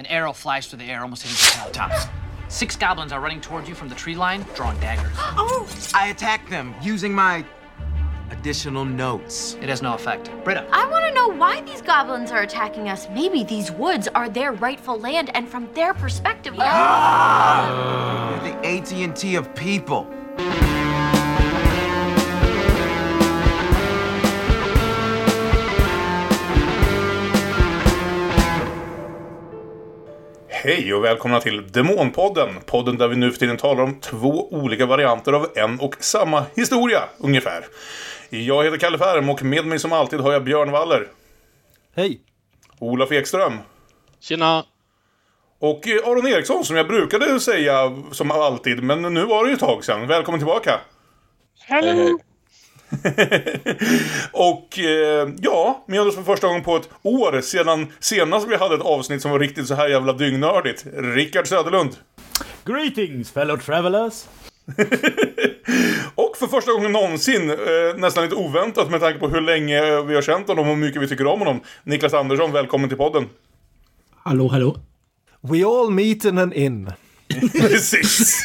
An 0.00 0.06
arrow 0.06 0.32
flies 0.32 0.66
through 0.66 0.78
the 0.78 0.86
air, 0.86 1.02
almost 1.02 1.24
hitting 1.24 1.36
the 1.66 1.72
tops. 1.74 2.06
Six 2.48 2.74
goblins 2.74 3.12
are 3.12 3.20
running 3.20 3.38
towards 3.38 3.68
you 3.68 3.74
from 3.74 3.90
the 3.90 3.94
tree 3.94 4.16
line, 4.16 4.46
drawing 4.54 4.80
daggers. 4.80 5.12
Oh! 5.18 5.68
I 5.92 6.06
attack 6.08 6.48
them 6.48 6.74
using 6.80 7.12
my 7.12 7.44
additional 8.30 8.86
notes. 8.86 9.58
It 9.60 9.68
has 9.68 9.82
no 9.82 9.92
effect. 9.92 10.30
Britta. 10.42 10.66
I 10.72 10.88
want 10.88 11.04
to 11.04 11.12
know 11.12 11.28
why 11.28 11.60
these 11.60 11.82
goblins 11.82 12.30
are 12.30 12.40
attacking 12.40 12.88
us. 12.88 13.10
Maybe 13.10 13.44
these 13.44 13.70
woods 13.70 14.08
are 14.14 14.30
their 14.30 14.52
rightful 14.52 14.98
land, 14.98 15.30
and 15.34 15.46
from 15.46 15.70
their 15.74 15.92
perspective, 15.92 16.56
They're 16.56 16.64
the 16.64 18.56
AT&T 18.64 19.34
of 19.34 19.54
people. 19.54 20.10
Hej 30.70 30.94
och 30.94 31.04
välkomna 31.04 31.40
till 31.40 31.72
Demonpodden. 31.72 32.48
Podden 32.66 32.98
där 32.98 33.08
vi 33.08 33.16
nu 33.16 33.30
för 33.30 33.38
tiden 33.38 33.56
talar 33.56 33.82
om 33.82 34.00
två 34.00 34.48
olika 34.52 34.86
varianter 34.86 35.32
av 35.32 35.46
en 35.54 35.80
och 35.80 35.96
samma 36.00 36.44
historia, 36.54 37.02
ungefär. 37.18 37.66
Jag 38.28 38.64
heter 38.64 38.78
Kalle 38.78 38.98
Färm 38.98 39.28
och 39.28 39.42
med 39.42 39.66
mig 39.66 39.78
som 39.78 39.92
alltid 39.92 40.20
har 40.20 40.32
jag 40.32 40.44
Björn 40.44 40.70
Waller. 40.70 41.08
Hej! 41.96 42.20
Olof 42.78 43.12
Ekström. 43.12 43.58
Tjena! 44.20 44.64
Och 45.58 45.88
eh, 45.88 46.08
Aron 46.08 46.26
Eriksson 46.26 46.64
som 46.64 46.76
jag 46.76 46.88
brukade 46.88 47.40
säga 47.40 48.02
som 48.12 48.30
alltid, 48.30 48.82
men 48.82 49.14
nu 49.14 49.24
var 49.24 49.44
det 49.44 49.50
ju 49.50 49.54
ett 49.54 49.60
tag 49.60 49.84
sedan. 49.84 50.06
Välkommen 50.06 50.40
tillbaka! 50.40 50.80
Hej, 51.66 51.94
hej. 51.94 52.16
och 54.32 54.78
eh, 54.78 55.28
ja, 55.40 55.84
oss 55.88 56.14
för 56.14 56.22
första 56.22 56.46
gången 56.46 56.62
på 56.62 56.76
ett 56.76 56.88
år 57.02 57.40
sedan 57.40 57.86
senast 58.00 58.48
vi 58.48 58.56
hade 58.56 58.74
ett 58.74 58.80
avsnitt 58.80 59.22
som 59.22 59.30
var 59.30 59.38
riktigt 59.38 59.66
så 59.66 59.74
här 59.74 59.88
jävla 59.88 60.12
dyngnördigt. 60.12 60.86
Rickard 60.92 61.46
Söderlund. 61.46 61.96
Greetings 62.64 63.30
fellow 63.30 63.56
travelers! 63.56 64.24
Och 66.14 66.36
för 66.36 66.46
första 66.46 66.72
gången 66.72 66.92
någonsin, 66.92 67.50
eh, 67.50 67.56
nästan 67.96 68.24
lite 68.24 68.36
oväntat 68.36 68.90
med 68.90 69.00
tanke 69.00 69.18
på 69.18 69.28
hur 69.28 69.40
länge 69.40 70.02
vi 70.02 70.14
har 70.14 70.22
känt 70.22 70.48
honom 70.48 70.68
och 70.68 70.74
hur 70.74 70.80
mycket 70.80 71.02
vi 71.02 71.08
tycker 71.08 71.26
om 71.26 71.38
honom. 71.38 71.60
Niklas 71.84 72.14
Andersson, 72.14 72.52
välkommen 72.52 72.88
till 72.88 72.98
podden. 72.98 73.28
Hallå, 74.16 74.48
hallå. 74.48 74.76
We 75.40 75.66
all 75.66 75.90
meet 75.90 76.24
in 76.24 76.38
an 76.38 76.52
inn. 76.52 76.92
Precis! 77.52 78.44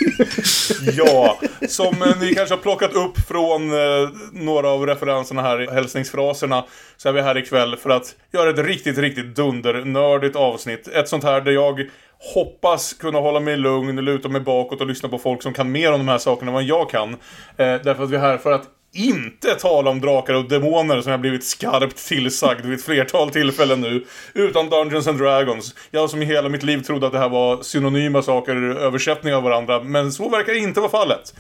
ja, 0.97 1.39
som 1.67 2.01
eh, 2.01 2.19
ni 2.21 2.33
kanske 2.33 2.55
har 2.55 2.61
plockat 2.61 2.93
upp 2.93 3.17
från 3.27 3.71
eh, 3.71 4.09
några 4.31 4.69
av 4.69 4.85
referenserna 4.85 5.41
här, 5.41 5.67
hälsningsfraserna, 5.73 6.65
så 6.97 7.09
är 7.09 7.13
vi 7.13 7.21
här 7.21 7.37
ikväll 7.37 7.75
för 7.75 7.89
att 7.89 8.15
göra 8.33 8.49
ett 8.49 8.59
riktigt, 8.59 8.97
riktigt 8.97 9.35
dundernördigt 9.35 10.35
avsnitt. 10.35 10.87
Ett 10.87 11.09
sånt 11.09 11.23
här 11.23 11.41
där 11.41 11.51
jag 11.51 11.89
hoppas 12.33 12.93
kunna 12.93 13.19
hålla 13.19 13.39
mig 13.39 13.57
lugn, 13.57 13.95
luta 13.95 14.29
mig 14.29 14.41
bakåt 14.41 14.81
och 14.81 14.87
lyssna 14.87 15.09
på 15.09 15.17
folk 15.17 15.43
som 15.43 15.53
kan 15.53 15.71
mer 15.71 15.91
om 15.91 15.99
de 15.99 16.07
här 16.07 16.17
sakerna 16.17 16.49
än 16.49 16.53
vad 16.53 16.63
jag 16.63 16.89
kan. 16.89 17.09
Eh, 17.09 17.15
därför 17.57 18.03
att 18.03 18.09
vi 18.09 18.15
är 18.15 18.19
här 18.19 18.37
för 18.37 18.51
att 18.51 18.67
inte 18.95 19.55
tala 19.55 19.89
om 19.89 20.01
drakar 20.01 20.33
och 20.33 20.49
demoner 20.49 21.01
som 21.01 21.11
jag 21.11 21.21
blivit 21.21 21.43
skarpt 21.43 22.07
tillsagd 22.07 22.65
vid 22.65 22.79
ett 22.79 22.85
flertal 22.85 23.29
tillfällen 23.29 23.81
nu. 23.81 24.05
Utan 24.33 24.69
Dungeons 24.69 25.07
and 25.07 25.19
Dragons. 25.19 25.75
Jag 25.91 26.09
som 26.09 26.21
i 26.21 26.25
hela 26.25 26.49
mitt 26.49 26.63
liv 26.63 26.81
trodde 26.81 27.07
att 27.07 27.13
det 27.13 27.19
här 27.19 27.29
var 27.29 27.63
synonyma 27.63 28.21
saker, 28.21 28.55
översättningar 28.55 29.37
av 29.37 29.43
varandra. 29.43 29.83
Men 29.83 30.11
så 30.11 30.29
verkar 30.29 30.53
inte 30.53 30.79
vara 30.79 30.91
fallet. 30.91 31.33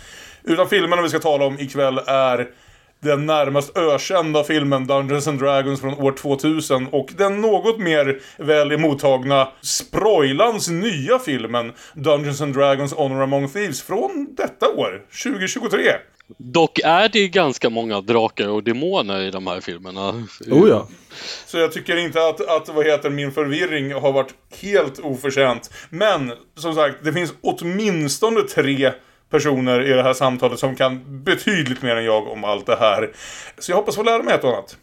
Utan 0.43 0.69
filmerna 0.69 1.01
vi 1.01 1.09
ska 1.09 1.19
tala 1.19 1.45
om 1.45 1.59
ikväll 1.59 1.99
är 2.07 2.47
den 2.99 3.25
närmast 3.25 3.77
ökända 3.77 4.43
filmen 4.43 4.87
Dungeons 4.87 5.27
and 5.27 5.39
Dragons 5.39 5.81
från 5.81 5.93
år 5.93 6.11
2000 6.11 6.87
och 6.87 7.13
den 7.17 7.41
något 7.41 7.79
mer 7.79 8.19
väl 8.37 8.71
emottagna 8.71 9.47
Sproilans 9.61 10.69
nya 10.69 11.19
filmen 11.19 11.71
Dungeons 11.93 12.41
and 12.41 12.53
Dragons 12.55 12.93
Honor 12.93 13.23
Among 13.23 13.49
Thieves 13.49 13.81
från 13.81 14.27
detta 14.37 14.69
år, 14.69 15.01
2023. 15.23 15.79
Dock 16.37 16.79
är 16.83 17.09
det 17.09 17.27
ganska 17.27 17.69
många 17.69 18.01
drakar 18.01 18.49
och 18.49 18.63
demoner 18.63 19.21
i 19.21 19.31
de 19.31 19.47
här 19.47 19.61
filmerna. 19.61 20.09
Oh 20.51 20.69
ja. 20.69 20.87
Så 21.45 21.57
jag 21.57 21.71
tycker 21.71 21.97
inte 21.97 22.27
att, 22.27 22.47
att 22.47 22.69
vad 22.69 22.85
heter 22.85 23.09
min 23.09 23.31
förvirring 23.31 23.93
har 23.93 24.11
varit 24.11 24.33
helt 24.61 24.99
oförtjänt. 24.99 25.69
Men 25.89 26.33
som 26.55 26.75
sagt, 26.75 26.95
det 27.03 27.13
finns 27.13 27.33
åtminstone 27.41 28.41
tre 28.41 28.91
personer 29.29 29.81
i 29.85 29.89
det 29.89 30.03
här 30.03 30.13
samtalet 30.13 30.59
som 30.59 30.75
kan 30.75 31.23
betydligt 31.23 31.81
mer 31.81 31.95
än 31.95 32.05
jag 32.05 32.27
om 32.27 32.43
allt 32.43 32.65
det 32.65 32.77
här. 32.79 33.11
Så 33.57 33.71
jag 33.71 33.77
hoppas 33.77 33.95
få 33.95 34.03
lära 34.03 34.23
mig 34.23 34.33
ett 34.33 34.43
och 34.43 34.49
annat. 34.49 34.77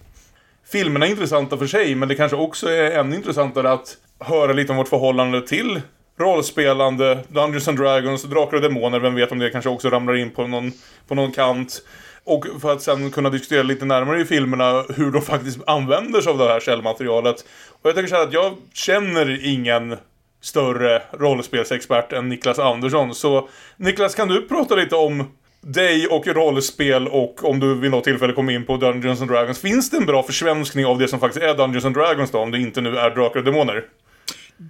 Filmerna 0.73 1.07
är 1.07 1.11
intressanta 1.11 1.59
för 1.59 1.67
sig, 1.67 1.95
men 1.95 2.09
det 2.09 2.15
kanske 2.15 2.37
också 2.37 2.69
är 2.69 2.91
ännu 2.91 3.17
intressantare 3.17 3.73
att 3.73 3.97
höra 4.19 4.53
lite 4.53 4.73
om 4.73 4.79
vårt 4.79 4.89
förhållande 4.89 5.47
till 5.47 5.81
rollspelande, 6.19 7.25
Dungeons 7.29 7.69
and 7.69 7.79
Dragons, 7.79 8.23
Drakar 8.23 8.57
och 8.57 8.63
Demoner, 8.63 9.01
vem 9.01 9.15
vet 9.15 9.33
om 9.33 9.39
det 9.39 9.51
kanske 9.51 9.71
också 9.71 9.91
ramlar 9.91 10.17
in 10.17 10.31
på 10.31 10.47
någon, 10.47 10.73
på 11.09 11.15
någon 11.15 11.33
kant. 11.33 11.83
Och 12.25 12.47
för 12.61 12.73
att 12.73 12.83
sen 12.83 13.11
kunna 13.11 13.31
diskutera 13.31 13.63
lite 13.63 13.85
närmare 13.85 14.21
i 14.21 14.25
filmerna 14.25 14.85
hur 14.97 15.11
de 15.11 15.23
faktiskt 15.23 15.59
använder 15.67 16.21
sig 16.21 16.31
av 16.31 16.39
det 16.39 16.49
här 16.49 16.61
källmaterialet. 16.61 17.45
Och 17.83 17.89
jag 17.89 17.95
tänker 17.95 18.09
så 18.09 18.17
här 18.17 18.23
att 18.23 18.33
jag 18.33 18.57
känner 18.75 19.47
ingen 19.47 19.97
större 20.41 21.03
rollspelsexpert 21.13 22.13
än 22.13 22.29
Niklas 22.29 22.59
Andersson. 22.59 23.15
Så 23.15 23.49
Niklas, 23.77 24.15
kan 24.15 24.29
du 24.29 24.49
prata 24.49 24.75
lite 24.75 24.97
om 24.97 25.25
dig 25.61 26.07
och 26.07 26.27
rollspel 26.27 27.09
och 27.09 27.45
om 27.45 27.61
du 27.61 27.75
vid 27.75 27.91
något 27.91 28.05
tillfälle 28.05 28.33
kommer 28.33 28.53
in 28.53 28.67
på 28.67 28.77
Dungeons 28.77 29.21
and 29.21 29.31
Dragons. 29.31 29.61
Finns 29.61 29.91
det 29.91 29.97
en 29.97 30.07
bra 30.07 30.23
försvenskning 30.23 30.87
av 30.87 30.99
det 30.99 31.09
som 31.09 31.21
faktiskt 31.21 31.45
är 31.45 31.55
Dungeons 31.55 31.85
and 31.85 31.95
Dragons 31.95 32.31
då, 32.31 32.39
om 32.39 32.51
det 32.51 32.59
inte 32.59 32.81
nu 32.81 32.99
är 32.99 33.11
Drakar 33.11 33.39
och 33.39 33.45
Demoner? 33.45 33.85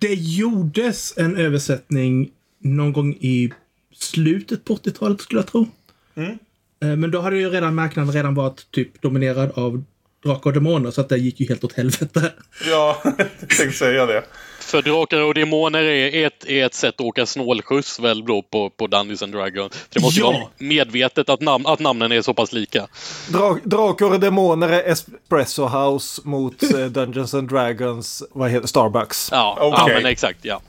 Det 0.01 0.15
gjordes 0.15 1.15
en 1.17 1.37
översättning 1.37 2.31
någon 2.59 2.93
gång 2.93 3.15
i 3.21 3.53
slutet 3.95 4.65
på 4.65 4.77
80-talet 4.77 5.21
skulle 5.21 5.41
jag 5.41 5.47
tro. 5.49 5.67
Mm. 6.15 6.39
Eh, 6.83 6.97
Men 6.97 7.11
då 7.11 7.21
hade 7.21 7.37
ju 7.39 7.51
redan 7.51 7.75
marknaden 7.75 8.13
redan 8.13 8.35
varit 8.35 8.71
typ 8.71 9.03
dominerad 9.03 9.51
av 9.55 9.85
drakar 10.25 10.51
och 10.51 10.55
demoner 10.55 10.91
så 10.91 11.01
att 11.01 11.09
det 11.09 11.17
gick 11.19 11.41
ju 11.41 11.47
helt 11.49 11.65
åt 11.65 11.73
helvete. 11.73 12.33
Ja, 12.71 13.03
jag 13.41 13.49
tänkte 13.49 13.73
säga 13.79 14.07
det. 14.07 14.25
För 14.63 14.83
drakar 14.83 15.21
och 15.21 15.35
demoner 15.35 15.83
är 15.83 16.27
ett, 16.27 16.45
är 16.47 16.67
ett 16.67 16.75
sätt 16.75 16.95
att 16.95 17.01
åka 17.01 17.27
snålskjuts 17.27 18.01
väl 18.01 18.25
då 18.25 18.43
på, 18.43 18.71
på 18.71 18.87
Dungeons 18.87 19.23
and 19.23 19.33
Dragons. 19.33 19.73
För 19.77 19.87
det 19.95 20.01
måste 20.01 20.21
ju 20.21 20.27
Ja. 20.27 20.33
vara 20.33 20.49
medvetet 20.59 21.29
att, 21.29 21.41
nam 21.41 21.67
att 21.67 21.81
namnen 21.81 22.13
är 22.13 22.23
så 22.23 22.35
pass 22.35 22.53
lika. 22.53 22.87
Dra 23.29 23.59
drakar 23.65 24.07
och 24.07 24.21
demoner 24.21 24.69
är 24.69 24.91
Espresso 24.93 25.67
House 25.67 26.21
mot 26.25 26.63
eh, 26.63 26.85
Dungeons 26.87 27.35
and 27.35 27.49
Dragons, 27.49 28.23
vad 28.33 28.51
heter 28.51 28.67
Starbucks. 28.67 29.29
Ja, 29.33 29.57
ja 29.61 29.83
Okej. 29.85 29.95
men 30.03 30.07
exakt. 30.13 30.39
Ja. 30.43 30.61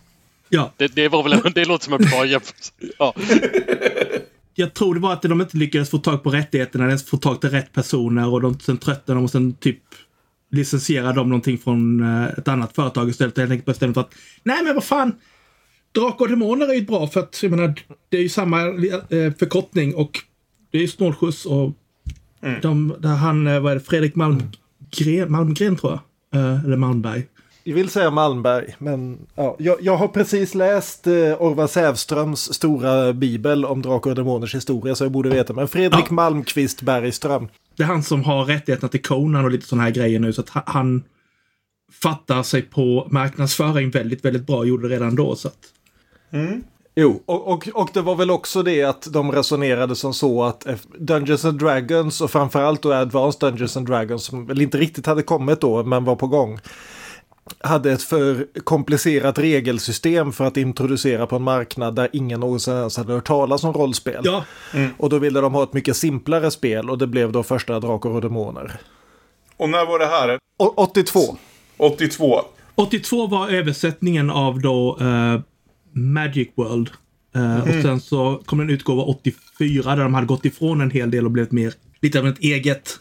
Ja, 0.50 0.72
Det, 0.78 0.88
det, 0.88 1.08
var 1.08 1.24
väl, 1.24 1.54
det 1.56 1.66
låter 1.66 1.84
som 1.86 1.94
en 1.94 2.06
bra 2.06 2.26
jämförelse. 2.26 2.72
Ja. 3.00 3.14
jag 4.56 4.74
tror 4.74 4.94
det 4.96 5.02
var 5.02 5.14
att 5.14 5.22
de 5.22 5.42
inte 5.42 5.58
lyckades 5.58 5.90
få 5.90 5.98
tag 5.98 6.24
på 6.24 6.30
rättigheterna, 6.30 6.86
ens 6.88 7.06
få 7.06 7.18
tag 7.18 7.42
till 7.42 7.50
rätt 7.50 7.74
personer 7.74 8.34
och 8.34 8.42
de 8.42 8.60
sen 8.60 8.78
tröttnade 8.78 9.20
de 9.20 9.24
och 9.24 9.32
sen 9.32 9.54
typ 9.54 9.80
licensierade 10.54 11.14
de 11.14 11.30
någonting 11.30 11.58
från 11.58 12.04
eh, 12.04 12.26
ett 12.26 12.48
annat 12.48 12.76
företag 12.76 13.10
istället. 13.10 13.38
Helt 13.38 13.52
enkelt 13.52 13.66
bestämde 13.66 13.94
för 13.94 14.02
att 14.02 14.14
nej 14.44 14.64
men 14.64 14.74
vad 14.76 14.84
fan. 14.84 15.16
Drakar 15.92 16.26
och 16.26 16.30
demoner 16.30 16.70
är 16.70 16.74
ju 16.74 16.86
bra 16.86 17.08
för 17.08 17.20
att 17.20 17.44
jag 17.44 17.52
menar, 17.52 17.74
det 18.10 18.18
är 18.18 18.22
ju 18.22 18.30
samma 18.30 18.62
eh, 18.62 19.34
förkortning 19.40 19.96
och 19.96 20.20
det 20.72 20.78
är 20.78 20.82
ju 20.82 20.88
snålskjuts 20.88 21.46
och 21.46 21.72
de, 22.62 22.96
där 23.00 23.10
han, 23.10 23.48
eh, 23.48 23.60
vad 23.60 23.72
är 23.72 23.76
det, 23.76 23.82
Fredrik 23.82 24.16
Malmgren, 24.16 25.32
Malmgren 25.32 25.76
tror 25.76 25.92
jag. 25.92 26.00
Eller 26.66 26.78
Malmberg. 26.78 27.26
Jag 27.66 27.76
vill 27.76 27.90
säga 27.90 28.12
Malmberg, 28.12 28.76
men 28.78 29.18
ja, 29.36 29.56
jag, 29.60 29.78
jag 29.82 29.98
har 29.98 30.08
precis 30.08 30.56
läst 30.56 31.08
eh, 31.08 31.14
Orvar 31.14 31.68
Sävströms 31.68 32.54
stora 32.54 33.14
bibel 33.14 33.66
om 33.66 33.82
drakar 33.82 34.10
och 34.10 34.16
demoners 34.16 34.56
historia 34.56 34.96
så 34.96 35.04
jag 35.04 35.12
borde 35.12 35.30
veta. 35.30 35.54
Men 35.54 35.68
Fredrik 35.68 36.06
Ja. 36.10 36.14
Malmqvist 36.14 36.82
Bergström. 36.82 37.48
Det 37.76 37.84
är 37.84 37.88
han 37.88 38.04
som 38.04 38.24
har 38.24 38.46
rättigheterna 38.46 38.90
till 38.90 39.02
Conan 39.02 39.46
och 39.46 39.52
lite 39.52 39.68
sådana 39.68 39.84
här 39.84 39.92
grejer 39.92 40.20
nu. 40.20 40.34
Så 40.34 40.42
att 40.42 40.50
ha- 40.50 40.64
han 40.66 41.04
fattar 42.02 42.44
sig 42.44 42.62
på 42.62 43.08
marknadsföring 43.12 43.90
väldigt, 43.92 44.26
väldigt 44.26 44.48
bra. 44.48 44.66
Gjorde 44.66 44.88
det 44.90 44.96
redan 44.96 45.16
då. 45.16 45.36
Så 45.36 45.48
att, 45.48 45.58
Jo, 46.96 47.24
och, 47.26 47.48
och, 47.48 47.68
och 47.74 47.90
det 47.94 48.02
var 48.02 48.16
väl 48.16 48.32
också 48.32 48.64
det 48.64 48.84
att 48.84 49.08
de 49.14 49.32
resonerade 49.32 49.96
som 49.96 50.14
så 50.14 50.44
att 50.44 50.66
Dungeons 51.00 51.46
and 51.46 51.60
Dragons 51.60 52.22
och 52.22 52.32
framförallt 52.32 52.82
då 52.82 52.94
Advanced 52.94 53.40
Dungeons 53.50 53.78
and 53.78 53.88
Dragons 53.88 54.24
som 54.26 54.46
väl 54.46 54.62
inte 54.62 54.78
riktigt 54.78 55.06
hade 55.06 55.24
kommit 55.24 55.62
då 55.62 55.84
men 55.84 56.04
var 56.06 56.16
på 56.16 56.28
gång. 56.28 56.60
Hade 57.60 57.92
ett 57.92 58.04
för 58.04 58.48
komplicerat 58.64 59.40
regelsystem 59.40 60.32
för 60.32 60.46
att 60.46 60.58
introducera 60.58 61.28
på 61.28 61.36
en 61.36 61.44
marknad 61.44 61.96
där 61.96 62.10
ingen 62.14 62.40
någonsin 62.40 62.74
ens 62.74 62.98
hade 62.98 63.14
hört 63.14 63.28
talas 63.28 63.64
om 63.64 63.74
rollspel. 63.74 64.22
ja, 64.24 64.44
Och 64.98 65.10
då 65.10 65.20
ville 65.20 65.42
de 65.42 65.54
ha 65.54 65.64
ett 65.64 65.74
mycket 65.74 65.96
simplare 65.98 66.52
spel 66.52 66.90
och 66.90 66.98
det 66.98 67.08
blev 67.08 67.32
då 67.32 67.44
första 67.44 67.80
Drakar 67.80 68.10
och 68.10 68.22
Demoner. 68.22 68.80
Och 69.58 69.70
när 69.70 69.86
var 69.86 70.00
det 70.00 70.06
här? 70.06 70.40
Och 70.58 70.80
82. 70.80 71.20
82. 71.78 72.42
82 72.76 73.28
var 73.28 73.50
översättningen 73.50 74.30
av 74.30 74.62
då 74.62 74.98
eh, 75.02 75.40
Magic 75.92 76.48
World. 76.56 76.90
Eh, 77.36 77.60
Och 77.62 77.82
sen 77.82 78.02
så 78.02 78.42
kom 78.46 78.60
en 78.60 78.70
utgåva 78.70 79.04
84 79.04 79.96
där 79.96 80.04
de 80.04 80.14
hade 80.14 80.28
gått 80.28 80.46
ifrån 80.46 80.82
en 80.82 80.92
hel 80.92 81.12
del 81.12 81.26
och 81.26 81.32
blivit 81.32 81.52
mer 81.52 81.74
lite 82.02 82.20
av 82.20 82.28
ett 82.28 82.40
eget 82.40 83.00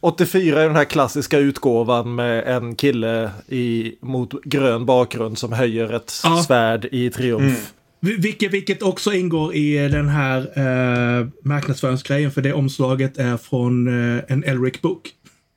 84 0.00 0.60
är 0.62 0.66
den 0.66 0.76
här 0.76 0.84
klassiska 0.84 1.38
utgåvan 1.38 2.14
med 2.14 2.44
en 2.56 2.74
kille 2.76 3.30
i, 3.48 3.94
mot 4.00 4.42
grön 4.44 4.86
bakgrund 4.86 5.38
som 5.38 5.52
höjer 5.52 5.92
ett 5.92 6.12
Ja. 6.24 6.42
svärd 6.46 6.84
i 6.92 7.10
triumf. 7.10 7.72
Vi- 8.00 8.16
Vilket, 8.16 8.52
vilket 8.52 8.82
också 8.82 9.12
ingår 9.12 9.54
i 9.54 9.88
den 9.88 10.08
här 10.08 10.38
eh, 10.40 11.26
marknadsföringsgrejen, 11.44 12.30
för 12.30 12.40
det 12.42 12.52
omslaget 12.52 13.18
är 13.18 13.36
från 13.36 13.88
eh, 14.16 14.22
en 14.28 14.44
Elric-bok. 14.44 15.10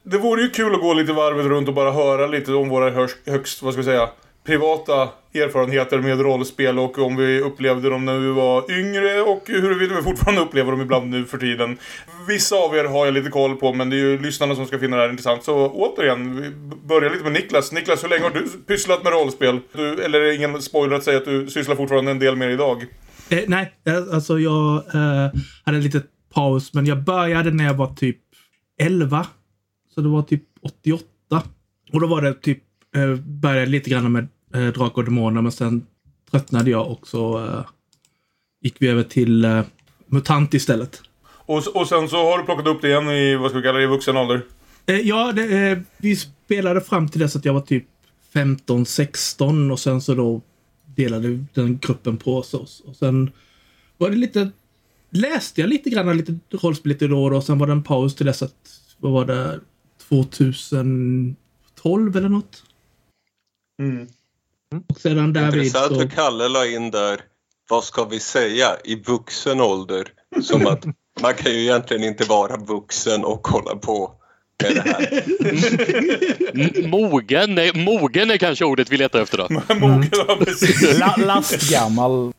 Det 0.05 0.17
vore 0.17 0.41
ju 0.41 0.49
kul 0.49 0.75
att 0.75 0.81
gå 0.81 0.93
lite 0.93 1.13
varvet 1.13 1.45
runt 1.45 1.67
och 1.67 1.73
bara 1.73 1.91
höra 1.91 2.27
lite 2.27 2.53
om 2.53 2.69
våra 2.69 2.89
högst, 3.25 3.61
vad 3.61 3.73
ska 3.73 3.81
vi 3.81 3.85
säga, 3.85 4.09
privata 4.43 5.09
erfarenheter 5.33 5.99
med 5.99 6.19
rollspel 6.21 6.79
och 6.79 6.99
om 6.99 7.15
vi 7.15 7.39
upplevde 7.39 7.89
dem 7.89 8.05
när 8.05 8.19
vi 8.19 8.31
var 8.31 8.71
yngre 8.71 9.21
och 9.21 9.43
huruvida 9.47 9.95
vi 9.95 10.01
fortfarande 10.01 10.41
upplever 10.41 10.71
dem 10.71 10.81
ibland 10.81 11.09
nu 11.09 11.25
för 11.25 11.37
tiden. 11.37 11.77
Vissa 12.27 12.55
av 12.55 12.75
er 12.75 12.83
har 12.83 13.05
jag 13.05 13.13
lite 13.13 13.29
koll 13.29 13.55
på 13.55 13.73
men 13.73 13.89
det 13.89 13.95
är 13.95 13.99
ju 13.99 14.19
lyssnarna 14.19 14.55
som 14.55 14.65
ska 14.65 14.79
finna 14.79 14.95
det 14.95 15.01
här 15.01 15.09
intressant. 15.09 15.43
Så 15.43 15.69
återigen, 15.69 16.41
vi 16.41 16.49
börjar 16.87 17.09
lite 17.09 17.23
med 17.23 17.33
Niklas. 17.33 17.71
Niklas, 17.71 18.03
hur 18.03 18.09
länge 18.09 18.23
har 18.23 18.29
du 18.29 18.47
pysslat 18.67 19.03
med 19.03 19.13
rollspel? 19.13 19.59
Du, 19.73 20.03
eller 20.03 20.21
är 20.21 20.25
det 20.25 20.35
ingen 20.35 20.61
spoiler 20.61 20.95
att 20.95 21.03
säga 21.03 21.17
att 21.17 21.25
du 21.25 21.47
sysslar 21.47 21.75
fortfarande 21.75 22.11
en 22.11 22.19
del 22.19 22.35
mer 22.35 22.49
idag? 22.49 22.85
Eh, 23.29 23.43
nej, 23.47 23.73
eh, 23.85 23.95
alltså 24.13 24.39
jag 24.39 24.75
eh, 24.75 25.31
hade 25.63 25.77
en 25.77 25.83
liten 25.83 26.03
paus, 26.33 26.73
men 26.73 26.85
jag 26.85 27.03
började 27.03 27.51
när 27.51 27.63
jag 27.63 27.73
var 27.73 27.95
typ 27.95 28.17
11. 28.79 29.27
Så 29.95 30.01
det 30.01 30.09
var 30.09 30.21
typ 30.21 30.43
88. 30.61 31.03
Och 31.93 32.01
då 32.01 32.07
var 32.07 32.21
det 32.21 32.33
typ, 32.33 32.63
eh, 32.95 33.15
började 33.15 33.65
lite 33.65 33.89
grann 33.89 34.11
med 34.11 34.27
eh, 34.53 34.67
Drakar 34.67 35.01
och 35.01 35.05
Demoner, 35.05 35.41
men 35.41 35.51
sen 35.51 35.85
tröttnade 36.31 36.71
jag 36.71 36.91
och 36.91 37.07
så 37.07 37.45
eh, 37.45 37.65
gick 38.61 38.75
vi 38.79 38.87
över 38.87 39.03
till 39.03 39.45
eh, 39.45 39.63
MUTANT 40.07 40.53
istället. 40.53 41.01
Och, 41.25 41.75
och 41.75 41.87
sen 41.87 42.09
så 42.09 42.17
har 42.17 42.37
du 42.37 42.43
plockat 42.43 42.67
upp 42.67 42.81
det 42.81 42.87
igen 42.87 43.09
i, 43.09 43.35
vad 43.35 43.49
ska 43.49 43.57
vi 43.57 43.63
kalla 43.63 43.77
det, 43.77 43.83
i 43.83 43.87
vuxen 43.87 44.17
ålder? 44.17 44.41
Eh, 44.85 44.99
ja, 44.99 45.31
det, 45.31 45.69
eh, 45.69 45.77
vi 45.97 46.15
spelade 46.15 46.81
fram 46.81 47.09
till 47.09 47.19
dess 47.19 47.35
att 47.35 47.45
jag 47.45 47.53
var 47.53 47.61
typ 47.61 47.85
15-16 48.33 49.71
och 49.71 49.79
sen 49.79 50.01
så 50.01 50.15
då 50.15 50.41
delade 50.85 51.45
den 51.53 51.77
gruppen 51.77 52.17
på 52.17 52.37
oss. 52.37 52.81
Och 52.85 52.95
sen 52.95 53.31
var 53.97 54.09
det 54.09 54.15
lite... 54.15 54.51
Läste 55.09 55.61
jag 55.61 55.69
lite 55.69 55.89
grann, 55.89 56.17
lite 56.17 56.39
rollspel 56.51 56.89
lite 56.89 57.07
då 57.07 57.23
och 57.23 57.31
då. 57.31 57.41
Sen 57.41 57.59
var 57.59 57.67
det 57.67 57.73
en 57.73 57.83
paus 57.83 58.15
till 58.15 58.25
dess 58.25 58.41
att, 58.41 58.79
vad 58.97 59.11
var 59.11 59.25
det, 59.25 59.59
2012 60.09 62.17
eller 62.17 62.29
något. 62.29 62.63
Och 64.89 64.97
sedan 64.99 65.33
därvid 65.33 65.63
Intressant 65.65 65.95
så... 65.95 66.01
att 66.01 66.15
Kalle 66.15 66.47
la 66.47 66.65
in 66.65 66.91
där, 66.91 67.19
vad 67.69 67.83
ska 67.83 68.03
vi 68.05 68.19
säga, 68.19 68.67
i 68.83 68.95
vuxen 68.95 69.61
ålder. 69.61 70.07
Som 70.41 70.67
att 70.67 70.85
man 71.21 71.33
kan 71.33 71.51
ju 71.51 71.61
egentligen 71.61 72.03
inte 72.03 72.23
vara 72.23 72.57
vuxen 72.57 73.23
och 73.23 73.47
hålla 73.47 73.75
på 73.75 74.11
med 74.63 74.75
det 74.75 74.81
här. 74.81 75.23
Mogen, 76.87 77.57
är- 77.57 77.85
mogen 77.85 78.31
är 78.31 78.37
kanske 78.37 78.65
ordet 78.65 78.89
vi 78.91 78.97
letar 78.97 79.21
efter 79.21 79.37
då. 79.37 79.47
Mogen, 79.75 80.09
ja, 80.11 80.37
precis. 80.45 80.99
La, 80.99 81.15
lastgammal. 81.17 82.33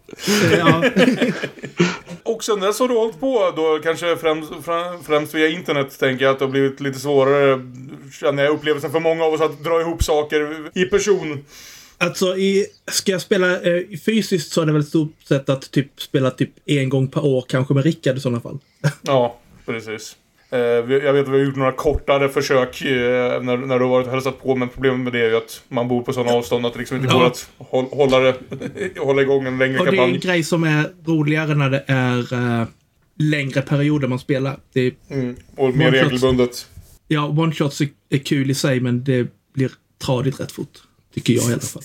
Ja, 0.58 0.84
Och 2.22 2.44
sen 2.44 2.60
dess 2.60 2.80
har 2.80 2.88
du 2.88 2.94
hållit 2.94 3.20
på 3.20 3.52
då 3.56 3.80
kanske 3.82 4.16
främst, 4.16 4.52
främst 5.06 5.34
via 5.34 5.48
internet 5.48 5.98
tänker 5.98 6.24
jag 6.24 6.32
att 6.32 6.38
det 6.38 6.44
har 6.44 6.52
blivit 6.52 6.80
lite 6.80 6.98
svårare 6.98 7.60
känner 8.20 8.44
jag 8.44 8.52
upplevelsen 8.52 8.92
för 8.92 9.00
många 9.00 9.24
av 9.24 9.32
oss 9.32 9.40
att 9.40 9.64
dra 9.64 9.80
ihop 9.80 10.02
saker 10.02 10.70
i 10.74 10.84
person. 10.84 11.44
Alltså, 11.98 12.36
i, 12.36 12.66
ska 12.90 13.12
jag 13.12 13.20
spela 13.20 13.60
eh, 13.60 13.82
fysiskt 14.04 14.52
så 14.52 14.60
är 14.62 14.66
det 14.66 14.72
väl 14.72 14.84
stort 14.84 15.14
sett 15.28 15.48
att 15.48 15.70
typ 15.70 16.00
spela 16.00 16.30
typ 16.30 16.50
en 16.66 16.88
gång 16.88 17.08
per 17.08 17.24
år, 17.24 17.44
kanske 17.48 17.74
med 17.74 17.84
Rickard 17.84 18.16
i 18.16 18.20
sådana 18.20 18.40
fall. 18.40 18.58
Ja, 19.02 19.38
precis. 19.66 20.16
Eh, 20.50 20.58
Jag 20.60 21.12
vet 21.12 21.22
att 21.22 21.28
vi 21.34 21.38
har 21.38 21.44
gjort 21.44 21.56
några 21.56 21.72
kortare 21.72 22.28
försök 22.28 22.82
eh, 22.82 23.42
när, 23.42 23.56
när 23.56 23.78
du 23.78 23.84
har 23.84 23.90
varit 23.90 24.06
och 24.06 24.12
hälsat 24.12 24.42
på 24.42 24.54
men 24.56 24.68
problemet 24.68 25.00
med 25.00 25.12
det 25.12 25.20
är 25.26 25.30
ju 25.30 25.36
att 25.36 25.62
man 25.68 25.88
bor 25.88 26.02
på 26.02 26.12
sådana 26.12 26.32
avstånd 26.32 26.66
att 26.66 26.72
det 26.72 26.78
liksom 26.78 26.96
inte 26.96 27.08
Ja. 27.12 27.18
går 27.18 27.26
att 27.26 27.48
håll, 27.58 27.84
hålla, 27.92 28.18
det, 28.20 28.34
hålla 28.98 29.22
igång 29.22 29.46
en 29.46 29.58
längre 29.58 29.78
Och 29.78 29.84
det 29.84 29.90
är 29.90 29.92
en 29.92 29.98
kampanj. 29.98 30.18
grej 30.18 30.42
som 30.44 30.64
är 30.64 30.90
roligare 31.06 31.54
när 31.54 31.70
det 31.70 31.84
är 31.86 32.32
eh, 32.60 32.66
längre 33.18 33.62
perioder 33.62 34.08
man 34.08 34.18
spelar. 34.18 34.56
Det 34.72 34.80
är, 34.80 34.92
Mm, 35.10 35.36
och 35.56 35.74
mer 35.76 35.90
regelbundet. 35.90 36.66
ja, 37.08 37.28
one-shots 37.28 37.82
är, 37.82 37.88
är 38.16 38.18
kul 38.18 38.50
i 38.50 38.54
sig, 38.54 38.80
men 38.80 39.04
det 39.04 39.26
blir 39.54 39.70
tradigt 40.04 40.40
rätt 40.40 40.52
fort. 40.52 40.82
Tycker 41.14 41.32
jag 41.32 41.50
i 41.50 41.52
alla 41.52 41.60
fall. 41.60 41.82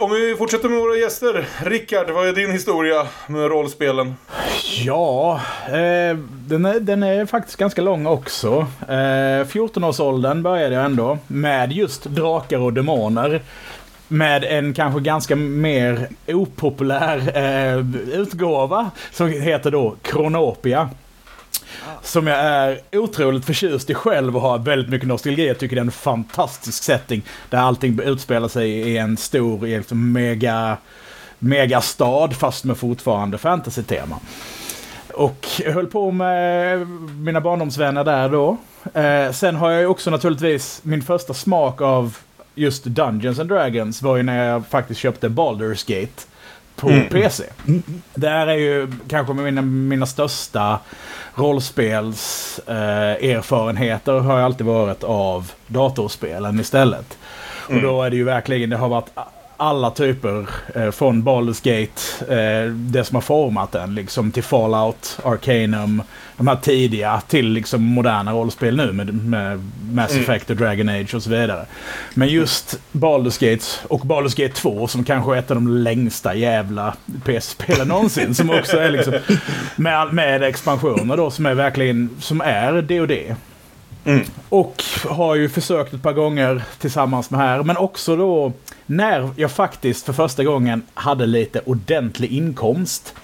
Om 0.00 0.10
vi 0.10 0.34
fortsätter 0.38 0.68
med 0.68 0.78
våra 0.78 0.96
gäster. 0.96 1.48
Rickard, 1.64 2.10
vad 2.10 2.28
är 2.28 2.32
din 2.32 2.52
historia 2.52 3.06
med 3.26 3.48
rollspelen? 3.48 4.14
Ja, 4.84 5.40
eh, 5.66 6.16
den, 6.46 6.64
är, 6.64 6.80
den 6.80 7.02
är 7.02 7.26
faktiskt 7.26 7.56
ganska 7.56 7.82
lång 7.82 8.06
också. 8.06 8.66
Eh, 8.88 9.44
14-årsåldern 9.44 10.42
började 10.42 10.74
jag 10.74 10.84
ändå 10.84 11.18
med 11.26 11.72
just 11.72 12.04
drakar 12.04 12.58
och 12.58 12.72
demoner. 12.72 13.42
Med 14.08 14.44
en 14.44 14.74
kanske 14.74 15.00
ganska 15.00 15.36
mer 15.36 16.08
opopulär 16.26 17.36
eh, 17.36 17.78
utgåva 18.20 18.90
som 19.12 19.28
heter 19.28 19.70
då 19.70 19.96
Kronopia. 20.02 20.90
Som 22.02 22.26
jag 22.26 22.38
är 22.38 22.80
otroligt 22.92 23.44
förtjust 23.44 23.90
i 23.90 23.94
själv 23.94 24.36
och 24.36 24.42
har 24.42 24.58
väldigt 24.58 24.90
mycket 24.90 25.08
nostalgi. 25.08 25.48
Jag 25.48 25.58
tycker 25.58 25.76
det 25.76 25.80
är 25.80 25.84
en 25.84 25.90
fantastisk 25.90 26.82
setting. 26.82 27.22
Där 27.50 27.58
allting 27.58 28.00
utspelar 28.00 28.48
sig 28.48 28.70
i 28.70 28.98
en 28.98 29.16
stor, 29.16 29.66
liksom 29.66 30.12
mega, 30.12 30.76
megastad 31.38 32.30
fast 32.30 32.64
med 32.64 32.76
fortfarande 32.76 33.38
fantasy-tema. 33.38 34.20
Och 35.14 35.46
jag 35.58 35.72
höll 35.72 35.86
på 35.86 36.10
med 36.10 36.88
mina 37.20 37.40
barndomsvänner 37.40 38.04
där 38.04 38.28
då. 38.28 38.56
Eh, 38.94 39.32
sen 39.32 39.56
har 39.56 39.70
jag 39.70 39.80
ju 39.80 39.86
också 39.86 40.10
naturligtvis 40.10 40.80
min 40.82 41.02
första 41.02 41.34
smak 41.34 41.80
av 41.80 42.16
just 42.54 42.84
Dungeons 42.84 43.38
and 43.38 43.48
Dragons 43.48 44.02
var 44.02 44.16
ju 44.16 44.22
när 44.22 44.44
jag 44.44 44.66
faktiskt 44.66 45.00
köpte 45.00 45.28
Baldur's 45.28 46.00
Gate 46.00 46.22
på 46.80 47.00
PC. 47.10 47.44
Det 48.14 48.28
här 48.28 48.46
är 48.46 48.56
ju 48.56 48.92
kanske 49.08 49.34
mina, 49.34 49.62
mina 49.62 50.06
största 50.06 50.78
rollspels 51.34 52.58
eh, 52.66 53.42
har 54.20 54.38
alltid 54.38 54.66
varit 54.66 55.04
av 55.04 55.52
datorspelen 55.66 56.60
istället. 56.60 57.18
Och 57.68 57.80
då 57.80 58.02
är 58.02 58.10
det 58.10 58.16
ju 58.16 58.24
verkligen, 58.24 58.70
det 58.70 58.76
har 58.76 58.88
varit 58.88 59.10
alla 59.56 59.90
typer 59.90 60.48
eh, 60.74 60.90
från 60.90 61.22
Baldur's 61.22 61.64
Gate, 61.64 62.34
eh, 62.34 62.70
det 62.70 63.04
som 63.04 63.14
har 63.14 63.22
format 63.22 63.72
den, 63.72 63.94
liksom 63.94 64.32
till 64.32 64.42
Fallout, 64.42 65.18
Arcanum, 65.24 66.02
de 66.38 66.48
här 66.48 66.56
tidiga 66.56 67.22
till 67.28 67.48
liksom 67.48 67.82
moderna 67.82 68.32
rollspel 68.32 68.76
nu 68.76 68.92
med, 68.92 69.14
med 69.14 69.70
Mass 69.92 70.16
Effect 70.16 70.50
och 70.50 70.56
Dragon 70.56 70.88
Age 70.88 71.14
och 71.14 71.22
så 71.22 71.30
vidare. 71.30 71.66
Men 72.14 72.28
just 72.28 72.80
Baldur's 72.92 73.50
Gate 73.50 73.64
och 73.88 74.00
Baldur's 74.00 74.42
Gate 74.42 74.54
2 74.54 74.88
som 74.88 75.04
kanske 75.04 75.34
är 75.34 75.38
ett 75.38 75.50
av 75.50 75.56
de 75.56 75.68
längsta 75.68 76.34
jävla 76.34 76.94
PC-spelen 77.24 77.88
någonsin. 77.88 78.34
som 78.34 78.50
också 78.50 78.76
är 78.76 78.90
liksom 78.90 79.14
med, 79.76 80.14
med 80.14 80.42
expansioner 80.42 81.16
då 81.16 81.30
som 81.30 81.46
är 81.46 81.54
verkligen, 81.54 82.10
som 82.20 82.40
är 82.40 82.82
D&D. 82.82 83.34
Och 84.48 84.82
har 85.04 85.34
ju 85.34 85.48
försökt 85.48 85.94
ett 85.94 86.02
par 86.02 86.12
gånger 86.12 86.62
tillsammans 86.78 87.30
med 87.30 87.40
här, 87.40 87.62
men 87.62 87.76
också 87.76 88.16
då 88.16 88.52
när 88.86 89.30
jag 89.36 89.50
faktiskt 89.50 90.06
för 90.06 90.12
första 90.12 90.44
gången 90.44 90.82
hade 90.94 91.26
lite 91.26 91.60
ordentlig 91.60 92.32
inkomst. 92.32 93.14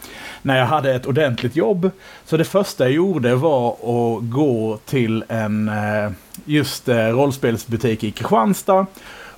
När 0.45 0.59
jag 0.59 0.67
hade 0.67 0.95
ett 0.95 1.07
ordentligt 1.07 1.57
jobb. 1.57 1.91
Så 2.25 2.37
det 2.37 2.45
första 2.45 2.85
jag 2.85 2.93
gjorde 2.93 3.35
var 3.35 3.73
att 3.73 4.31
gå 4.31 4.79
till 4.87 5.25
en 5.29 5.69
eh, 5.69 6.11
just 6.45 6.89
eh, 6.89 6.97
rollspelsbutik 6.97 8.05
i 8.05 8.11
Kristianstad 8.11 8.87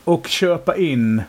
och 0.04 0.26
köpa 0.26 0.76
in 0.76 1.22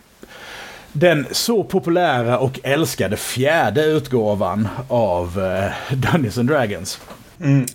den 0.92 1.26
så 1.32 1.64
populära 1.64 2.40
och 2.40 2.60
älskade 2.64 3.18
fjärde 3.18 3.86
utgåvan 3.86 4.68
av 4.88 5.44
eh, 5.44 5.96
Dungeons 5.96 6.38
and 6.38 6.50
Dragons. 6.50 7.00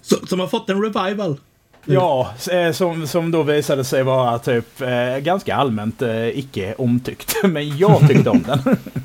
Så, 0.03 0.27
som 0.27 0.41
har 0.41 0.47
fått 0.47 0.71
en 0.71 0.83
revival. 0.83 1.41
Ja, 1.85 2.35
som, 2.73 3.07
som 3.07 3.31
då 3.31 3.43
visade 3.43 3.85
sig 3.85 4.03
vara 4.03 4.39
typ 4.39 4.79
ganska 5.21 5.55
allmänt 5.55 6.03
icke 6.35 6.75
omtyckt. 6.79 7.37
Men 7.45 7.77
jag 7.79 8.09
tyckte 8.09 8.31
om 8.31 8.43
den. 8.43 8.77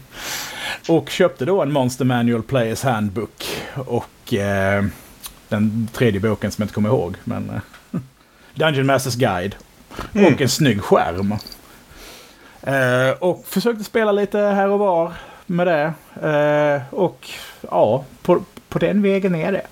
och 0.87 1.09
köpte 1.09 1.45
då 1.45 1.61
en 1.61 1.71
Monster 1.71 2.05
Manual 2.05 2.43
Players 2.43 2.83
Handbook. 2.83 3.45
Och 3.75 4.33
eh, 4.33 4.85
den 5.49 5.89
tredje 5.93 6.19
boken 6.19 6.51
som 6.51 6.61
jag 6.61 6.65
inte 6.65 6.73
kommer 6.73 6.89
ihåg. 6.89 7.15
Men 7.23 7.49
eh, 7.49 7.99
Dungeon 8.55 8.85
Masters 8.85 9.15
Guide. 9.15 9.55
Och 10.13 10.41
en 10.41 10.49
snygg 10.49 10.81
skärm. 10.81 11.33
Eh, 12.61 13.17
och 13.19 13.45
försökte 13.47 13.83
spela 13.83 14.11
lite 14.11 14.39
här 14.39 14.69
och 14.69 14.79
var 14.79 15.13
med 15.45 15.67
det. 15.67 15.93
Eh, 16.27 16.93
och 16.93 17.29
ja, 17.61 18.05
på, 18.21 18.43
på 18.69 18.79
den 18.79 19.01
vägen 19.01 19.35
är 19.35 19.51
det. 19.51 19.67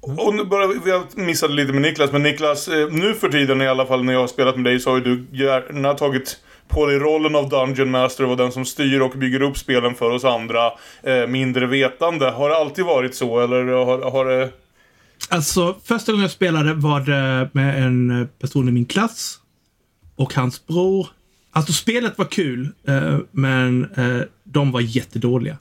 Och 0.00 0.34
nu 0.34 0.44
bara, 0.44 0.66
vi 0.66 0.90
har 0.90 1.02
missat 1.14 1.50
lite 1.50 1.72
med 1.72 1.82
Niklas, 1.82 2.12
men 2.12 2.22
Niklas, 2.22 2.68
eh, 2.68 2.88
nu 2.90 3.14
för 3.14 3.28
tiden 3.28 3.62
i 3.62 3.68
alla 3.68 3.86
fall 3.86 4.04
när 4.04 4.12
jag 4.12 4.20
har 4.20 4.26
spelat 4.26 4.56
med 4.56 4.64
dig 4.64 4.80
så 4.80 4.90
har 4.90 4.96
ju 4.96 5.04
du 5.04 5.26
gärna 5.38 5.94
tagit 5.94 6.38
på 6.70 6.86
dig 6.86 6.98
rollen 6.98 7.34
av 7.34 7.48
Dungeon 7.48 7.90
Master 7.90 8.24
och 8.24 8.36
den 8.36 8.52
som 8.52 8.64
styr 8.64 9.00
och 9.00 9.10
bygger 9.10 9.42
upp 9.42 9.58
spelen 9.58 9.94
för 9.94 10.10
oss 10.10 10.24
andra 10.24 10.72
eh, 11.02 11.26
mindre 11.26 11.66
vetande. 11.66 12.30
Har 12.30 12.48
det 12.48 12.56
alltid 12.56 12.84
varit 12.84 13.14
så 13.14 13.40
eller 13.40 13.64
har, 13.64 14.10
har 14.10 14.24
det 14.24 14.50
Alltså, 15.28 15.76
första 15.84 16.12
gången 16.12 16.22
jag 16.22 16.30
spelade 16.30 16.74
var 16.74 17.00
det 17.00 17.50
med 17.52 17.82
en 17.82 18.28
person 18.38 18.68
i 18.68 18.72
min 18.72 18.84
klass 18.84 19.38
och 20.16 20.34
hans 20.34 20.66
bror. 20.66 21.06
Alltså, 21.52 21.72
spelet 21.72 22.18
var 22.18 22.24
kul, 22.24 22.68
eh, 22.88 23.18
men 23.30 23.84
eh, 23.96 24.22
de 24.44 24.72
var 24.72 24.80
jättedåliga. 24.80 25.56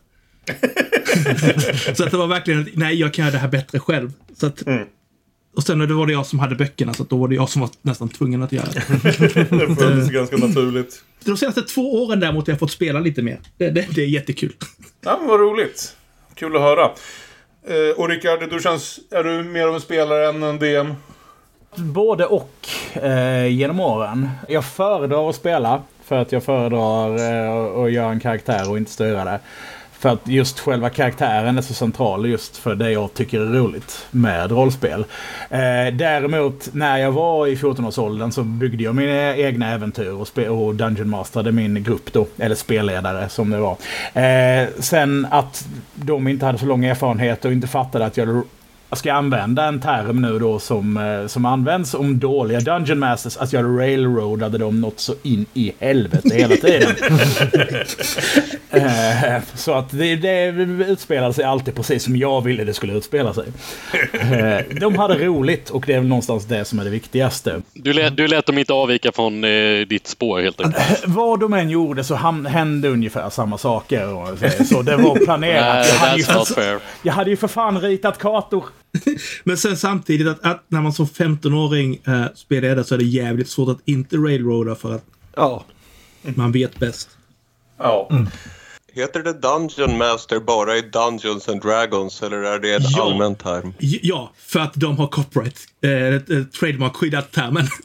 så 1.93 2.03
att 2.03 2.11
det 2.11 2.17
var 2.17 2.27
verkligen, 2.27 2.69
nej, 2.73 2.95
jag 2.99 3.13
kan 3.13 3.25
göra 3.25 3.33
det 3.33 3.39
här 3.39 3.47
bättre 3.47 3.79
själv. 3.79 4.11
Så 4.37 4.45
att, 4.47 4.63
Och 5.55 5.63
sen 5.63 5.79
det 5.79 5.93
var 5.93 6.05
det 6.05 6.13
jag 6.13 6.25
som 6.25 6.39
hade 6.39 6.55
böckerna, 6.55 6.93
så 6.93 7.03
då 7.03 7.17
var 7.17 7.27
det 7.27 7.35
jag 7.35 7.49
som 7.49 7.61
var 7.61 7.69
nästan 7.81 8.09
tvungen 8.09 8.43
att 8.43 8.51
göra 8.51 8.65
det. 8.65 8.79
Det 9.49 9.75
följdes 9.75 10.09
ganska 10.09 10.37
naturligt. 10.37 11.03
De 11.25 11.37
senaste 11.37 11.61
två 11.61 12.03
åren 12.03 12.19
däremot 12.19 12.47
har 12.47 12.51
jag 12.51 12.59
fått 12.59 12.71
spela 12.71 12.99
lite 12.99 13.21
mer. 13.21 13.39
Det, 13.57 13.69
det, 13.69 13.87
det 13.95 14.01
är 14.01 14.07
jättekul. 14.07 14.53
Ja, 15.01 15.17
men 15.19 15.27
vad 15.27 15.39
roligt. 15.39 15.95
Kul 16.35 16.55
att 16.55 16.61
höra. 16.61 16.91
Eh, 17.67 17.97
och 17.97 18.09
Rickard, 18.09 18.49
du 18.49 18.59
känns, 18.59 18.99
är 19.11 19.23
du 19.23 19.43
mer 19.43 19.67
av 19.67 19.75
en 19.75 19.81
spelare 19.81 20.29
än 20.29 20.43
en 20.43 20.59
DM? 20.59 20.93
Både 21.75 22.25
och 22.25 22.67
eh, 22.93 23.47
genom 23.47 23.79
åren. 23.79 24.29
Jag 24.47 24.65
föredrar 24.65 25.29
att 25.29 25.35
spela 25.35 25.81
för 26.03 26.15
att 26.15 26.31
jag 26.31 26.43
föredrar 26.43 27.15
eh, 27.15 27.83
att 27.83 27.91
göra 27.91 28.11
en 28.11 28.19
karaktär 28.19 28.69
och 28.69 28.77
inte 28.77 28.91
styra 28.91 29.25
det. 29.25 29.39
För 29.99 30.09
att 30.09 30.27
just 30.27 30.59
själva 30.59 30.89
karaktären 30.89 31.57
är 31.57 31.61
så 31.61 31.73
central 31.73 32.29
just 32.29 32.57
för 32.57 32.75
det 32.75 32.91
jag 32.91 33.13
tycker 33.13 33.41
är 33.41 33.45
roligt 33.45 34.05
med 34.11 34.51
rollspel. 34.51 35.05
Eh, 35.49 35.93
däremot 35.93 36.69
när 36.73 36.97
jag 36.97 37.11
var 37.11 37.47
i 37.47 37.55
14-årsåldern 37.55 38.31
så 38.31 38.43
byggde 38.43 38.83
jag 38.83 38.95
mina 38.95 39.35
egna 39.35 39.71
äventyr 39.71 40.11
och, 40.11 40.37
och 40.37 40.75
Dungeon 40.75 41.09
Masterade 41.09 41.51
min 41.51 41.83
grupp 41.83 42.13
då. 42.13 42.27
Eller 42.37 42.55
spelledare 42.55 43.29
som 43.29 43.49
det 43.49 43.57
var. 43.57 43.77
Eh, 44.13 44.67
sen 44.79 45.27
att 45.31 45.67
de 45.95 46.27
inte 46.27 46.45
hade 46.45 46.57
så 46.57 46.65
lång 46.65 46.85
erfarenhet 46.85 47.45
och 47.45 47.51
inte 47.51 47.67
fattade 47.67 48.05
att 48.05 48.17
jag 48.17 48.43
jag 48.89 48.97
ska 48.97 49.13
använda 49.13 49.65
en 49.65 49.79
term 49.81 50.21
nu 50.21 50.39
då 50.39 50.59
som, 50.59 50.97
eh, 50.97 51.27
som 51.27 51.45
används 51.45 51.93
om 51.93 52.19
dåliga 52.19 52.59
Dungeon 52.59 52.99
Masters, 52.99 53.37
att 53.37 53.53
jag 53.53 53.79
railroadade 53.79 54.57
dem 54.57 54.81
något 54.81 54.99
så 54.99 55.13
in 55.23 55.45
i 55.53 55.73
helvete 55.79 56.35
hela 56.35 56.55
tiden. 56.55 56.95
Eh, 58.71 59.41
så 59.55 59.73
att 59.73 59.89
det, 59.91 60.15
det 60.15 60.45
utspelade 60.87 61.33
sig 61.33 61.43
alltid 61.43 61.75
precis 61.75 62.03
som 62.03 62.15
jag 62.15 62.43
ville 62.43 62.63
det 62.63 62.73
skulle 62.73 62.93
utspela 62.93 63.33
sig. 63.33 63.45
Eh, 64.13 64.79
de 64.79 64.95
hade 64.95 65.25
roligt 65.25 65.69
och 65.69 65.83
det 65.87 65.93
är 65.93 65.99
väl 65.99 66.07
någonstans 66.07 66.45
det 66.45 66.65
som 66.65 66.79
är 66.79 66.83
det 66.83 66.89
viktigaste. 66.89 67.61
Du 67.73 67.93
lät, 67.93 68.17
du 68.17 68.27
lät 68.27 68.45
dem 68.45 68.57
inte 68.57 68.73
avvika 68.73 69.11
från 69.11 69.43
eh, 69.43 69.87
ditt 69.87 70.07
spår 70.07 70.41
helt 70.41 70.61
enkelt. 70.61 71.03
Vad 71.05 71.39
de 71.39 71.53
än 71.53 71.69
gjorde 71.69 72.03
så 72.03 72.15
hände 72.47 72.89
ungefär 72.89 73.29
samma 73.29 73.57
saker. 73.57 74.13
Och 74.13 74.27
så, 74.65 74.81
det 74.81 74.95
var 74.95 75.25
planerat. 75.25 75.87
Jag 75.87 75.95
hade, 75.95 76.17
ju 76.17 76.23
för, 76.23 76.79
jag 77.03 77.13
hade 77.13 77.29
ju 77.29 77.37
för 77.37 77.47
fan 77.47 77.81
ritat 77.81 78.17
kartor. 78.17 78.63
Men 79.43 79.57
sen 79.57 79.77
samtidigt 79.77 80.27
att, 80.27 80.45
att 80.45 80.63
när 80.67 80.81
man 80.81 80.93
som 80.93 81.05
15-åring 81.05 82.01
eh, 82.07 82.25
spelar 82.35 82.75
det 82.75 82.83
så 82.83 82.95
är 82.95 82.99
det 82.99 83.03
jävligt 83.05 83.49
svårt 83.49 83.69
att 83.69 83.81
inte 83.85 84.17
railroada 84.17 84.75
för 84.75 84.95
att 84.95 85.05
Ja. 85.35 85.65
man 86.21 86.51
vet 86.51 86.79
bäst. 86.79 87.09
Ja. 87.77 88.09
Heter 88.93 89.23
det 89.23 89.33
Dungeon 89.33 89.97
Master 89.97 90.39
bara 90.39 90.77
i 90.77 90.81
Dungeons 90.81 91.49
and 91.49 91.61
Dragons 91.61 92.23
eller 92.23 92.37
är 92.37 92.59
det 92.59 92.73
en 92.75 92.81
Ja. 92.83 93.03
allmän 93.03 93.35
term? 93.35 93.73
Ja, 93.79 94.31
för 94.37 94.59
att 94.59 94.73
de 94.73 94.97
har 94.97 95.07
copyright. 95.07 95.59
Eh, 95.81 95.91
eh, 96.37 96.43
trademark-skyddat 96.59 97.31
termen. 97.31 97.67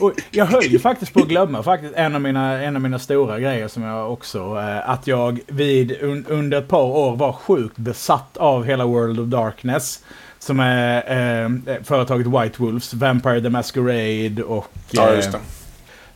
Och 0.00 0.12
jag 0.30 0.46
höll 0.46 0.64
ju 0.64 0.78
faktiskt 0.78 1.12
på 1.12 1.20
att 1.20 1.28
glömma 1.28 1.62
faktiskt 1.62 1.94
en 1.94 2.14
av 2.14 2.20
mina, 2.20 2.62
en 2.62 2.76
av 2.76 2.82
mina 2.82 2.98
stora 2.98 3.40
grejer 3.40 3.68
som 3.68 3.82
jag 3.82 4.12
också... 4.12 4.38
Eh, 4.38 4.90
att 4.90 5.06
jag 5.06 5.40
vid, 5.46 6.02
un, 6.02 6.26
under 6.28 6.58
ett 6.58 6.68
par 6.68 6.82
år 6.82 7.16
var 7.16 7.32
sjukt 7.32 7.76
besatt 7.76 8.36
av 8.36 8.64
hela 8.64 8.86
World 8.86 9.20
of 9.20 9.26
Darkness. 9.26 10.04
Som 10.38 10.60
är 10.60 11.44
eh, 11.44 11.50
företaget 11.84 12.26
White 12.26 12.62
Wolves, 12.62 12.94
Vampire 12.94 13.40
the 13.40 13.50
Masquerade 13.50 14.42
och... 14.42 14.72
ja, 14.90 15.08
eh, 15.08 15.16
just 15.16 15.32
det. 15.32 15.38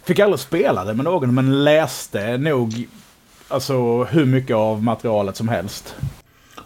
Fick 0.05 0.19
aldrig 0.19 0.41
spela 0.41 0.85
det 0.85 0.95
med 0.95 1.05
någon 1.05 1.35
men 1.35 1.65
läste 1.65 2.37
nog 2.37 2.89
alltså 3.49 4.05
hur 4.05 4.25
mycket 4.25 4.57
av 4.57 4.83
materialet 4.83 5.37
som 5.37 5.49
helst. 5.49 5.95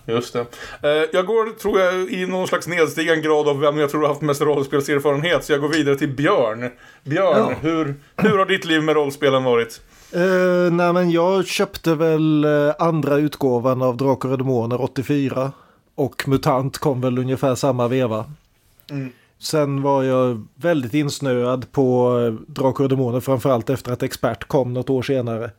Just 0.06 0.32
det. 0.32 0.40
Eh, 0.82 1.09
jag 1.12 1.26
går, 1.26 1.59
tror 1.59 1.80
jag, 1.80 1.94
i 2.11 2.26
någon 2.26 2.49
slags 2.49 2.66
nedstigande 2.66 3.23
grad 3.23 3.49
av 3.49 3.61
vem 3.61 3.78
jag 3.78 3.90
tror 3.90 4.00
har 4.00 4.09
haft 4.09 4.21
mest 4.21 4.40
rollspelserfarenhet. 4.40 5.44
Så 5.44 5.52
jag 5.52 5.61
går 5.61 5.68
vidare 5.68 5.97
till 5.99 6.09
Björn. 6.09 6.71
Björn, 7.04 7.37
Ja. 7.50 7.52
hur, 7.61 7.94
hur 8.16 8.38
har 8.38 8.47
ditt 8.47 8.64
liv 8.64 8.82
med 8.82 8.94
rollspelen 8.94 9.44
varit? 9.44 9.80
Eh, 10.12 10.73
nej 10.73 10.92
men 10.92 11.11
jag 11.11 11.47
köpte 11.47 11.94
väl 11.94 12.44
eh, 12.44 12.73
andra 12.78 13.16
utgåvan 13.16 13.82
av 13.82 13.97
Drakar 13.97 14.28
och 14.32 14.38
Demoner 14.38 14.80
84. 14.80 15.52
Och 15.94 16.28
MUTANT 16.28 16.78
kom 16.78 17.00
väl 17.00 17.18
ungefär 17.18 17.54
samma 17.54 17.88
veva. 17.88 18.25
Sen 19.38 19.82
var 19.82 20.02
jag 20.02 20.47
väldigt 20.54 20.94
insnöad 20.94 21.73
på 21.73 22.18
Drakar 22.47 22.85
och 22.85 22.90
Demoner 22.90 23.21
framförallt 23.21 23.71
efter 23.71 23.92
att 23.92 24.02
Expert 24.02 24.44
kom 24.49 24.75
något 24.75 24.90
år 24.90 25.02
senare. 25.02 25.50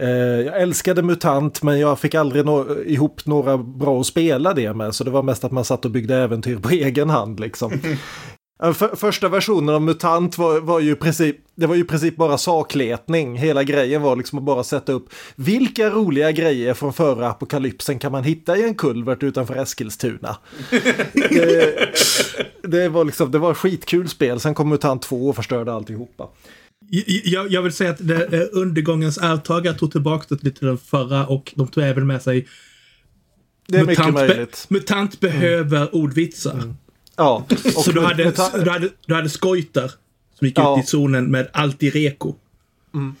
Eh, 0.00 0.08
jag 0.46 0.60
älskade 0.62 1.02
MUTANT 1.02 1.62
men 1.62 1.80
jag 1.80 1.98
fick 1.98 2.14
aldrig 2.14 2.44
nå- 2.44 2.76
ihop 2.86 3.26
några 3.26 3.58
bra 3.58 4.00
att 4.00 4.06
spela 4.06 4.54
det 4.54 4.74
med. 4.74 4.94
Så 4.94 5.04
det 5.04 5.10
var 5.10 5.22
mest 5.22 5.44
att 5.44 5.52
man 5.52 5.64
satt 5.64 5.84
och 5.84 5.90
byggde 5.90 6.16
äventyr 6.16 6.56
på 6.56 6.68
egen 6.70 7.10
hand 7.10 7.40
liksom. 7.40 7.72
Ja, 7.72 8.72
För, 8.74 8.96
första 8.96 9.28
versionen 9.28 9.74
av 9.74 9.82
MUTANT 9.82 10.38
var, 10.38 10.60
var 10.60 10.80
ju 10.80 10.96
princip, 10.96 11.36
det 11.54 11.66
var 11.66 11.74
ju 11.74 11.80
i 11.80 11.84
princip 11.84 12.16
bara 12.16 12.38
sakletning. 12.38 13.36
Hela 13.36 13.62
grejen 13.64 14.02
var 14.02 14.16
liksom 14.16 14.38
att 14.38 14.44
bara 14.44 14.64
sätta 14.64 14.92
upp 14.92 15.08
vilka 15.36 15.90
roliga 15.90 16.32
grejer 16.32 16.74
från 16.74 16.92
förra 16.92 17.28
apokalypsen 17.28 17.98
kan 17.98 18.12
man 18.12 18.24
hitta 18.24 18.56
i 18.56 18.64
en 18.64 18.74
kulvert 18.74 19.22
utanför 19.22 19.56
Eskilstuna. 19.56 20.36
det, 21.12 21.74
det 22.62 22.88
var 22.88 23.04
liksom, 23.04 23.30
det 23.30 23.38
var 23.38 23.54
skitkul 23.54 24.08
spel. 24.08 24.40
Sen 24.40 24.54
kom 24.54 24.68
MUTANT 24.68 25.02
2 25.02 25.28
och 25.28 25.36
förstörde 25.36 25.72
alltihopa. 25.72 26.28
Jag, 27.24 27.52
jag 27.52 27.62
vill 27.62 27.72
säga 27.72 27.90
att 27.90 28.06
det, 28.08 28.32
eh, 28.32 28.46
undergångens 28.52 29.18
arvtagare 29.18 29.74
tog 29.74 29.92
tillbaka 29.92 30.26
det 30.28 30.42
lite 30.44 30.58
till 30.58 30.68
den 30.68 30.78
förra 30.78 31.26
och 31.26 31.52
de 31.56 31.68
tog 31.68 31.84
även 31.84 32.06
med 32.06 32.22
sig 32.22 32.46
Det 33.66 33.78
är 33.78 33.84
mycket 33.84 34.04
be- 34.06 34.12
möjligt. 34.12 34.66
mutant 34.68 35.20
behöver 35.20 35.94
ordvitsar. 35.94 36.74
Ja, 37.16 37.46
och 37.76 37.84
Så 37.84 37.92
du 37.92 38.00
hade, 38.00 38.24
Mutant- 38.24 38.64
du, 38.64 38.70
hade, 38.70 38.88
du 39.06 39.14
hade 39.14 39.28
skojtar 39.28 39.90
som 40.38 40.46
gick 40.46 40.58
Ja. 40.58 40.78
ut 40.78 40.84
i 40.84 40.86
zonen 40.86 41.30
med 41.30 41.48
allt 41.52 41.82
i 41.82 41.90
reko. 41.90 42.34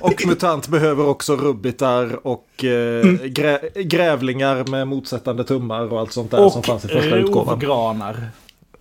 Och 0.00 0.26
MUTANT 0.26 0.68
behöver 0.68 1.06
också 1.06 1.36
rubbitar 1.36 2.26
och 2.26 2.64
eh, 2.64 3.04
grä, 3.24 3.60
grävlingar 3.74 4.64
med 4.70 4.88
motsättande 4.88 5.44
tummar 5.44 5.92
och 5.92 6.00
allt 6.00 6.12
sånt 6.12 6.30
där 6.30 6.48
som 6.50 6.62
fanns 6.62 6.84
i 6.84 6.88
första 6.88 7.16
utgåvan. 7.16 7.54
rovgranar. 7.54 8.28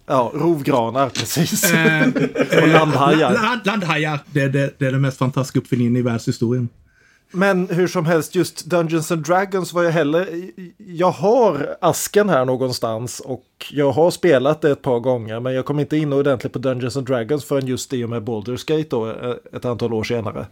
Ja, 0.05 0.31
rovgranar, 0.33 1.09
precis. 1.09 1.73
Eh, 1.73 2.07
och 2.63 2.67
landhajar. 2.67 3.33
Land, 3.33 3.61
landhajar, 3.65 4.19
det, 4.31 4.47
det, 4.47 4.79
det 4.79 4.85
är 4.85 4.91
den 4.91 5.01
mest 5.01 5.17
fantastiska 5.17 5.59
uppfinningen 5.59 5.95
i 5.95 6.01
världshistorien. 6.01 6.69
Men 7.35 7.67
hur 7.67 7.87
som 7.87 8.05
helst, 8.05 8.35
just 8.35 8.65
Dungeons 8.65 9.11
and 9.11 9.25
Dragons 9.25 9.73
var 9.73 9.83
jag 9.83 9.91
heller... 9.91 10.27
Jag 10.77 11.11
har 11.11 11.75
asken 11.81 12.29
här 12.29 12.45
någonstans 12.45 13.19
och 13.19 13.45
jag 13.71 13.91
har 13.91 14.11
spelat 14.11 14.61
det 14.61 14.71
ett 14.71 14.81
par 14.81 14.99
gånger 14.99 15.39
men 15.39 15.53
jag 15.53 15.65
kom 15.65 15.79
inte 15.79 15.97
in 15.97 16.13
ordentligt 16.13 16.53
på 16.53 16.59
Dungeons 16.59 16.97
and 16.97 17.07
Dragons 17.07 17.45
förrän 17.45 17.67
just 17.67 17.93
i 17.93 18.03
och 18.03 18.09
med 18.09 18.23
Baldur's 18.23 18.67
Gate 18.67 18.89
då, 18.89 19.09
eh, 19.09 19.35
ett 19.53 19.65
antal 19.65 19.93
år 19.93 20.03
senare. 20.03 20.45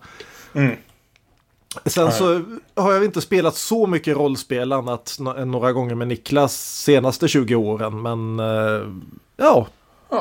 Sen 1.85 2.11
så 2.11 2.41
har 2.75 2.93
jag 2.93 3.05
inte 3.05 3.21
spelat 3.21 3.55
så 3.55 3.87
mycket 3.87 4.17
rollspel 4.17 4.71
annat 4.73 5.17
än 5.37 5.51
några 5.51 5.71
gånger 5.71 5.95
med 5.95 6.07
Niklas 6.07 6.81
senaste 6.83 7.27
20 7.27 7.55
åren 7.55 8.01
men 8.01 8.39
eh, 8.39 8.87
ja, 9.37 9.67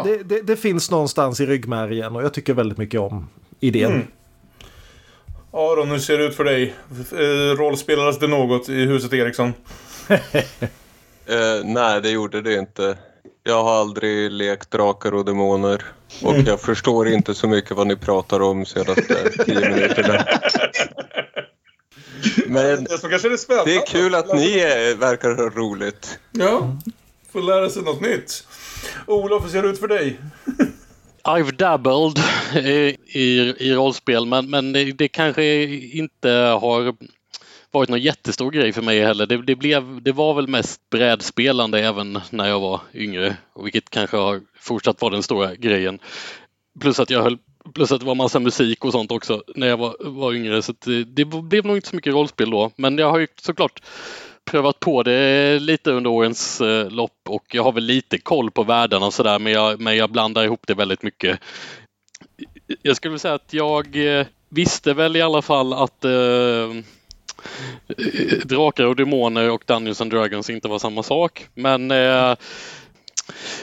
Det, 0.05 0.23
det, 0.23 0.41
det 0.43 0.57
finns 0.57 0.91
någonstans 0.91 1.41
i 1.41 1.47
ryggmärgen 1.47 2.17
och 2.17 2.23
jag 2.23 2.35
tycker 2.35 2.55
väldigt 2.55 2.79
mycket 2.79 3.01
om 3.01 3.29
idén. 3.61 4.07
Aron, 5.53 5.91
hur 5.91 5.99
ser 5.99 6.19
det 6.19 6.25
ut 6.25 6.37
för 6.37 6.45
dig? 6.45 6.75
Eh, 7.13 7.57
rollspelades 7.59 8.19
det 8.19 8.27
något 8.27 8.69
i 8.69 8.75
huset 8.85 9.13
Eriksson? 9.13 9.53
Eh, 11.27 11.65
nej, 11.65 12.01
det 12.01 12.11
gjorde 12.11 12.41
det 12.41 12.55
inte. 12.55 12.99
Jag 13.43 13.65
har 13.65 13.73
aldrig 13.81 14.31
lekt 14.31 14.71
drakar 14.71 15.15
och 15.15 15.25
demoner. 15.25 15.83
Och 16.23 16.33
Mm. 16.35 16.47
jag 16.47 16.61
förstår 16.61 17.09
inte 17.09 17.35
så 17.35 17.49
mycket 17.49 17.77
vad 17.77 17.87
ni 17.87 17.97
pratar 17.97 18.43
om 18.43 18.67
senaste 18.67 19.31
tio 19.45 19.71
minuterna. 19.71 20.25
Men 22.47 22.85
Det 22.85 22.99
som 22.99 23.11
kanske 23.11 23.29
är 23.29 23.31
det 23.31 23.39
spännande. 23.39 23.71
det 23.71 23.77
är 23.77 23.87
kul 23.87 24.15
att 24.15 24.35
ni 24.35 24.59
är, 24.59 24.95
verkar 24.95 25.35
ha 25.35 25.51
roligt. 25.51 26.19
Ja, 26.33 26.77
får 27.33 27.43
lära 27.43 27.71
sig 27.71 27.83
något 27.83 28.01
nytt. 28.01 28.47
Olof, 29.07 29.45
hur 29.45 29.49
ser 29.49 29.63
det 29.63 29.69
ut 29.69 29.81
för 29.81 29.89
dig? 29.89 30.21
I've 31.25 31.57
dabbled 31.57 32.19
i, 32.67 32.97
i, 33.07 33.55
i 33.59 33.75
rollspel 33.75 34.27
men, 34.27 34.51
men 34.51 34.73
det, 34.73 34.93
det 34.93 35.09
kanske 35.09 35.65
inte 35.97 36.31
har 36.31 36.95
varit 37.71 37.89
någon 37.89 38.01
jättestor 38.01 38.51
grej 38.51 38.73
för 38.73 38.83
mig 38.83 39.01
heller. 39.01 39.27
Det, 39.27 39.43
det, 39.43 39.57
blev, 39.57 40.03
det 40.03 40.13
var 40.13 40.35
väl 40.35 40.49
mest 40.49 40.81
brädspelande 40.91 41.81
även 41.81 42.21
när 42.31 42.49
jag 42.49 42.61
var 42.61 42.81
yngre, 42.95 43.37
och 43.53 43.67
vilket 43.67 43.91
kanske 43.91 44.17
har 44.17 44.41
fortsatt 44.61 45.01
vara 45.01 45.13
den 45.13 45.23
stora 45.23 45.55
grejen. 45.55 45.99
Plus 46.81 47.01
att 47.01 47.11
jag 47.11 47.23
höll 47.23 47.39
Plus 47.75 47.93
att 47.93 48.01
det 48.01 48.07
var 48.07 48.15
massa 48.15 48.41
musik 48.41 48.85
och 48.85 48.93
sånt 48.93 49.13
också 49.13 49.43
när 49.55 49.67
jag 49.67 49.77
var, 49.77 49.97
var 50.01 50.33
yngre. 50.33 50.63
Så 50.63 50.75
det, 50.85 51.05
det 51.05 51.25
blev 51.25 51.65
nog 51.65 51.77
inte 51.77 51.89
så 51.89 51.97
mycket 51.97 52.13
rollspel 52.13 52.51
då. 52.51 52.71
Men 52.77 52.99
jag 52.99 53.11
har 53.11 53.19
ju 53.19 53.27
såklart 53.43 53.83
prövat 54.51 54.81
på 54.81 55.03
det 55.03 55.59
lite 55.59 55.91
under 55.91 56.11
årens 56.11 56.61
eh, 56.61 56.91
lopp 56.91 57.19
och 57.29 57.45
jag 57.55 57.63
har 57.63 57.73
väl 57.73 57.85
lite 57.85 58.19
koll 58.19 58.51
på 58.51 58.63
världarna 58.63 59.07
och 59.07 59.15
sådär 59.15 59.39
men 59.39 59.53
jag, 59.53 59.81
men 59.81 59.97
jag 59.97 60.11
blandar 60.11 60.45
ihop 60.45 60.67
det 60.67 60.75
väldigt 60.75 61.03
mycket. 61.03 61.41
Jag 62.83 62.97
skulle 62.97 63.19
säga 63.19 63.35
att 63.35 63.53
jag 63.53 64.19
eh, 64.19 64.27
visste 64.49 64.95
väl 64.95 65.17
i 65.17 65.23
alla 65.23 65.43
fall 65.43 65.73
att 65.73 66.05
eh, 66.05 66.13
eh, 66.13 66.77
Drakar 68.45 68.85
och 68.85 68.97
Demoner 68.97 69.51
och 69.51 69.63
Dungeons 69.67 70.01
and 70.01 70.11
Dragons 70.11 70.51
inte 70.51 70.69
var 70.69 70.79
samma 70.79 71.03
sak. 71.03 71.47
Men 71.55 71.91
eh, 71.91 72.35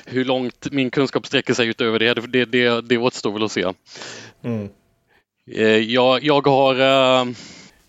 hur 0.06 0.26
långt 0.26 0.68
min 0.72 0.90
kunskap 0.92 1.26
sträcker 1.26 1.54
sig 1.54 1.68
utöver 1.68 2.00
det, 2.00 2.14
det, 2.14 2.46
det, 2.46 2.82
det 2.82 2.98
återstår 2.98 3.32
väl 3.32 3.44
att 3.44 3.52
se. 3.52 3.74
Mm. 4.44 4.70
Eh, 5.52 5.68
jag, 5.68 6.24
jag 6.24 6.48
har 6.48 6.76
eh, 6.76 7.28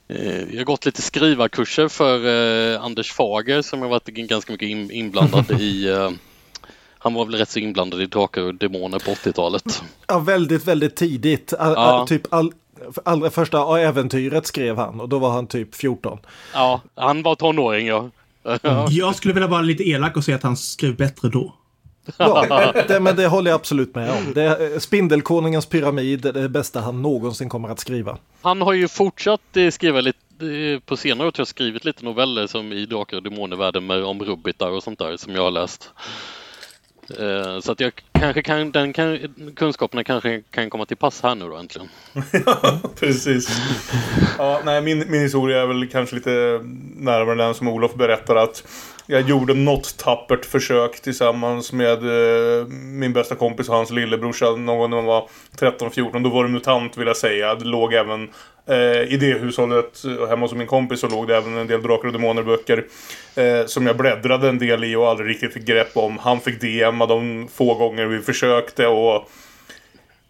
eh, 0.08 0.42
jag 0.50 0.58
har 0.60 0.64
gått 0.64 0.86
lite 0.86 1.02
skrivarkurser 1.02 1.88
för 1.88 2.78
Anders 2.78 3.12
Fager 3.12 3.62
som 3.62 3.82
har 3.82 3.88
varit 3.88 4.06
ganska 4.06 4.52
mycket 4.52 4.68
in, 4.68 4.90
inblandad 4.90 5.50
i 5.50 5.88
han 6.98 7.14
var 7.14 7.24
väl 7.24 7.34
rätt 7.34 7.50
så 7.50 7.58
inblandad 7.58 8.02
i 8.02 8.06
Drakar 8.06 8.42
och 8.42 8.54
Demoner 8.54 8.98
på 8.98 9.10
80-talet. 9.10 9.82
Ja, 10.06 10.18
väldigt, 10.18 10.64
väldigt 10.64 10.96
tidigt. 10.96 11.52
All, 11.52 11.72
Ja. 11.72 12.06
typ 12.08 12.32
all, 12.32 12.52
allra 13.04 13.30
första 13.30 13.80
äventyret 13.80 14.46
skrev 14.46 14.76
han 14.76 15.00
och 15.00 15.08
då 15.08 15.18
var 15.18 15.30
han 15.30 15.46
typ 15.46 15.74
14. 15.74 16.18
Ja, 16.54 16.80
han 16.94 17.22
var 17.22 17.34
tonåring 17.34 17.86
ja. 17.86 18.10
Jag 18.90 19.14
skulle 19.14 19.34
vilja 19.34 19.48
vara 19.48 19.62
lite 19.62 19.88
elak 19.88 20.16
och 20.16 20.24
säga 20.24 20.36
att 20.36 20.42
han 20.42 20.56
skrev 20.56 20.96
bättre 20.96 21.28
då. 21.28 21.54
Ja, 22.16 22.72
det, 22.88 23.00
men 23.00 23.16
det 23.16 23.26
håller 23.26 23.50
jag 23.50 23.58
absolut 23.58 23.94
med 23.94 24.10
om. 24.10 24.32
Det 24.34 24.42
är, 24.42 24.78
Spindelkonungens 24.78 25.66
pyramid 25.66 26.26
är 26.26 26.32
det 26.32 26.48
bästa 26.48 26.80
han 26.80 27.02
någonsin 27.02 27.48
kommer 27.48 27.68
att 27.68 27.80
skriva. 27.80 28.16
Han 28.42 28.62
har 28.62 28.72
ju 28.72 28.88
fortsatt 28.88 29.56
eh, 29.56 29.70
skriva 29.70 30.00
lite 30.00 30.18
eh, 30.42 30.80
på 30.86 30.96
senare 30.96 31.28
år 31.28 31.30
tror 31.32 31.40
jag 31.40 31.48
skrivit 31.48 31.84
lite 31.84 32.04
noveller 32.04 32.46
som 32.46 32.72
i 32.72 32.86
Drakar 32.86 33.16
och 33.16 33.22
Demoner-världen 33.22 33.86
med 33.86 34.04
om 34.04 34.22
rubbitar 34.24 34.70
och 34.70 34.82
sånt 34.82 34.98
där 34.98 35.16
som 35.16 35.34
jag 35.34 35.42
har 35.42 35.50
läst. 35.50 35.90
Eh, 37.18 37.60
Så 37.60 37.72
att 37.72 37.80
jag 37.80 37.92
kanske 38.12 38.42
kan, 38.42 38.70
den 38.72 38.92
kan, 38.92 39.18
kunskaperna 39.56 40.04
kanske 40.04 40.42
kan 40.50 40.70
komma 40.70 40.86
till 40.86 40.96
pass 40.96 41.22
här 41.22 41.34
nu 41.34 41.48
då 41.48 41.56
äntligen. 41.56 41.88
Precis. 43.00 43.60
Ja, 44.38 44.60
nej, 44.64 44.82
min, 44.82 45.10
min 45.10 45.20
historia 45.22 45.62
är 45.62 45.66
väl 45.66 45.88
kanske 45.88 46.16
lite 46.16 46.60
närmare 46.96 47.34
den 47.36 47.54
som 47.54 47.68
Olof 47.68 47.94
berättar 47.94 48.36
att 48.36 48.64
jag 49.10 49.28
gjorde 49.28 49.54
något 49.54 49.96
tappert 49.96 50.44
försök 50.44 51.00
tillsammans 51.00 51.72
med 51.72 51.98
eh, 51.98 52.66
min 52.66 53.12
bästa 53.12 53.34
kompis 53.34 53.68
och 53.68 53.74
hans 53.74 53.90
lillebrorsa 53.90 54.44
någon 54.50 54.78
gång 54.78 54.90
när 54.90 54.96
man 54.96 55.04
var 55.04 55.28
13-14. 55.58 56.22
Då 56.22 56.30
var 56.30 56.44
det 56.44 56.50
MUTANT 56.50 56.96
vill 56.96 57.06
jag 57.06 57.16
säga. 57.16 57.54
Det 57.54 57.64
låg 57.64 57.94
även 57.94 58.28
eh, 58.66 59.02
i 59.12 59.16
det 59.20 59.38
hushållet 59.38 60.04
eh, 60.04 60.28
hemma 60.28 60.46
hos 60.46 60.52
min 60.52 60.66
kompis 60.66 61.00
så 61.00 61.08
låg 61.08 61.28
det 61.28 61.36
även 61.36 61.56
en 61.56 61.66
del 61.66 61.82
Drakar 61.82 62.08
och 62.08 62.12
Demoner-böcker. 62.12 62.84
Eh, 63.34 63.66
som 63.66 63.86
jag 63.86 63.96
bläddrade 63.96 64.48
en 64.48 64.58
del 64.58 64.84
i 64.84 64.96
och 64.96 65.08
aldrig 65.08 65.30
riktigt 65.30 65.52
fick 65.52 65.64
grepp 65.64 65.96
om. 65.96 66.18
Han 66.18 66.40
fick 66.40 66.60
DMa 66.60 67.06
de 67.06 67.48
få 67.54 67.74
gånger 67.74 68.06
vi 68.06 68.20
försökte 68.20 68.86
och 68.86 69.30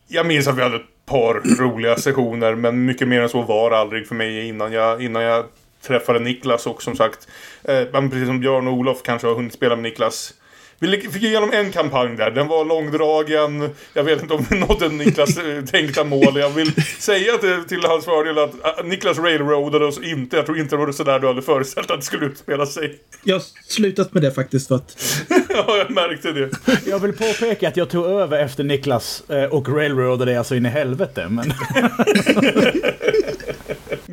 jag 0.09 0.27
minns 0.27 0.49
att 0.49 0.59
vi 0.59 0.63
hade 0.63 0.77
ett 0.77 1.07
par 1.07 1.59
roliga 1.61 1.97
sessioner 1.97 2.55
men 2.55 2.85
mycket 2.85 3.09
mer 3.09 3.21
än 3.21 3.29
så 3.29 3.43
var 3.43 3.71
det 3.71 3.77
aldrig 3.77 4.09
för 4.09 4.15
mig 4.15 4.49
innan 4.49 4.73
jag, 4.73 5.03
innan 5.03 5.23
jag 5.23 5.45
träffade 5.83 6.19
Niklas 6.19 6.67
och 6.67 6.83
som 6.83 6.97
sagt 6.97 7.29
eh, 7.65 7.85
precis 7.85 8.27
som 8.27 8.41
Björn 8.41 8.69
och 8.69 8.75
Olof 8.75 9.03
kanske 9.03 9.27
har 9.27 9.35
hunnit 9.35 9.53
spela 9.53 9.77
med 9.77 9.83
Niklas 9.83 10.35
vi 10.81 11.01
fick 11.01 11.23
igenom 11.23 11.53
en 11.53 11.73
kampanj 11.73 12.17
där. 12.17 12.31
Den 12.31 12.49
var 12.49 12.65
långdragen. 12.65 13.71
Jag 13.95 14.05
vet 14.05 14.23
inte 14.23 14.35
om 14.35 14.47
vi 14.51 14.59
nådde 14.59 14.89
Niklas 14.89 15.39
eh, 15.39 15.65
tänkta 15.65 16.05
mål. 16.05 16.37
Jag 16.37 16.51
vill 16.51 16.73
säga 16.83 17.39
till, 17.39 17.65
till 17.69 17.85
hans 17.85 18.05
fördel 18.05 18.39
att 18.39 18.79
eh, 18.79 18.85
Niklas 18.85 19.19
railroadade 19.19 19.85
oss 19.85 20.01
inte. 20.03 20.37
Jag 20.37 20.47
tror 20.47 20.59
inte 20.59 20.77
det 20.77 20.85
var 20.85 20.93
sådär 20.93 21.19
du 21.19 21.27
hade 21.27 21.43
föreställt 21.43 21.91
att 21.91 22.01
det 22.01 22.07
skulle 22.07 22.27
utspela 22.27 22.67
sig. 22.67 22.99
Jag 23.25 23.35
har 23.35 23.43
slutat 23.69 24.15
med 24.15 24.23
det 24.23 24.33
faktiskt 24.33 24.69
för 24.69 24.75
att 24.75 24.97
ja, 25.49 25.77
jag 25.77 25.91
märkte 25.91 26.33
det. 26.33 26.51
Jag 26.87 26.99
vill 26.99 27.13
påpeka 27.13 27.69
att 27.69 27.77
jag 27.77 27.91
tog 27.91 28.07
över 28.07 28.39
efter 28.39 28.65
Niklas 28.65 29.31
eh, 29.31 29.45
och 29.45 29.69
railroadade 29.69 30.39
alltså 30.39 30.55
in 30.55 30.67
i 30.67 30.69
helvete. 30.69 31.27
Men 31.29 31.53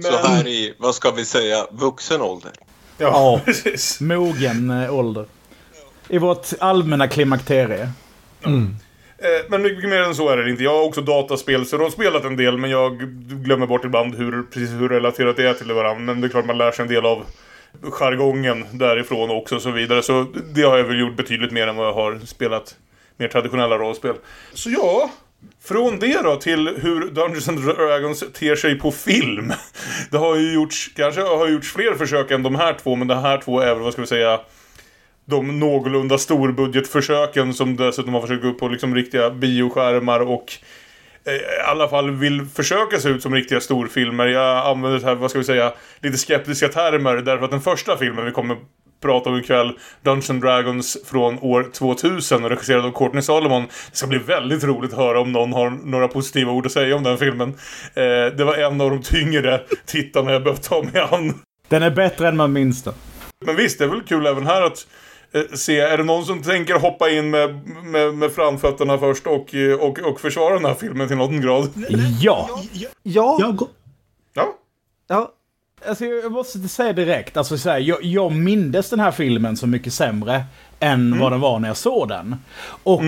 Så 0.03 0.27
här 0.27 0.47
i, 0.47 0.73
vad 0.77 0.95
ska 0.95 1.11
vi 1.11 1.25
säga, 1.25 1.67
vuxen 1.71 2.21
ålder. 2.21 2.51
Ja, 2.97 3.07
Ja. 3.07 3.41
precis. 3.45 4.01
mogen 4.01 4.69
eh, 4.69 4.93
ålder. 4.95 5.25
I 6.10 6.17
vårt 6.17 6.47
allmänna 6.60 7.08
klimakterie. 7.08 7.89
Eh, 8.43 9.29
Men 9.49 9.62
mycket 9.62 9.89
mer 9.89 10.01
än 10.01 10.15
så 10.15 10.29
är 10.29 10.38
det 10.38 10.49
inte. 10.51 10.63
Jag 10.63 10.71
har 10.77 10.84
också 10.84 11.01
dataspel, 11.01 11.65
så 11.65 11.77
de 11.77 11.84
har 11.84 11.89
spelat 11.91 12.23
en 12.25 12.36
del, 12.38 12.58
men 12.58 12.69
jag 12.69 12.99
glömmer 13.43 13.67
bort 13.67 13.86
ibland 13.86 14.15
hur, 14.15 14.43
precis 14.43 14.69
hur 14.69 14.89
relaterat 14.89 15.38
det 15.38 15.47
är 15.47 15.53
till 15.53 15.71
varandra. 15.71 16.03
Men 16.03 16.21
det 16.21 16.27
är 16.27 16.29
klart 16.29 16.45
man 16.45 16.58
lär 16.58 16.71
sig 16.71 16.84
en 16.84 16.89
del 16.89 17.05
av 17.05 17.23
jargongen 17.81 18.65
därifrån 18.71 19.29
också 19.29 19.55
och 19.55 19.62
så 19.62 19.71
vidare. 19.71 20.03
Så 20.03 20.25
det 20.53 20.62
har 20.62 20.77
jag 20.77 20.84
väl 20.84 20.99
gjort 20.99 21.17
betydligt 21.17 21.51
mer 21.51 21.67
än 21.67 21.75
vad 21.75 21.88
jag 21.88 21.93
har 21.93 22.19
spelat 22.25 22.75
mer 23.17 23.27
traditionella 23.27 23.77
rollspel. 23.77 24.15
Så 24.53 24.69
ja, 24.69 25.10
från 25.63 25.99
det 25.99 26.21
då 26.23 26.36
till 26.36 26.67
hur 26.81 27.10
Dungeons 27.10 27.49
and 27.49 27.65
Dragons 27.65 28.23
ter 28.34 28.55
sig 28.55 28.79
på 28.79 28.91
film. 28.91 29.53
Det 30.12 30.17
har 30.17 30.36
ju 30.36 30.53
gjorts, 30.53 30.91
kanske 30.95 31.21
har 31.21 31.47
gjorts 31.47 31.71
fler 31.71 31.93
försök 31.93 32.31
än 32.31 32.43
de 32.43 32.55
här 32.55 32.73
två, 32.84 32.95
men 32.95 33.08
de 33.08 33.17
här 33.17 33.38
två 33.38 33.60
är 33.60 33.73
väl, 33.73 33.84
vad 33.84 33.93
ska 33.93 34.01
vi 34.01 34.08
säga, 34.08 34.39
de 35.25 35.60
någorlunda 35.60 36.17
storbudgetförsöken 36.17 37.53
som 37.53 37.75
dessutom 37.75 38.13
har 38.13 38.21
försökt 38.21 38.41
gå 38.41 38.47
upp 38.47 38.60
på 38.60 38.67
liksom 38.67 38.95
riktiga 38.95 39.29
bioskärmar 39.29 40.19
och 40.19 40.53
eh, 41.25 41.34
i 41.34 41.62
alla 41.67 41.88
fall 41.88 42.12
vill 42.12 42.45
försöka 42.45 42.99
se 42.99 43.10
ut 43.10 43.21
som 43.21 43.36
riktiga 43.36 43.60
storfilmer. 43.60 44.27
Jag 44.27 44.67
använder 44.67 44.99
det 44.99 45.05
här, 45.05 45.15
vad 45.15 45.29
ska 45.29 45.39
vi 45.39 45.45
säga, 45.45 45.73
lite 46.01 46.17
skeptiska 46.17 46.67
termer 46.67 47.17
därför 47.17 47.45
att 47.45 47.51
den 47.51 47.62
första 47.62 47.97
filmen 47.97 48.25
vi 48.25 48.31
kommer 48.31 48.58
prata 49.06 49.30
om 49.30 49.38
ikväll, 49.38 49.72
Dungeons 50.02 50.41
Dragons 50.41 50.98
från 51.06 51.39
år 51.39 51.70
2000 51.74 52.44
och 52.44 52.50
regisserad 52.50 52.86
av 52.86 52.91
Courtney 52.91 53.22
Solomon. 53.22 53.63
Det 53.91 53.98
ska 53.98 54.08
bli 54.08 54.18
väldigt 54.18 54.63
roligt 54.63 54.94
att 54.94 55.00
höra 55.00 55.20
om 55.20 55.32
någon 55.32 55.54
har 55.54 55.70
några 55.70 56.08
positiva 56.08 56.52
ord 56.52 56.65
att 56.65 56.72
säga 56.72 56.96
om 56.96 57.04
den 57.04 57.18
filmen. 57.18 57.50
Eh, 57.94 58.36
det 58.38 58.44
var 58.44 58.56
en 58.56 58.82
av 58.82 58.89
de 58.89 59.02
tyngre 59.02 59.62
tittarna 59.86 60.32
jag 60.32 60.44
behövt 60.44 60.63
ta 60.63 60.84
mig 60.84 61.02
an. 61.12 61.34
Den 61.68 61.84
är 61.84 61.91
bättre 61.91 62.28
än 62.28 62.38
man 62.38 62.54
minns 62.54 62.84
den. 62.84 62.94
Men 63.46 63.56
visst, 63.56 63.80
det 63.80 63.86
är 63.86 63.89
väl 63.89 64.02
kul 64.02 64.26
även 64.26 64.46
här 64.46 64.62
att 64.62 64.88
eh, 65.32 65.41
se. 65.54 65.80
Är 65.80 65.98
det 65.98 66.04
någon 66.04 66.26
som 66.26 66.44
tänker 66.44 66.74
hoppa 66.74 67.10
in 67.10 67.30
med, 67.30 67.68
med, 67.84 68.13
med 68.13 68.32
framfötterna 68.32 68.98
först 68.98 69.28
och, 69.28 69.56
eh, 69.56 69.80
och, 69.80 70.00
och 70.00 70.22
försvara 70.22 70.54
den 70.54 70.65
här 70.65 70.74
filmen 70.74 71.08
till 71.08 71.18
någon 71.18 71.41
grad? 71.41 71.70
Ja! 72.22 72.50
Ja, 73.04 73.54
går... 73.56 73.68
Ja. 74.34 74.54
ja. 75.08 75.32
Alltså, 75.88 76.06
jag 76.06 76.32
måste 76.32 76.67
säga 76.67 76.93
direkt, 76.93 77.38
alltså, 77.38 77.58
så 77.58 77.69
här, 77.69 77.80
jag, 77.80 78.04
jag 78.04 78.32
mindes 78.32 78.89
den 78.89 79.00
här 79.00 79.12
filmen 79.12 79.58
så 79.58 79.67
mycket 79.67 79.93
sämre 79.93 80.43
än 80.80 81.19
vad 81.19 81.32
den 81.32 81.39
var 81.39 81.60
när 81.60 81.67
jag 81.67 81.78
såg 81.78 82.08
den. 82.08 82.36
Och 82.84 83.02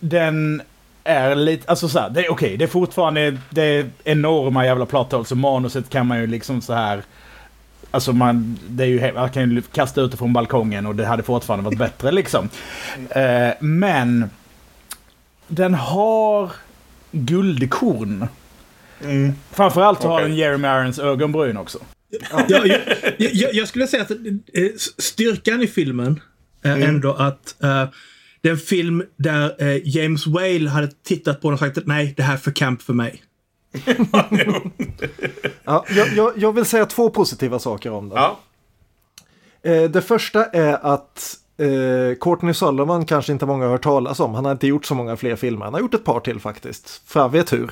den 0.00 0.62
är 1.04 1.34
lite, 1.34 1.70
alltså 1.70 1.88
så 1.88 1.98
här, 1.98 2.10
det 2.10 2.26
är 2.26 2.32
okej, 2.32 2.56
det 2.56 2.64
är 2.64 2.68
fortfarande, 2.68 3.38
det 3.50 3.62
är 3.62 3.90
enorma 4.04 4.66
jävla 4.66 4.84
holes 4.84 5.30
och 5.30 5.36
manuset 5.36 5.90
kan 5.90 6.06
man 6.06 6.20
ju 6.20 6.26
liksom 6.26 6.60
så 6.60 6.72
här 6.72 7.02
Alltså 7.90 8.12
man, 8.12 8.58
det 8.68 8.84
är 8.84 8.88
ju, 8.88 9.12
man 9.12 9.30
kan 9.30 9.50
ju 9.50 9.62
kasta 9.62 10.00
ut 10.00 10.10
det 10.10 10.16
från 10.16 10.32
balkongen 10.32 10.86
och 10.86 10.94
det 10.94 11.06
hade 11.06 11.22
fortfarande 11.22 11.64
varit 11.64 11.78
bättre 11.78 12.12
liksom. 12.12 12.48
Eh, 13.10 13.50
men 13.60 14.30
den 15.48 15.74
har 15.74 16.50
guldkorn. 17.12 18.28
Framförallt 19.52 20.02
har 20.02 20.14
Okej. 20.14 20.28
den 20.28 20.36
Jeremy 20.36 20.68
Irons 20.68 20.98
ögonbryn 20.98 21.56
också. 21.56 21.78
jag, 22.48 22.66
jag, 22.66 22.80
jag, 23.18 23.54
jag 23.54 23.68
skulle 23.68 23.86
säga 23.86 24.02
att 24.02 24.10
eh, 24.10 24.16
styrkan 24.98 25.62
i 25.62 25.66
filmen 25.66 26.20
är 26.62 26.80
ändå 26.80 27.12
att 27.12 27.62
eh, 27.62 27.84
det 28.40 28.48
är 28.48 28.52
en 28.52 28.58
film 28.58 29.02
där 29.16 29.54
eh, 29.58 29.80
James 29.84 30.26
Whale 30.26 30.68
hade 30.68 30.90
tittat 31.04 31.40
på 31.40 31.48
den 31.48 31.52
och 31.52 31.58
sagt 31.58 31.78
att 31.78 31.86
nej, 31.86 32.14
det 32.16 32.22
här 32.22 32.34
är 32.34 32.38
för 32.38 32.50
camp 32.50 32.82
för 32.82 32.92
mig. 32.92 33.22
ja 35.64 35.84
jag, 35.88 36.08
jag, 36.16 36.32
jag 36.36 36.52
vill 36.52 36.64
säga 36.64 36.86
två 36.86 37.10
positiva 37.10 37.58
saker 37.58 37.90
om 37.90 38.08
den. 38.08 38.18
Ja. 38.18 38.40
Eh, 39.62 39.82
det 39.90 40.02
första 40.02 40.44
är 40.44 40.86
att 40.94 41.36
eh, 41.58 42.18
Courtney 42.20 42.54
Solomon 42.54 43.06
kanske 43.06 43.32
inte 43.32 43.46
många 43.46 43.64
har 43.64 43.70
hört 43.70 43.82
talas 43.82 44.20
om. 44.20 44.34
Han 44.34 44.44
har 44.44 44.52
inte 44.52 44.66
gjort 44.66 44.86
så 44.86 44.94
många 44.94 45.16
fler 45.16 45.36
filmer. 45.36 45.64
Han 45.64 45.74
har 45.74 45.80
gjort 45.80 45.94
ett 45.94 46.04
par 46.04 46.20
till 46.20 46.40
faktiskt. 46.40 47.02
Fan 47.06 47.30
vet 47.30 47.52
hur. 47.52 47.70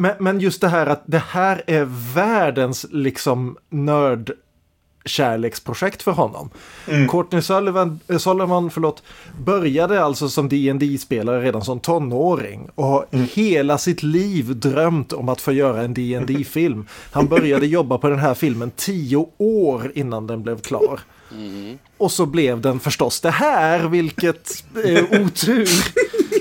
Men, 0.00 0.12
men 0.18 0.40
just 0.40 0.60
det 0.60 0.68
här 0.68 0.86
att 0.86 1.02
det 1.06 1.22
här 1.28 1.62
är 1.66 1.84
världens 2.14 2.86
liksom 2.90 3.56
nörd 3.70 4.32
kärleksprojekt 5.04 6.02
för 6.02 6.12
honom. 6.12 6.50
Courtney 7.08 7.42
Sullivan, 7.42 8.00
eh, 8.08 8.18
Solomon 8.18 8.70
förlåt, 8.70 9.02
började 9.44 10.04
alltså 10.04 10.28
som 10.28 10.48
dd 10.48 11.00
spelare 11.00 11.42
redan 11.42 11.64
som 11.64 11.80
tonåring 11.80 12.70
och 12.74 12.84
har 12.84 13.06
hela 13.12 13.78
sitt 13.78 14.02
liv 14.02 14.56
drömt 14.56 15.12
om 15.12 15.28
att 15.28 15.40
få 15.40 15.52
göra 15.52 15.82
en 15.82 15.94
dd 15.94 16.44
film 16.44 16.86
Han 17.12 17.26
började 17.26 17.66
jobba 17.76 17.98
på 17.98 18.08
den 18.08 18.18
här 18.18 18.34
filmen 18.34 18.70
tio 18.76 19.28
år 19.38 19.92
innan 19.94 20.26
den 20.26 20.42
blev 20.42 20.60
klar. 20.60 21.00
Och 21.98 22.12
så 22.12 22.26
blev 22.26 22.60
den 22.60 22.80
förstås 22.80 23.20
det 23.20 23.30
här, 23.30 23.88
vilket 23.88 24.64
är 24.84 25.22
otur. 25.22 25.68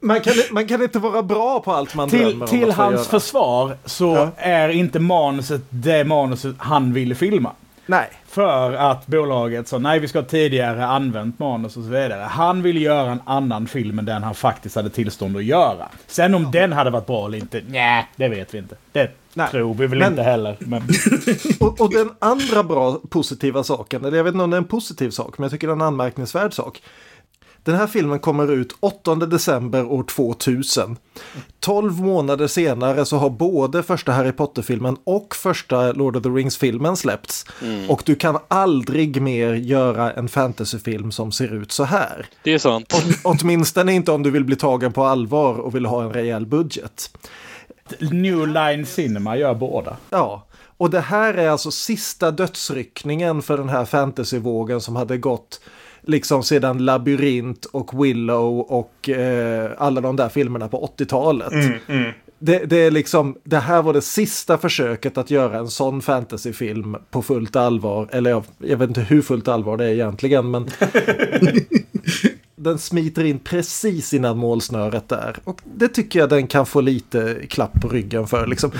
Man 0.00 0.20
kan, 0.20 0.34
man 0.50 0.68
kan 0.68 0.82
inte 0.82 0.98
vara 0.98 1.22
bra 1.22 1.60
på 1.60 1.72
allt 1.72 1.94
man 1.94 2.08
Till, 2.08 2.18
drömmer 2.18 2.42
om 2.42 2.48
till 2.48 2.68
att 2.70 2.76
få 2.76 2.82
hans 2.82 2.94
göra. 2.94 3.04
försvar 3.04 3.76
så 3.84 4.14
Ja. 4.14 4.30
är 4.36 4.68
inte 4.68 4.98
manuset 5.00 5.62
det 5.70 6.04
manuset 6.04 6.54
han 6.58 6.92
ville 6.92 7.14
filma. 7.14 7.52
Nej. 7.86 8.08
För 8.26 8.72
att 8.72 9.06
bolaget 9.06 9.68
sa 9.68 9.78
nej, 9.78 9.98
vi 10.00 10.08
ska 10.08 10.22
tidigare 10.22 10.86
använt 10.86 11.38
manus 11.38 11.76
och 11.76 11.82
så 11.82 11.88
vidare. 11.88 12.22
Han 12.30 12.62
ville 12.62 12.80
göra 12.80 13.10
en 13.10 13.20
annan 13.24 13.66
film 13.66 13.98
än 13.98 14.04
den 14.04 14.22
han 14.22 14.34
faktiskt 14.34 14.76
hade 14.76 14.90
tillstånd 14.90 15.36
att 15.36 15.44
göra. 15.44 15.88
Sen 16.06 16.34
om 16.34 16.50
den 16.50 16.72
hade 16.72 16.90
varit 16.90 17.06
bra 17.06 17.26
eller 17.26 17.38
inte, 17.38 17.62
nej, 17.68 18.08
det 18.16 18.28
vet 18.28 18.54
vi 18.54 18.58
inte. 18.58 18.74
Det 18.92 19.10
Nej. 19.34 19.48
tror 19.50 19.74
vi 19.74 19.86
väl 19.86 19.98
Men- 19.98 20.10
inte 20.12 20.22
heller. 20.22 20.56
Men... 20.58 20.82
Och, 21.60 21.80
och 21.80 21.92
den 21.92 22.10
andra 22.18 22.62
bra 22.62 23.00
positiva 23.10 23.64
saken, 23.64 24.04
eller 24.04 24.16
jag 24.16 24.24
vet 24.24 24.32
inte 24.34 24.44
om 24.44 24.50
det 24.50 24.56
är 24.56 24.58
en 24.58 24.64
positiv 24.64 25.10
sak, 25.10 25.38
men 25.38 25.44
jag 25.44 25.52
tycker 25.52 25.66
det 25.66 25.70
är 25.70 25.74
en 25.76 25.82
anmärkningsvärd 25.82 26.54
sak. 26.54 26.82
Den 27.68 27.76
här 27.76 27.86
filmen 27.86 28.18
kommer 28.18 28.50
ut 28.52 28.76
8 28.80 29.14
december 29.14 29.84
år 29.84 30.02
2000. 30.02 30.96
12 31.60 32.00
månader 32.00 32.46
senare 32.46 33.04
så 33.04 33.16
har 33.16 33.30
både 33.30 33.82
första 33.82 34.12
Harry 34.12 34.32
Potter-filmen 34.32 34.96
och 35.04 35.34
första 35.36 35.92
Lord 35.92 36.16
of 36.16 36.22
the 36.22 36.28
Rings-filmen 36.28 36.96
släppts. 36.96 37.46
Och 37.88 38.02
du 38.04 38.14
kan 38.14 38.38
aldrig 38.48 39.22
mer 39.22 39.54
göra 39.54 40.12
en 40.12 40.28
fantasyfilm 40.28 41.12
som 41.12 41.32
ser 41.32 41.54
ut 41.54 41.72
så 41.72 41.84
här. 41.84 42.26
Det 42.42 42.52
är 42.52 42.58
sant. 42.58 42.94
Åtminstone 43.24 43.92
inte 43.92 44.12
om 44.12 44.22
du 44.22 44.30
vill 44.30 44.44
bli 44.44 44.56
tagen 44.56 44.92
på 44.92 45.04
allvar 45.04 45.54
och 45.54 45.74
vill 45.74 45.86
ha 45.86 46.02
en 46.02 46.12
rejäl 46.12 46.46
budget. 46.46 47.18
New 48.00 48.48
Line 48.48 48.86
Cinema 48.86 49.36
gör 49.36 49.54
båda. 49.54 49.96
Ja, 50.10 50.46
och 50.76 50.90
det 50.90 51.00
här 51.00 51.34
är 51.34 51.48
alltså 51.48 51.70
sista 51.70 52.30
dödsryckningen 52.30 53.42
för 53.42 53.58
den 53.58 53.68
här 53.68 53.84
fantasyvågen 53.84 54.80
som 54.80 54.96
hade 54.96 55.18
gått 55.18 55.60
liksom 56.02 56.42
sedan 56.42 56.84
Labyrint 56.84 57.64
och 57.64 58.04
Willow 58.04 58.60
och 58.60 59.08
eh, 59.08 59.70
alla 59.78 60.00
de 60.00 60.16
där 60.16 60.28
filmerna 60.28 60.68
på 60.68 60.92
80-talet. 60.98 61.52
Det, 62.38 62.58
det 62.58 62.76
är 62.76 62.90
liksom, 62.90 63.36
det 63.44 63.58
här 63.58 63.82
var 63.82 63.92
det 63.92 64.02
sista 64.02 64.58
försöket 64.58 65.18
att 65.18 65.30
göra 65.30 65.58
en 65.58 65.68
sån 65.68 66.02
fantasyfilm 66.02 66.96
på 67.10 67.22
fullt 67.22 67.56
allvar. 67.56 68.08
Eller 68.12 68.30
jag, 68.30 68.44
jag 68.58 68.76
vet 68.76 68.88
inte 68.88 69.00
hur 69.00 69.22
fullt 69.22 69.48
allvar 69.48 69.76
det 69.76 69.84
är 69.84 69.90
egentligen, 69.90 70.50
men 70.50 70.66
den 72.58 72.78
smiter 72.78 73.24
in 73.24 73.38
precis 73.38 74.14
innan 74.14 74.38
målsnöret 74.38 75.08
där. 75.08 75.36
Och 75.44 75.60
det 75.64 75.88
tycker 75.88 76.18
jag 76.18 76.28
den 76.28 76.46
kan 76.46 76.66
få 76.66 76.80
lite 76.80 77.36
klapp 77.48 77.80
på 77.80 77.88
ryggen 77.88 78.26
för. 78.26 78.46
Liksom. 78.46 78.70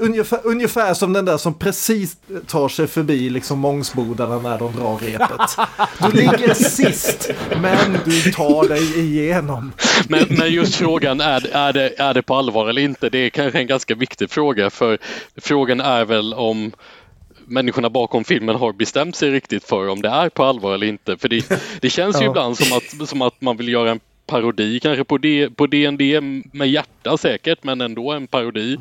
Ungefär, 0.00 0.40
ungefär 0.44 0.94
som 0.94 1.12
den 1.12 1.24
där 1.24 1.36
som 1.36 1.54
precis 1.54 2.16
tar 2.46 2.68
sig 2.68 2.86
förbi 2.86 3.30
liksom 3.30 3.58
Mångsbodarna 3.58 4.38
när 4.38 4.58
de 4.58 4.72
drar 4.72 4.98
repet. 4.98 5.68
Du 5.98 6.16
ligger 6.16 6.54
sist, 6.54 7.30
men 7.62 7.98
du 8.04 8.32
tar 8.32 8.68
dig 8.68 8.98
igenom. 8.98 9.72
Men, 10.08 10.24
men 10.28 10.52
just 10.52 10.74
frågan, 10.74 11.20
är, 11.20 11.46
är, 11.52 11.72
det, 11.72 12.00
är 12.00 12.14
det 12.14 12.22
på 12.22 12.34
allvar 12.34 12.68
eller 12.68 12.82
inte? 12.82 13.08
Det 13.08 13.18
är 13.18 13.30
kanske 13.30 13.58
en 13.58 13.66
ganska 13.66 13.94
viktig 13.94 14.30
fråga 14.30 14.70
för 14.70 14.98
frågan 15.36 15.80
är 15.80 16.04
väl 16.04 16.34
om 16.34 16.72
människorna 17.48 17.90
bakom 17.90 18.24
filmen 18.24 18.56
har 18.56 18.72
bestämt 18.72 19.16
sig 19.16 19.30
riktigt 19.30 19.64
för 19.64 19.88
om 19.88 20.02
det 20.02 20.08
är 20.08 20.28
på 20.28 20.44
allvar 20.44 20.74
eller 20.74 20.86
inte. 20.86 21.16
För 21.16 21.28
det, 21.28 21.48
det 21.80 21.90
känns 21.90 22.20
ju 22.20 22.24
Ja. 22.24 22.30
ibland 22.30 22.58
som 22.58 22.76
att, 22.76 23.08
som 23.08 23.22
att 23.22 23.40
man 23.40 23.56
vill 23.56 23.68
göra 23.68 23.90
en 23.90 24.00
parodi 24.26 24.80
kanske 24.80 25.04
på, 25.04 25.18
D, 25.18 25.50
på 25.56 25.66
D&D 25.66 26.20
med 26.52 26.68
hjärta 26.68 27.16
säkert 27.18 27.64
men 27.64 27.80
ändå 27.80 28.12
en 28.12 28.26
parodi 28.26 28.76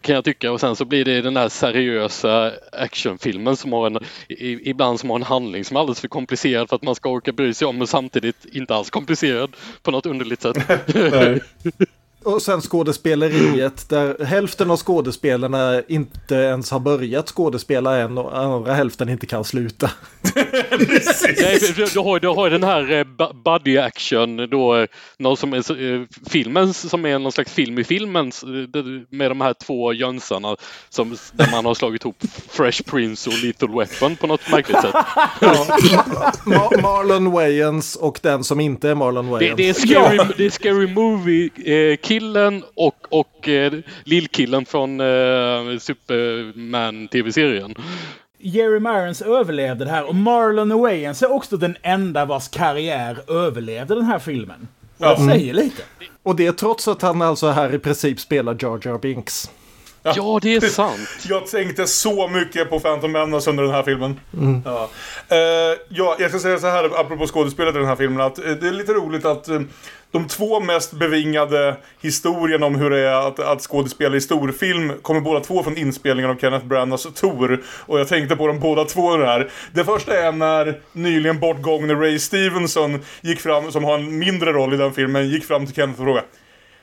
kan 0.00 0.14
jag 0.14 0.24
tycka 0.24 0.52
och 0.52 0.60
sen 0.60 0.76
så 0.76 0.84
blir 0.84 1.04
det 1.04 1.20
den 1.20 1.36
här 1.36 1.48
seriösa 1.48 2.52
actionfilmen 2.72 3.56
som 3.56 3.72
har 3.72 3.86
en 3.86 3.98
i, 4.28 4.70
ibland 4.70 5.00
som 5.00 5.10
har 5.10 5.16
en 5.16 5.22
handling 5.22 5.64
som 5.64 5.76
är 5.76 5.80
alldeles 5.80 6.00
för 6.00 6.08
komplicerad 6.08 6.68
för 6.68 6.76
att 6.76 6.82
man 6.82 6.94
ska 6.94 7.08
orka 7.08 7.32
bry 7.32 7.54
sig 7.54 7.68
om 7.68 7.78
men 7.78 7.86
samtidigt 7.86 8.46
inte 8.52 8.74
alls 8.74 8.90
komplicerad 8.90 9.56
på 9.82 9.90
något 9.90 10.06
underligt 10.06 10.42
sätt. 10.42 10.56
Och 12.26 12.42
sen 12.42 12.60
skådespeleriet 12.60 13.88
där 13.88 14.24
hälften 14.24 14.70
av 14.70 14.76
skådespelarna 14.76 15.82
inte 15.88 16.34
ens 16.34 16.70
har 16.70 16.80
börjat 16.80 17.28
skådespela 17.28 17.96
än 17.98 18.18
och 18.18 18.38
andra 18.38 18.74
hälften 18.74 19.08
inte 19.08 19.26
kan 19.26 19.44
sluta. 19.44 19.90
Nej, 21.40 21.58
du 21.94 22.00
har, 22.00 22.20
du 22.20 22.28
har 22.28 22.50
den 22.50 22.62
här 22.64 22.92
eh, 22.92 23.04
bu- 23.04 23.42
buddy 23.44 23.78
action 23.78 24.36
då 24.50 24.76
eh, 24.76 24.86
någon 25.18 25.36
som 25.36 25.52
är 25.52 25.92
eh, 25.94 26.02
filmen 26.30 26.74
som 26.74 27.06
är 27.06 27.18
någon 27.18 27.32
slags 27.32 27.52
film 27.52 27.78
i 27.78 27.84
filmen 27.84 28.32
det- 28.72 29.16
med 29.16 29.30
de 29.30 29.40
här 29.40 29.54
två 29.64 29.92
jönsarna 29.92 30.56
som 30.88 31.16
där 31.32 31.50
man 31.50 31.64
har 31.66 31.74
slagit 31.74 32.02
ihop 32.04 32.16
Fresh 32.50 32.82
Prince 32.82 33.30
och 33.30 33.36
Lethal 33.44 33.68
Weapon 33.78 34.16
på 34.16 34.26
något 34.26 34.50
märkligt 34.50 34.80
sätt. 34.80 34.94
Ma- 36.44 36.82
Marlon 36.82 37.30
Wayans 37.32 37.96
och 37.96 38.18
den 38.22 38.44
som 38.44 38.60
inte 38.60 38.90
är 38.90 38.94
Marlon 38.94 39.24
Det, 39.26 39.30
Wayans. 39.32 39.56
det, 39.56 39.68
är 39.68 39.72
scary, 39.74 40.18
det 40.36 40.46
är 40.46 40.50
Scary 40.50 40.86
Movie-killen 42.20 42.64
och, 42.74 43.06
och 43.08 43.48
eh, 43.48 43.72
lillkillen 44.04 44.66
från 44.66 45.00
eh, 45.00 45.78
Superman 45.78 47.08
tv-serien. 47.08 47.74
Jerry 48.38 48.76
Irons 48.76 49.22
överlevde 49.22 49.84
det 49.84 49.90
här 49.90 50.04
och 50.04 50.14
Marlon 50.14 50.80
Wayans 50.80 51.22
är 51.22 51.32
också 51.32 51.56
den 51.56 51.76
enda 51.82 52.24
vars 52.24 52.48
karriär 52.48 53.30
överlevde 53.30 53.94
den 53.94 54.04
här 54.04 54.18
filmen. 54.18 54.68
Och 54.98 55.06
jag 55.06 55.18
säger 55.18 55.54
lite. 55.54 55.82
Och 56.22 56.36
det 56.36 56.52
trots 56.52 56.88
att 56.88 57.02
han 57.02 57.22
alltså 57.22 57.48
här 57.48 57.74
i 57.74 57.78
princip 57.78 58.20
spelar 58.20 58.56
Jar 58.60 58.80
Jar 58.84 58.98
Binks. 58.98 59.50
Ja, 60.02 60.38
det 60.42 60.56
är 60.56 60.60
sant. 60.60 61.08
Jag 61.28 61.46
tänkte 61.46 61.86
så 61.86 62.28
mycket 62.28 62.70
på 62.70 62.80
Phantom 62.80 63.12
Menace 63.12 63.50
under 63.50 63.62
den 63.62 63.72
här 63.72 63.82
filmen. 63.82 64.20
Ja. 64.64 64.90
Eh, 65.28 65.38
ja, 65.88 66.16
jag 66.18 66.30
ska 66.30 66.38
säga 66.38 66.58
så 66.58 66.66
här 66.66 67.00
apropå 67.00 67.26
skådespelet 67.26 67.74
i 67.74 67.78
den 67.78 67.86
här 67.86 67.96
filmen 67.96 68.20
att 68.20 68.38
eh, 68.38 68.44
det 68.44 68.68
är 68.68 68.72
lite 68.72 68.92
roligt 68.92 69.24
att 69.24 69.48
eh, 69.48 69.60
de 70.16 70.28
två 70.28 70.60
mest 70.60 70.92
bevingade 70.92 71.76
historierna 72.00 72.66
om 72.66 72.74
hur 72.74 72.90
det 72.90 72.98
är 72.98 73.28
att, 73.28 73.38
att 73.38 73.62
skådespela 73.62 74.16
i 74.16 74.20
storfilm 74.20 74.92
kommer 75.02 75.20
båda 75.20 75.40
två 75.40 75.62
från 75.62 75.76
inspelningen 75.76 76.30
av 76.30 76.36
Kenneth 76.36 76.66
Branaghs 76.66 77.06
Tor. 77.14 77.62
Och 77.66 78.00
jag 78.00 78.08
tänkte 78.08 78.36
på 78.36 78.46
dem 78.46 78.60
båda 78.60 78.84
två 78.84 79.16
här. 79.16 79.50
Det 79.72 79.84
första 79.84 80.18
är 80.18 80.32
när 80.32 80.80
nyligen 80.92 81.40
bortgångne 81.40 81.94
Ray 81.94 82.18
Stevenson 82.18 83.00
gick 83.20 83.40
fram, 83.40 83.72
som 83.72 83.84
har 83.84 83.94
en 83.94 84.18
mindre 84.18 84.52
roll 84.52 84.74
i 84.74 84.76
den 84.76 84.92
filmen, 84.92 85.28
gick 85.28 85.44
fram 85.44 85.66
till 85.66 85.74
Kenneth 85.74 86.00
och 86.00 86.06
frågade 86.06 86.26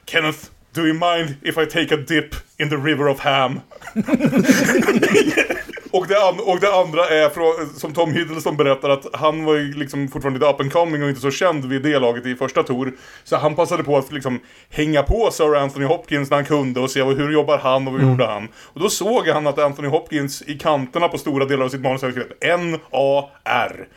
Kenneth, 0.06 0.40
do 0.76 0.82
you 0.82 0.94
mind 0.94 1.36
if 1.42 1.58
I 1.58 1.66
take 1.66 1.96
a 1.96 1.98
dip 2.08 2.36
in 2.58 2.70
the 2.70 2.76
river 2.76 3.08
of 3.08 3.20
ham? 3.20 3.60
och, 5.94 6.08
det 6.08 6.22
an- 6.24 6.40
och 6.40 6.60
det 6.60 6.74
andra 6.76 7.08
är 7.10 7.30
från, 7.30 7.70
som 7.80 7.94
Tom 7.94 8.12
Hiddleston 8.14 8.58
berättar 8.58 8.90
att 8.90 9.06
han 9.14 9.46
var 9.46 9.56
ju 9.56 9.74
liksom 9.74 10.08
fortfarande 10.08 10.40
lite 10.40 10.52
up 10.52 10.60
and 10.62 10.72
coming 10.74 11.04
och 11.04 11.10
inte 11.10 11.22
så 11.22 11.32
känd 11.32 11.66
vid 11.66 11.82
det 11.82 12.00
laget 12.00 12.26
i 12.26 12.36
första 12.36 12.64
Tor. 12.64 12.94
Så 13.24 13.36
han 13.38 13.56
passade 13.56 13.84
på 13.84 13.98
att 13.98 14.12
liksom 14.12 14.40
hänga 14.70 15.04
på 15.04 15.30
Sir 15.32 15.56
Anthony 15.56 15.86
Hopkins 15.86 16.30
när 16.30 16.38
han 16.38 16.46
kunde 16.46 16.80
och 16.80 16.92
se 16.92 17.04
hur 17.04 17.32
jobbar 17.34 17.58
han 17.58 17.88
och 17.88 17.94
vad 17.94 18.02
gjorde 18.02 18.26
han. 18.26 18.48
Och 18.56 18.80
då 18.80 18.90
såg 18.90 19.28
han 19.28 19.48
att 19.48 19.60
Anthony 19.60 19.88
Hopkins 19.88 20.42
i 20.48 20.54
kanterna 20.58 21.08
på 21.08 21.18
stora 21.18 21.46
delar 21.46 21.66
av 21.66 21.70
sitt 21.70 21.82
manus 21.82 22.02
hade 22.02 22.14
skrivit 22.14 22.44
N-A-R. 22.44 23.88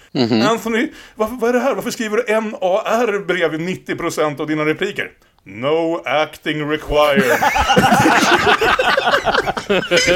Anthony, 0.43 0.89
varför, 1.15 1.35
vad 1.41 1.51
är 1.51 1.55
det 1.55 1.61
här? 1.61 1.75
Varför 1.75 1.91
skriver 1.91 2.17
du 2.17 2.25
N-A-R 2.33 3.19
bredvid 3.27 3.61
90% 3.61 4.41
av 4.41 4.47
dina 4.47 4.67
repliker? 4.67 5.11
No 5.49 6.03
acting 6.05 6.69
required. 6.71 7.39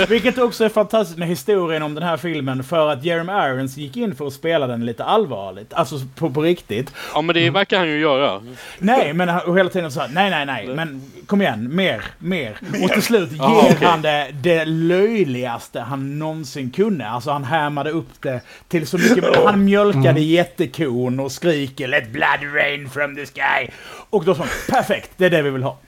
Vilket 0.08 0.38
också 0.38 0.64
är 0.64 0.68
fantastiskt 0.68 1.18
med 1.18 1.28
historien 1.28 1.82
om 1.82 1.94
den 1.94 2.02
här 2.04 2.16
filmen 2.16 2.64
för 2.64 2.88
att 2.88 3.04
Jeremy 3.04 3.32
Irons 3.32 3.76
gick 3.76 3.96
in 3.96 4.14
för 4.14 4.26
att 4.26 4.32
spela 4.32 4.66
den 4.66 4.86
lite 4.86 5.04
allvarligt. 5.04 5.74
Alltså 5.74 5.96
på, 6.16 6.30
på 6.30 6.42
riktigt. 6.42 6.92
Ja, 7.14 7.22
men 7.22 7.34
det 7.34 7.50
verkar 7.50 7.78
han 7.78 7.88
ju 7.88 8.00
göra. 8.00 8.42
Nej, 8.78 9.12
men 9.12 9.28
han, 9.28 9.40
och 9.40 9.58
hela 9.58 9.70
tiden 9.70 9.92
sa 9.92 10.06
nej, 10.10 10.30
nej, 10.30 10.46
nej, 10.46 10.66
men 10.68 11.02
kom 11.26 11.42
igen, 11.42 11.76
mer, 11.76 12.04
mer. 12.18 12.56
Och 12.84 12.90
till 12.90 13.02
slut 13.02 13.32
ger 13.32 13.42
Ah, 13.42 13.58
okej. 13.70 13.88
han 13.88 14.02
det, 14.02 14.28
det 14.42 14.64
löjligaste 14.64 15.80
han 15.80 16.18
någonsin 16.18 16.70
kunde. 16.70 17.08
Alltså 17.08 17.30
han 17.30 17.44
härmade 17.44 17.90
upp 17.90 18.22
det 18.22 18.40
till 18.68 18.86
så 18.86 18.98
mycket. 18.98 19.44
Han 19.44 19.64
mjölkade 19.64 20.20
jättekon 20.20 21.20
och 21.20 21.32
skriker 21.32 21.88
Let 21.88 22.10
blood 22.12 22.54
rain 22.54 22.90
from 22.90 23.16
the 23.16 23.26
sky. 23.26 23.68
Och 24.10 24.24
då 24.24 24.34
sa 24.34 24.40
han, 24.42 24.48
perfekt, 24.68 25.10
det 25.20 25.26
är 25.26 25.30
det 25.30 25.42
vi 25.42 25.50
vill 25.50 25.62
ha. 25.62 25.78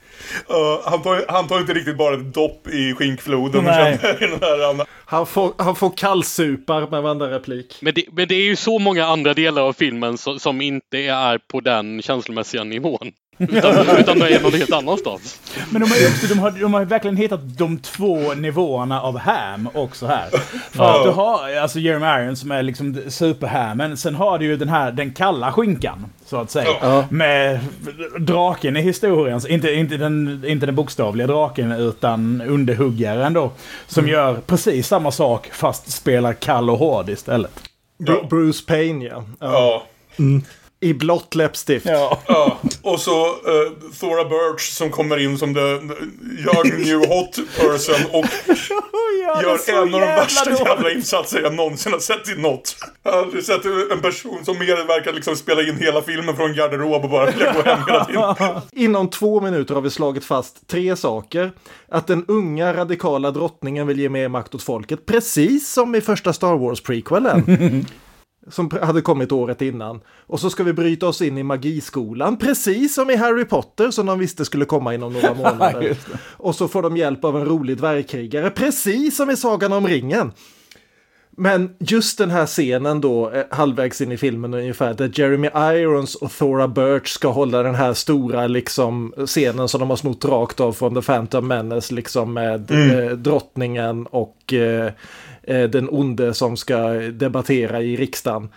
Uh, 0.49 0.89
han, 0.89 1.01
tar, 1.01 1.25
han 1.27 1.47
tar 1.47 1.59
inte 1.59 1.73
riktigt 1.73 1.97
bara 1.97 2.15
ett 2.15 2.33
dopp 2.33 2.67
i 2.67 2.93
skinkfloden. 2.93 3.63
Nej. 3.63 3.99
här 4.41 4.69
andra. 4.69 4.85
Han 5.05 5.25
får, 5.25 5.53
han 5.57 5.75
får 5.75 5.97
kallsupar 5.97 6.87
med 6.87 7.03
varenda 7.03 7.29
replik. 7.29 7.77
Men 7.81 7.93
det, 7.93 8.05
men 8.11 8.27
det 8.27 8.35
är 8.35 8.45
ju 8.45 8.55
så 8.55 8.79
många 8.79 9.05
andra 9.05 9.33
delar 9.33 9.61
av 9.61 9.73
filmen 9.73 10.17
som, 10.17 10.39
som 10.39 10.61
inte 10.61 10.97
är 10.97 11.37
på 11.37 11.59
den 11.59 12.01
känslomässiga 12.01 12.63
nivån. 12.63 13.11
Utan, 13.37 13.97
utan 13.99 14.19
det 14.19 14.29
är 14.35 14.41
någon 14.41 14.53
helt 14.53 14.73
annanstans. 14.73 15.39
Men 15.69 15.81
de 15.81 15.91
har 15.91 15.97
ju 15.97 16.07
också, 16.07 16.27
de 16.27 16.39
har, 16.39 16.51
de 16.51 16.73
har 16.73 16.85
verkligen 16.85 17.17
hittat 17.17 17.57
de 17.57 17.77
två 17.79 18.33
nivåerna 18.33 19.01
av 19.01 19.17
ham 19.17 19.69
också 19.73 20.05
här. 20.07 20.29
För 20.71 20.83
att 20.99 21.03
du 21.03 21.09
har 21.11 21.55
alltså 21.55 21.79
Jeremy 21.79 22.05
Irons 22.05 22.39
som 22.39 22.51
är 22.51 22.63
liksom 22.63 23.01
superham, 23.07 23.77
men 23.77 23.97
sen 23.97 24.15
har 24.15 24.39
du 24.39 24.45
ju 24.45 24.57
den 24.57 24.69
här, 24.69 24.91
den 24.91 25.13
kalla 25.13 25.51
skinkan. 25.51 26.05
Så 26.25 26.37
att 26.37 26.51
säga. 26.51 26.69
Ja. 26.81 27.05
Med 27.09 27.59
draken 28.19 28.77
i 28.77 28.81
historien. 28.81 29.41
Så 29.41 29.47
Inte, 29.47 29.73
inte, 29.73 29.97
den, 29.97 30.43
inte 30.47 30.65
den 30.65 30.75
bokstavliga 30.75 31.27
draken, 31.27 31.71
utan 31.71 32.41
underhuggaren 32.41 33.33
då. 33.33 33.51
Som 33.87 34.07
gör 34.07 34.35
precis 34.47 34.87
samma 34.87 35.11
sak, 35.11 35.49
fast 35.53 35.91
spelar 35.91 36.33
kall 36.33 36.69
och 36.69 36.77
hård 36.77 37.09
istället. 37.09 37.51
Bru- 37.99 38.29
Bruce 38.29 38.65
Payne 38.67 39.05
ja. 39.05 39.23
ja. 39.39 39.83
Ja. 40.17 40.23
I 40.83 40.93
blått 40.93 41.35
läppstift. 41.35 41.85
Ja. 41.85 42.19
Ja, 42.27 42.57
och 42.81 42.99
så 42.99 43.25
uh, 43.27 43.33
Thora 43.99 44.23
Birch 44.23 44.71
som 44.71 44.89
kommer 44.89 45.17
in 45.19 45.37
som 45.37 45.53
the, 45.53 45.59
young 45.61 46.83
new 46.85 46.97
hot 47.07 47.39
person 47.57 48.05
och 48.11 48.25
Ja, 49.25 49.41
gör 49.41 49.83
en 49.83 49.93
av 49.93 50.01
de 50.01 50.07
värsta 50.07 50.49
dåligt. 50.49 50.67
jävla 50.67 50.91
insatser 50.91 51.41
jag 51.41 51.53
någonsin 51.53 51.91
har 51.91 51.99
sett 51.99 52.29
i 52.29 52.41
något. 52.41 52.75
Jag 53.03 53.11
har 53.11 53.19
aldrig 53.19 53.43
sett 53.43 53.65
en 53.91 54.01
person 54.01 54.45
som 54.45 54.59
mer 54.59 54.87
verkar 54.87 55.13
liksom 55.13 55.35
spela 55.35 55.61
in 55.61 55.77
hela 55.77 56.01
filmen 56.01 56.35
från 56.35 56.55
garderob 56.55 57.03
och 57.03 57.09
bara 57.09 57.25
vilja 57.25 57.53
gå 57.53 57.61
hem 57.61 57.79
hela 57.87 58.05
tiden. 58.35 58.61
Inom 58.85 59.09
två 59.09 59.41
minuter 59.41 59.75
har 59.75 59.81
vi 59.81 59.89
slagit 59.89 60.25
fast 60.25 60.67
tre 60.67 60.95
saker. 60.95 61.51
Att 61.89 62.07
den 62.07 62.25
unga 62.27 62.73
radikala 62.73 63.31
drottningen 63.31 63.87
vill 63.87 63.99
ge 63.99 64.09
mer 64.09 64.27
makt 64.29 64.55
åt 64.55 64.63
folket, 64.63 65.05
precis 65.05 65.73
som 65.73 65.95
i 65.95 66.01
första 66.01 66.33
Star 66.33 66.55
Wars-prequelen. 66.55 67.85
som 68.49 68.71
hade 68.81 69.01
kommit 69.01 69.31
året 69.31 69.61
innan. 69.61 70.01
Och 70.27 70.39
så 70.39 70.49
ska 70.49 70.63
vi 70.63 70.73
bryta 70.73 71.07
oss 71.07 71.21
in 71.21 71.37
i 71.37 71.43
magiskolan, 71.43 72.37
precis 72.37 72.93
som 72.95 73.09
i 73.09 73.15
Harry 73.15 73.45
Potter 73.45 73.91
som 73.91 74.05
de 74.05 74.19
visste 74.19 74.45
skulle 74.45 74.65
komma 74.65 74.93
inom 74.93 75.13
några 75.13 75.33
månader. 75.43 75.97
Och 76.37 76.55
så 76.55 76.67
får 76.67 76.81
de 76.81 76.97
hjälp 76.97 77.23
av 77.23 77.37
en 77.37 77.45
rolig 77.45 77.77
dvärgkrigare, 77.77 78.49
precis 78.49 79.17
som 79.17 79.29
i 79.29 79.37
Sagan 79.37 79.73
om 79.73 79.87
ringen. 79.87 80.31
Men 81.37 81.75
just 81.79 82.17
den 82.17 82.31
här 82.31 82.45
scenen 82.45 83.01
då, 83.01 83.31
eh, 83.31 83.43
halvvägs 83.51 84.01
in 84.01 84.11
i 84.11 84.17
filmen 84.17 84.53
ungefär, 84.53 84.93
där 84.93 85.11
Jeremy 85.13 85.49
Irons 85.55 86.15
och 86.15 86.31
Thora 86.31 86.67
Birch 86.67 87.07
ska 87.07 87.27
hålla 87.27 87.63
den 87.63 87.75
här 87.75 87.93
stora 87.93 88.47
liksom 88.47 89.13
scenen 89.25 89.67
som 89.67 89.79
de 89.79 89.89
har 89.89 89.97
snott 89.97 90.25
rakt 90.25 90.59
av 90.59 90.73
från 90.73 90.95
The 90.95 91.01
Phantom 91.01 91.47
Menace, 91.47 91.93
liksom 91.93 92.33
med 92.33 92.71
eh, 92.71 93.11
drottningen 93.11 94.05
och 94.05 94.53
eh, 94.53 94.91
den 95.47 95.89
onde 95.89 96.33
som 96.33 96.57
ska 96.57 96.77
debattera 96.93 97.81
i 97.81 97.95
riksdagen. 97.95 98.49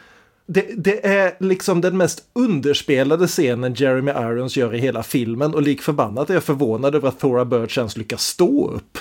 Det, 0.46 0.66
det 0.77 1.07
är 1.07 1.35
liksom 1.40 1.81
den 1.81 1.96
mest 1.96 2.22
underspelade 2.33 3.27
scenen 3.27 3.75
Jeremy 3.75 4.11
Irons 4.11 4.57
gör 4.57 4.75
i 4.75 4.79
hela 4.79 5.03
filmen 5.03 5.55
och 5.55 5.62
lik 5.62 5.83
förbannat 5.83 6.31
är 6.31 6.35
jag 6.35 6.44
förvånad 6.44 6.94
över 6.94 7.09
att 7.09 7.20
Thora 7.20 7.44
Birch 7.44 7.79
ens 7.79 7.96
lyckas 7.96 8.22
stå 8.22 8.70
upp. 8.70 8.99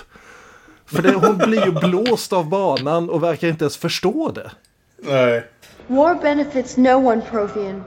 För 0.86 1.02
det, 1.02 1.14
hon 1.14 1.38
blir 1.38 1.66
ju 1.66 1.72
blåst 1.72 2.34
av 2.34 2.50
banan 2.50 3.10
och 3.10 3.24
verkar 3.24 3.48
inte 3.48 3.64
ens 3.64 3.78
förstå 3.78 4.32
det. 4.32 4.52
Nej. 4.98 5.44
War 5.88 6.16
benefits 6.16 6.78
no 6.78 7.08
one, 7.08 7.22
Prothean, 7.32 7.84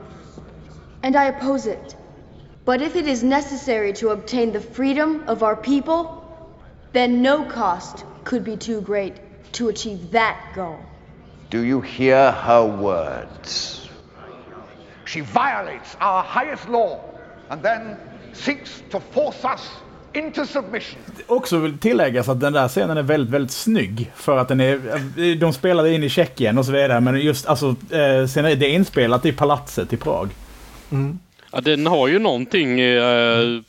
and 1.02 1.16
I 1.16 1.30
oppose 1.30 1.70
it. 1.70 1.96
But 2.64 2.82
if 2.82 2.96
it 2.96 3.06
is 3.06 3.22
necessary 3.22 3.92
to 3.92 4.12
obtain 4.12 4.52
the 4.52 4.60
freedom 4.60 5.22
of 5.28 5.42
our 5.42 5.56
people, 5.56 6.10
then 6.92 7.22
no 7.22 7.44
cost 7.54 8.04
could 8.24 8.44
be 8.44 8.56
too 8.56 8.80
great 8.80 9.14
to 9.58 9.68
achieve 9.68 10.10
that 10.12 10.36
goal. 10.54 10.78
Do 11.50 11.58
you 11.64 11.80
hear 11.80 12.32
her 12.32 12.64
words? 12.64 13.88
She 15.04 15.20
violates 15.20 15.96
our 16.00 16.22
highest 16.22 16.68
law 16.68 17.00
and 17.48 17.62
then 17.62 17.96
seeks 18.32 18.82
to 18.90 19.00
force 19.00 19.44
us 19.44 19.70
into 20.14 20.46
submission. 20.46 21.00
Också 21.26 21.58
vill 21.58 21.78
tilläggas 21.78 22.28
att 22.28 22.40
den 22.40 22.52
där 22.52 22.68
scenen 22.68 22.96
är 22.96 23.02
väldigt, 23.02 23.34
väldigt 23.34 23.52
snygg. 23.52 24.12
För 24.14 24.38
att 24.38 24.48
den 24.48 24.60
är... 24.60 25.34
De 25.34 25.52
spelade 25.52 25.92
in 25.92 26.02
i 26.02 26.08
Tjeckien 26.08 26.58
och 26.58 26.66
så 26.66 26.72
vidare. 26.72 27.00
Men 27.00 27.20
just 27.20 27.46
alltså, 27.46 27.66
eh, 27.68 28.26
sen 28.26 28.44
är 28.44 28.56
det 28.56 28.68
inspelat 28.68 29.26
i 29.26 29.32
palatset 29.32 29.92
i 29.92 29.96
Prag. 29.96 30.28
Ja, 31.52 31.60
den 31.60 31.86
har 31.86 32.08
ju 32.08 32.18
någonting 32.18 32.80
eh, 32.80 33.60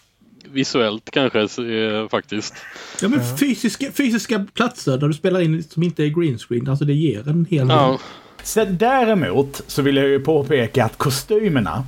visuellt 0.52 1.12
kanske 1.12 1.40
eh, 1.40 2.08
faktiskt. 2.10 2.54
Ja, 3.02 3.08
men 3.08 3.38
fysiska, 3.38 3.92
fysiska 3.92 4.46
platser 4.54 4.98
där 4.98 5.08
du 5.08 5.14
spelar 5.14 5.42
in 5.42 5.64
som 5.64 5.84
inte 5.84 6.04
är 6.04 6.08
green 6.08 6.38
screen, 6.38 6.70
alltså 6.70 6.86
det 6.86 6.94
ger 6.94 7.30
en 7.30 7.46
hel 7.50 7.68
del. 7.68 7.78
Ja. 7.78 8.00
Sen 8.44 8.78
däremot 8.78 9.62
så 9.68 9.82
vill 9.82 9.96
jag 9.96 10.08
ju 10.08 10.20
påpeka 10.20 10.86
att 10.86 10.98
kostymerna 10.98 11.86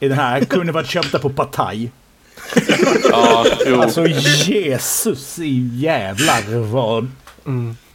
i 0.00 0.08
den 0.08 0.18
här 0.18 0.44
kunde 0.44 0.72
varit 0.72 0.88
köpta 0.88 1.18
på 1.18 1.30
Partaj. 1.30 1.90
Ja, 3.10 3.46
jo. 3.66 3.80
Alltså 3.80 4.06
Jesus 4.06 5.38
i 5.38 5.70
jävlar 5.74 6.58
vad... 6.58 7.08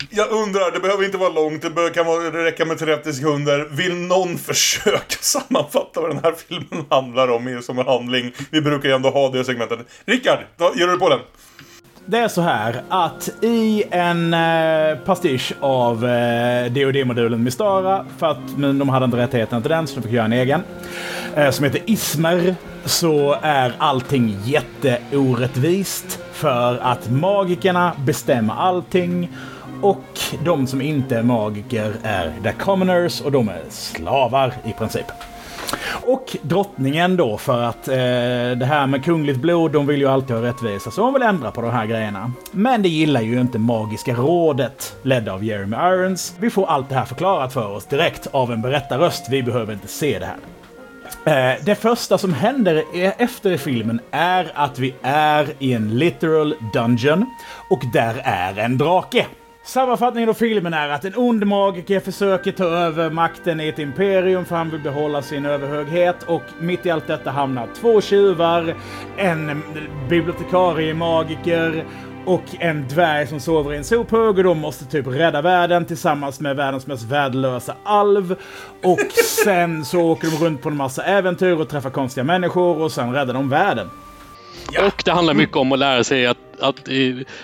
Jag 0.09 0.31
undrar, 0.31 0.71
det 0.71 0.79
behöver 0.79 1.05
inte 1.05 1.17
vara 1.17 1.29
långt, 1.29 1.61
det 1.61 1.89
kan 1.89 2.05
vara, 2.05 2.29
det 2.29 2.43
räcka 2.43 2.65
med 2.65 2.79
30 2.79 3.13
sekunder. 3.13 3.67
Vill 3.71 3.95
någon 3.95 4.37
försöka 4.47 5.15
sammanfatta 5.19 6.01
vad 6.01 6.09
den 6.09 6.19
här 6.23 6.33
filmen 6.47 6.85
handlar 6.89 7.27
om 7.27 7.61
som 7.63 7.79
en 7.79 7.85
handling? 7.85 8.31
Vi 8.51 8.61
brukar 8.61 8.89
ju 8.89 8.95
ändå 8.95 9.09
ha 9.09 9.29
det 9.29 9.43
segmentet. 9.43 9.79
Rickard, 10.05 10.39
ger 10.75 10.87
du 10.87 10.99
på 10.99 11.09
den. 11.09 11.19
Det 12.07 12.17
är 12.17 12.27
så 12.27 12.41
här 12.41 12.83
att 12.89 13.29
i 13.41 13.83
en 13.91 14.33
eh, 14.33 14.97
pastisch 15.05 15.53
av 15.59 16.05
eh, 16.05 16.71
DoD-modulen 16.71 17.43
Mistara, 17.43 18.05
för 18.17 18.27
att 18.27 18.57
men 18.57 18.79
de 18.79 18.89
hade 18.89 19.05
inte 19.05 19.17
rättigheten 19.17 19.61
till 19.61 19.71
den 19.71 19.87
så 19.87 19.95
de 19.95 20.01
fick 20.01 20.11
göra 20.11 20.25
en 20.25 20.33
egen, 20.33 20.61
eh, 21.35 21.51
som 21.51 21.65
heter 21.65 21.81
Ismer, 21.85 22.55
så 22.85 23.37
är 23.41 23.75
allting 23.77 24.37
jätteorättvist 24.43 26.19
för 26.31 26.77
att 26.77 27.09
magikerna 27.09 27.91
bestämmer 28.05 28.53
allting 28.53 29.29
och 29.85 30.19
de 30.43 30.67
som 30.67 30.81
inte 30.81 31.17
är 31.17 31.23
magiker 31.23 31.93
är 32.03 32.33
the 32.43 32.51
commoners 32.51 33.21
och 33.21 33.31
de 33.31 33.49
är 33.49 33.61
slavar 33.69 34.53
i 34.65 34.73
princip. 34.73 35.05
Och 36.07 36.37
drottningen 36.41 37.17
då, 37.17 37.37
för 37.37 37.61
att 37.61 37.87
eh, 37.87 37.95
det 38.57 38.65
här 38.65 38.87
med 38.87 39.03
kungligt 39.03 39.39
blod, 39.39 39.71
de 39.71 39.87
vill 39.87 39.99
ju 39.99 40.07
alltid 40.07 40.35
ha 40.35 40.43
rättvisa, 40.43 40.91
så 40.91 41.03
hon 41.03 41.13
vill 41.13 41.23
ändra 41.23 41.51
på 41.51 41.61
de 41.61 41.71
här 41.71 41.85
grejerna. 41.85 42.31
Men 42.51 42.81
det 42.81 42.89
gillar 42.89 43.21
ju 43.21 43.41
inte 43.41 43.59
Magiska 43.59 44.13
rådet, 44.13 44.95
ledda 45.01 45.33
av 45.33 45.43
Jeremy 45.43 45.75
Irons. 45.75 46.35
Vi 46.39 46.49
får 46.49 46.65
allt 46.67 46.89
det 46.89 46.95
här 46.95 47.05
förklarat 47.05 47.53
för 47.53 47.67
oss 47.67 47.85
direkt 47.85 48.27
av 48.31 48.51
en 48.51 48.61
berättarröst, 48.61 49.29
vi 49.29 49.43
behöver 49.43 49.73
inte 49.73 49.87
se 49.87 50.19
det 50.19 50.25
här. 50.25 50.37
Eh, 51.25 51.63
det 51.65 51.75
första 51.75 52.17
som 52.17 52.33
händer 52.33 52.83
e- 52.93 53.13
efter 53.17 53.57
filmen 53.57 53.99
är 54.11 54.51
att 54.55 54.79
vi 54.79 54.95
är 55.01 55.47
i 55.59 55.73
en 55.73 55.97
literal 55.97 56.55
dungeon 56.73 57.25
och 57.69 57.81
där 57.93 58.21
är 58.23 58.59
en 58.59 58.77
drake. 58.77 59.25
Sammanfattningen 59.65 60.29
av 60.29 60.33
filmen 60.33 60.73
är 60.73 60.89
att 60.89 61.05
en 61.05 61.15
ond 61.15 61.47
magiker 61.47 61.99
försöker 61.99 62.51
ta 62.51 62.63
över 62.63 63.09
makten 63.09 63.59
i 63.59 63.67
ett 63.67 63.79
imperium 63.79 64.45
för 64.45 64.55
han 64.55 64.69
vill 64.69 64.81
behålla 64.81 65.21
sin 65.21 65.45
överhöghet 65.45 66.23
och 66.23 66.41
mitt 66.59 66.85
i 66.85 66.91
allt 66.91 67.07
detta 67.07 67.31
hamnar 67.31 67.67
två 67.81 68.01
tjuvar, 68.01 68.75
en 69.17 69.63
bibliotekarie 70.09 70.93
magiker 70.93 71.85
och 72.25 72.43
en 72.59 72.87
dvärg 72.87 73.27
som 73.27 73.39
sover 73.39 73.73
i 73.73 73.77
en 73.77 73.83
sophög 73.83 74.37
och 74.37 74.43
de 74.43 74.59
måste 74.59 74.85
typ 74.85 75.07
rädda 75.07 75.41
världen 75.41 75.85
tillsammans 75.85 76.39
med 76.39 76.55
världens 76.55 76.87
mest 76.87 77.03
värdelösa 77.03 77.75
alv. 77.83 78.35
Och 78.83 79.11
sen 79.45 79.85
så 79.85 80.01
åker 80.01 80.27
de 80.27 80.45
runt 80.45 80.61
på 80.61 80.69
en 80.69 80.77
massa 80.77 81.03
äventyr 81.03 81.59
och 81.61 81.69
träffar 81.69 81.89
konstiga 81.89 82.23
människor 82.23 82.81
och 82.81 82.91
sen 82.91 83.13
räddar 83.13 83.33
de 83.33 83.49
världen. 83.49 83.89
Och 84.85 85.01
det 85.05 85.11
handlar 85.11 85.33
mycket 85.33 85.57
om 85.57 85.71
att 85.71 85.79
lära 85.79 86.03
sig 86.03 86.25
att, 86.25 86.37
att, 86.59 86.89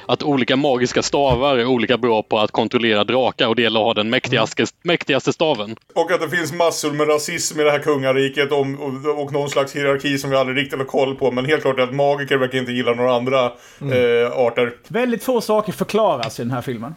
att 0.06 0.24
olika 0.24 0.56
magiska 0.56 1.02
stavar 1.02 1.58
är 1.58 1.66
olika 1.66 1.98
bra 1.98 2.24
på 2.24 2.40
att 2.40 2.52
kontrollera 2.52 3.04
drakar 3.04 3.48
och 3.48 3.56
det 3.56 3.62
gäller 3.62 3.80
att 3.80 3.86
ha 3.86 3.94
den 3.94 4.10
mäktigaste, 4.10 4.66
mäktigaste 4.82 5.34
staven. 5.34 5.76
Och 5.96 6.12
att 6.12 6.22
det 6.22 6.30
finns 6.30 6.54
massor 6.54 6.92
med 6.92 7.08
rasism 7.10 7.60
i 7.60 7.64
det 7.64 7.72
här 7.72 7.80
kungariket 7.80 8.52
om, 8.52 8.80
och, 8.82 9.22
och 9.24 9.34
någon 9.34 9.50
slags 9.50 9.76
hierarki 9.76 10.18
som 10.18 10.30
vi 10.30 10.36
aldrig 10.36 10.58
riktigt 10.58 10.80
har 10.80 10.86
koll 10.86 11.16
på. 11.16 11.32
Men 11.32 11.46
helt 11.46 11.62
klart 11.62 11.78
är 11.80 11.84
att 11.84 11.94
magiker 11.96 12.38
verkar 12.38 12.58
inte 12.58 12.72
gilla 12.72 12.94
några 12.94 13.16
andra 13.16 13.46
eh, 13.46 14.32
arter. 14.36 14.74
Väldigt 14.88 15.24
få 15.24 15.42
saker 15.42 15.74
förklaras 15.74 16.40
i 16.40 16.44
den 16.44 16.52
här 16.52 16.62
filmen. 16.62 16.96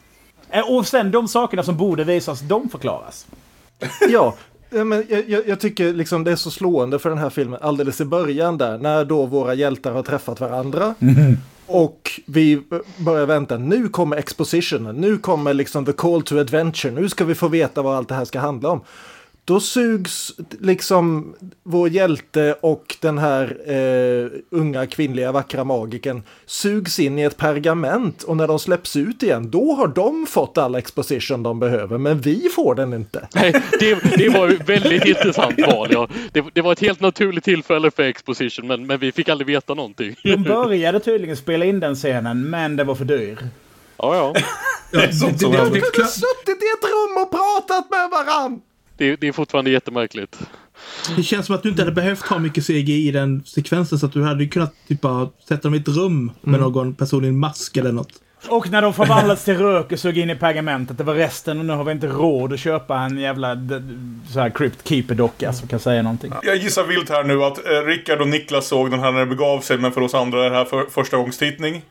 Eh, 0.51 0.71
Och 0.71 0.87
sen 0.87 1.11
de 1.11 1.29
sakerna 1.29 1.63
som 1.63 1.77
borde 1.77 2.05
visas, 2.05 2.41
de 2.41 2.69
förklaras. 2.69 3.27
Ja, 4.09 4.35
ja, 4.71 4.85
men 4.85 5.05
jag, 5.09 5.29
jag, 5.29 5.49
jag 5.49 5.61
tycker 5.61 5.93
liksom 5.93 6.25
det 6.25 6.33
är 6.33 6.37
så 6.37 6.51
slående 6.51 6.99
för 6.99 7.09
den 7.09 7.19
här 7.19 7.31
filmen 7.31 7.59
alldeles 7.63 8.01
i 8.01 8.05
början 8.05 8.59
där 8.59 8.79
när 8.79 9.05
då 9.05 9.27
våra 9.27 9.55
hjältar 9.55 9.93
har 9.93 10.03
träffat 10.03 10.41
varandra. 10.41 10.95
Och 11.67 12.21
vi 12.27 12.63
börjar 12.97 13.27
vänta, 13.27 13.57
nu 13.59 13.89
kommer 13.89 14.17
expositionen, 14.17 14.97
nu 14.97 15.19
kommer 15.19 15.55
liksom 15.55 15.85
the 15.85 15.93
call 15.93 16.23
to 16.23 16.39
adventure, 16.39 16.93
nu 16.93 17.09
ska 17.09 17.25
vi 17.25 17.35
få 17.35 17.49
veta 17.49 17.83
vad 17.83 17.97
allt 17.97 18.09
det 18.09 18.15
här 18.15 18.25
ska 18.25 18.41
handla 18.41 18.69
om. 18.69 18.81
Då 19.47 19.61
sugs 19.61 20.33
liksom 20.61 21.35
vår 21.63 21.89
hjälte 21.89 22.57
och 22.61 22.97
den 23.01 23.19
här 23.19 23.57
eh, 23.67 24.31
unga 24.51 24.87
kvinnliga 24.87 25.33
vackra 25.33 25.65
magiken 25.65 26.23
sugs 26.47 26.99
in 26.99 27.19
i 27.19 27.23
ett 27.23 27.37
pergament 27.37 28.23
och 28.23 28.37
när 28.37 28.49
de 28.49 28.59
släpps 28.59 28.97
ut 28.97 29.23
igen 29.23 29.51
då 29.51 29.75
har 29.75 29.89
de 29.89 30.27
fått 30.27 30.59
all 30.59 30.75
exposition 30.75 31.43
de 31.43 31.61
behöver 31.61 31.99
men 31.99 32.21
vi 32.21 32.49
får 32.55 32.75
den 32.75 32.95
inte. 32.95 33.29
Nej, 33.35 33.53
det, 33.81 34.17
det 34.17 34.29
var 34.29 34.49
ju 34.49 34.57
väldigt 34.57 35.05
intressant 35.05 35.61
val. 35.67 35.89
Ja. 35.91 36.09
Det, 36.33 36.45
det 36.53 36.63
var 36.63 36.73
ett 36.73 36.81
helt 36.81 37.01
naturligt 37.01 37.45
tillfälle 37.45 37.91
för 37.91 38.03
exposition 38.03 38.67
men, 38.67 38.87
men 38.87 38.99
vi 38.99 39.13
fick 39.13 39.29
aldrig 39.29 39.47
veta 39.47 39.75
någonting. 39.75 40.17
De 40.23 40.43
började 40.43 41.01
tydligen 41.01 41.37
spela 41.37 41.65
in 41.65 41.81
den 41.81 41.95
scenen, 41.95 42.51
men 42.51 42.77
det 42.77 42.85
var 42.85 42.95
för 42.95 43.05
dyr. 43.05 43.39
Ja, 43.97 44.17
ja. 44.17 44.35
Ja, 44.91 45.01
det, 45.01 45.07
det, 45.07 45.27
det, 45.39 45.49
det, 45.49 45.71
De 45.71 45.81
skulle 45.81 46.07
suttit 46.07 46.63
i 46.63 46.67
ett 46.79 46.85
rum 46.85 47.23
och 47.23 47.31
pratat 47.31 47.91
med 47.91 48.11
varann! 48.11 48.61
Det, 48.97 49.17
det 49.17 49.29
är 49.29 49.33
fortfarande 49.33 49.71
jättemärkligt. 49.71 50.39
det 51.17 51.23
känns 51.23 51.47
som 51.47 51.55
att 51.55 51.63
du 51.63 51.69
inte 51.69 51.83
hade 51.83 51.93
behövt 51.93 52.23
ha 52.23 52.39
mycket 52.39 52.67
CGI 52.67 53.09
i 53.09 53.11
den 53.11 53.43
sekvensen 53.47 53.99
så 53.99 54.07
att 54.07 54.13
du 54.13 54.23
hade 54.23 54.47
kunnat 54.47 54.75
typ 54.89 55.01
bara 55.01 55.29
sätta 55.49 55.63
dem 55.63 55.75
i 55.75 55.79
ett 55.79 55.89
rum 55.89 56.33
med 56.41 56.61
någon 56.61 56.95
person 56.95 57.25
i 57.25 57.29
en 57.29 57.39
mask 57.39 57.77
eller 57.77 57.93
något. 57.93 58.21
Och 58.49 58.71
när 58.71 58.83
de 58.83 58.95
förvandlades 58.95 59.45
till 59.45 59.59
rök 59.59 59.93
och 59.93 59.99
såg 59.99 60.19
in 60.19 60.31
i 60.31 60.37
pergamentet, 60.37 60.99
det 60.99 61.05
var 61.05 61.15
resten 61.15 61.59
och 61.59 61.65
nu 61.65 61.73
har 61.73 61.85
vi 61.85 61.93
inte 61.93 62.07
råd 62.07 62.53
att 62.53 62.61
köpa 62.61 62.99
en 62.99 63.19
jävla 63.19 63.57
så 64.33 64.41
här 64.41 64.51
Crypt 64.51 64.89
Keeper-docka 64.89 65.53
som 65.53 65.69
kan 65.69 65.79
säga 65.79 66.03
någonting. 66.03 66.33
Jag 66.43 66.57
gissar 66.57 66.85
vilt 66.85 67.11
här 67.11 67.25
nu 67.25 67.45
att 67.45 67.67
eh, 67.67 67.87
Rickard 67.87 68.21
och 68.21 68.29
Niklas 68.29 68.67
såg 68.67 68.91
den 68.91 69.01
här 69.01 69.13
när 69.13 69.21
det 69.21 69.27
begav 69.27 69.61
sig, 69.61 69.79
men 69.79 69.93
för 69.93 70.01
oss 70.01 70.15
andra 70.15 70.47
är 70.47 70.51
det 70.51 70.57
här 70.57 70.65
för 70.65 70.87
första 70.91 71.17
gångs 71.17 71.39
tittning. 71.39 71.83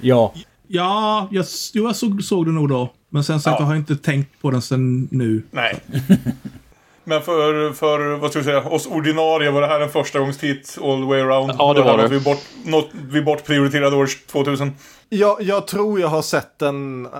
Ja. 0.00 0.34
Ja, 0.74 1.28
jag, 1.30 1.44
jo, 1.72 1.84
jag 1.86 1.96
såg, 1.96 2.22
såg 2.24 2.46
det 2.46 2.52
nog 2.52 2.68
då. 2.68 2.88
Men 3.08 3.24
sen 3.24 3.40
sagt, 3.40 3.54
Ja. 3.60 3.62
jag 3.62 3.66
har 3.66 3.76
inte 3.76 3.96
tänkt 3.96 4.42
på 4.42 4.50
den 4.50 4.62
sen 4.62 5.08
nu. 5.10 5.42
Nej. 5.50 5.80
Men 7.04 7.22
för, 7.22 7.72
för 7.72 8.16
vad 8.16 8.30
ska 8.30 8.38
vi 8.38 8.44
säga, 8.44 8.62
oss 8.68 8.86
ordinarie 8.86 9.50
var 9.50 9.60
det 9.60 9.66
här 9.66 9.80
en 9.80 9.88
första 9.90 10.18
gångs 10.18 10.38
titt 10.38 10.78
all 10.82 10.96
the 11.00 11.04
way 11.06 11.20
around. 11.20 11.52
Ja, 11.58 11.74
det 11.74 11.82
var 11.82 11.96
det. 11.96 12.02
något 12.02 12.12
Vi, 12.12 12.20
bort, 12.20 12.38
något 12.64 12.88
vi 13.10 13.22
bortprioriterade 13.22 13.96
år 13.96 14.08
2000. 14.32 14.72
Jag, 15.08 15.42
jag 15.42 15.66
tror 15.66 16.00
jag 16.00 16.08
har 16.08 16.22
sett 16.22 16.58
den 16.58 17.06
eh, 17.06 17.10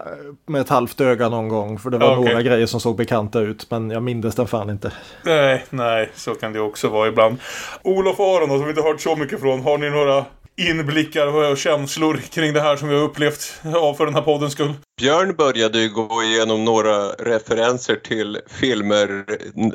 med 0.46 0.60
ett 0.60 0.68
halvt 0.68 1.00
öga 1.00 1.28
någon 1.28 1.48
gång. 1.48 1.78
För 1.78 1.90
det 1.90 1.98
var 1.98 2.06
Ja, 2.06 2.16
okej. 2.18 2.28
några 2.32 2.42
grejer 2.42 2.66
som 2.66 2.80
såg 2.80 2.96
bekanta 2.96 3.40
ut. 3.40 3.70
Men 3.70 3.90
jag 3.90 4.02
mindes 4.02 4.34
den 4.34 4.46
fan 4.46 4.70
inte. 4.70 4.92
Nej, 5.24 5.64
nej, 5.70 6.10
så 6.14 6.34
kan 6.34 6.52
det 6.52 6.60
också 6.60 6.88
vara 6.88 7.08
ibland. 7.08 7.36
Olof 7.82 8.20
och 8.20 8.26
Aron 8.36 8.48
som 8.48 8.64
vi 8.64 8.70
inte 8.70 8.82
hört 8.82 9.00
så 9.00 9.16
mycket 9.16 9.40
från. 9.40 9.60
Har 9.62 9.78
ni 9.78 9.90
några 9.90 10.24
inblickar 10.56 11.26
och 11.26 11.56
känslor 11.56 12.16
kring 12.16 12.52
det 12.52 12.60
här 12.60 12.76
som 12.76 12.88
vi 12.88 12.94
har 12.94 13.02
upplevt 13.02 13.60
ja, 13.64 13.94
för 13.94 14.04
den 14.06 14.14
här 14.14 14.22
poddens 14.22 14.52
skull? 14.52 14.72
Björn 15.00 15.34
började 15.36 15.78
ju 15.78 15.88
gå 15.88 16.22
igenom 16.22 16.64
några 16.64 17.08
referenser 17.08 17.96
till 17.96 18.38
filmer 18.50 19.24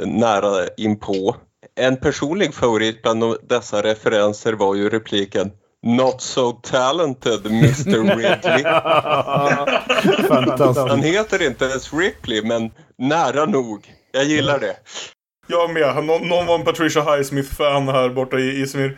nära 0.06 0.68
inpå. 0.78 1.36
En 1.80 1.98
personlig 1.98 2.54
favorit 2.54 3.02
bland 3.02 3.22
de- 3.22 3.38
dessa 3.50 3.84
referenser 3.84 4.54
var 4.54 4.76
ju 4.76 4.90
repliken 4.90 5.52
Not 5.86 6.22
so 6.22 6.52
talented 6.52 7.46
Mr 7.46 8.16
Ridley. 8.16 8.64
Fantastiskt. 10.28 10.88
Han 10.90 11.02
heter 11.04 11.48
inte 11.48 11.66
ens 11.66 11.94
Ripley 11.94 12.42
men 12.42 12.72
nära 12.98 13.46
nog. 13.46 13.86
Jag 14.12 14.26
gillar 14.26 14.60
det. 14.60 14.76
Jag 15.48 15.74
med. 15.74 16.06
Någon, 16.06 16.28
någon 16.28 16.46
var 16.46 16.56
en 16.56 16.66
Patricia 16.66 17.02
Highsmith-fan 17.02 17.88
här 17.88 18.10
borta 18.10 18.40
i 18.40 18.62
Izmir. 18.62 18.98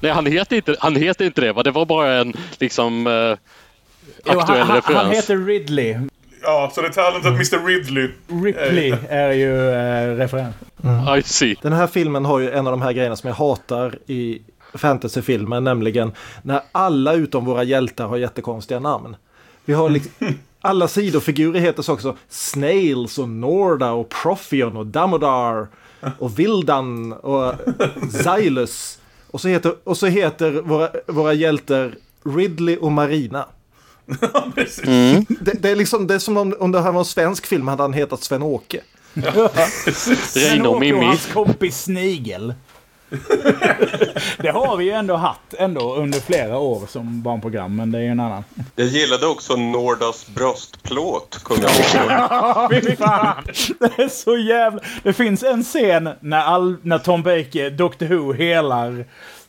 Nej, 0.00 0.12
han 0.12 0.26
heter, 0.26 0.56
inte, 0.56 0.76
han 0.80 0.96
heter 0.96 1.24
inte 1.24 1.40
det 1.40 1.52
va? 1.52 1.62
Det 1.62 1.70
var 1.70 1.86
bara 1.86 2.14
en 2.14 2.32
liksom 2.58 3.06
eh, 3.06 3.12
Jo, 3.12 4.38
aktuell 4.38 4.58
han, 4.58 4.66
han, 4.68 4.76
referens. 4.76 5.02
han 5.02 5.10
heter 5.10 5.36
Ridley. 5.36 5.96
Ja, 6.42 6.70
så 6.74 6.82
det 6.82 6.88
är 6.88 6.92
talented 6.92 7.32
Mr 7.32 7.66
Ridley. 7.66 8.10
Ripley 8.44 8.94
är 9.08 9.32
ju 9.32 9.70
eh, 9.70 10.16
referens. 10.16 10.54
I 11.18 11.22
see. 11.22 11.56
Den 11.62 11.72
här 11.72 11.86
filmen 11.86 12.24
har 12.24 12.38
ju 12.38 12.50
en 12.50 12.66
av 12.66 12.70
de 12.70 12.82
här 12.82 12.92
grejerna 12.92 13.16
som 13.16 13.28
jag 13.28 13.34
hatar 13.34 13.98
i 14.06 14.42
fantasyfilmer. 14.74 15.60
Nämligen 15.60 16.12
när 16.42 16.60
alla 16.72 17.12
utom 17.12 17.44
våra 17.44 17.62
hjältar 17.62 18.06
har 18.06 18.16
jättekonstiga 18.16 18.80
namn. 18.80 19.16
Vi 19.64 19.74
har 19.74 19.90
liksom... 19.90 20.12
Alla 20.60 20.88
sidofigurer 20.88 21.60
heter 21.60 21.82
saker 21.82 22.02
som 22.02 22.16
Snails 22.28 23.18
och 23.18 23.28
Norda 23.28 23.90
och 23.92 24.08
Profion 24.08 24.76
och 24.76 24.86
Damodar 24.86 25.66
och 26.18 26.38
Vildan 26.38 27.12
och 27.12 27.54
Xylus. 28.24 28.98
Och 29.30 29.40
så 29.40 29.48
heter, 29.48 29.74
och 29.84 29.96
så 29.96 30.06
heter 30.06 30.52
våra, 30.52 30.90
våra 31.06 31.32
hjältar 31.32 31.94
Ridley 32.24 32.76
och 32.76 32.92
Marina. 32.92 33.46
Precis. 34.54 34.84
Det, 35.40 35.62
det, 35.62 35.70
är 35.70 35.76
liksom, 35.76 36.06
det 36.06 36.14
är 36.14 36.18
som 36.18 36.36
om, 36.36 36.54
om 36.58 36.72
det 36.72 36.80
här 36.80 36.92
var 36.92 37.00
en 37.00 37.04
svensk 37.04 37.46
film 37.46 37.68
hade 37.68 37.82
han 37.82 37.92
hetat 37.92 38.22
Sven-Åke. 38.22 38.80
Reine 40.34 40.68
och 40.68 40.76
och 40.76 41.04
hans 41.04 41.26
kompis 41.32 41.82
Snigel. 41.82 42.54
det 44.38 44.48
har 44.48 44.76
vi 44.76 44.84
ju 44.84 44.90
ändå 44.90 45.16
haft 45.16 45.54
ändå 45.58 45.94
under 45.94 46.20
flera 46.20 46.58
år 46.58 46.86
som 46.88 47.22
barnprogram, 47.22 47.76
men 47.76 47.92
det 47.92 47.98
är 47.98 48.02
ju 48.02 48.08
en 48.08 48.20
annan. 48.20 48.44
Jag 48.76 48.86
gillade 48.86 49.26
också 49.26 49.56
Nordas 49.56 50.26
bröstplåt. 50.26 51.40
Kommer 51.42 51.62
jag 51.62 52.82
ihåg. 52.82 52.96
Fan! 52.98 53.44
Det 53.78 54.02
är 54.02 54.08
så 54.08 54.36
jävla... 54.36 54.80
Det 55.02 55.12
finns 55.12 55.42
en 55.42 55.64
scen 55.64 56.08
när, 56.20 56.40
all, 56.40 56.76
när 56.82 56.98
Tom 56.98 57.22
Baker, 57.22 57.70
Doctor 57.70 58.06
Who, 58.06 58.32
helar 58.32 59.04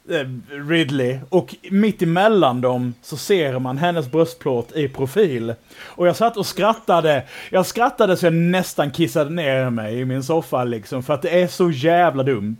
eh, 0.09 0.27
Ridley 0.69 1.19
och 1.29 1.55
mitt 1.71 2.01
emellan 2.01 2.61
dem 2.61 2.93
så 3.01 3.17
ser 3.17 3.59
man 3.59 3.77
hennes 3.77 4.11
bröstplåt 4.11 4.71
i 4.75 4.87
profil. 4.87 5.53
Och 5.79 6.07
jag 6.07 6.15
satt 6.15 6.37
och 6.37 6.45
skrattade. 6.45 7.23
Jag 7.49 7.65
skrattade 7.65 8.17
så 8.17 8.25
jag 8.25 8.33
nästan 8.33 8.91
kissade 8.91 9.29
ner 9.29 9.69
mig 9.69 9.99
i 9.99 10.05
min 10.05 10.23
soffa 10.23 10.63
liksom 10.63 11.03
för 11.03 11.13
att 11.13 11.21
det 11.21 11.41
är 11.41 11.47
så 11.47 11.71
jävla 11.71 12.23
dumt. 12.23 12.57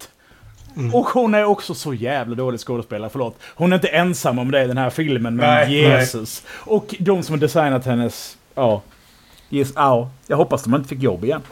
Och 0.94 1.06
hon 1.06 1.34
är 1.34 1.44
också 1.44 1.74
så 1.74 1.94
jävla 1.94 2.36
dålig 2.36 2.60
skådespelare, 2.60 3.10
förlåt. 3.10 3.40
Hon 3.56 3.72
är 3.72 3.76
inte 3.76 3.88
ensam 3.88 4.40
om 4.40 4.52
det 4.52 4.64
i 4.64 4.68
den 4.68 4.78
här 4.78 4.90
filmen, 4.90 5.36
men 5.36 5.46
Nej, 5.46 5.74
Jesus. 5.74 6.44
Och 6.50 6.96
de 7.00 7.24
som 7.24 7.34
har 7.34 7.40
designat 7.40 7.86
hennes... 7.86 8.38
Ja. 8.56 8.82
Yes, 9.50 9.72
ja. 9.76 10.10
Jag 10.28 10.38
hoppas 10.38 10.64
de 10.64 10.76
inte 10.76 10.90
fick 10.90 11.04
jobb 11.04 11.24
igen. 11.26 11.42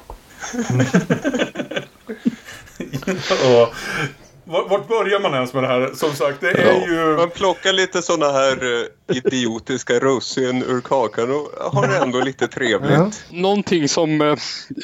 Ja. 3.43 3.71
Vart 4.45 4.87
börjar 4.87 5.19
man 5.19 5.33
ens 5.33 5.53
med 5.53 5.63
det 5.63 5.67
här? 5.67 5.91
Som 5.93 6.13
sagt, 6.13 6.41
det 6.41 6.51
är 6.51 6.87
ju... 6.87 7.17
Man 7.17 7.29
plockar 7.29 7.73
lite 7.73 8.01
såna 8.01 8.31
här 8.31 8.57
eh, 9.11 9.17
idiotiska 9.17 9.99
russin 9.99 10.63
ur 10.63 10.81
kakan 10.81 11.31
och 11.31 11.73
har 11.73 11.87
det 11.87 11.97
ändå 11.97 12.19
lite 12.19 12.47
trevligt. 12.47 13.25
Någonting 13.29 13.89
som, 13.89 14.21
eh, 14.21 14.35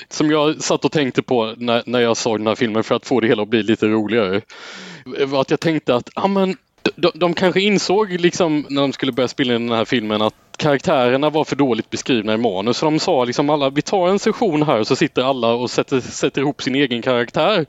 som 0.09 0.31
jag 0.31 0.63
satt 0.63 0.85
och 0.85 0.91
tänkte 0.91 1.21
på 1.21 1.53
när, 1.57 1.83
när 1.85 1.99
jag 1.99 2.17
såg 2.17 2.39
den 2.39 2.47
här 2.47 2.55
filmen 2.55 2.83
för 2.83 2.95
att 2.95 3.05
få 3.05 3.19
det 3.19 3.27
hela 3.27 3.43
att 3.43 3.49
bli 3.49 3.63
lite 3.63 3.87
roligare. 3.87 4.41
Var 5.25 5.41
att 5.41 5.51
jag 5.51 5.59
tänkte 5.59 5.95
att 5.95 6.09
ja, 6.15 6.27
men, 6.27 6.57
de, 6.95 7.11
de 7.15 7.33
kanske 7.33 7.61
insåg 7.61 8.11
liksom 8.11 8.65
när 8.69 8.81
de 8.81 8.93
skulle 8.93 9.11
börja 9.11 9.27
spela 9.27 9.55
in 9.55 9.67
den 9.67 9.77
här 9.77 9.85
filmen 9.85 10.21
att 10.21 10.33
karaktärerna 10.57 11.29
var 11.29 11.43
för 11.43 11.55
dåligt 11.55 11.89
beskrivna 11.89 12.33
i 12.33 12.37
manus. 12.37 12.77
Så 12.77 12.85
de 12.85 12.99
sa 12.99 13.23
liksom 13.25 13.49
alla, 13.49 13.69
vi 13.69 13.81
tar 13.81 14.09
en 14.09 14.19
session 14.19 14.63
här 14.63 14.79
och 14.79 14.87
så 14.87 14.95
sitter 14.95 15.21
alla 15.21 15.47
och 15.47 15.71
sätter, 15.71 15.99
sätter 15.99 16.41
ihop 16.41 16.61
sin 16.61 16.75
egen 16.75 17.01
karaktär. 17.01 17.65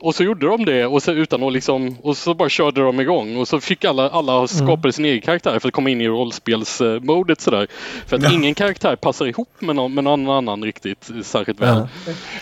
Och 0.00 0.14
så 0.14 0.24
gjorde 0.24 0.46
de 0.46 0.64
det 0.64 0.86
och 0.86 1.02
så 1.02 1.12
utan 1.12 1.42
att 1.42 1.52
liksom, 1.52 1.96
och 2.02 2.16
så 2.16 2.34
bara 2.34 2.48
körde 2.48 2.80
de 2.80 3.00
igång 3.00 3.36
och 3.36 3.48
så 3.48 3.60
fick 3.60 3.84
alla, 3.84 4.10
alla 4.10 4.46
skapa 4.46 4.92
sin 4.92 5.04
egen 5.04 5.20
karaktär 5.20 5.58
för 5.58 5.68
att 5.68 5.74
komma 5.74 5.90
in 5.90 6.00
i 6.00 6.08
rollspelsmodet 6.08 7.40
sådär. 7.40 7.66
För 8.06 8.16
att 8.16 8.32
ingen 8.32 8.54
karaktär 8.54 8.96
passar 8.96 9.26
ihop 9.26 9.48
med 9.58 9.76
någon, 9.76 9.94
med 9.94 10.04
någon 10.04 10.28
annan 10.28 10.64
riktigt 10.64 11.10
särskilt 11.22 11.60
väl. 11.60 11.88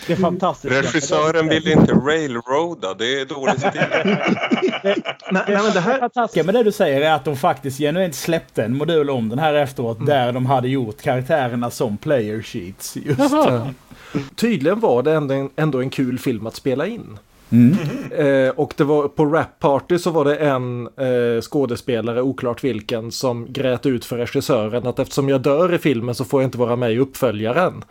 Det 0.07 0.13
är 0.13 0.17
fantastiskt. 0.17 0.73
Regissören 0.73 1.49
vill 1.49 1.67
inte 1.67 1.93
railroada, 1.93 2.93
det 2.93 3.21
är 3.21 3.25
dålig 3.25 3.59
stil. 3.59 3.71
Nej, 4.83 4.95
nej, 5.31 5.43
men 5.47 5.73
det 5.73 5.79
här... 5.79 5.99
fantastiska 5.99 6.43
med 6.43 6.55
det 6.55 6.63
du 6.63 6.71
säger 6.71 7.01
är 7.01 7.11
att 7.11 7.25
de 7.25 7.37
faktiskt 7.37 7.77
genuint 7.77 8.15
släppte 8.15 8.63
en 8.63 8.77
modul 8.77 9.09
om 9.09 9.29
den 9.29 9.39
här 9.39 9.53
efteråt 9.53 10.05
där 10.05 10.31
de 10.31 10.45
hade 10.45 10.67
gjort 10.67 11.01
karaktärerna 11.01 11.71
som 11.71 11.97
player 11.97 12.41
sheets. 12.41 12.97
Just. 12.97 13.19
Ja. 13.19 13.67
Tydligen 14.35 14.79
var 14.79 15.03
det 15.03 15.13
ändå 15.13 15.33
en, 15.33 15.49
ändå 15.55 15.81
en 15.81 15.89
kul 15.89 16.19
film 16.19 16.47
att 16.47 16.55
spela 16.55 16.87
in. 16.87 17.19
Mm. 17.51 17.75
Eh, 18.17 18.49
och 18.49 18.73
det 18.77 18.83
var 18.83 19.07
på 19.07 19.25
Rap 19.25 19.59
Party 19.59 19.97
så 19.97 20.11
var 20.11 20.25
det 20.25 20.35
en 20.35 20.87
eh, 20.87 21.41
skådespelare, 21.41 22.21
oklart 22.21 22.63
vilken, 22.63 23.11
som 23.11 23.53
grät 23.53 23.85
ut 23.85 24.05
för 24.05 24.17
regissören 24.17 24.87
att 24.87 24.99
eftersom 24.99 25.29
jag 25.29 25.41
dör 25.41 25.73
i 25.73 25.77
filmen 25.77 26.15
så 26.15 26.25
får 26.25 26.41
jag 26.41 26.47
inte 26.47 26.57
vara 26.57 26.75
med 26.75 26.91
i 26.91 26.99
uppföljaren. 26.99 27.83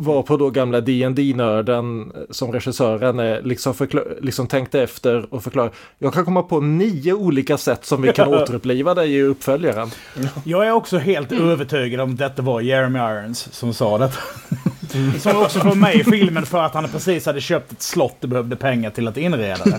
Var 0.00 0.22
på 0.22 0.36
då 0.36 0.50
gamla 0.50 0.80
dd 0.80 1.36
nörden 1.36 2.12
som 2.30 2.52
regissören 2.52 3.18
är 3.18 3.42
liksom, 3.42 3.74
förkla- 3.74 4.20
liksom 4.20 4.46
tänkte 4.46 4.82
efter 4.82 5.34
och 5.34 5.44
förklarade. 5.44 5.72
Jag 5.98 6.14
kan 6.14 6.24
komma 6.24 6.42
på 6.42 6.60
nio 6.60 7.12
olika 7.12 7.58
sätt 7.58 7.84
som 7.84 8.02
vi 8.02 8.12
kan 8.12 8.28
återuppliva 8.34 8.94
dig 8.94 9.14
i 9.14 9.22
uppföljaren. 9.22 9.90
Jag 10.44 10.66
är 10.66 10.72
också 10.72 10.98
helt 10.98 11.32
övertygad 11.32 12.00
om 12.00 12.12
att 12.12 12.18
detta 12.18 12.42
var 12.42 12.60
Jeremy 12.60 12.98
Irons 12.98 13.52
som 13.52 13.74
sa 13.74 13.98
detta. 13.98 14.18
Som 15.18 15.36
också 15.36 15.60
får 15.60 15.74
med 15.74 15.94
i 15.94 16.04
filmen 16.04 16.46
för 16.46 16.62
att 16.62 16.74
han 16.74 16.88
precis 16.88 17.26
hade 17.26 17.40
köpt 17.40 17.72
ett 17.72 17.82
slott 17.82 18.24
och 18.24 18.28
behövde 18.28 18.56
pengar 18.56 18.90
till 18.90 19.08
att 19.08 19.16
inreda 19.16 19.64
det. 19.64 19.78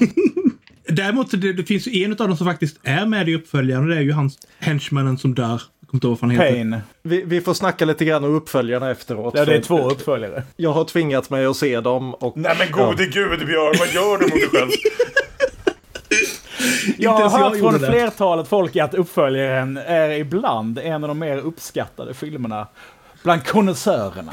Däremot, 0.88 1.32
det, 1.32 1.54
det 1.54 1.64
finns 1.64 1.88
ju 1.88 2.04
en 2.04 2.12
av 2.12 2.18
dem 2.18 2.38
som 2.38 2.48
faktiskt 2.48 2.80
är 2.84 3.06
med 3.06 3.30
i 3.30 3.36
uppföljaren 3.36 3.84
och 3.84 3.90
det 3.90 3.96
är 3.98 4.02
ju 4.02 4.12
hans 4.12 4.38
henchmannen 4.60 5.18
som 5.18 5.34
dör. 5.36 5.62
Jag 5.92 6.02
kommer 6.02 6.14
inte 6.14 6.26
ihåg 6.26 6.32
vad 6.32 6.32
han 6.32 6.48
heter. 6.50 6.72
Pain. 6.72 6.82
Vi, 7.02 7.22
vi 7.26 7.42
får 7.42 7.54
snacka 7.54 7.86
lite 7.86 8.06
grann 8.06 8.24
om 8.24 8.36
uppföljarna 8.36 8.92
efteråt. 8.92 9.34
Ja, 9.38 9.46
det 9.46 9.56
är 9.56 9.62
två 9.62 9.90
uppföljare. 9.90 10.44
Jag 10.56 10.72
har 10.72 10.84
tvingat 10.84 11.30
mig 11.30 11.46
att 11.46 11.56
se 11.58 11.80
dem. 11.80 12.14
Och, 12.14 12.38
Nej 12.38 12.56
men 12.60 12.72
gode 12.72 13.06
gud 13.06 13.46
Björn, 13.48 13.76
vad 13.80 13.88
gör 13.88 14.18
du 14.18 14.24
mot 14.24 14.32
dig 14.34 14.50
själv? 14.50 14.70
Jag 16.98 17.12
har 17.12 17.22
jag 17.22 17.30
hört 17.30 17.58
gjorde 17.58 17.60
från 17.60 17.82
det. 17.82 17.88
flertalet 17.88 18.48
folk 18.48 18.76
att 18.76 18.94
uppföljaren 18.94 19.78
är 19.78 20.10
ibland 20.10 20.80
en 20.80 21.04
av 21.04 21.08
de 21.08 21.20
mer 21.20 21.38
uppskattade 21.38 22.14
filmerna 22.14 22.68
bland 23.24 23.46
konnässörerna. 23.46 24.32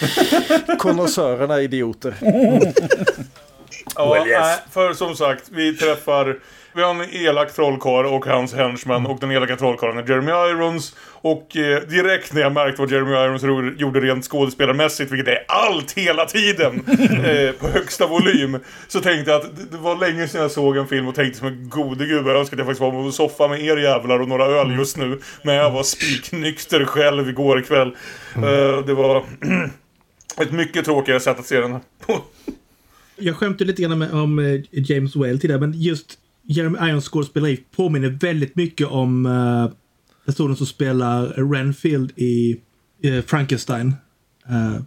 Konnässörerna 0.78 1.54
är 1.54 1.60
idioter. 1.60 2.14
Ja, 3.94 4.24
nej, 4.26 4.58
för 4.70 4.92
som 4.92 5.16
sagt, 5.16 5.44
vi 5.50 5.76
träffar 5.76 6.38
Vi 6.74 6.82
har 6.82 6.90
en 6.94 7.10
elak 7.14 7.54
trollkarl 7.54 8.06
och 8.06 8.26
hans 8.26 8.54
henchman 8.54 9.06
och 9.06 9.20
den 9.20 9.30
elaka 9.30 9.56
trollkarlen 9.56 9.98
är 9.98 10.08
Jeremy 10.08 10.30
Irons. 10.50 10.96
Och 11.22 11.56
eh, 11.56 11.82
direkt 11.82 12.32
när 12.32 12.40
jag 12.40 12.52
märkte 12.52 12.82
vad 12.82 12.90
Jeremy 12.90 13.10
Irons 13.10 13.42
ro- 13.42 13.70
gjorde 13.76 14.00
rent 14.00 14.24
skådespelarmässigt, 14.24 15.12
vilket 15.12 15.28
är 15.28 15.44
allt 15.48 15.92
hela 15.92 16.24
tiden, 16.26 16.74
eh, 17.24 17.52
på 17.52 17.68
högsta 17.68 18.06
volym, 18.06 18.58
så 18.88 19.00
tänkte 19.00 19.30
jag 19.30 19.40
att 19.40 19.70
det- 19.70 19.76
var 19.78 19.96
länge 19.96 20.28
sedan 20.28 20.40
jag 20.42 20.50
såg 20.50 20.76
en 20.76 20.86
film 20.86 21.08
och 21.08 21.14
tänkte 21.14 21.38
som 21.38 21.48
en 21.48 21.68
gode 21.68 22.06
gud 22.06 22.24
vad 22.24 22.32
jag 22.34 22.40
önskar 22.40 22.56
att 22.56 22.58
jag 22.58 22.66
faktiskt 22.66 22.80
var 22.80 22.90
på 22.90 22.96
en 22.96 23.12
soffa 23.12 23.48
med 23.48 23.60
er 23.64 23.76
jävlar 23.76 24.20
och 24.20 24.28
några 24.28 24.44
öl 24.44 24.72
just 24.78 24.96
nu. 24.96 25.20
Men 25.42 25.54
jag 25.54 25.70
var 25.70 25.82
spiknykter 25.82 26.84
själv 26.84 27.28
igår 27.28 27.60
kväll. 27.60 27.88
Eh, 28.36 28.84
det 28.86 28.94
var 28.94 29.24
ett 30.42 30.52
mycket 30.52 30.84
tråkigare 30.84 31.20
sätt 31.20 31.38
att 31.38 31.46
se 31.46 31.60
den 31.60 31.78
på. 32.06 32.20
Jag 33.16 33.36
skämtade 33.36 33.64
lite 33.64 33.82
grann 33.82 34.02
om 34.14 34.38
eh, 34.38 34.60
James 34.70 35.16
Whale 35.16 35.38
tidigare, 35.38 35.60
men 35.60 35.72
just 35.80 36.16
Jeremy 36.52 36.78
Irons 36.88 37.04
skådespeleri 37.08 37.56
påminner 37.76 38.08
väldigt 38.20 38.56
mycket 38.56 38.86
om 38.86 39.26
uh, 39.26 39.70
personen 40.26 40.56
som 40.56 40.66
spelar 40.66 41.26
Renfield 41.52 42.12
i 42.16 42.56
eh, 43.02 43.22
Frankenstein. 43.24 43.94
Eh, 44.48 44.82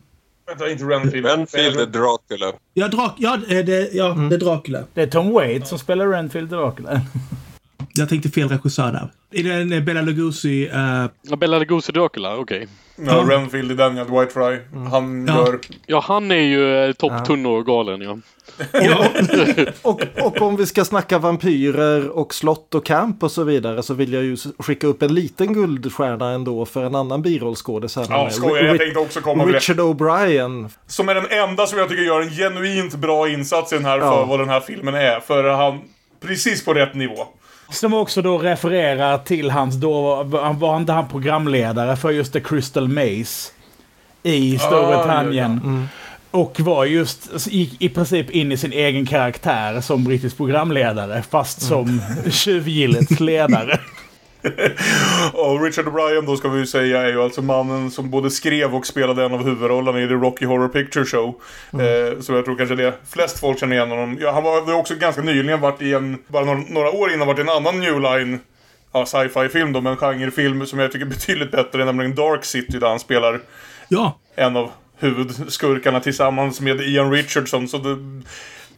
Vänta, 0.47 0.70
inte 0.70 0.84
Renfield. 0.84 1.26
Renfield 1.26 1.80
är 1.80 1.86
Dracula. 1.86 2.53
ja, 2.74 2.88
Drak 2.88 3.14
ja, 3.18 3.36
eh, 3.49 3.66
det, 3.66 3.93
ja 3.93 4.09
det 4.30 4.36
är 4.36 4.39
Dracula. 4.39 4.84
Det 4.93 5.01
är 5.01 5.07
Tom 5.07 5.32
Waits 5.34 5.70
som 5.70 5.80
spelar 5.80 6.07
Renfield 6.07 6.49
Dracula. 6.49 7.01
Jag 7.95 8.09
tänkte 8.09 8.30
fel 8.30 8.49
regissör 8.49 8.91
där. 8.91 9.11
Är 9.39 9.43
det 9.43 9.53
en 9.53 9.72
eh, 9.74 9.84
Bela 9.84 10.01
Lugosi? 10.01 10.68
eh, 10.68 11.05
Ja, 11.22 11.36
Bela 11.36 11.59
Lugosi 11.59 11.91
Dracula, 11.91 12.38
okej. 12.38 12.68
Ja, 12.95 13.26
Renfield 13.30 13.72
i 13.72 13.76
Daniel 13.76 14.05
Whitefry. 14.05 14.59
Han 14.91 15.28
Ja. 15.28 15.36
gör... 15.36 15.59
Ja, 15.86 16.03
han 16.07 16.32
är 16.32 16.36
ju 16.36 16.76
eh, 16.86 16.91
topp 16.93 17.26
tunnor 17.26 17.57
och 17.59 17.66
galen 17.66 18.01
ja. 18.01 18.18
Och, 19.82 20.02
och 20.22 20.41
om 20.41 20.56
vi 20.56 20.66
ska 20.66 20.86
snacka 20.86 21.20
vampyrer 21.20 22.10
och 22.10 22.34
slott 22.34 22.76
och 22.76 22.86
camp 22.86 23.24
och 23.24 23.32
så 23.32 23.44
vidare 23.44 23.84
så 23.84 23.94
vill 23.94 24.14
jag 24.14 24.24
ju 24.24 24.38
skicka 24.60 24.88
upp 24.88 25.02
en 25.02 25.14
liten 25.14 25.54
guldstjärna 25.54 26.30
ändå 26.30 26.66
för 26.66 26.84
en 26.84 26.96
annan 26.96 27.22
birollskådis 27.22 27.96
här. 27.96 28.06
Ja, 28.10 28.30
skojar. 28.30 28.64
Jag 28.64 28.78
tänkte 28.78 29.00
också 29.00 29.22
komma. 29.22 29.46
Richard 29.46 29.80
O'Brien. 29.80 30.70
Som 30.88 31.10
är 31.10 31.16
den 31.16 31.28
enda 31.30 31.68
som 31.68 31.80
jag 31.80 31.89
tycker 31.89 32.04
gör 32.04 32.22
en 32.22 32.30
genuint 32.30 32.96
bra 32.96 33.30
insats 33.30 33.74
i 33.74 33.76
den 33.76 33.86
här 33.86 33.98
Ja. 33.98 34.12
för 34.12 34.26
vad 34.26 34.39
den 34.39 34.50
här 34.50 34.60
filmen 34.60 34.96
är. 34.96 35.20
För 35.20 35.44
han... 35.44 35.80
Precis 36.22 36.66
på 36.66 36.74
rätt 36.74 36.94
nivå. 36.96 37.28
Som 37.70 37.94
också 37.94 38.22
då 38.22 38.38
refererar 38.38 39.18
till 39.18 39.52
hans 39.52 39.76
då, 39.76 40.24
var 40.54 40.78
inte 40.78 40.91
han 40.91 41.08
programledare 41.08 41.96
för 41.96 42.12
just 42.12 42.34
The 42.34 42.39
Crystal 42.39 42.88
Maze 42.88 43.52
i 44.24 44.58
Storbritannien. 44.60 45.62
ja, 45.64 45.72
ja. 45.72 45.88
Och 46.34 46.60
var 46.60 46.86
just, 46.86 47.48
gick 47.48 47.82
i 47.82 47.90
princip 47.90 48.30
in 48.30 48.52
i 48.52 48.58
sin 48.58 48.74
egen 48.74 49.06
karaktär 49.06 49.82
som 49.82 50.04
brittisk 50.04 50.38
programledare, 50.38 51.24
fast 51.30 51.62
som 51.62 52.02
tjuvgillets 52.32 53.20
ledare. 53.20 53.80
Och 55.34 55.64
Richard 55.64 55.86
O'Brien 55.86 56.26
då 56.26 56.38
ska 56.38 56.50
vi 56.50 56.60
ju 56.60 56.66
säga 56.66 57.02
är 57.02 57.08
ju 57.08 57.22
alltså 57.22 57.42
mannen 57.42 57.92
som 57.92 58.10
både 58.10 58.32
skrev 58.32 58.76
och 58.76 58.86
spelade 58.86 59.26
en 59.26 59.34
av 59.34 59.44
huvudrollerna 59.44 60.02
i 60.02 60.08
The 60.08 60.14
Rocky 60.14 60.46
Horror 60.46 60.68
Picture 60.68 61.06
Show. 61.06 61.42
Eh, 61.74 62.20
så 62.20 62.34
jag 62.34 62.46
tror 62.46 62.58
kanske 62.58 62.76
det 62.76 62.94
flest 63.10 63.40
folk 63.40 63.60
känner 63.60 63.76
igen 63.76 63.90
honom. 63.90 64.18
Ja, 64.22 64.32
han 64.32 64.44
var 64.44 64.62
var 64.62 64.74
också 64.74 64.96
ganska 64.96 65.22
nyligen 65.22 65.62
varit 65.62 65.82
i 65.82 65.94
en, 65.94 66.18
bara 66.28 66.46
några, 66.46 66.60
några 66.70 66.92
år 66.92 67.14
innan 67.14 67.28
varit 67.28 67.40
i 67.40 67.42
en 67.42 67.50
annan 67.50 67.80
New 67.80 68.02
Line 68.02 68.40
ja, 68.94 69.06
sci-fi 69.06 69.50
film 69.50 69.74
då, 69.74 69.82
men 69.82 69.92
en 69.94 69.98
genrefilm 69.98 70.66
som 70.66 70.80
jag 70.80 70.92
tycker 70.92 71.06
är 71.06 71.10
betydligt 71.10 71.52
bättre, 71.52 71.86
nämligen 71.86 72.16
Dark 72.16 72.46
City 72.46 72.80
där 72.80 72.88
han 72.88 73.00
spelar 73.00 73.40
ja, 73.88 74.20
en 74.36 74.58
av 74.58 74.72
huvudskurkarna 75.00 76.00
tillsammans 76.00 76.62
med 76.62 76.82
Ian 76.82 77.12
Richardson. 77.12 77.68
Så 77.68 77.78
det 77.78 77.98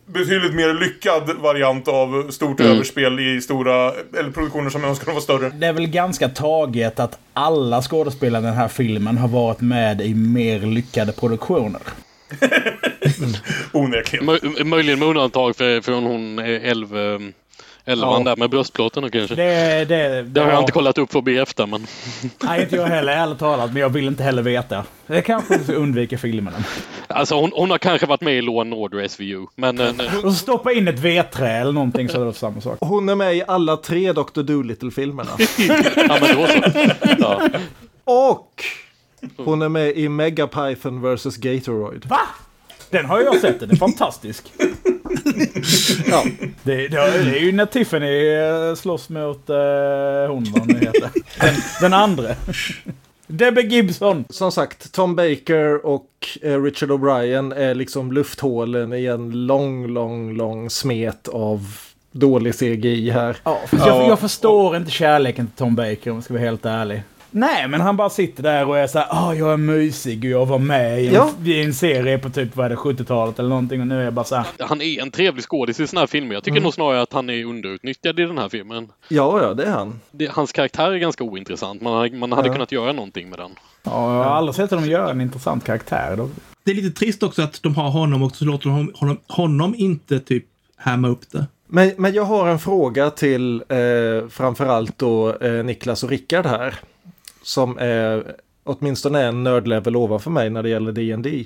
betydligt 0.05 0.53
mer 0.53 0.73
lyckad 0.73 1.31
variant 1.41 1.87
av 1.87 2.31
stort 2.31 2.59
överspel 2.59 3.19
i 3.19 3.41
stora, 3.41 3.91
eller 4.19 4.31
produktioner 4.31 4.69
som 4.69 4.81
jag 4.81 4.89
önskar 4.89 5.13
var 5.13 5.21
större. 5.21 5.49
Det 5.49 5.67
är 5.67 5.73
väl 5.73 5.87
ganska 5.87 6.29
taget 6.29 6.99
att 6.99 7.19
alla 7.33 7.81
skådespelare 7.81 8.43
i 8.43 8.45
den 8.45 8.53
här 8.53 8.67
filmen 8.67 9.17
har 9.17 9.27
varit 9.27 9.61
med 9.61 10.01
i 10.01 10.13
mer 10.13 10.59
lyckade 10.59 11.11
produktioner. 11.11 11.81
Onekligen. 13.71 14.29
Mö- 14.29 14.63
möjligen 14.63 14.99
med 14.99 15.07
undantag 15.07 15.55
för, 15.55 15.81
från 15.81 16.03
hon 16.03 16.39
eh, 16.39 16.69
älv, 16.69 16.97
eh, 16.97 17.19
elvan 17.85 18.21
Ja. 18.25 18.29
där 18.29 18.35
med 18.35 18.49
bröstplåten 18.49 19.11
kanske. 19.11 19.35
Det, 19.35 19.85
det, 19.85 20.21
Det 20.23 20.41
har 20.41 20.51
jag 20.51 20.59
inte 20.61 20.71
kollat 20.71 20.97
upp 20.97 21.11
för 21.11 21.19
att 21.19 21.25
bekräfta 21.25 21.65
men... 21.65 21.87
Nej, 22.43 22.61
inte 22.61 22.75
jag 22.75 22.85
heller, 22.85 23.13
ärligt 23.13 23.39
talat. 23.39 23.73
Men 23.73 23.81
jag 23.81 23.89
vill 23.89 24.07
inte 24.07 24.23
heller 24.23 24.41
veta. 24.41 24.83
Det 25.07 25.21
kanske 25.21 25.73
undvika 25.73 26.17
filmerna. 26.17 26.57
Alltså 27.07 27.35
hon, 27.35 27.51
hon 27.55 27.71
har 27.71 27.77
kanske 27.77 28.07
varit 28.07 28.21
med 28.21 28.37
i 28.37 28.41
Law 28.41 28.73
Order 28.73 29.07
SVU. 29.07 29.45
Men 29.55 29.79
eh, 29.79 30.25
Och 30.25 30.33
stoppa 30.33 30.71
in 30.73 30.87
ett 30.87 30.99
vedträ 30.99 31.51
eller 31.51 31.71
någonting 31.71 32.09
så 32.09 32.21
är 32.21 32.25
det 32.25 32.33
samma 32.33 32.61
sak. 32.61 32.77
Hon 32.81 33.09
är 33.09 33.15
med 33.15 33.35
i 33.35 33.43
alla 33.47 33.77
tre 33.77 34.13
Dr. 34.13 34.41
Dolittle-filmerna. 34.41 35.31
ja, 36.07 36.17
men 36.21 36.35
då 36.35 36.47
så. 36.47 36.61
Ja. 37.19 37.41
och 38.03 38.63
hon 39.37 39.61
är 39.61 39.69
med 39.69 39.97
i 39.97 40.09
Megapython 40.09 41.15
vs. 41.15 41.37
Gatoroid. 41.37 42.05
Va? 42.05 42.19
Den 42.89 43.05
har 43.05 43.21
jag 43.21 43.41
sett, 43.41 43.59
den 43.59 43.71
är 43.71 43.75
fantastisk. 43.75 44.53
Ja. 46.07 46.23
Det, 46.63 46.87
det, 46.87 46.97
är 46.97 47.39
ju 47.39 47.51
när 47.51 47.65
Tiffany 47.65 48.27
eh, 48.27 48.75
slåss 48.75 49.09
mot 49.09 49.49
uh, 49.49 49.55
hon 50.27 50.45
vad 50.53 50.67
nu 50.67 50.79
heter. 50.79 51.09
Den, 51.39 51.55
den 51.81 51.93
andra. 51.93 52.35
Debbie 53.27 53.61
Gibson. 53.61 54.25
Som 54.29 54.51
sagt, 54.51 54.91
Tom 54.91 55.15
Baker 55.15 55.85
och 55.85 56.09
eh, 56.41 56.61
Richard 56.63 56.89
O'Brien 56.89 57.55
är 57.55 57.75
liksom 57.75 58.11
lufthålen 58.11 58.93
i 58.93 59.05
en 59.05 59.45
lång, 59.45 59.87
lång, 59.87 60.37
lång 60.37 60.69
smet 60.69 61.27
av 61.27 61.77
dålig 62.11 62.55
CGI 62.55 63.09
här. 63.09 63.37
Ja, 63.43 63.59
jag, 63.71 64.09
jag 64.09 64.19
förstår 64.19 64.77
inte 64.77 64.91
kärleken 64.91 65.47
till 65.47 65.55
Tom 65.55 65.75
Baker 65.75 66.09
om 66.11 66.17
jag 66.17 66.23
ska 66.23 66.33
vara 66.33 66.43
helt 66.43 66.65
ärlig. 66.65 67.03
Nej, 67.37 67.67
men 67.67 67.81
han 67.81 67.97
bara 67.97 68.09
sitter 68.09 68.43
där 68.43 68.67
och 68.67 68.77
är 68.77 68.87
så 68.87 68.99
här, 68.99 69.07
ah, 69.11 69.33
jag 69.33 69.53
är 69.53 69.57
mysig 69.57 70.19
och 70.25 70.29
jag 70.31 70.45
var 70.45 70.59
med 70.59 71.03
i 71.03 71.07
en, 71.07 71.13
Ja. 71.13 71.29
i 71.45 71.63
en 71.63 71.73
serie 71.73 72.17
på 72.17 72.29
typ, 72.29 72.55
vad 72.55 72.65
är 72.65 72.69
det, 72.69 72.75
70-talet 72.75 73.39
eller 73.39 73.49
någonting 73.49 73.81
och 73.81 73.87
nu 73.87 73.99
är 73.99 74.03
jag 74.03 74.13
bara 74.13 74.25
så 74.25 74.35
här, 74.35 74.45
Han 74.59 74.81
är 74.81 75.01
en 75.01 75.11
trevlig 75.11 75.43
skådis 75.43 75.79
i 75.79 75.87
såna 75.87 75.99
här 75.99 76.07
filmer. 76.07 76.33
Jag 76.33 76.43
tycker 76.43 76.61
nog 76.61 76.73
snarare 76.73 77.01
att 77.01 77.13
han 77.13 77.29
är 77.29 77.45
underutnyttjad 77.45 78.19
i 78.19 78.23
den 78.23 78.37
här 78.37 78.49
filmen. 78.49 78.87
Ja, 79.07 79.41
ja, 79.41 79.53
det 79.53 79.63
är 79.63 79.71
han. 79.71 79.99
Det, 80.11 80.31
hans 80.31 80.51
karaktär 80.51 80.91
är 80.91 80.97
ganska 80.97 81.23
ointressant. 81.23 81.81
Man, 81.81 82.19
man 82.19 82.31
hade 82.31 82.47
Ja. 82.47 82.53
kunnat 82.53 82.71
göra 82.71 82.91
någonting 82.91 83.29
med 83.29 83.39
den. 83.39 83.51
ja, 83.83 83.91
jag 84.17 84.23
har 84.23 84.35
aldrig 84.35 84.55
sett 84.55 84.69
honom 84.71 84.85
göra 84.89 85.11
en 85.11 85.21
intressant 85.21 85.63
karaktär. 85.65 86.15
Då. 86.17 86.29
det 86.63 86.71
är 86.71 86.75
lite 86.75 86.99
trist 86.99 87.23
också 87.23 87.41
att 87.41 87.63
de 87.63 87.75
har 87.75 87.89
honom 87.89 88.23
och 88.23 88.35
så 88.35 88.45
låter 88.45 88.69
de 88.69 88.91
honom, 88.95 89.17
honom 89.27 89.75
inte 89.77 90.19
typ 90.19 90.45
härma 90.77 91.07
upp 91.07 91.31
det. 91.31 91.45
Men, 91.67 91.91
men 91.97 92.13
jag 92.13 92.23
har 92.23 92.47
en 92.47 92.59
fråga 92.59 93.09
till 93.09 93.63
eh, 93.69 94.27
framförallt 94.29 94.97
då 94.97 95.35
eh, 95.37 95.63
Niklas 95.63 96.03
och 96.03 96.09
Rickard 96.09 96.45
här. 96.45 96.75
Som 97.45 97.77
är 97.77 98.35
åtminstone 98.63 99.23
en 99.23 99.43
nördlevel 99.43 99.95
ovanför 99.95 100.31
mig 100.31 100.49
när 100.49 100.63
det 100.63 100.69
gäller 100.69 100.91
D&D. 100.91 101.45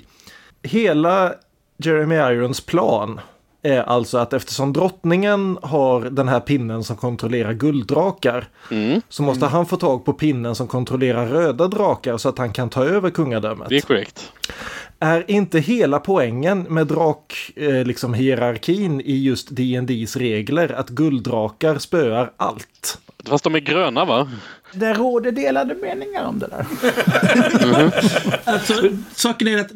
Hela 0.62 1.34
Jeremy 1.76 2.14
Irons 2.14 2.60
plan 2.60 3.20
är 3.62 3.82
alltså 3.82 4.18
att 4.18 4.32
eftersom 4.32 4.72
drottningen 4.72 5.58
har 5.62 6.00
den 6.00 6.28
här 6.28 6.40
pinnen 6.40 6.84
som 6.84 6.96
kontrollerar 6.96 7.52
gulddrakar 7.52 8.48
Mm, 8.70 9.00
så 9.08 9.22
måste 9.22 9.46
han 9.46 9.66
få 9.66 9.76
tag 9.76 10.04
på 10.04 10.12
pinnen 10.12 10.54
som 10.54 10.68
kontrollerar 10.68 11.26
röda 11.26 11.68
drakar 11.68 12.16
så 12.16 12.28
att 12.28 12.38
han 12.38 12.52
kan 12.52 12.70
ta 12.70 12.84
över 12.84 13.10
kungadömet. 13.10 13.68
det 13.68 13.76
är 13.76 13.80
korrekt. 13.80 14.32
Är 14.98 15.30
inte 15.30 15.58
hela 15.58 15.98
poängen 15.98 16.62
med 16.62 16.86
drak, 16.86 17.50
eh, 17.56 17.84
liksom 17.84 18.14
hierarkin 18.14 19.00
i 19.00 19.16
just 19.16 19.48
D&Ds 19.50 20.16
regler 20.16 20.72
att 20.72 20.88
gulddrakar 20.88 21.78
spöar 21.78 22.32
allt? 22.36 22.98
Fast 23.24 23.44
de 23.44 23.54
är 23.54 23.60
gröna 23.60 24.04
va? 24.04 24.30
Det 24.72 24.94
råder 24.94 25.32
delade 25.32 25.74
meningar 25.74 26.24
om 26.24 26.38
det 26.38 26.46
där. 26.46 26.66
Alltså, 28.44 28.74
saken 29.14 29.48
är 29.48 29.58
att 29.58 29.70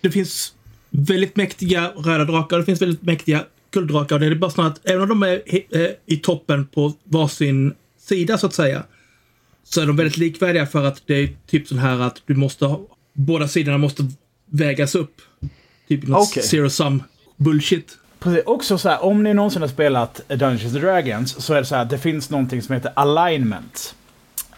det 0.00 0.10
finns 0.10 0.54
väldigt 0.90 1.36
mäktiga 1.36 1.92
röda 1.96 2.24
drakar 2.24 2.56
och 2.56 2.62
det 2.62 2.66
finns 2.66 2.82
väldigt 2.82 3.02
mäktiga 3.02 3.44
gulddrakar. 3.70 4.18
Det 4.18 4.26
är 4.26 4.34
bara 4.34 4.50
snarare 4.50 4.72
att 4.72 4.88
även 4.88 5.02
om 5.02 5.08
de 5.08 5.22
är 5.22 5.54
i, 5.54 5.66
eh, 5.70 5.90
i 6.06 6.16
toppen 6.16 6.66
på 6.66 6.92
varsin 7.04 7.74
sida 8.00 8.38
så 8.38 8.46
att 8.46 8.54
säga. 8.54 8.82
Så 9.64 9.80
är 9.80 9.86
de 9.86 9.96
väldigt 9.96 10.16
likvärdiga 10.16 10.66
för 10.66 10.84
att 10.84 11.02
det 11.06 11.14
är 11.14 11.28
typ 11.46 11.68
så 11.68 11.76
här 11.76 12.00
att 12.00 12.22
du 12.26 12.34
måste 12.34 12.66
ha, 12.66 12.80
båda 13.12 13.48
sidorna 13.48 13.78
måste 13.78 14.02
vägas 14.50 14.94
upp. 14.94 15.20
Typ 15.88 16.06
något 16.06 16.28
Okej. 16.30 16.42
zero 16.42 16.70
sum 16.70 17.02
bullshit. 17.36 17.98
Precis. 18.20 18.42
Också 18.46 18.78
så 18.78 18.88
här, 18.88 19.04
om 19.04 19.22
ni 19.22 19.34
någonsin 19.34 19.62
har 19.62 19.68
spelat 19.68 20.20
Dungeons 20.28 20.64
and 20.64 20.84
Dragons 20.84 21.44
så 21.44 21.54
är 21.54 21.60
det 21.60 21.66
så 21.66 21.74
här, 21.74 21.84
det 21.84 21.98
finns 21.98 22.30
någonting 22.30 22.62
som 22.62 22.74
heter 22.74 22.92
alignment. 22.96 23.94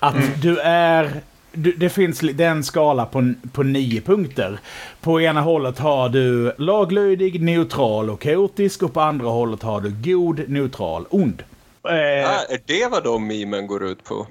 Att 0.01 0.43
du 0.43 0.59
är... 0.59 1.11
Du, 1.53 1.73
det 1.73 1.91
finns 1.91 2.23
li- 2.23 2.33
det 2.33 2.45
är 2.45 2.51
en 2.51 2.65
skala 2.65 3.07
på, 3.07 3.33
på 3.53 3.63
nio 3.63 4.01
punkter. 4.01 4.59
På 5.01 5.21
ena 5.21 5.41
hållet 5.41 5.79
har 5.79 6.09
du 6.09 6.53
laglydig, 6.59 7.43
neutral 7.43 8.11
och 8.11 8.21
kaotisk 8.21 8.83
och 8.83 8.93
på 8.95 9.01
andra 9.01 9.29
hållet 9.29 9.63
har 9.63 9.81
du 9.81 10.13
god, 10.13 10.49
neutral, 10.49 11.05
ond. 11.11 11.43
Eh, 11.89 11.93
Ah, 12.31 12.43
är 12.49 12.61
det 12.67 12.87
vad 12.91 13.05
de 13.05 13.27
memen 13.27 13.67
går 13.67 13.85
ut 13.87 14.05
på? 14.05 14.27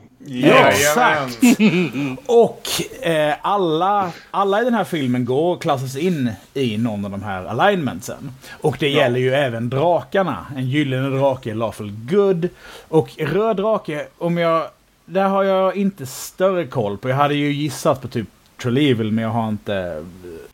Exakt! 0.70 1.38
Och 2.26 2.68
eh, 3.08 3.34
alla, 3.42 4.12
alla 4.32 4.62
i 4.62 4.64
den 4.66 4.74
här 4.74 4.84
filmen 4.84 5.26
går 5.26 5.56
och 5.56 5.62
klassas 5.62 5.96
in 5.98 6.32
i 6.54 6.78
någon 6.78 7.06
av 7.06 7.12
de 7.12 7.24
här 7.24 7.46
alignmentsen. 7.46 8.32
Och 8.62 8.78
det 8.80 8.90
gäller 8.90 9.20
ju 9.20 9.34
även 9.34 9.70
drakarna. 9.70 10.46
En 10.56 10.70
gyllene 10.70 11.10
drake 11.18 11.52
är 11.52 11.56
lawful 11.56 11.92
good. 12.10 12.50
Och 12.88 13.10
röd 13.20 13.58
drake, 13.58 14.06
om 14.18 14.38
jag... 14.38 14.68
Där 15.10 15.28
har 15.28 15.44
jag 15.44 15.76
inte 15.76 16.06
större 16.06 16.66
koll 16.68 16.98
på. 16.98 17.10
Jag 17.10 17.16
hade 17.16 17.34
ju 17.36 17.52
gissat 17.54 18.02
på 18.02 18.08
typ 18.08 18.28
Trolevil, 18.62 19.12
men 19.12 19.24
jag 19.24 19.32
har 19.32 19.50
inte... 19.50 20.06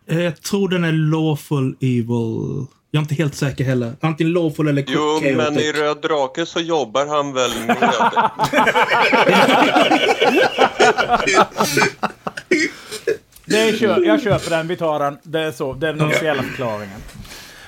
Eh, 0.08 0.22
Jag 0.22 0.42
tror 0.42 0.70
den 0.70 0.84
är 0.84 0.92
lawful 0.92 1.76
evil. 1.82 2.66
Jag 2.92 3.00
är 3.00 3.04
inte 3.04 3.16
helt 3.16 3.36
säker 3.36 3.64
heller. 3.64 3.94
Antingen 4.02 4.34
lawful 4.34 4.68
eller 4.68 4.84
Jo, 4.88 5.00
chaotic. 5.20 5.38
men 5.38 5.58
i 5.60 5.72
Röd 5.72 5.98
Drake 6.02 6.46
så 6.46 6.60
jobbar 6.60 7.06
han 7.08 7.34
väl 7.34 7.52
med... 7.68 7.78
Det 13.46 13.78
kör, 13.80 14.02
jag 14.06 14.22
köper 14.22 14.50
den, 14.50 14.68
vi 14.68 14.76
tar 14.78 15.00
den. 15.00 15.18
Det 15.24 15.40
är 15.40 15.52
så, 15.52 15.74
det 15.74 15.88
är 15.88 15.94
den 15.94 16.08
officiella 16.08 16.44
förklaringen. 16.44 17.00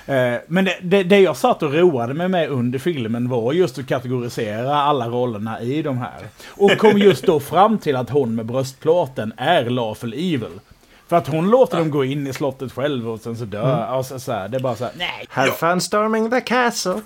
Eh, 0.08 0.34
Men 0.48 0.66
det, 0.66 0.78
det, 0.82 1.04
det 1.04 1.20
jag 1.20 1.38
satt 1.38 1.64
och 1.64 1.74
roade 1.74 2.14
mig 2.14 2.28
med 2.28 2.50
under 2.50 2.80
filmen 2.80 3.30
var 3.30 3.54
just 3.54 3.80
att 3.80 3.88
kategorisera 3.88 4.76
alla 4.76 5.08
rollerna 5.08 5.62
i 5.62 5.82
de 5.82 5.98
här. 5.98 6.28
Och 6.50 6.78
kom 6.78 6.98
just 6.98 7.24
då 7.26 7.40
fram 7.40 7.78
till 7.78 7.96
att 7.96 8.10
hon 8.10 8.36
med 8.36 8.46
bröstplåten 8.46 9.34
är 9.38 9.66
Lawful 9.70 10.14
Evil. 10.14 10.60
För 11.08 11.16
att 11.16 11.28
hon 11.28 11.50
låter 11.50 11.78
dem 11.78 11.92
gå 11.92 12.06
in 12.06 12.28
i 12.28 12.34
slottet 12.34 12.72
själv 12.74 13.10
och 13.10 13.20
sen 13.20 13.38
så 13.38 13.46
dör. 13.46 13.74
Mm. 13.78 13.94
Alltså, 13.94 14.20
så 14.20 14.32
här, 14.32 14.48
det 14.48 14.58
är 14.58 14.62
bara 14.62 14.76
så 14.76 14.84
här, 14.84 14.94
nej. 14.98 15.26
Have 15.30 15.52
fun 15.52 15.82
storming 15.82 16.30
the 16.32 16.42
castle. 16.42 16.94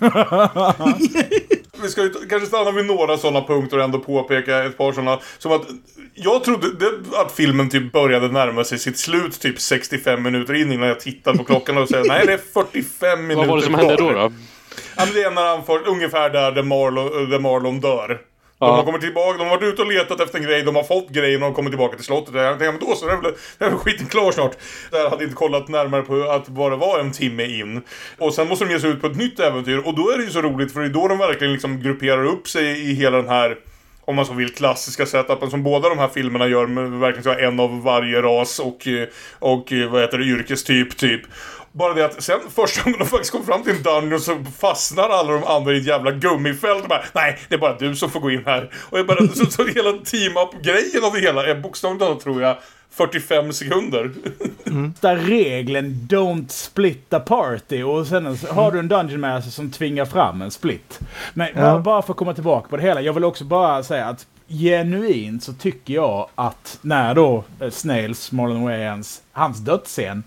Vi 1.82 1.88
ska 1.88 2.02
ju 2.02 2.10
kanske 2.10 2.46
stanna 2.48 2.70
vid 2.70 2.84
några 2.86 3.18
sådana 3.18 3.46
punkter 3.46 3.78
och 3.78 3.84
ändå 3.84 3.98
påpeka 3.98 4.64
ett 4.64 4.78
par 4.78 4.92
sådana. 4.92 5.18
Som 5.38 5.52
att 5.52 5.66
jag 6.14 6.44
trodde 6.44 6.74
det, 6.78 7.18
att 7.18 7.32
filmen 7.32 7.70
typ 7.70 7.92
började 7.92 8.28
närma 8.28 8.64
sig 8.64 8.78
sitt 8.78 8.98
slut 8.98 9.40
typ 9.40 9.60
65 9.60 10.22
minuter 10.22 10.54
in 10.54 10.72
innan 10.72 10.88
jag 10.88 11.00
tittade 11.00 11.38
på 11.38 11.44
klockan 11.44 11.78
och 11.78 11.88
säger 11.88 12.04
nej 12.04 12.26
det 12.26 12.32
är 12.32 12.40
45 12.52 13.26
minuter 13.26 13.36
Vad 13.36 13.48
var 13.48 13.56
det 13.56 13.62
som 13.62 13.74
kvar. 13.74 13.84
hände 13.84 14.02
då? 14.02 14.10
då? 14.10 14.32
Ja, 14.96 15.04
men 15.04 15.14
det 15.14 15.22
är 15.22 15.30
när 15.30 15.48
han 15.56 15.64
får, 15.64 15.88
ungefär 15.88 16.30
där 16.30 16.52
där 16.52 16.62
Marlon, 16.62 17.30
där 17.30 17.38
Marlon 17.38 17.80
dör. 17.80 18.20
De 18.62 18.66
Ja. 18.68 18.76
har 18.76 18.84
kommit 18.84 19.00
tillbaka, 19.00 19.38
de 19.38 19.44
har 19.48 19.56
varit 19.56 19.72
ute 19.72 19.82
och 19.82 19.92
letat 19.92 20.20
efter 20.20 20.38
en 20.38 20.44
grej, 20.44 20.62
de 20.62 20.76
har 20.76 20.82
fått 20.82 21.08
grejen 21.08 21.42
och 21.42 21.48
de 21.48 21.54
kommer 21.54 21.70
tillbaka 21.70 21.96
till 21.96 22.04
slottet. 22.04 22.34
Jag 22.34 22.58
tänkte, 22.58 22.64
men 22.72 22.88
då 22.90 22.94
så, 22.96 23.06
det 23.06 23.12
är 23.12 23.16
väl, 23.16 23.32
det 23.58 23.64
är 23.64 23.68
väl 23.70 23.78
skiten 23.78 24.06
klar 24.06 24.32
snart. 24.32 24.56
Där 24.90 25.10
hade 25.10 25.24
inte 25.24 25.36
kollat 25.36 25.68
närmare 25.68 26.02
på 26.02 26.22
att 26.30 26.48
bara 26.48 26.76
vara 26.76 27.00
en 27.00 27.12
timme 27.12 27.44
in. 27.44 27.82
Och 28.18 28.34
sen 28.34 28.48
måste 28.48 28.64
de 28.64 28.72
ge 28.72 28.80
sig 28.80 28.90
ut 28.90 29.00
på 29.00 29.06
ett 29.06 29.16
nytt 29.16 29.40
äventyr 29.40 29.78
och 29.78 29.94
då 29.94 30.10
är 30.10 30.18
det 30.18 30.24
ju 30.24 30.30
så 30.30 30.42
roligt 30.42 30.72
för 30.72 30.80
det 30.80 30.86
är 30.86 30.90
då 30.90 31.08
de 31.08 31.18
verkligen 31.18 31.52
liksom 31.52 31.80
grupperar 31.80 32.24
upp 32.24 32.48
sig 32.48 32.90
i 32.90 32.94
hela 32.94 33.16
den 33.16 33.28
här 33.28 33.56
om 34.04 34.16
man 34.16 34.26
så 34.26 34.32
vill, 34.34 34.54
klassiska 34.54 35.06
setupen 35.06 35.50
som 35.50 35.62
båda 35.62 35.88
de 35.88 35.98
här 35.98 36.08
filmerna 36.08 36.46
gör 36.46 36.66
med 36.66 36.90
verkligen 36.90 37.24
så 37.24 37.30
en 37.32 37.60
av 37.60 37.82
varje 37.82 38.22
ras 38.22 38.58
och, 38.58 38.88
och 39.38 39.72
vad 39.90 40.00
heter 40.00 40.18
det, 40.18 40.24
yrkestyp 40.24 40.96
typ. 40.96 41.20
Bara 41.72 41.94
det 41.94 42.04
att 42.04 42.22
sen 42.22 42.40
första 42.54 42.82
gången 42.82 42.98
de 42.98 43.06
faktiskt 43.06 43.32
kom 43.32 43.44
fram 43.46 43.62
till 43.62 43.76
en 43.76 43.82
dungeon 43.82 44.20
så 44.20 44.44
fastnar 44.58 45.08
alla 45.10 45.32
de 45.32 45.44
andra 45.44 45.72
i 45.72 45.76
ett 45.78 45.86
jävla 45.86 46.10
gummifält 46.10 46.82
och 46.82 46.88
bara 46.88 47.02
Nej, 47.12 47.38
det 47.48 47.54
är 47.54 47.58
bara 47.58 47.76
du 47.78 47.96
som 47.96 48.10
får 48.10 48.20
gå 48.20 48.30
in 48.30 48.42
här. 48.46 48.70
Och 48.90 48.98
jag 48.98 49.06
bara, 49.06 49.26
så, 49.34 49.46
så 49.46 49.64
hela 49.66 49.92
team-up-grejen 49.92 51.04
av 51.04 51.12
det 51.12 51.20
hela 51.20 51.46
är 51.46 51.54
bokstavligt 51.54 52.22
tror 52.22 52.42
jag 52.42 52.56
45 52.90 53.52
sekunder. 53.52 54.10
Där 55.00 55.16
regeln 55.16 56.06
don't 56.10 56.48
split 56.48 57.10
the 57.10 57.20
party 57.20 57.82
och 57.82 58.06
sen 58.06 58.38
har 58.50 58.72
du 58.72 58.78
en 58.78 58.88
Dungeon 58.88 59.20
Master 59.20 59.50
som 59.50 59.70
tvingar 59.70 60.04
fram 60.04 60.42
en 60.42 60.50
split. 60.50 61.00
Men 61.34 61.48
Ja. 61.54 61.60
bara, 61.60 61.78
bara 61.78 62.02
för 62.02 62.12
att 62.12 62.16
komma 62.18 62.34
tillbaka 62.34 62.68
på 62.68 62.76
det 62.76 62.82
hela. 62.82 63.00
Jag 63.00 63.12
vill 63.12 63.24
också 63.24 63.44
bara 63.44 63.82
säga 63.82 64.06
att 64.06 64.26
genuint 64.48 65.42
så 65.42 65.52
tycker 65.52 65.94
jag 65.94 66.28
att 66.34 66.78
när 66.82 67.14
då 67.14 67.44
eh, 67.60 67.70
Snails, 67.70 68.32
Marlon 68.32 68.62
Wayans, 68.64 69.22
hans 69.32 69.58
dödsscen 69.58 70.22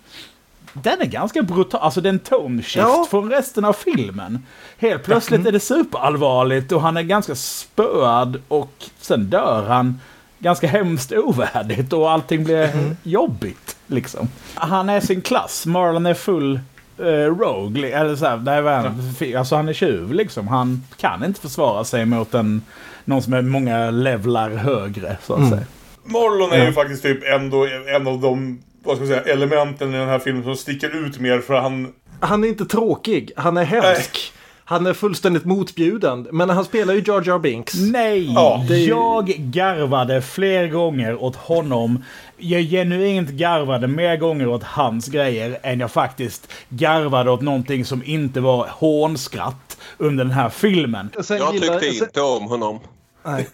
den 0.83 1.01
är 1.01 1.05
ganska 1.05 1.41
brutal. 1.41 1.81
Alltså 1.81 2.01
det 2.01 2.09
är 2.09 2.13
en 2.13 2.19
tone 2.19 2.61
shift 2.61 2.75
Ja. 2.75 3.07
från 3.09 3.29
resten 3.31 3.65
av 3.65 3.73
filmen. 3.73 4.43
Helt 4.77 5.03
plötsligt 5.03 5.45
är 5.47 5.51
det 5.51 5.59
superallvarligt 5.59 6.71
och 6.71 6.81
han 6.81 6.97
är 6.97 7.01
ganska 7.03 7.35
spöad 7.35 8.41
och 8.47 8.71
sen 9.01 9.23
dör 9.29 9.65
han 9.67 9.99
ganska 10.39 10.67
hemskt 10.67 11.11
ovärdigt 11.11 11.93
och 11.93 12.11
allting 12.11 12.43
blir 12.43 12.69
jobbigt. 13.03 13.77
Liksom. 13.87 14.27
Han 14.55 14.89
är 14.89 14.99
sin 14.99 15.21
klass. 15.21 15.65
Marlon 15.65 16.05
är 16.05 16.13
full 16.13 16.59
uh, 16.99 17.05
rogue. 17.37 17.89
Eller 17.91 18.15
så 18.15 18.25
här, 18.25 18.37
nej, 18.37 18.57
är 18.57 18.63
han? 18.63 19.37
Alltså 19.37 19.55
han 19.55 19.69
är 19.69 19.73
tjuv 19.73 20.13
liksom. 20.13 20.47
Han 20.47 20.83
kan 20.97 21.25
inte 21.25 21.41
försvara 21.41 21.83
sig 21.83 22.05
mot 22.05 22.33
en, 22.33 22.61
någon 23.05 23.21
som 23.21 23.33
är 23.33 23.41
många 23.41 23.91
levlar 23.91 24.49
högre 24.49 25.17
så 25.23 25.33
att 25.33 25.49
säga. 25.49 25.63
Marlon 26.03 26.51
är 26.51 26.57
Ja. 26.57 26.65
ju 26.65 26.73
faktiskt 26.73 27.03
typ 27.03 27.23
ändå 27.33 27.67
en 27.95 28.07
av 28.07 28.19
de 28.21 28.59
vad 28.85 28.97
ska 28.97 29.05
jag 29.05 29.23
säga, 29.23 29.33
elementen 29.33 29.93
i 29.93 29.97
den 29.97 30.07
här 30.09 30.19
filmen 30.19 30.43
som 30.43 30.55
sticker 30.55 31.05
ut 31.05 31.19
mer 31.19 31.39
för 31.39 31.53
han... 31.53 31.93
Han 32.19 32.43
är 32.43 32.47
inte 32.47 32.65
tråkig, 32.65 33.31
han 33.35 33.57
är 33.57 33.63
hemsk. 33.63 34.31
Han 34.67 34.85
är 34.85 34.93
fullständigt 34.93 35.45
motbjudande. 35.45 36.29
Men 36.31 36.49
han 36.49 36.65
spelar 36.65 36.93
ju 36.93 37.03
Jar 37.07 37.23
Jar 37.27 37.39
Binks. 37.39 37.73
Nej! 37.75 38.33
Ja, 38.33 38.65
det 38.67 38.77
Jag 38.77 39.27
garvade 39.27 40.21
fler 40.21 40.67
gånger 40.67 41.23
åt 41.23 41.35
honom. 41.35 42.03
Jag 42.37 42.61
genuint 42.61 43.29
garvade 43.29 43.87
mer 43.87 44.17
gånger 44.17 44.47
åt 44.47 44.63
hans 44.63 45.07
grejer 45.07 45.57
än 45.63 45.79
jag 45.79 45.91
faktiskt 45.91 46.51
garvade 46.69 47.31
åt 47.31 47.41
någonting 47.41 47.85
som 47.85 48.03
inte 48.05 48.39
var 48.41 48.67
hånskratt 48.71 49.77
under 49.97 50.23
den 50.23 50.33
här 50.33 50.49
filmen. 50.49 51.09
Sen 51.23 51.37
Jag 51.37 51.53
gillar- 51.53 51.79
tyckte 51.79 52.03
inte 52.05 52.21
om 52.21 52.43
honom. 52.43 52.79
Nej. 53.25 53.47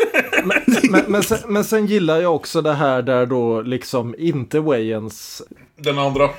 Men, 0.44 0.58
men, 0.92 1.04
men, 1.08 1.24
sen, 1.24 1.38
men 1.48 1.64
sen 1.64 1.86
gillar 1.86 2.22
jag 2.22 2.36
också 2.36 2.62
det 2.62 2.74
här 2.74 3.02
där 3.02 3.26
då 3.26 3.62
liksom 3.62 4.16
inte 4.18 4.60
Wayans... 4.60 5.42
Den 5.78 6.00
andra. 6.00 6.30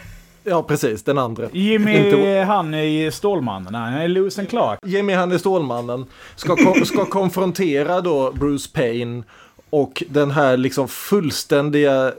Ja, 0.44 0.62
precis. 0.62 1.02
Den 1.02 1.18
andra. 1.18 1.48
Jimmy, 1.52 1.96
Inte- 1.96 2.44
han 2.46 2.74
i 2.74 3.10
Stålmannen, 3.12 3.74
han 3.74 3.92
är 3.94 4.08
Lewis 4.08 4.38
Clark. 4.50 4.78
Jimmy 4.86 5.12
han 5.12 5.32
är 5.32 5.38
Stålmannen. 5.38 6.06
Ska, 6.36 6.56
kom, 6.56 6.84
ska 6.84 7.04
konfrontera 7.04 8.00
då 8.00 8.32
Bruce 8.32 8.70
Payne 8.72 9.22
och 9.70 10.02
den 10.08 10.30
här 10.30 10.56
liksom 10.56 10.88
fullständiga 10.88 12.12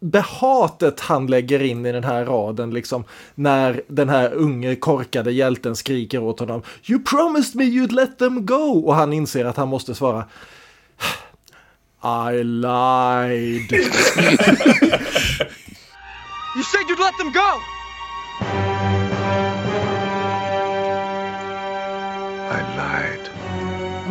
behatet 0.00 1.00
han 1.00 1.26
lägger 1.26 1.62
in 1.62 1.86
i 1.86 1.92
den 1.92 2.04
här 2.04 2.24
raden 2.24 2.70
liksom 2.70 3.04
när 3.34 3.82
den 3.88 4.08
här 4.08 4.32
unge 4.32 4.76
korkade 4.76 5.32
hjälten 5.32 5.76
skriker 5.76 6.22
åt 6.22 6.40
honom 6.40 6.62
You 6.84 7.04
promised 7.04 7.56
me 7.56 7.64
you'd 7.64 7.92
let 7.92 8.18
them 8.18 8.46
go 8.46 8.82
och 8.86 8.94
han 8.94 9.12
inser 9.12 9.44
att 9.44 9.56
han 9.56 9.68
måste 9.68 9.94
svara 9.94 10.24
I 12.32 12.44
lied. 12.44 13.72
You 16.56 16.64
said 16.64 16.88
you'd 16.88 16.98
let 16.98 17.16
them 17.18 17.32
go! 17.32 18.69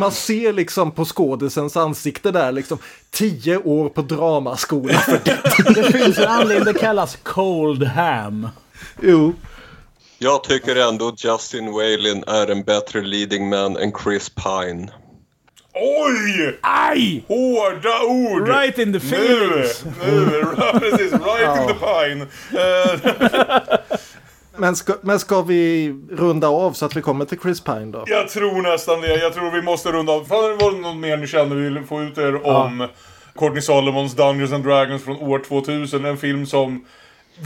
Man 0.00 0.12
ser 0.12 0.52
liksom 0.52 0.90
på 0.90 1.04
skådisens 1.04 1.76
ansikte 1.76 2.30
där 2.30 2.52
liksom 2.52 2.78
tio 3.10 3.56
år 3.56 3.88
på 3.88 4.02
dramaskola 4.02 4.98
för 4.98 5.20
det. 5.24 5.38
Det 5.74 5.92
finns 5.92 6.18
en 6.18 6.28
anledning 6.28 6.72
det 6.74 6.80
kallas 6.80 7.18
Cold 7.22 7.82
Ham. 7.82 8.48
Jo. 9.02 9.34
Jag 10.18 10.44
tycker 10.44 10.76
ändå 10.76 11.14
Justin 11.18 11.72
Whalin 11.72 12.24
är 12.26 12.50
en 12.50 12.62
bättre 12.62 13.00
leading 13.02 13.48
man 13.48 13.76
än 13.76 13.92
Chris 14.02 14.30
Pine. 14.30 14.88
Oj! 15.74 16.58
Aj! 16.62 17.24
Hårda 17.28 18.02
ord! 18.02 18.48
Right 18.48 18.78
in 18.78 18.92
the 18.92 18.98
Nu, 18.98 19.16
feelings. 19.16 19.84
nu, 20.02 20.44
precis. 20.80 21.12
Right 21.12 21.60
in 21.60 21.66
the 21.68 21.74
pine. 21.74 22.26
Men 24.60 24.76
ska, 24.76 24.94
men 25.02 25.18
ska 25.18 25.42
vi 25.42 25.94
runda 26.10 26.48
av 26.48 26.72
så 26.72 26.86
att 26.86 26.96
vi 26.96 27.02
kommer 27.02 27.24
till 27.24 27.38
Chris 27.40 27.60
Pine 27.60 27.92
då? 27.92 28.04
jag 28.06 28.28
tror 28.28 28.62
nästan 28.62 29.00
det. 29.00 29.18
Jag 29.18 29.34
tror 29.34 29.50
vi 29.50 29.62
måste 29.62 29.92
runda 29.92 30.12
av. 30.12 30.24
Fan, 30.24 30.58
det 30.58 30.64
var 30.64 30.72
något 30.72 30.96
mer 30.96 31.16
ni 31.16 31.26
känner 31.26 31.56
vill 31.56 31.84
få 31.84 32.02
ut 32.02 32.18
er 32.18 32.46
om 32.46 32.88
Courtney 33.38 33.62
Solomons 33.62 34.14
Dungeons 34.14 34.52
and 34.52 34.64
Dragons 34.64 35.04
från 35.04 35.16
år 35.16 35.38
2000. 35.38 36.04
En 36.04 36.16
film 36.16 36.46
som 36.46 36.84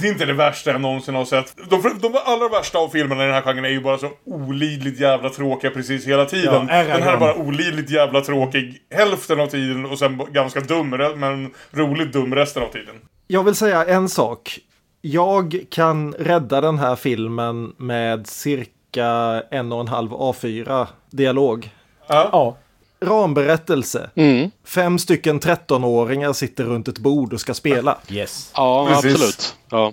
det 0.01 0.07
är 0.09 0.13
inte 0.13 0.25
det 0.25 0.33
värsta 0.33 0.71
jag 0.71 0.81
någonsin 0.81 1.15
har 1.15 1.25
sett. 1.25 1.57
De, 1.71 1.99
de 2.03 2.19
allra 2.25 2.49
värsta 2.49 2.79
av 2.79 2.89
filmerna 2.89 3.23
i 3.23 3.27
den 3.27 3.35
här 3.35 3.43
genren 3.43 3.65
är 3.65 3.69
ju 3.69 3.81
bara 3.81 3.99
så 3.99 4.11
olidligt 4.25 5.01
jävla 5.01 5.31
tråkiga 5.31 5.71
precis 5.71 6.07
hela 6.07 6.25
tiden. 6.25 6.69
Ja, 6.71 6.85
den 6.85 7.03
här 7.03 7.13
är 7.13 7.17
bara 7.17 7.35
olidligt 7.35 7.91
jävla 7.91 8.21
tråkig 8.21 8.79
hälften 8.91 9.41
av 9.41 9.47
tiden 9.47 9.87
och 9.87 9.99
sen 9.99 10.23
ganska 10.31 10.61
dum, 10.61 10.91
men 11.17 11.51
roligt 11.71 12.13
dum 12.13 12.35
resten 12.35 12.63
av 12.63 12.69
tiden. 12.69 12.95
Jag 13.27 13.45
vill 13.45 13.55
säga 13.55 13.85
en 13.85 14.09
sak. 14.09 14.59
Jag 15.07 15.65
kan 15.71 16.13
rädda 16.13 16.61
den 16.61 16.79
här 16.79 16.97
filmen 16.97 17.73
med 17.77 18.27
cirka 18.27 19.43
en 19.51 19.73
och 19.73 19.81
en 19.81 19.89
halv 19.89 20.11
A4 20.11 20.87
dialog. 21.11 21.71
Ja. 22.07 22.57
Ramberättelse. 23.01 24.11
Mm. 24.15 24.51
Fem 24.65 24.99
stycken 24.99 25.41
13-åringar 25.41 26.33
sitter 26.33 26.65
runt 26.65 26.89
ett 26.89 26.99
bord 26.99 27.33
och 27.33 27.41
ska 27.41 27.55
spela. 27.55 27.99
Yes. 28.09 28.51
Ja, 28.55 28.87
Precis. 28.89 29.13
absolut. 29.13 29.57
Ja. 29.71 29.93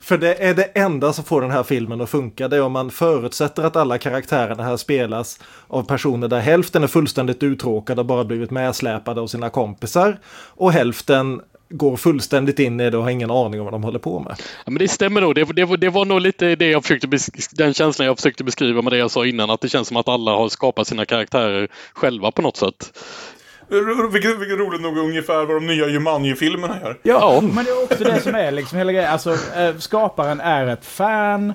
För 0.00 0.18
det 0.18 0.34
är 0.34 0.54
det 0.54 0.64
enda 0.64 1.12
som 1.12 1.24
får 1.24 1.40
den 1.42 1.50
här 1.50 1.62
filmen 1.62 2.00
att 2.00 2.10
funka. 2.10 2.48
Det 2.48 2.56
är 2.56 2.62
om 2.62 2.72
man 2.72 2.90
förutsätter 2.90 3.62
att 3.64 3.76
alla 3.76 3.98
karaktärerna 3.98 4.62
här 4.62 4.76
spelas 4.76 5.40
av 5.68 5.82
personer 5.82 6.28
där 6.28 6.40
hälften 6.40 6.82
är 6.82 6.86
fullständigt 6.86 7.42
uttråkade 7.42 8.00
och 8.00 8.06
bara 8.06 8.24
blivit 8.24 8.50
medsläpade 8.50 9.20
av 9.20 9.26
sina 9.26 9.50
kompisar. 9.50 10.18
Och 10.54 10.72
hälften 10.72 11.40
går 11.68 11.96
fullständigt 11.96 12.58
in 12.58 12.80
i 12.80 12.90
det 12.90 12.96
och 12.96 13.02
har 13.02 13.10
ingen 13.10 13.30
aning 13.30 13.60
om 13.60 13.64
vad 13.64 13.74
de 13.74 13.84
håller 13.84 13.98
på 13.98 14.20
med. 14.20 14.34
Ja, 14.38 14.70
men 14.70 14.78
det 14.78 14.88
stämmer 14.88 15.20
nog. 15.20 15.34
Det, 15.34 15.44
det, 15.44 15.64
var- 15.64 15.76
det 15.76 15.88
var 15.88 16.04
nog 16.04 16.20
lite 16.20 16.56
det 16.56 16.70
jag 16.70 16.82
försökte 16.82 17.08
den 17.52 17.74
känslan 17.74 18.06
jag 18.06 18.16
försökte 18.16 18.44
beskriva 18.44 18.82
med 18.82 18.92
det 18.92 18.96
jag 18.98 19.10
sa 19.10 19.26
innan. 19.26 19.50
Att 19.50 19.60
det 19.60 19.68
känns 19.68 19.88
som 19.88 19.96
att 19.96 20.08
alla 20.08 20.30
har 20.30 20.48
skapat 20.48 20.86
sina 20.86 21.04
karaktärer 21.04 21.68
själva 21.92 22.30
på 22.30 22.42
något 22.42 22.56
sätt. 22.56 22.98
Vilket, 24.12 24.38
vilket 24.40 24.58
roligt 24.58 24.80
nog 24.80 24.98
ungefär 24.98 25.44
vad 25.44 25.56
de 25.56 25.66
nya 25.66 25.88
Jumanji-filmerna 25.88 26.76
gör. 26.82 26.98
Ja, 27.02 27.40
men 27.54 27.64
det 27.64 27.70
är 27.70 27.82
också 27.84 28.04
det 28.04 28.20
som 28.20 28.34
är 28.34 28.50
liksom 28.50 28.78
hela 28.78 28.92
grejen. 28.92 29.10
Alltså, 29.12 29.30
eh, 29.56 29.76
skaparen 29.78 30.40
är 30.40 30.66
ett 30.66 30.86
fan. 30.86 31.54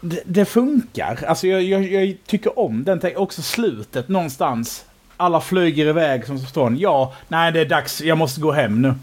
Det, 0.00 0.20
det 0.24 0.44
funkar. 0.44 1.18
Alltså, 1.26 1.46
jag, 1.46 1.62
jag, 1.62 1.82
jag 1.84 2.16
tycker 2.26 2.58
om 2.58 2.84
den. 2.84 3.00
Också 3.16 3.42
slutet 3.42 4.08
någonstans. 4.08 4.84
Alla 5.16 5.40
flyger 5.40 5.86
iväg 5.86 6.26
som 6.26 6.38
står 6.38 6.74
Ja, 6.78 7.14
nej 7.28 7.52
det 7.52 7.60
är 7.60 7.64
dags. 7.64 8.00
Jag 8.00 8.18
måste 8.18 8.40
gå 8.40 8.52
hem 8.52 8.82
nu. 8.82 8.94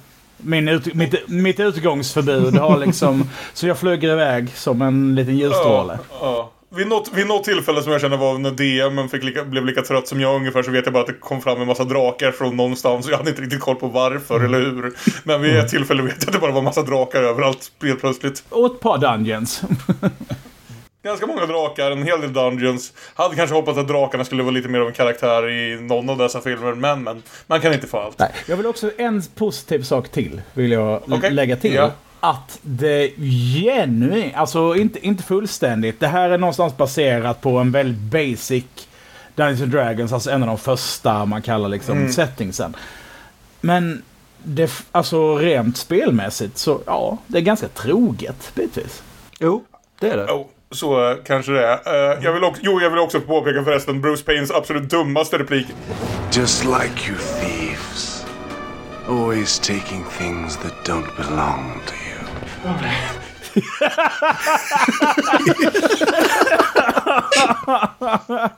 Min 0.42 0.70
ut, 0.70 0.94
mitt, 0.94 1.30
mitt 1.30 1.60
utgångsförbud 1.60 2.56
har 2.56 2.78
liksom... 2.78 3.30
så 3.54 3.68
jag 3.68 3.78
flyger 3.78 4.10
iväg 4.12 4.50
som 4.56 4.82
en 4.82 5.16
liten 5.16 5.38
ljusstråle. 5.38 6.00
Ja, 6.10 6.18
ja. 6.22 6.52
Vid, 6.76 6.88
något, 6.88 7.12
vid 7.14 7.28
något 7.28 7.44
tillfälle 7.44 7.82
som 7.82 7.92
jag 7.92 8.02
känner 8.02 8.18
var 8.18 8.38
när 8.38 8.52
DM 8.52 9.10
fick 9.10 9.24
lika, 9.24 9.44
blev 9.46 9.66
lika 9.66 9.82
trött 9.82 10.08
som 10.08 10.22
jag 10.22 10.36
ungefär 10.36 10.64
så 10.64 10.72
vet 10.72 10.86
jag 10.86 10.94
bara 10.94 11.02
att 11.02 11.08
det 11.08 11.14
kom 11.14 11.42
fram 11.42 11.62
en 11.62 11.68
massa 11.68 11.84
drakar 11.84 12.32
från 12.32 12.58
någonstans. 12.58 13.06
och 13.06 13.12
Jag 13.12 13.18
hade 13.18 13.30
inte 13.30 13.42
riktigt 13.42 13.60
koll 13.60 13.76
på 13.76 13.88
varför 13.88 14.40
eller 14.40 14.60
hur. 14.60 14.94
Men 15.24 15.42
vid 15.42 15.56
ett 15.56 15.70
tillfälle 15.70 16.04
vet 16.04 16.16
jag 16.20 16.28
att 16.28 16.34
det 16.34 16.40
bara 16.40 16.52
var 16.52 16.60
en 16.60 16.66
massa 16.66 16.82
drakar 16.82 17.24
överallt 17.24 17.72
helt 17.82 18.00
plötsligt. 18.00 18.44
Och 18.50 18.66
ett 18.66 18.80
par 18.80 18.98
dungeons. 18.98 19.62
Ganska 21.04 21.28
många 21.28 21.46
drakar, 21.46 21.92
en 21.92 22.04
hel 22.04 22.22
del 22.22 22.34
dungeons. 22.34 22.94
Hade 23.16 23.36
kanske 23.36 23.56
hoppats 23.56 23.78
att 23.78 23.88
drakarna 23.88 24.26
skulle 24.26 24.44
vara 24.44 24.52
lite 24.54 24.68
mer 24.70 24.80
av 24.80 24.88
en 24.88 24.94
karaktär 24.94 25.50
i 25.50 25.82
någon 25.82 26.10
av 26.10 26.18
dessa 26.18 26.42
filmer, 26.42 26.74
men, 26.74 27.04
men 27.04 27.24
man 27.48 27.62
kan 27.62 27.74
inte 27.74 27.88
få 27.88 27.98
allt. 28.00 28.20
Nej. 28.20 28.32
Jag 28.48 28.58
vill 28.58 28.66
också 28.66 28.92
en 28.98 29.22
positiv 29.36 29.84
sak 29.84 30.10
till. 30.10 30.42
Vill 30.54 30.72
jag 30.72 31.02
Okej. 31.14 31.32
lägga 31.32 31.56
till. 31.56 31.74
Ja. 31.74 31.92
Att 32.20 32.60
det 32.62 33.12
genuint, 33.64 34.36
alltså 34.36 34.76
inte, 34.76 35.08
inte 35.08 35.24
fullständigt. 35.24 36.00
Det 36.00 36.08
här 36.08 36.30
är 36.30 36.38
någonstans 36.38 36.78
baserat 36.78 37.42
på 37.42 37.58
en 37.58 37.72
väldigt 37.72 37.98
basic 38.02 38.64
Dungeons 39.36 39.62
and 39.62 39.72
Dragons, 39.72 40.14
alltså 40.14 40.32
en 40.32 40.42
av 40.44 40.48
de 40.48 40.58
första 40.58 41.26
man 41.26 41.42
kallar 41.42 41.70
liksom 41.70 41.98
Mm. 41.98 42.12
settingsen. 42.12 42.76
Men 43.62 44.04
det, 44.44 44.72
alltså 44.92 45.38
rent 45.38 45.78
spelmässigt 45.78 46.58
så 46.58 46.82
ja, 46.86 47.18
det 47.28 47.38
är 47.38 47.42
ganska 47.42 47.68
troget 47.68 48.52
bitvis. 48.56 49.04
Jo, 49.40 49.64
det 50.00 50.10
är 50.10 50.18
det. 50.18 50.32
Oh, 50.32 50.46
så 50.72 51.18
kanske 51.26 51.52
det 51.52 51.66
är. 51.66 52.14
Eh, 52.14 52.18
jag 52.24 52.34
vill 52.34 52.44
också, 52.44 52.62
jo, 52.66 52.82
jag 52.82 52.90
vill 52.90 53.00
också 53.00 53.22
påpeka 53.22 53.64
förresten 53.64 54.02
Bruce 54.02 54.24
Paynes 54.24 54.52
absolut 54.52 54.90
dummaste 54.90 55.38
replik. 55.38 55.68
Just 56.32 56.64
like 56.66 57.10
you 57.10 57.18
thieves. 57.18 58.26
Always 59.08 59.60
taking 59.60 60.06
things 60.18 60.58
that 60.58 60.74
don't 60.86 61.16
belong 61.18 61.82
to 61.86 61.94
you. 61.94 62.00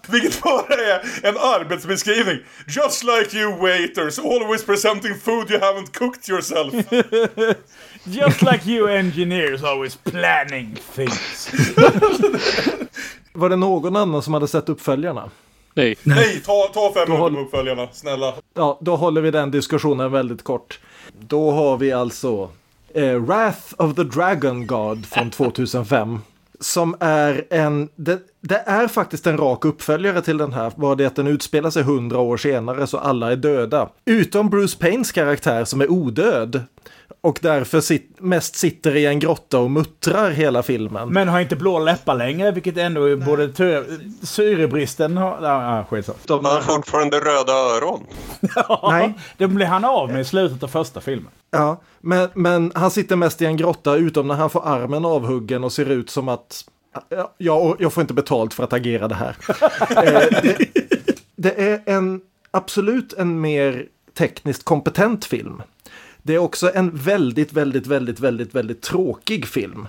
Vilket 0.07 0.41
bara 0.41 0.73
är 0.73 1.01
en 1.23 1.37
arbetsbeskrivning. 1.37 2.39
Just 2.67 3.03
like 3.03 3.37
you 3.37 3.51
waiters, 3.57 4.19
always 4.19 4.65
presenting 4.65 5.15
food 5.15 5.51
you 5.51 5.59
haven't 5.59 5.93
cooked 5.93 6.29
yourself. 6.29 6.73
Just 8.03 8.41
like 8.41 8.71
you 8.71 8.89
engineers 8.89 9.63
always 9.63 9.95
planning 9.95 10.77
things. 10.95 11.51
Var 13.33 13.49
det 13.49 13.55
någon 13.55 13.95
annan 13.95 14.21
som 14.21 14.33
hade 14.33 14.47
sett 14.47 14.69
uppföljarna? 14.69 15.29
Nej. 15.73 15.95
Nej, 16.03 16.41
ta, 16.45 16.69
ta 16.73 16.93
fem 16.93 17.09
minuter 17.09 17.29
med 17.29 17.41
uppföljarna, 17.41 17.87
snälla. 17.91 18.33
Ja, 18.53 18.77
då 18.81 18.95
håller 18.95 19.21
vi 19.21 19.31
den 19.31 19.51
diskussionen 19.51 20.11
väldigt 20.11 20.43
kort. 20.43 20.79
Då 21.19 21.51
har 21.51 21.77
vi 21.77 21.91
alltså 21.91 22.49
eh, 22.93 23.15
Wrath 23.15 23.73
of 23.77 23.95
the 23.95 24.03
Dragon 24.03 24.67
God 24.67 25.05
från 25.05 25.31
2005. 25.31 26.19
Som 26.59 26.95
är 26.99 27.45
en, 27.49 27.89
det, 27.95 28.19
det 28.41 28.63
är 28.65 28.87
faktiskt 28.87 29.27
en 29.27 29.37
rak 29.37 29.65
uppföljare 29.65 30.21
till 30.21 30.37
den 30.37 30.53
här, 30.53 30.71
bara 30.75 30.95
det 30.95 31.05
att 31.05 31.15
den 31.15 31.27
utspelar 31.27 31.69
sig 31.69 31.83
hundra 31.83 32.19
år 32.19 32.37
senare 32.37 32.87
så 32.87 32.97
alla 32.97 33.31
är 33.31 33.35
döda. 33.35 33.89
Utom 34.05 34.49
Bruce 34.49 34.77
Paynes 34.79 35.11
karaktär 35.11 35.65
som 35.65 35.81
är 35.81 35.91
odöd. 35.91 36.63
Och 37.23 37.39
därför 37.41 37.81
sit, 37.81 38.15
mest 38.19 38.55
sitter 38.55 38.95
i 38.95 39.05
en 39.05 39.19
grotta 39.19 39.59
och 39.59 39.71
muttrar 39.71 40.31
hela 40.31 40.63
filmen. 40.63 41.09
Men 41.09 41.27
har 41.27 41.39
inte 41.39 41.55
blå 41.55 41.79
läppar 41.79 42.15
längre, 42.15 42.51
vilket 42.51 42.77
ändå 42.77 43.05
är 43.05 43.15
både. 43.15 43.53
Syrebristen 44.23 45.17
har... 45.17 45.39
Ja, 45.41 45.77
ja, 45.77 45.85
skitsamma. 45.89 46.17
Han 46.27 46.45
har 46.45 46.61
fortfarande 46.61 47.17
röda 47.19 47.53
öron. 47.53 48.05
Nej. 48.91 49.13
Det 49.37 49.47
blir 49.47 49.65
han 49.65 49.85
av 49.85 50.09
med 50.11 50.21
i 50.21 50.25
slutet 50.25 50.63
av 50.63 50.67
första 50.67 51.01
filmen. 51.01 51.31
Ja, 51.51 51.81
men, 51.99 52.29
men 52.33 52.71
han 52.75 52.91
sitter 52.91 53.15
mest 53.15 53.41
i 53.41 53.45
en 53.45 53.57
grotta 53.57 53.95
utom 53.95 54.27
när 54.27 54.35
han 54.35 54.49
får 54.49 54.67
armen 54.67 55.05
avhuggen 55.05 55.63
och 55.63 55.71
ser 55.71 55.89
ut 55.89 56.09
som 56.09 56.29
att 56.29 56.65
ja, 57.37 57.75
jag, 57.79 57.93
får 57.93 58.01
inte 58.01 58.13
betalt 58.13 58.53
för 58.53 58.63
att 58.63 58.73
agera 58.73 59.07
det 59.07 59.15
här. 59.15 59.35
Eh, 59.91 60.41
det, 60.43 60.57
det 61.35 61.61
är 61.61 61.81
en 61.85 62.21
absolut 62.51 63.13
en 63.13 63.41
mer 63.41 63.85
tekniskt 64.17 64.63
kompetent 64.63 65.25
film. 65.25 65.61
Det 66.23 66.35
är 66.35 66.37
också 66.37 66.71
en 66.73 66.91
väldigt, 66.95 67.53
väldigt, 67.53 67.87
väldigt, 67.87 68.19
väldigt, 68.19 68.55
väldigt 68.55 68.81
tråkig 68.81 69.47
film. 69.47 69.87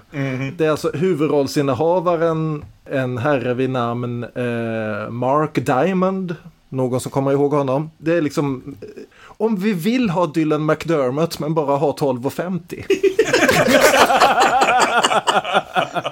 Det 0.57 0.65
är 0.65 0.71
alltså 0.71 0.91
huvudrollsinnehavaren, 0.95 2.65
en 2.85 3.19
herre 3.19 3.55
vid 3.55 3.71
namn 3.71 4.25
eh, 4.25 5.11
Mark 5.11 5.67
Diamond. 5.67 6.37
Någon 6.69 7.01
som 7.01 7.11
kommer 7.11 7.33
ihåg 7.33 7.53
honom. 7.53 7.91
Det 7.99 8.15
är 8.15 8.23
liksom, 8.23 8.77
eh, 8.81 8.89
om 9.25 9.57
vi 9.57 9.73
vill 9.73 10.11
ha 10.11 10.27
Dylan 10.27 10.67
McDermott 10.67 11.39
men 11.39 11.55
bara 11.55 11.77
ha 11.77 11.97
12,50. 11.97 12.85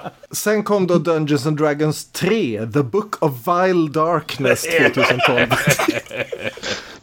Sen 0.31 0.63
kom 0.63 0.87
då 0.87 0.97
Dungeons 0.97 1.45
and 1.45 1.57
Dragons 1.57 2.05
3, 2.11 2.67
The 2.73 2.83
Book 2.83 3.15
of 3.23 3.31
Vile 3.47 3.89
Darkness 3.89 4.61
2012. 4.93 5.47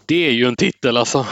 Det 0.07 0.27
är 0.27 0.31
ju 0.33 0.45
en 0.45 0.57
titel 0.57 0.97
alltså. 0.97 1.27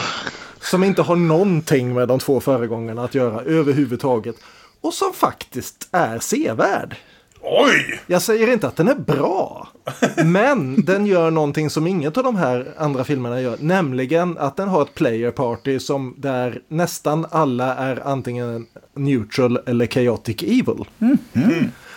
Som 0.61 0.85
inte 0.85 1.03
har 1.03 1.17
någonting 1.17 1.95
med 1.95 2.09
de 2.09 2.19
två 2.19 2.41
föregångarna 2.41 3.05
att 3.05 3.15
göra 3.15 3.41
överhuvudtaget. 3.41 4.37
Och 4.81 4.95
som 4.95 5.13
faktiskt 5.13 5.89
är 5.93 6.19
sevärd. 6.19 6.97
Oj! 7.41 8.01
Jag 8.07 8.23
säger 8.23 8.53
inte 8.53 8.67
att 8.67 8.77
den 8.77 8.89
är 8.89 8.95
bra. 8.95 9.69
Men 10.25 10.85
den 10.85 11.07
gör 11.07 11.31
någonting 11.31 11.71
som 11.71 11.87
inget 11.87 12.17
av 12.17 12.25
de 12.25 12.37
här 12.37 12.75
andra 12.79 13.05
filmerna 13.05 13.41
gör. 13.41 13.57
Nämligen 13.61 14.39
att 14.39 14.57
den 14.57 14.69
har 14.69 14.83
ett 14.83 14.95
player 14.95 15.31
party 15.31 15.79
som 15.79 16.15
där 16.19 16.61
nästan 16.69 17.27
alla 17.31 17.75
är 17.75 18.07
antingen 18.09 18.67
neutral 18.95 19.59
eller 19.67 19.87
chaotic 19.87 20.43
evil. 20.43 20.85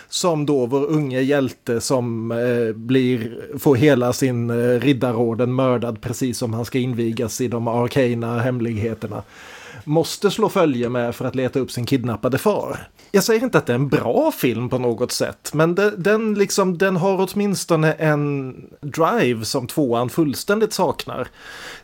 Som 0.09 0.45
då 0.45 0.65
vår 0.65 0.85
unge 0.85 1.21
hjälte 1.21 1.81
som 1.81 2.31
eh, 2.31 2.75
blir, 2.75 3.39
får 3.59 3.75
hela 3.75 4.13
sin 4.13 4.49
eh, 4.49 4.79
riddarorden 4.79 5.55
mördad 5.55 6.01
precis 6.01 6.37
som 6.37 6.53
han 6.53 6.65
ska 6.65 6.79
invigas 6.79 7.41
i 7.41 7.47
de 7.47 7.67
arkana 7.67 8.39
hemligheterna. 8.39 9.23
Måste 9.83 10.31
slå 10.31 10.49
följe 10.49 10.89
med 10.89 11.15
för 11.15 11.25
att 11.25 11.35
leta 11.35 11.59
upp 11.59 11.71
sin 11.71 11.85
kidnappade 11.85 12.37
far. 12.37 12.87
Jag 13.11 13.23
säger 13.23 13.43
inte 13.43 13.57
att 13.57 13.65
det 13.65 13.73
är 13.73 13.75
en 13.75 13.89
bra 13.89 14.31
film 14.31 14.69
på 14.69 14.77
något 14.77 15.11
sätt, 15.11 15.51
men 15.53 15.75
de, 15.75 15.91
den, 15.97 16.33
liksom, 16.33 16.77
den 16.77 16.97
har 16.97 17.27
åtminstone 17.33 17.93
en 17.93 18.55
drive 18.81 19.45
som 19.45 19.67
tvåan 19.67 20.09
fullständigt 20.09 20.73
saknar. 20.73 21.27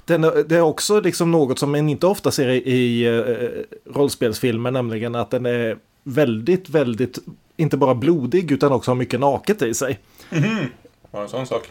Den, 0.06 0.22
det 0.22 0.52
är 0.56 0.62
också 0.62 1.00
liksom 1.00 1.32
något 1.32 1.60
som 1.60 1.72
man 1.72 1.90
inte 1.90 2.08
ofta 2.08 2.32
ser 2.32 2.50
i, 2.50 2.58
i 2.58 3.06
eh, 3.06 3.94
rollspelsfilmer, 3.94 4.72
nämligen 4.72 5.16
att 5.16 5.32
den 5.32 5.46
är 5.46 5.78
väldigt, 6.04 6.70
väldigt, 6.70 7.20
inte 7.58 7.78
bara 7.78 7.96
blodig 7.96 8.52
utan 8.52 8.72
också 8.72 8.92
har 8.92 8.96
mycket 8.96 9.20
naket 9.20 9.62
i 9.62 9.74
sig. 9.74 10.00
Mhm. 10.30 10.70
Var 11.12 11.22
en 11.22 11.30
sån 11.30 11.46
sak. 11.48 11.70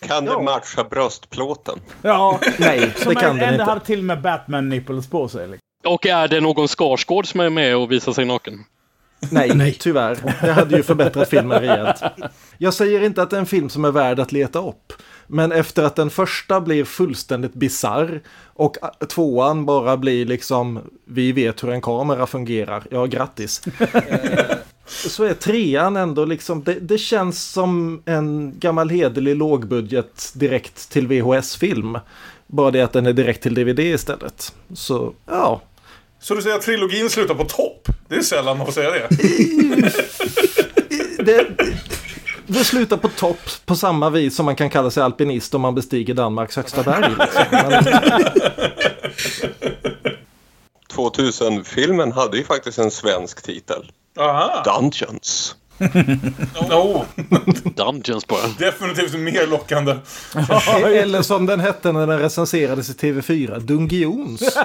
Kan 0.00 0.24
det 0.24 0.42
matcha 0.42 0.84
bröstplåten? 0.90 1.78
Ja, 2.02 2.40
Nej, 2.58 2.94
det 3.06 3.14
kan 3.14 3.30
en- 3.30 3.36
den 3.38 3.52
inte. 3.52 3.64
hade 3.64 3.80
till 3.84 3.98
och 3.98 4.04
med 4.04 4.20
Batman-nipples 4.22 5.10
på 5.10 5.28
sig. 5.28 5.48
Liksom. 5.48 5.92
Och 5.92 6.06
är 6.06 6.28
det 6.28 6.40
någon 6.40 6.68
Skarsgård 6.68 7.26
som 7.26 7.40
är 7.40 7.50
med 7.50 7.76
och 7.76 7.92
visar 7.92 8.12
sig 8.12 8.24
naken? 8.24 8.64
Nej, 9.30 9.76
tyvärr. 9.80 10.34
Det 10.40 10.52
hade 10.52 10.76
ju 10.76 10.82
förbättrat 10.82 11.28
filmen 11.28 11.60
rejält. 11.60 12.02
Jag 12.58 12.74
säger 12.74 13.00
inte 13.02 13.22
att 13.22 13.30
det 13.30 13.36
är 13.36 13.40
en 13.40 13.46
film 13.46 13.68
som 13.70 13.84
är 13.84 13.90
värd 13.90 14.20
att 14.20 14.32
leta 14.32 14.58
upp. 14.58 14.92
Men 15.26 15.52
efter 15.52 15.82
att 15.82 15.96
den 15.96 16.10
första 16.10 16.60
blir 16.60 16.84
fullständigt 16.84 17.54
bizarr 17.54 18.20
och 18.44 18.76
tvåan 19.08 19.66
bara 19.66 19.96
blir 19.96 20.26
liksom 20.26 20.80
vi 21.04 21.32
vet 21.32 21.62
hur 21.64 21.70
en 21.70 21.80
kamera 21.80 22.26
fungerar, 22.26 22.82
ja 22.90 23.06
grattis. 23.06 23.62
Så 24.88 25.24
är 25.24 25.34
trean 25.34 25.96
ändå 25.96 26.24
liksom, 26.24 26.64
det, 26.64 26.74
det 26.74 26.98
känns 26.98 27.44
som 27.44 28.02
en 28.04 28.58
gammal 28.58 28.90
hederlig 28.90 29.36
lågbudget 29.36 30.32
direkt 30.34 30.90
till 30.90 31.06
VHS-film. 31.06 31.98
Bara 32.46 32.70
det 32.70 32.80
att 32.80 32.92
den 32.92 33.06
är 33.06 33.12
direkt 33.12 33.42
till 33.42 33.54
DVD 33.54 33.78
istället. 33.78 34.54
Så 34.74 35.12
ja, 35.26 35.62
Så 36.20 36.34
du 36.34 36.42
säger 36.42 36.56
att 36.56 36.62
trilogin 36.62 37.10
slutar 37.10 37.34
på 37.34 37.44
topp? 37.44 37.88
Det 38.08 38.14
är 38.14 38.22
sällan 38.22 38.58
man 38.58 38.66
får 38.66 38.72
säga 38.72 38.90
det. 38.90 39.08
det, 41.24 41.46
det 42.46 42.64
slutar 42.64 42.96
på 42.96 43.08
topp 43.08 43.40
på 43.66 43.76
samma 43.76 44.10
vis 44.10 44.36
som 44.36 44.44
man 44.44 44.56
kan 44.56 44.70
kalla 44.70 44.90
sig 44.90 45.02
alpinist 45.02 45.54
om 45.54 45.60
man 45.60 45.74
bestiger 45.74 46.14
Danmarks 46.14 46.56
högsta 46.56 46.82
berg. 46.82 47.14
Liksom. 47.18 47.44
Men, 47.50 47.84
2000-filmen 50.98 52.12
hade 52.12 52.36
ju 52.36 52.44
faktiskt 52.44 52.78
en 52.78 52.90
svensk 52.90 53.42
titel. 53.42 53.92
Aha. 54.18 54.62
Dungeons. 54.64 55.54
Oh, 56.70 57.04
Dungeons 57.76 58.26
bara. 58.26 58.48
definitivt 58.58 59.14
mer 59.14 59.46
lockande. 59.46 59.96
eller 60.84 61.22
som 61.22 61.46
den 61.46 61.60
hette 61.60 61.92
när 61.92 62.06
den 62.06 62.18
recenserades 62.18 62.90
i 62.90 62.92
TV4, 62.92 63.60
Dungions. 63.60 64.42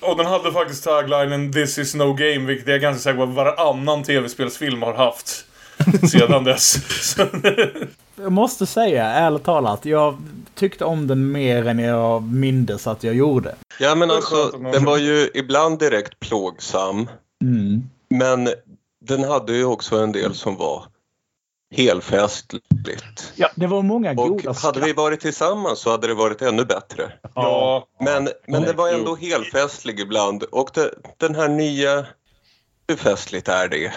Och 0.00 0.16
den 0.16 0.26
hade 0.26 0.52
faktiskt 0.52 0.84
taglinen 0.84 1.52
This 1.52 1.78
is 1.78 1.94
no 1.94 2.12
game, 2.14 2.38
vilket 2.46 2.66
jag 2.66 2.76
är 2.76 2.80
ganska 2.80 3.00
säker 3.02 3.16
på 3.16 3.22
att 3.22 3.28
varannan 3.28 4.02
tv-spelsfilm 4.02 4.82
har 4.82 4.94
haft 4.94 5.44
sedan 6.10 6.44
dess. 6.44 6.76
Jag 8.16 8.32
måste 8.32 8.66
säga, 8.66 9.04
ärligt 9.04 9.44
talat, 9.44 9.84
jag 9.84 10.16
tyckte 10.54 10.84
om 10.84 11.06
den 11.06 11.32
mer 11.32 11.66
än 11.66 11.78
jag 11.78 12.22
mindes 12.22 12.86
att 12.86 13.04
jag 13.04 13.14
gjorde. 13.14 13.54
Ja 13.78 13.94
men 13.94 14.10
alltså, 14.10 14.50
den 14.72 14.84
var 14.84 14.98
ju 14.98 15.30
ibland 15.34 15.78
direkt 15.78 16.20
plågsam. 16.20 17.08
Mm. 17.42 17.82
Men 18.08 18.48
den 19.04 19.24
hade 19.24 19.52
ju 19.52 19.64
också 19.64 19.96
en 19.96 20.12
del 20.12 20.34
som 20.34 20.56
var 20.56 20.84
helfestligt. 21.72 23.32
Ja, 23.36 23.48
det 23.54 23.66
var 23.66 23.82
många 23.82 24.10
Och 24.10 24.16
goda 24.28 24.52
hade 24.52 24.80
vi 24.80 24.92
varit 24.92 25.20
tillsammans 25.20 25.78
så 25.78 25.90
hade 25.90 26.06
det 26.06 26.14
varit 26.14 26.42
ännu 26.42 26.64
bättre. 26.64 27.12
ja, 27.34 27.86
Men, 28.00 28.28
men 28.46 28.62
det 28.62 28.72
var 28.72 28.88
ändå 28.88 29.16
helfestlig 29.16 30.00
ibland. 30.00 30.42
Och 30.42 30.70
det, 30.74 30.90
den 31.16 31.34
här 31.34 31.48
nya... 31.48 32.06
Hur 32.88 32.96
festligt 32.96 33.48
är 33.48 33.68
det? 33.68 33.92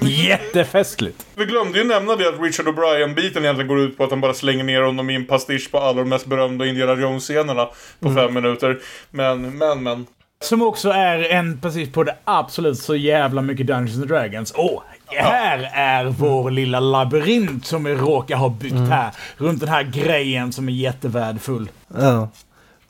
Jättefestligt! 0.00 1.26
vi 1.34 1.44
glömde 1.44 1.78
ju 1.78 1.84
nämna 1.84 2.16
det 2.16 2.28
att 2.28 2.40
Richard 2.40 2.66
O'Brien-biten 2.66 3.42
egentligen 3.42 3.68
går 3.68 3.80
ut 3.80 3.96
på 3.96 4.04
att 4.04 4.10
han 4.10 4.20
bara 4.20 4.34
slänger 4.34 4.64
ner 4.64 4.82
honom 4.82 5.10
i 5.10 5.14
en 5.14 5.26
pastisch 5.26 5.70
på 5.70 5.78
alla 5.78 5.98
de 5.98 6.08
mest 6.08 6.26
berömda 6.26 6.66
Indiana 6.66 6.94
Jones-scenerna 7.00 7.68
på 8.00 8.14
fem 8.14 8.34
minuter. 8.34 8.78
Men, 9.10 9.58
men, 9.58 9.82
men. 9.82 10.06
Som 10.40 10.62
också 10.62 10.90
är 10.90 11.18
en 11.18 11.60
precis 11.60 11.92
på 11.92 12.04
det 12.04 12.16
absolut 12.24 12.78
så 12.78 12.96
jävla 12.96 13.42
mycket 13.42 13.66
Dungeons 13.66 13.96
and 13.96 14.08
Dragons. 14.08 14.52
Åh, 14.56 14.82
här 15.06 15.70
är 15.74 16.04
vår 16.04 16.50
lilla 16.50 16.80
labyrint 16.80 17.66
som 17.66 17.84
vi 17.84 17.94
råkar 17.94 18.36
ha 18.36 18.48
byggt 18.48 18.88
här. 18.90 19.10
Runt 19.36 19.60
den 19.60 19.68
här 19.68 19.82
grejen 19.82 20.52
som 20.52 20.68
är 20.68 20.72
jättevärdefull. 20.72 21.70
Ja. 21.98 22.28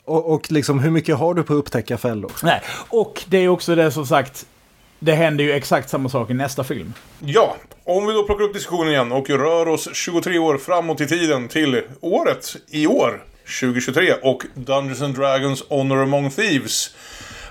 Och, 0.05 0.33
och 0.35 0.53
liksom 0.53 0.79
hur 0.79 0.91
mycket 0.91 1.17
har 1.17 1.35
du 1.35 1.43
på 1.43 1.55
upptäcka 1.55 1.99
fällor? 1.99 2.33
Nej, 2.43 2.61
och 2.89 3.25
det 3.27 3.39
är 3.39 3.49
också 3.49 3.75
det 3.75 3.91
som 3.91 4.07
sagt. 4.07 4.47
Det 5.05 5.13
händer 5.13 5.45
ju 5.45 5.53
exakt 5.53 5.89
samma 5.89 6.09
sak 6.09 6.31
i 6.31 6.35
nästa 6.35 6.65
film. 6.65 6.93
Ja, 7.19 7.57
om 7.85 8.07
vi 8.07 8.13
då 8.13 8.23
plockar 8.23 8.45
upp 8.45 8.55
diskussionen 8.55 8.93
igen 8.93 9.13
och 9.13 9.31
rör 9.31 9.69
oss 9.69 9.89
23 9.93 10.39
år 10.39 10.59
framåt 10.59 11.01
i 11.01 11.07
tiden 11.07 11.49
till 11.49 11.83
året 12.01 12.57
i 12.71 12.87
år, 12.87 13.25
2023, 13.61 14.13
och 14.23 14.43
Dungeons 14.55 15.03
and 15.03 15.15
Dragons 15.15 15.65
Honor 15.69 16.03
Among 16.03 16.31
Thieves. 16.31 16.95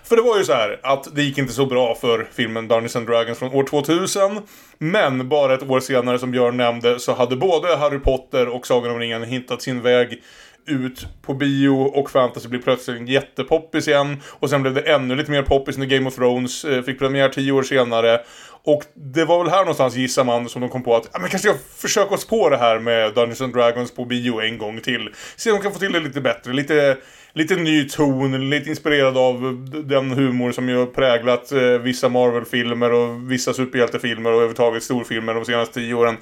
För 0.03 0.15
det 0.15 0.21
var 0.21 0.37
ju 0.37 0.43
så 0.43 0.53
här 0.53 0.79
att 0.83 1.15
det 1.15 1.23
gick 1.23 1.37
inte 1.37 1.53
så 1.53 1.65
bra 1.65 1.95
för 1.95 2.27
filmen 2.33 2.67
Dungeons 2.67 2.95
and 2.95 3.07
Dragons 3.07 3.39
från 3.39 3.53
år 3.53 3.63
2000. 3.63 4.41
Men 4.77 5.29
bara 5.29 5.53
ett 5.53 5.69
år 5.69 5.79
senare 5.79 6.19
som 6.19 6.31
Björn 6.31 6.57
nämnde 6.57 6.99
så 6.99 7.13
hade 7.13 7.35
både 7.35 7.77
Harry 7.77 7.99
Potter 7.99 8.47
och 8.47 8.67
Sagan 8.67 8.91
om 8.91 8.99
ringen 8.99 9.23
hittat 9.23 9.61
sin 9.61 9.81
väg 9.81 10.21
ut 10.67 11.07
på 11.21 11.33
bio 11.33 11.69
och 11.69 12.11
fantasy 12.11 12.49
blev 12.49 12.61
plötsligt 12.61 13.09
jättepoppis 13.09 13.87
igen. 13.87 14.21
Och 14.27 14.49
sen 14.49 14.61
blev 14.61 14.73
det 14.73 14.81
ännu 14.81 15.15
lite 15.15 15.31
mer 15.31 15.43
poppis 15.43 15.77
när 15.77 15.85
Game 15.85 16.07
of 16.07 16.15
Thrones 16.15 16.65
eh, 16.65 16.83
fick 16.83 16.99
premiär 16.99 17.29
tio 17.29 17.51
år 17.51 17.63
senare. 17.63 18.21
Och 18.63 18.83
det 18.93 19.25
var 19.25 19.43
väl 19.43 19.51
här 19.51 19.59
någonstans 19.59 19.95
gissar 19.95 20.23
man 20.23 20.49
som 20.49 20.61
de 20.61 20.69
kom 20.69 20.83
på 20.83 20.95
att 20.95 21.09
ja, 21.13 21.19
men 21.19 21.29
kanske 21.29 21.47
jag 21.47 21.57
försöker 21.77 22.13
oss 22.13 22.27
på 22.27 22.49
det 22.49 22.57
här 22.57 22.79
med 22.79 23.13
Dungeons 23.13 23.41
and 23.41 23.53
Dragons 23.53 23.91
på 23.91 24.05
bio 24.05 24.41
en 24.41 24.57
gång 24.57 24.81
till. 24.81 25.09
Se 25.35 25.51
om 25.51 25.57
de 25.57 25.63
kan 25.63 25.73
få 25.73 25.79
till 25.79 25.91
det 25.91 25.99
lite 25.99 26.21
bättre, 26.21 26.53
lite, 26.53 26.97
lite 27.33 27.55
ny 27.55 27.89
ton, 27.89 28.49
lite 28.49 28.69
inspirerad 28.69 29.17
av 29.17 29.67
den 29.85 30.11
humor 30.11 30.51
som 30.51 30.69
ju 30.69 30.77
har 30.77 30.85
präglat 30.85 31.51
eh, 31.51 31.59
vissa 31.59 32.09
Marvel-filmer 32.09 32.91
och 32.93 33.31
vissa 33.31 33.53
superhjältefilmer 33.53 34.29
och 34.29 34.35
överhuvudtaget 34.35 34.83
storfilmer 34.83 35.33
de 35.33 35.45
senaste 35.45 35.73
tio 35.73 35.93
åren. 35.93 36.17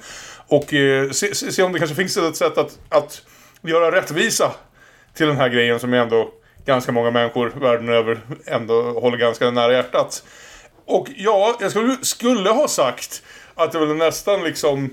Och 0.46 0.74
eh, 0.74 1.10
se, 1.10 1.34
se, 1.34 1.52
se 1.52 1.62
om 1.62 1.72
det 1.72 1.78
kanske 1.78 1.96
finns 1.96 2.16
ett 2.16 2.36
sätt 2.36 2.58
att, 2.58 2.78
att 2.88 3.22
göra 3.62 3.96
rättvisa 3.96 4.52
till 5.14 5.26
den 5.26 5.36
här 5.36 5.48
grejen 5.48 5.80
som 5.80 5.94
ändå 5.94 6.30
ganska 6.64 6.92
många 6.92 7.10
människor 7.10 7.52
världen 7.60 7.88
över 7.88 8.20
ändå 8.46 9.00
håller 9.00 9.16
ganska 9.18 9.50
nära 9.50 9.72
hjärtat. 9.72 10.24
Och 10.86 11.08
ja, 11.16 11.56
jag 11.60 11.70
skulle, 11.70 11.96
skulle 12.02 12.50
ha 12.50 12.68
sagt 12.68 13.22
att 13.54 13.72
det 13.72 13.78
väl 13.78 13.96
nästan 13.96 14.44
liksom 14.44 14.90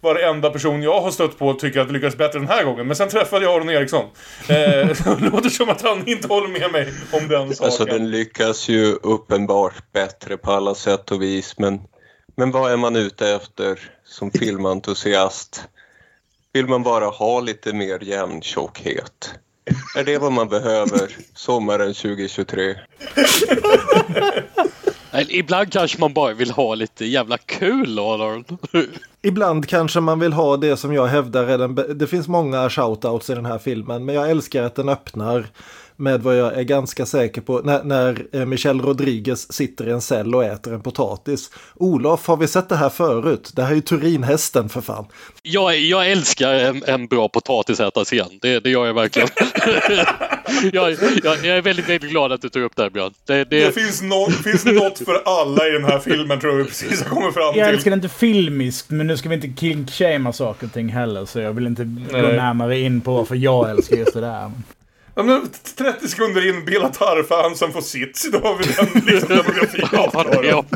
varenda 0.00 0.50
person 0.50 0.82
jag 0.82 1.00
har 1.00 1.10
stött 1.10 1.38
på 1.38 1.54
tycker 1.54 1.80
att 1.80 1.86
det 1.86 1.92
lyckas 1.92 2.16
bättre 2.16 2.38
den 2.38 2.48
här 2.48 2.64
gången. 2.64 2.86
Men 2.86 2.96
sen 2.96 3.08
träffade 3.08 3.44
jag 3.44 3.54
Aron 3.54 3.70
Eriksson. 3.70 4.04
Eh, 4.48 4.56
det 5.18 5.30
låter 5.32 5.48
som 5.48 5.68
att 5.68 5.82
han 5.82 6.08
inte 6.08 6.28
håller 6.28 6.48
med 6.48 6.72
mig 6.72 6.92
om 7.12 7.28
den 7.28 7.54
saken. 7.54 7.64
Alltså 7.64 7.84
den 7.84 8.10
lyckas 8.10 8.68
ju 8.68 8.92
uppenbart 8.92 9.92
bättre 9.92 10.36
på 10.36 10.52
alla 10.52 10.74
sätt 10.74 11.10
och 11.10 11.22
vis 11.22 11.58
men, 11.58 11.80
men 12.36 12.50
vad 12.50 12.72
är 12.72 12.76
man 12.76 12.96
ute 12.96 13.30
efter 13.30 13.80
som 14.04 14.30
filmentusiast? 14.38 15.64
Vill 16.52 16.66
man 16.66 16.82
bara 16.82 17.06
ha 17.06 17.40
lite 17.40 17.72
mer 17.72 18.04
jämn 18.04 18.42
tjockhet? 18.42 19.34
Är 19.96 20.04
det 20.04 20.18
vad 20.18 20.32
man 20.32 20.48
behöver 20.48 21.16
sommaren 21.34 21.94
2023? 21.94 22.74
Nej, 25.12 25.26
Ibland 25.28 25.72
kanske 25.72 26.00
man 26.00 26.12
bara 26.12 26.34
vill 26.34 26.50
ha 26.50 26.74
lite 26.74 27.04
jävla 27.04 27.38
kul 27.38 27.98
Aron. 27.98 28.44
Ibland 29.22 29.68
kanske 29.68 30.00
man 30.00 30.20
vill 30.20 30.32
ha 30.32 30.56
det 30.56 30.76
som 30.76 30.94
jag 30.94 31.06
hävdar 31.06 31.44
är 31.44 31.58
den 31.58 31.98
Det 31.98 32.06
finns 32.06 32.28
många 32.28 32.70
shoutouts 32.70 33.30
i 33.30 33.34
den 33.34 33.46
här 33.46 33.58
filmen 33.58 34.04
men 34.04 34.14
jag 34.14 34.30
älskar 34.30 34.62
att 34.62 34.74
den 34.74 34.88
öppnar 34.88 35.46
med 36.00 36.22
vad 36.22 36.36
jag 36.36 36.58
är 36.58 36.62
ganska 36.62 37.06
säker 37.06 37.40
på 37.40 37.60
när, 37.64 37.84
när 37.84 38.26
eh, 38.32 38.46
Michelle 38.46 38.82
Rodriguez 38.82 39.52
sitter 39.52 39.88
i 39.88 39.90
en 39.90 40.00
cell 40.00 40.34
och 40.34 40.44
äter 40.44 40.74
en 40.74 40.80
potatis. 40.82 41.50
Olof, 41.76 42.26
har 42.26 42.36
vi 42.36 42.46
sett 42.48 42.68
det 42.68 42.76
här 42.76 42.88
förut? 42.88 43.50
Det 43.54 43.62
här 43.62 43.70
är 43.70 43.74
ju 43.74 43.80
Turinhästen 43.80 44.68
för 44.68 44.80
fan. 44.80 45.06
Jag, 45.42 45.78
jag 45.78 46.10
älskar 46.10 46.54
en, 46.54 46.82
en 46.86 47.06
bra 47.06 47.28
potatisätarscen. 47.28 48.26
Det, 48.42 48.60
det 48.60 48.70
gör 48.70 48.86
jag 48.86 48.94
verkligen. 48.94 49.28
jag, 50.72 50.90
jag, 51.24 51.36
jag 51.44 51.56
är 51.58 51.62
väldigt, 51.62 51.88
väldigt 51.88 52.10
glad 52.10 52.32
att 52.32 52.42
du 52.42 52.48
tog 52.48 52.62
upp 52.62 52.76
det 52.76 52.82
här 52.82 52.90
Björn. 52.90 53.12
Det, 53.26 53.44
det, 53.44 53.64
Det 53.64 53.72
finns, 53.72 54.02
nå- 54.02 54.30
finns 54.44 54.64
något 54.64 54.98
för 54.98 55.22
alla 55.24 55.68
i 55.68 55.70
den 55.70 55.84
här 55.84 55.98
filmen 55.98 56.40
tror 56.40 56.52
jag 56.52 56.58
vi 56.58 56.64
precis 56.64 57.02
har 57.02 57.08
kommit 57.08 57.34
fram 57.34 57.44
Jag 57.44 57.54
till. 57.54 57.62
älskar 57.74 57.90
det 57.90 57.94
inte 57.94 58.08
filmiskt, 58.08 58.90
men 58.90 59.06
nu 59.06 59.16
ska 59.16 59.28
vi 59.28 59.34
inte 59.34 59.60
kinkshamea 59.60 60.32
saker 60.32 60.66
och 60.66 60.72
ting 60.72 60.88
heller. 60.88 61.24
Så 61.24 61.40
jag 61.40 61.52
vill 61.52 61.66
inte 61.66 61.84
gå 62.10 62.16
närmare 62.16 62.78
in 62.80 63.00
på 63.00 63.12
varför 63.14 63.34
jag 63.36 63.70
älskar 63.70 63.96
just 63.96 64.14
det 64.14 64.20
där. 64.20 64.50
Ja, 65.14 65.22
men 65.22 65.48
30 65.76 66.08
sekunder 66.08 66.48
in, 66.48 66.64
Bela 66.64 66.88
Tarr-fansen 66.88 67.72
får 67.72 67.80
sitt. 67.80 68.28
Då 68.32 68.38
har 68.38 68.58
vi 68.58 68.64
den 68.64 69.04
liksom 69.06 69.28
demografin 69.36 69.98
avklarad. 69.98 70.66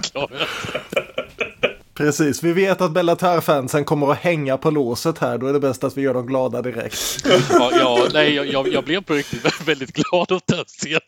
Precis, 1.94 2.42
vi 2.42 2.52
vet 2.52 2.80
att 2.80 2.90
Bellatar-fansen 2.90 3.84
kommer 3.84 4.12
att 4.12 4.18
hänga 4.18 4.56
på 4.56 4.70
låset 4.70 5.18
här. 5.18 5.38
Då 5.38 5.46
är 5.46 5.52
det 5.52 5.60
bäst 5.60 5.84
att 5.84 5.96
vi 5.96 6.02
gör 6.02 6.14
dem 6.14 6.26
glada 6.26 6.62
direkt. 6.62 7.26
Ja, 7.50 7.70
ja, 7.72 8.06
nej, 8.12 8.34
jag, 8.34 8.46
jag, 8.46 8.68
jag 8.68 8.84
blev 8.84 9.02
på 9.02 9.14
riktigt 9.14 9.60
väldigt 9.68 9.92
glad 9.92 10.32
åt 10.32 10.46
den 10.46 10.64
scenen. 10.64 11.00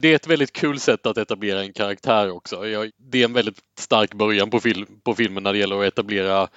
Det 0.00 0.08
är 0.08 0.16
ett 0.16 0.26
väldigt 0.26 0.52
kul 0.52 0.80
sätt 0.80 1.06
att 1.06 1.18
etablera 1.18 1.60
en 1.62 1.72
karaktär 1.72 2.30
också. 2.30 2.66
Jag, 2.66 2.90
det 3.10 3.20
är 3.20 3.24
en 3.24 3.32
väldigt 3.32 3.58
stark 3.78 4.14
början 4.14 4.50
på, 4.50 4.60
film, 4.60 4.86
på 5.04 5.14
filmen 5.14 5.42
när 5.42 5.52
det 5.52 5.58
gäller 5.58 5.80
att 5.80 5.92
etablera 5.92 6.48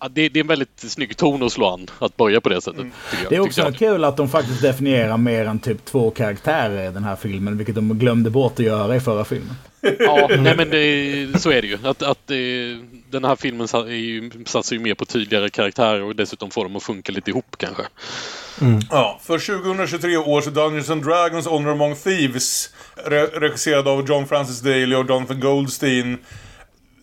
Ja, 0.00 0.08
det, 0.08 0.28
det 0.28 0.38
är 0.38 0.40
en 0.42 0.46
väldigt 0.48 0.80
snygg 0.80 1.16
ton 1.16 1.42
att 1.42 1.52
slå 1.52 1.66
an 1.68 1.86
att 1.98 2.16
börja 2.16 2.40
på 2.40 2.48
det 2.48 2.60
sättet. 2.60 2.80
tycker 3.10 3.22
jag. 3.22 3.30
Det 3.30 3.36
är 3.36 3.40
också 3.40 3.72
kul 3.78 4.04
att 4.04 4.16
de 4.16 4.28
faktiskt 4.28 4.62
definierar 4.62 5.16
mer 5.16 5.44
än 5.44 5.58
typ 5.58 5.84
två 5.84 6.10
karaktärer 6.10 6.88
i 6.90 6.92
den 6.92 7.04
här 7.04 7.16
filmen. 7.16 7.56
Vilket 7.56 7.74
de 7.74 7.98
glömde 7.98 8.30
bort 8.30 8.52
att 8.52 8.58
göra 8.64 8.96
i 8.96 9.00
förra 9.00 9.24
filmen. 9.24 9.54
Ja, 9.98 10.28
nej 10.38 10.56
men 10.56 10.70
det, 10.70 11.40
så 11.40 11.50
är 11.50 11.62
det 11.62 11.68
ju. 11.68 11.78
Att, 11.84 12.02
att 12.02 12.30
eh, 12.30 12.36
den 13.10 13.24
här 13.24 13.36
filmen 13.36 13.68
satsar 14.46 14.72
ju 14.72 14.78
mer 14.80 14.94
på 14.94 15.04
tydligare 15.04 15.50
karaktärer 15.50 16.02
och 16.02 16.16
dessutom 16.16 16.50
får 16.50 16.64
dem 16.64 16.76
att 16.76 16.82
funka 16.82 17.12
lite 17.12 17.30
ihop 17.30 17.56
kanske. 17.58 17.82
Ja, 18.90 19.20
för 19.22 19.38
2023 19.62 20.16
års 20.16 20.44
Dungeons 20.44 20.90
and 20.90 21.04
Dragons 21.04 21.46
Honor 21.46 21.70
Among 21.72 21.94
Thieves 21.96 22.70
re- 23.06 23.40
regisserad 23.40 23.88
av 23.88 24.08
John 24.08 24.26
Francis 24.26 24.60
Daley 24.60 24.94
och 24.94 25.08
Jonathan 25.08 25.40
Goldstein 25.40 26.18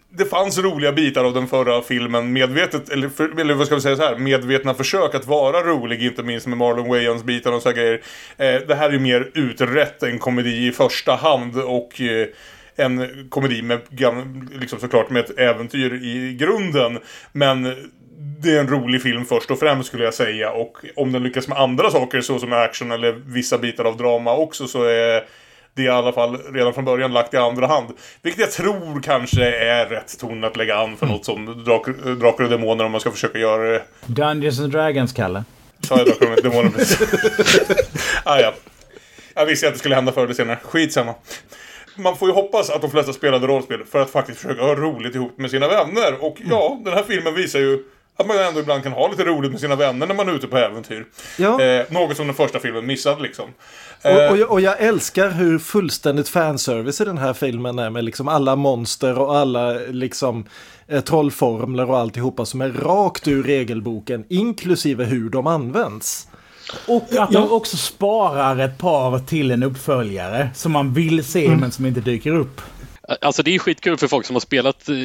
det 0.09 0.25
fanns 0.25 0.57
roliga 0.57 0.91
bitar 0.91 1.23
av 1.23 1.33
den 1.33 1.47
förra 1.47 1.81
filmen 1.81 2.33
medvetet, 2.33 2.89
eller, 2.89 3.09
för, 3.09 3.39
eller 3.39 3.53
vad 3.53 3.65
ska 3.65 3.75
vi 3.75 3.81
säga 3.81 3.95
så 3.95 4.03
här, 4.03 4.17
medvetna 4.17 4.73
försök 4.73 5.15
att 5.15 5.27
vara 5.27 5.63
rolig, 5.63 6.03
inte 6.03 6.23
minst 6.23 6.47
med 6.47 6.57
Marlon 6.57 6.89
Wayans 6.89 7.23
bitar 7.23 7.51
och 7.51 7.61
så 7.61 7.69
här 7.69 7.75
grejer. 7.75 8.01
Eh, 8.37 8.67
det 8.67 8.75
här 8.75 8.89
är 8.89 8.99
mer 8.99 9.31
utrett, 9.33 10.03
en 10.03 10.19
komedi 10.19 10.67
i 10.67 10.71
första 10.71 11.15
hand 11.15 11.57
och 11.59 12.01
eh, 12.01 12.27
en 12.75 13.27
komedi 13.29 13.61
med, 13.61 13.79
liksom 14.59 14.79
såklart 14.79 15.09
med 15.09 15.25
ett 15.25 15.39
äventyr 15.39 15.93
i 15.93 16.37
grunden. 16.39 16.99
Men 17.31 17.63
det 18.39 18.55
är 18.55 18.59
en 18.59 18.67
rolig 18.67 19.01
film 19.01 19.25
först 19.25 19.51
och 19.51 19.59
främst 19.59 19.89
skulle 19.89 20.03
jag 20.03 20.13
säga. 20.13 20.51
Och 20.51 20.77
om 20.95 21.11
den 21.11 21.23
lyckas 21.23 21.47
med 21.47 21.57
andra 21.57 21.91
saker 21.91 22.21
så 22.21 22.39
som 22.39 22.53
action 22.53 22.91
eller 22.91 23.11
vissa 23.11 23.57
bitar 23.57 23.85
av 23.85 23.97
drama 23.97 24.35
också 24.35 24.67
så 24.67 24.83
är 24.83 25.23
det 25.77 25.83
i 25.83 25.89
alla 25.89 26.11
fall 26.11 26.37
redan 26.53 26.73
från 26.73 26.85
början 26.85 27.13
lagt 27.13 27.33
i 27.33 27.37
andra 27.37 27.67
hand. 27.67 27.87
Vilket 28.21 28.41
jag 28.41 28.51
tror 28.51 29.01
kanske 29.01 29.43
är 29.55 29.85
rätt 29.85 30.19
ton 30.19 30.43
att 30.43 30.57
lägga 30.57 30.75
an 30.77 30.97
för 30.97 31.05
något 31.05 31.25
som 31.25 31.49
Drak- 31.49 32.15
Drakar 32.15 32.43
och 32.43 32.49
Demoner 32.49 32.85
om 32.85 32.91
man 32.91 33.01
ska 33.01 33.11
försöka 33.11 33.37
göra 33.39 33.63
det. 33.71 33.81
Dungeons 34.05 34.59
and 34.59 34.71
Dragons, 34.71 35.13
Kalle. 35.13 35.43
Sa 35.87 35.97
jag 35.97 36.05
Drakar 36.07 36.31
och 36.31 36.41
Demoner 36.43 36.69
precis? 36.77 37.01
ah, 38.23 38.39
ja. 38.39 38.53
Jag 39.33 39.45
visste 39.45 39.67
att 39.67 39.73
det 39.73 39.79
skulle 39.79 39.95
hända 39.95 40.11
förr 40.11 40.23
eller 40.23 40.33
senare. 40.33 40.59
Skitsamma. 40.63 41.13
Man 41.95 42.17
får 42.17 42.27
ju 42.27 42.33
hoppas 42.33 42.69
att 42.69 42.81
de 42.81 42.91
flesta 42.91 43.13
spelade 43.13 43.47
rollspel 43.47 43.83
för 43.91 44.01
att 44.01 44.09
faktiskt 44.09 44.39
försöka 44.39 44.61
ha 44.61 44.75
roligt 44.75 45.15
ihop 45.15 45.37
med 45.37 45.51
sina 45.51 45.67
vänner. 45.67 46.23
Och 46.23 46.37
ja, 46.49 46.79
den 46.85 46.93
här 46.93 47.03
filmen 47.03 47.33
visar 47.35 47.59
ju 47.59 47.83
att 48.17 48.27
man 48.27 48.37
ändå 48.37 48.59
ibland 48.59 48.83
kan 48.83 48.91
ha 48.91 49.07
lite 49.07 49.23
roligt 49.23 49.51
med 49.51 49.59
sina 49.59 49.75
vänner 49.75 50.07
när 50.07 50.15
man 50.15 50.29
är 50.29 50.33
ute 50.33 50.47
på 50.47 50.57
äventyr. 50.57 51.05
Ja. 51.37 51.61
Eh, 51.61 51.85
något 51.89 52.17
som 52.17 52.27
den 52.27 52.35
första 52.35 52.59
filmen 52.59 52.85
missade 52.85 53.21
liksom. 53.21 53.45
Och, 54.01 54.09
Eh, 54.11 54.31
och, 54.31 54.37
jag, 54.37 54.51
och 54.51 54.61
jag 54.61 54.79
älskar 54.81 55.29
hur 55.29 55.59
fullständigt 55.59 56.29
fanservice 56.29 57.01
i 57.01 57.05
den 57.05 57.17
här 57.17 57.33
filmen 57.33 57.79
är 57.79 57.89
med 57.89 58.03
liksom 58.03 58.27
alla 58.27 58.55
monster 58.55 59.19
och 59.19 59.35
alla 59.37 59.71
liksom 59.73 60.45
eh, 60.87 61.01
trollformler 61.01 61.89
och 61.89 61.97
alltihopa 61.97 62.45
som 62.45 62.61
är 62.61 62.69
rakt 62.69 63.27
ur 63.27 63.43
regelboken, 63.43 64.25
inklusive 64.29 65.03
hur 65.03 65.29
de 65.29 65.47
används. 65.47 66.27
Och 66.87 67.07
att 67.17 67.31
de 67.31 67.51
också 67.51 67.77
sparar 67.77 68.57
ett 68.57 68.77
par 68.77 69.19
till 69.19 69.51
en 69.51 69.63
uppföljare 69.63 70.49
som 70.55 70.71
man 70.71 70.93
vill 70.93 71.23
se 71.23 71.49
men 71.49 71.71
som 71.71 71.85
inte 71.85 72.01
dyker 72.01 72.31
upp. 72.31 72.61
Alltså 73.21 73.43
det 73.43 73.55
är 73.55 73.59
skitkul 73.59 73.97
för 73.97 74.07
folk 74.07 74.25
som 74.25 74.35
har 74.35 74.41
spelat 74.41 74.89
eh, 74.89 74.95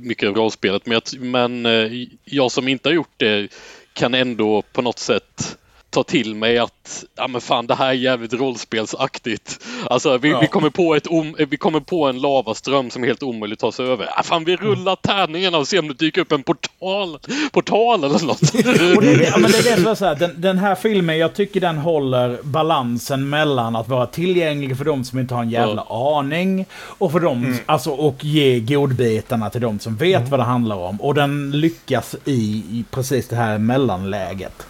mycket 0.00 0.28
av 0.28 0.34
rollspelet 0.34 0.86
men, 0.86 0.92
jag, 0.92 1.20
men 1.20 1.66
eh, 1.66 2.08
jag 2.24 2.52
som 2.52 2.68
inte 2.68 2.88
har 2.88 2.94
gjort 2.94 3.14
det 3.16 3.52
kan 3.92 4.14
ändå 4.14 4.62
på 4.62 4.82
något 4.82 4.98
sätt 4.98 5.58
ta 5.94 6.02
till 6.02 6.34
mig 6.34 6.58
att 6.58 7.04
ja 7.16 7.28
men 7.28 7.40
fan 7.40 7.66
det 7.66 7.74
här 7.74 7.88
är 7.88 7.92
jävligt 7.92 8.32
rollspelsaktigt. 8.32 9.64
Alltså 9.90 10.18
vi, 10.18 10.30
Ja. 10.30 10.40
vi, 10.40 10.46
kommer, 10.46 10.70
på 10.70 10.94
ett 10.94 11.06
om, 11.06 11.36
vi 11.48 11.56
kommer 11.56 11.80
på 11.80 12.06
en 12.06 12.20
lavaström 12.20 12.90
som 12.90 13.02
är 13.02 13.06
helt 13.06 13.22
omöjligt 13.22 13.56
att 13.56 13.60
ta 13.60 13.72
sig 13.72 13.86
över. 13.86 14.08
Ja, 14.16 14.22
fan 14.22 14.44
vi 14.44 14.56
rullar 14.56 14.96
tärningarna 14.96 15.58
och 15.58 15.68
ser 15.68 15.78
om 15.78 15.88
det 15.88 15.94
dyker 15.94 16.20
upp 16.20 16.32
en 16.32 16.42
portal, 16.42 17.18
portal 17.52 18.04
eller 18.04 18.26
något. 18.26 18.42
Och 18.96 19.02
det, 19.02 19.10
är 19.12 19.18
det, 19.18 19.24
ja, 19.24 19.38
men 19.38 19.50
det 19.50 19.58
är 19.58 19.62
det 19.76 19.82
som 19.82 19.86
är 19.86 19.94
så 19.94 20.04
här, 20.04 20.14
den, 20.14 20.40
den 20.40 20.58
här 20.58 20.74
filmen, 20.74 21.18
jag 21.18 21.34
tycker 21.34 21.60
den 21.60 21.78
håller 21.78 22.38
balansen 22.42 23.28
mellan 23.28 23.76
att 23.76 23.88
vara 23.88 24.06
tillgänglig 24.06 24.78
för 24.78 24.84
de 24.84 25.04
som 25.04 25.18
inte 25.18 25.34
har 25.34 25.42
en 25.42 25.50
jävla 25.50 25.82
aning 25.88 26.66
och 26.72 27.12
för 27.12 27.20
dem, 27.20 27.34
Mm. 27.44 27.58
alltså 27.66 27.90
och 27.90 28.24
ge 28.24 28.60
godbitarna 28.60 29.50
till 29.50 29.60
de 29.60 29.78
som 29.78 29.96
vet 29.96 30.28
vad 30.28 30.40
det 30.40 30.44
handlar 30.44 30.76
om. 30.76 31.00
Och 31.00 31.14
den 31.14 31.50
lyckas 31.50 32.14
i, 32.24 32.32
i 32.70 32.84
precis 32.90 33.28
det 33.28 33.36
här 33.36 33.58
mellanläget. 33.58 34.66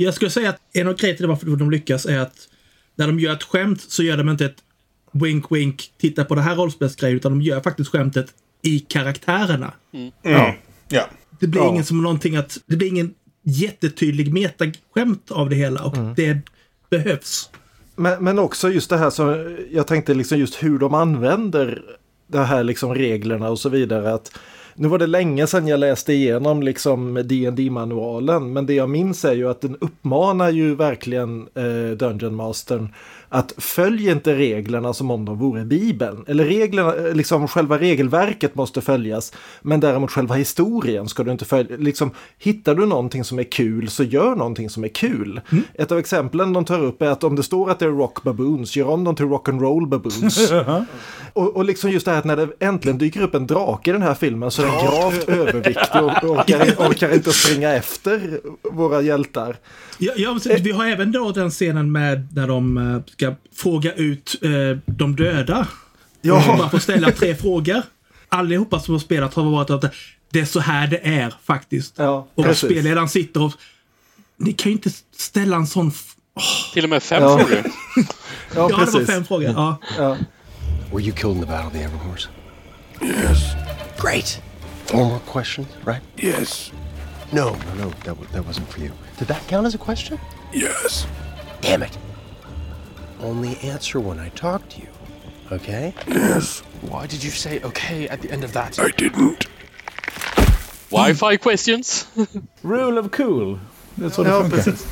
Jag 0.00 0.14
skulle 0.14 0.30
säga 0.30 0.50
att 0.50 0.60
en 0.72 0.88
av 0.88 0.94
grejerna 0.96 1.16
till 1.16 1.26
varför 1.26 1.46
de 1.56 1.70
lyckas 1.70 2.06
är 2.06 2.18
att 2.18 2.48
när 2.96 3.06
de 3.06 3.20
gör 3.20 3.32
ett 3.32 3.42
skämt 3.42 3.80
så 3.80 4.02
gör 4.02 4.16
de 4.16 4.28
inte 4.28 4.44
ett 4.44 4.56
wink 5.12 5.52
wink, 5.52 5.92
titta 5.98 6.24
på 6.24 6.34
det 6.34 6.40
här 6.40 6.56
rollspelsgrejen, 6.56 7.16
utan 7.16 7.32
de 7.32 7.42
gör 7.42 7.60
faktiskt 7.60 7.90
skämtet 7.90 8.26
i 8.62 8.78
karaktärerna. 8.78 9.72
Mm. 9.92 10.12
Ja. 10.88 11.08
Det 11.40 11.46
blir 11.46 11.60
Ja. 11.60 11.68
ingen 11.70 11.84
som 11.84 12.02
någonting 12.02 12.36
att, 12.36 12.58
det 12.66 12.76
blir 12.76 12.88
ingen 12.88 13.14
jättetydlig 13.42 14.32
metaskämt 14.32 15.30
av 15.30 15.48
det 15.50 15.56
hela 15.56 15.82
och 15.84 15.96
det 16.16 16.38
behövs. 16.90 17.50
Men, 17.96 18.24
men 18.24 18.38
också 18.38 18.70
just 18.70 18.90
det 18.90 18.96
här 18.98 19.10
som 19.10 19.56
jag 19.70 19.86
tänkte 19.86 20.14
liksom 20.14 20.38
just 20.38 20.62
hur 20.62 20.78
de 20.78 20.94
använder 20.94 21.82
det 22.26 22.44
här 22.44 22.64
liksom 22.64 22.94
reglerna 22.94 23.48
och 23.50 23.58
så 23.58 23.68
vidare. 23.68 24.14
Att 24.14 24.38
nu 24.78 24.88
var 24.88 24.98
det 24.98 25.06
länge 25.06 25.46
sedan 25.46 25.68
jag 25.68 25.80
läste 25.80 26.12
igenom 26.12 26.62
liksom 26.62 27.14
dd 27.14 27.70
manualen 27.70 28.52
men 28.52 28.66
det 28.66 28.74
jag 28.74 28.90
minns 28.90 29.24
är 29.24 29.34
ju 29.34 29.50
att 29.50 29.60
den 29.60 29.76
uppmanar 29.80 30.50
ju 30.50 30.74
verkligen 30.74 31.48
eh, 31.54 31.96
Dungeon 31.96 32.34
Mastern 32.34 32.88
att 33.28 33.54
följ 33.56 34.08
inte 34.08 34.34
reglerna 34.34 34.92
som 34.92 35.10
om 35.10 35.24
de 35.24 35.38
vore 35.38 35.64
Bibeln. 35.64 36.24
Eller 36.26 36.44
reglerna, 36.44 36.94
eh, 36.94 37.14
liksom 37.14 37.48
själva 37.48 37.78
regelverket 37.78 38.54
måste 38.54 38.80
följas 38.80 39.32
men 39.62 39.80
däremot 39.80 40.10
själva 40.10 40.34
historien 40.34 41.08
ska 41.08 41.24
du 41.24 41.32
inte 41.32 41.44
följa. 41.44 41.76
Liksom, 41.76 42.10
hittar 42.38 42.74
du 42.74 42.86
någonting 42.86 43.24
som 43.24 43.38
är 43.38 43.44
kul 43.44 43.88
så 43.88 44.04
gör 44.04 44.36
någonting 44.36 44.70
som 44.70 44.84
är 44.84 44.88
kul. 44.88 45.40
Ett 45.74 45.92
av 45.92 45.98
exemplen 45.98 46.52
de 46.52 46.64
tar 46.64 46.84
upp 46.84 47.02
är 47.02 47.06
att 47.06 47.24
om 47.24 47.36
det 47.36 47.42
står 47.42 47.70
att 47.70 47.78
det 47.78 47.84
är 47.84 47.90
rock 47.90 48.22
baboons, 48.22 48.76
gör 48.76 48.88
om 48.88 49.04
dem 49.04 49.16
till 49.16 49.26
rock 49.26 49.48
and 49.48 49.62
roll 49.62 49.86
baboons. 49.86 50.52
och, 51.32 51.56
och 51.56 51.64
liksom 51.64 51.90
just 51.90 52.04
det 52.04 52.12
här 52.12 52.18
att 52.18 52.24
när 52.24 52.36
det 52.36 52.48
äntligen 52.60 52.98
dyker 52.98 53.22
upp 53.22 53.34
en 53.34 53.46
drake 53.46 53.90
i 53.90 53.92
den 53.92 54.02
här 54.02 54.14
filmen 54.14 54.50
så 54.50 54.62
är 54.62 54.66
den 54.66 54.84
gravt 54.84 55.28
överviktig 55.28 56.02
och 56.02 56.24
orkar, 56.30 56.88
orkar 56.88 57.14
inte 57.14 57.32
springa 57.32 57.70
efter 57.70 58.40
våra 58.62 59.02
hjältar. 59.02 59.56
Ja, 59.98 60.12
ja, 60.16 60.38
vi 60.60 60.70
har 60.70 60.86
även 60.86 61.12
då 61.12 61.32
den 61.32 61.50
scenen 61.50 61.92
med 61.92 62.28
när 62.34 62.48
de 62.48 62.76
eh, 62.76 63.00
ska 63.18 63.34
fråga 63.56 63.92
ut 63.94 64.36
eh, 64.42 64.50
de 64.86 65.16
döda. 65.16 65.66
Ja. 66.22 66.44
Bara 66.58 66.70
får 66.70 66.78
ställa 66.78 67.10
tre 67.12 67.34
frågor. 67.34 67.82
Allihopa 68.28 68.80
som 68.80 68.94
har 68.94 68.98
spelat 68.98 69.34
har 69.34 69.42
varit 69.42 69.70
att 69.70 69.84
det 70.30 70.40
är 70.40 70.44
så 70.44 70.60
här 70.60 70.86
det 70.86 71.06
är 71.06 71.34
faktiskt. 71.44 71.94
Ja, 71.96 72.28
och 72.34 72.44
precis. 72.44 72.70
spelledaren 72.70 73.08
sitter 73.08 73.42
och... 73.42 73.52
Ni 74.36 74.52
kan 74.52 74.72
ju 74.72 74.76
inte 74.76 74.90
ställa 75.16 75.56
en 75.56 75.66
sån... 75.66 75.88
f- 75.88 76.14
Till 76.74 76.84
och 76.84 76.90
med 76.90 77.02
fem 77.02 77.22
Ja. 77.22 77.38
frågor. 77.38 77.62
Ja, 78.54 78.68
Ja, 78.70 78.78
det 78.84 78.90
var 78.98 79.04
fem 79.04 79.24
frågor. 79.24 79.50
Ja. 79.50 79.76
Ja. 79.98 80.16
Were 80.92 81.02
you 81.02 81.12
killed 81.12 81.36
in 81.36 81.40
the 81.42 81.46
Battle 81.46 81.66
of 81.66 81.72
the 81.72 81.78
Everhorse? 81.82 82.28
Yes. 83.02 83.38
Great. 84.02 84.42
Four 84.86 85.04
more 85.04 85.20
questions, 85.32 85.68
right? 85.86 86.02
Yes. 86.16 86.72
No, 87.30 87.40
no, 87.44 87.84
no. 87.84 87.90
That, 88.04 88.16
that 88.32 88.46
wasn't 88.46 88.68
for 88.68 88.80
you. 88.80 88.90
Did 89.18 89.28
that 89.28 89.48
count 89.48 89.66
as 89.66 89.74
a 89.74 89.78
question? 89.78 90.18
Yes. 90.54 91.06
Damn 91.60 91.82
it. 91.82 91.98
Only 93.20 93.56
answer 93.58 94.00
when 94.00 94.18
I 94.18 94.28
talk 94.30 94.68
to 94.70 94.80
you. 94.80 94.88
Okay? 95.50 95.94
Yes. 96.06 96.60
Why 96.82 97.06
did 97.06 97.24
you 97.24 97.30
say 97.30 97.60
okay 97.62 98.08
at 98.08 98.20
the 98.20 98.30
end 98.30 98.44
of 98.44 98.52
that? 98.52 98.78
I 98.78 98.90
didn't. 98.90 99.46
Wi-Fi 100.90 101.36
questions? 101.36 102.06
Rule 102.62 102.98
of 102.98 103.10
cool. 103.10 103.58
Det 104.00 104.06
är 104.06 104.10
så 104.10 104.22
det 104.22 104.30
Ja, 104.30 104.40
funkar. 104.40 104.56
precis. 104.56 104.86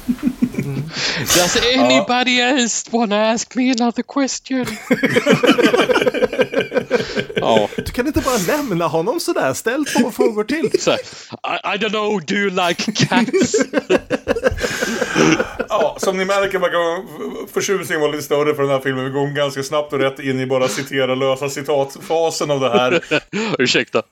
Does 1.37 1.57
anybody 1.77 2.41
else 2.41 2.89
wanna 2.93 3.31
ask 3.31 3.55
me 3.55 3.71
another 3.81 4.03
question? 4.03 4.67
ja, 7.37 7.69
Du 7.77 7.85
kan 7.93 8.07
inte 8.07 8.21
bara 8.21 8.37
lämna 8.37 8.87
honom 8.87 9.21
sådär, 9.21 9.55
ställ 9.55 9.85
två 9.85 10.11
frågor 10.11 10.45
till. 10.45 10.71
så 10.81 10.91
I, 10.93 10.97
I 11.75 11.79
don't 11.79 11.89
know, 11.91 12.21
do 12.27 12.35
you 12.35 12.51
like 12.69 12.93
cats? 12.93 13.55
Ja, 15.69 15.97
som 15.99 16.17
ni 16.19 16.25
märker 16.25 16.59
verkar 16.59 17.07
förtjusningen 17.53 18.01
vara 18.01 18.11
lite 18.13 18.25
större 18.25 18.55
för 18.55 18.63
den 18.63 18.71
här 18.71 18.81
filmen. 18.81 19.05
Vi 19.05 19.11
går 19.11 19.27
ganska 19.27 19.63
snabbt 19.63 19.93
och 19.93 19.99
rätt 19.99 20.19
in 20.19 20.41
i 20.41 20.47
bara 20.47 20.69
citera 20.69 21.15
lösa 21.15 21.49
citatfasen 21.49 22.51
av 22.51 22.61
det 22.61 22.69
här. 22.71 23.01
Ursäkta. 23.59 24.03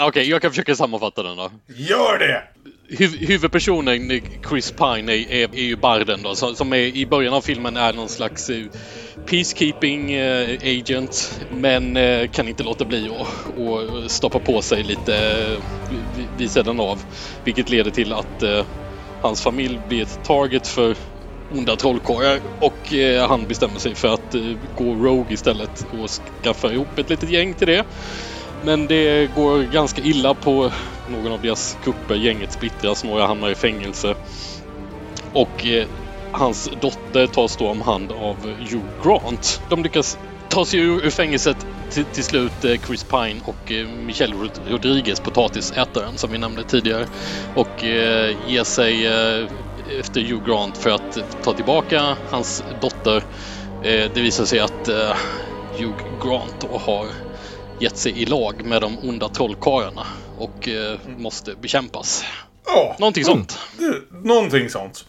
Okej, 0.00 0.30
jag 0.30 0.42
kan 0.42 0.50
försöka 0.50 0.74
sammanfatta 0.76 1.22
den 1.22 1.36
då. 1.36 1.50
Gör 1.76 2.18
det! 2.18 2.42
Huv 2.88 3.16
huvudpersonen 3.20 4.20
Chris 4.48 4.72
Pine 4.72 5.12
är, 5.12 5.30
är, 5.30 5.54
är 5.54 5.62
ju 5.62 5.76
barden 5.76 6.22
då, 6.22 6.34
som, 6.36 6.56
som 6.56 6.72
är, 6.72 6.76
i 6.76 7.06
början 7.06 7.34
av 7.34 7.40
filmen 7.40 7.76
är 7.76 7.92
någon 7.92 8.08
slags 8.08 8.50
eh, 8.50 8.66
peacekeeping 9.30 10.12
eh, 10.12 10.58
agent 10.62 11.40
men 11.48 11.96
eh, 11.96 12.28
kan 12.28 12.48
inte 12.48 12.62
låta 12.62 12.84
bli 12.84 13.08
att 13.08 13.46
och 13.46 14.10
stoppa 14.10 14.40
på 14.40 14.62
sig 14.62 14.82
lite 14.82 15.62
vid, 16.36 16.52
sidan 16.52 16.80
av. 16.80 17.02
Vilket 17.44 17.68
leder 17.68 17.90
till 17.90 18.12
att 18.12 18.42
hans 19.18 19.42
familj 19.42 19.78
blir 19.78 20.02
ett 20.02 20.22
target 20.22 20.66
för 20.66 20.96
onda 21.48 21.76
trollkarlar 21.76 22.40
och 22.60 22.92
eh, 22.92 23.28
han 23.28 23.46
bestämmer 23.46 23.78
sig 23.78 23.94
för 23.94 24.14
att 24.14 24.34
eh, 24.34 24.40
gå 24.74 24.94
rogue 24.94 25.34
istället 25.34 25.84
och 25.90 26.08
skaffa 26.42 26.72
ihop 26.72 26.98
ett 26.98 27.10
litet 27.10 27.30
gäng 27.30 27.54
till 27.54 27.66
det. 27.66 27.84
Men 28.64 28.86
det 28.86 29.26
går 29.34 29.62
ganska 29.62 30.02
illa 30.02 30.34
på 30.34 30.72
någon 31.08 31.32
av 31.32 31.42
deras 31.42 31.78
kupper. 31.82 32.14
Gänget 32.14 32.52
splittras, 32.52 33.04
några 33.04 33.26
hamnar 33.26 33.50
i 33.50 33.54
fängelse. 33.54 34.14
Och 35.32 35.66
eh, 35.66 35.86
hans 36.30 36.68
dotter 36.76 37.26
tas 37.26 37.56
då 37.56 37.68
om 37.68 37.80
hand 37.80 38.12
av 38.12 38.36
Hugh 38.46 39.02
Grant. 39.02 39.60
De 39.68 39.82
lyckas 39.82 40.16
ta 40.48 40.64
sig 40.64 40.80
ur, 40.80 41.04
ur 41.04 41.10
fängelset 41.10 41.56
till, 41.92 42.06
till 42.06 42.24
slut 42.24 42.64
eh, 42.64 42.74
Chris 42.86 43.04
Pine 43.04 43.40
och 43.44 43.72
eh, 43.72 43.86
Michelle 43.88 44.34
Rod- 44.34 44.68
Rodriguez, 44.68 45.20
potatisätaren 45.20 46.18
som 46.18 46.32
vi 46.32 46.38
nämnde 46.38 46.64
tidigare. 46.64 47.06
Och 47.54 47.84
eh, 47.84 48.36
ger 48.48 48.64
sig 48.64 49.06
eh, 49.06 49.48
efter 50.00 50.20
Hugh 50.20 50.44
Grant 50.46 50.78
för 50.78 50.90
att 50.90 51.18
ta 51.44 51.52
tillbaka 51.52 52.16
hans 52.30 52.62
dotter. 52.80 53.16
Eh, 53.84 54.10
det 54.14 54.20
visar 54.20 54.44
sig 54.44 54.60
att 54.60 54.88
eh, 54.88 55.16
Hugh 55.78 55.96
Grant 56.22 56.60
då 56.60 56.78
har 56.78 57.06
gett 57.80 57.96
sig 57.96 58.22
i 58.22 58.26
lag 58.26 58.64
med 58.64 58.80
de 58.82 58.98
onda 58.98 59.28
trollkarlarna 59.28 60.06
och 60.38 60.68
eh, 60.68 60.98
måste 61.16 61.54
bekämpas. 61.60 62.24
Ja. 62.66 62.96
Någonting 62.98 63.24
sånt. 63.24 63.58
Det, 63.78 64.00
någonting 64.28 64.70
sånt. 64.70 65.04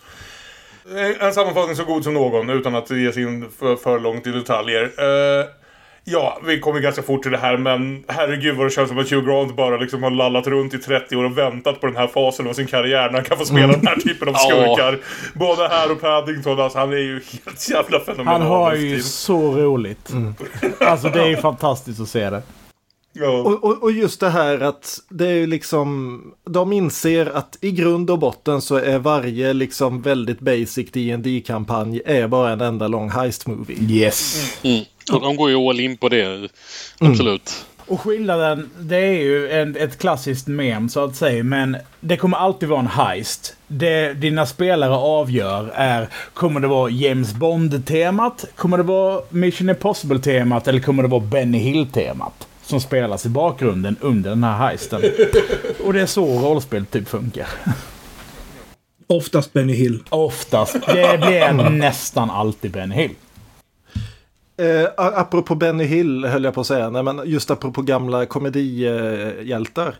En- 0.95 1.22
En 1.28 1.34
sammanfattning 1.34 1.76
så 1.76 1.84
god 1.84 2.03
som 2.03 2.13
någon 2.13 2.49
utan 2.49 2.76
att 2.76 2.89
ge 2.89 3.11
sig 3.11 3.24
in 3.24 3.51
för, 3.59 3.76
för 3.76 3.99
långt 3.99 4.28
i 4.28 4.32
detaljer. 4.32 4.84
Eh, 4.84 5.45
Ja, 6.07 6.39
vi 6.45 6.59
kommer 6.59 6.79
ganska 6.79 7.01
fort 7.01 7.21
till 7.21 7.31
det 7.31 7.37
här, 7.37 7.57
men 7.57 8.03
herregud 8.07 8.55
vad 8.55 8.65
det 8.65 8.69
känns 8.71 8.89
som 8.89 8.97
att 8.99 9.11
Hugh 9.11 9.25
Grant 9.27 9.55
bara 9.55 9.77
liksom 9.77 10.03
har 10.03 10.09
lallat 10.11 10.47
runt 10.47 10.73
i 10.73 10.77
30 10.77 11.15
år 11.15 11.23
och 11.23 11.37
väntat 11.37 11.81
på 11.81 11.87
den 11.87 11.95
här 11.95 12.07
fasen 12.07 12.47
av 12.47 12.53
sin 12.53 12.67
karriär 12.67 13.05
när 13.07 13.13
han 13.13 13.23
kan 13.23 13.37
få 13.37 13.45
spela 13.45 13.63
Mm. 13.63 13.79
den 13.79 13.87
här 13.87 13.95
typen 13.95 14.27
av 14.27 14.33
Ja. 14.33 14.39
skurkar. 14.49 14.99
Både 15.33 15.67
här 15.67 15.91
och 15.91 16.01
Paddington, 16.01 16.59
alltså 16.59 16.79
han 16.79 16.93
är 16.93 16.97
ju 16.97 17.13
helt 17.45 17.69
jävla 17.69 17.99
fenomenal. 17.99 18.41
Han 18.41 18.47
har 18.51 18.75
ju 18.75 19.01
så 19.01 19.55
roligt. 19.55 20.11
Alltså 20.79 21.09
det 21.09 21.21
är 21.21 21.27
ju 21.27 21.37
fantastiskt 21.37 21.99
att 22.01 22.09
se 22.09 22.29
det. 22.29 22.41
Och, 23.27 23.63
och, 23.63 23.83
och 23.83 23.91
just 23.91 24.19
det 24.19 24.29
här 24.29 24.59
att 24.59 24.99
det 25.09 25.27
är 25.27 25.33
ju 25.33 25.47
liksom, 25.47 26.21
de 26.49 26.73
inser 26.73 27.31
att 27.37 27.57
i 27.61 27.71
grund 27.71 28.09
och 28.09 28.19
botten 28.19 28.61
så 28.61 28.75
är 28.75 28.99
varje 28.99 29.53
liksom 29.53 30.01
väldigt 30.01 30.39
basic 30.39 30.91
dd 30.91 31.43
kampanj 31.45 32.01
är 32.05 32.27
bara 32.27 32.51
en 32.51 32.61
enda 32.61 32.87
lång 32.87 33.09
heist 33.09 33.47
movie. 33.47 33.77
Yes. 33.89 34.57
Mm. 34.63 34.83
Och 35.11 35.21
de 35.21 35.35
går 35.35 35.49
ju 35.49 35.55
all 35.55 35.79
in 35.79 35.97
på 35.97 36.09
det. 36.09 36.49
Absolut. 36.99 37.65
Och 37.87 38.01
skillnaden, 38.01 38.69
det 38.79 38.97
är 38.97 39.23
ju 39.23 39.51
en, 39.51 39.75
ett 39.75 39.97
klassiskt 39.97 40.47
mem 40.47 40.89
så 40.89 41.03
att 41.03 41.15
säga, 41.15 41.43
men 41.43 41.77
det 41.99 42.17
kommer 42.17 42.37
alltid 42.37 42.69
vara 42.69 42.79
en 42.79 42.87
heist. 42.87 43.55
Det 43.67 44.13
dina 44.13 44.45
spelare 44.45 44.93
avgör 44.93 45.71
är, 45.75 46.09
kommer 46.33 46.59
det 46.59 46.67
vara 46.67 46.89
James 46.89 47.33
Bond-temat, 47.33 48.45
kommer 48.55 48.77
det 48.77 48.83
vara 48.83 49.21
Mission 49.29 49.69
Impossible-temat 49.69 50.67
eller 50.67 50.79
kommer 50.79 51.03
det 51.03 51.09
vara 51.09 51.21
Benny 51.21 51.57
Hill-temat? 51.57 52.47
Som 52.61 52.81
spelas 52.81 53.25
i 53.25 53.29
bakgrunden 53.29 53.95
under 54.01 54.29
den 54.29 54.43
här 54.43 54.57
heisten. 54.57 55.01
Och 55.83 55.93
det 55.93 56.01
är 56.01 56.05
så 56.05 56.39
rollspel 56.39 56.85
typ 56.85 57.07
funkar. 57.07 57.47
Oftast 59.07 59.53
Benny 59.53 59.73
Hill. 59.73 60.03
Oftast. 60.09 60.73
Det 60.73 61.19
blir 61.21 61.69
nästan 61.69 62.29
alltid 62.29 62.71
Benny 62.71 62.95
Hill. 62.95 63.11
Eh, 64.57 64.89
apropå 64.97 65.55
Benny 65.55 65.83
Hill 65.83 66.25
höll 66.25 66.43
jag 66.43 66.53
på 66.53 66.61
att 66.61 66.67
säga, 66.67 66.89
nej, 66.89 67.03
men 67.03 67.21
just 67.25 67.51
apropå 67.51 67.81
gamla 67.81 68.25
komedihjältar. 68.25 69.95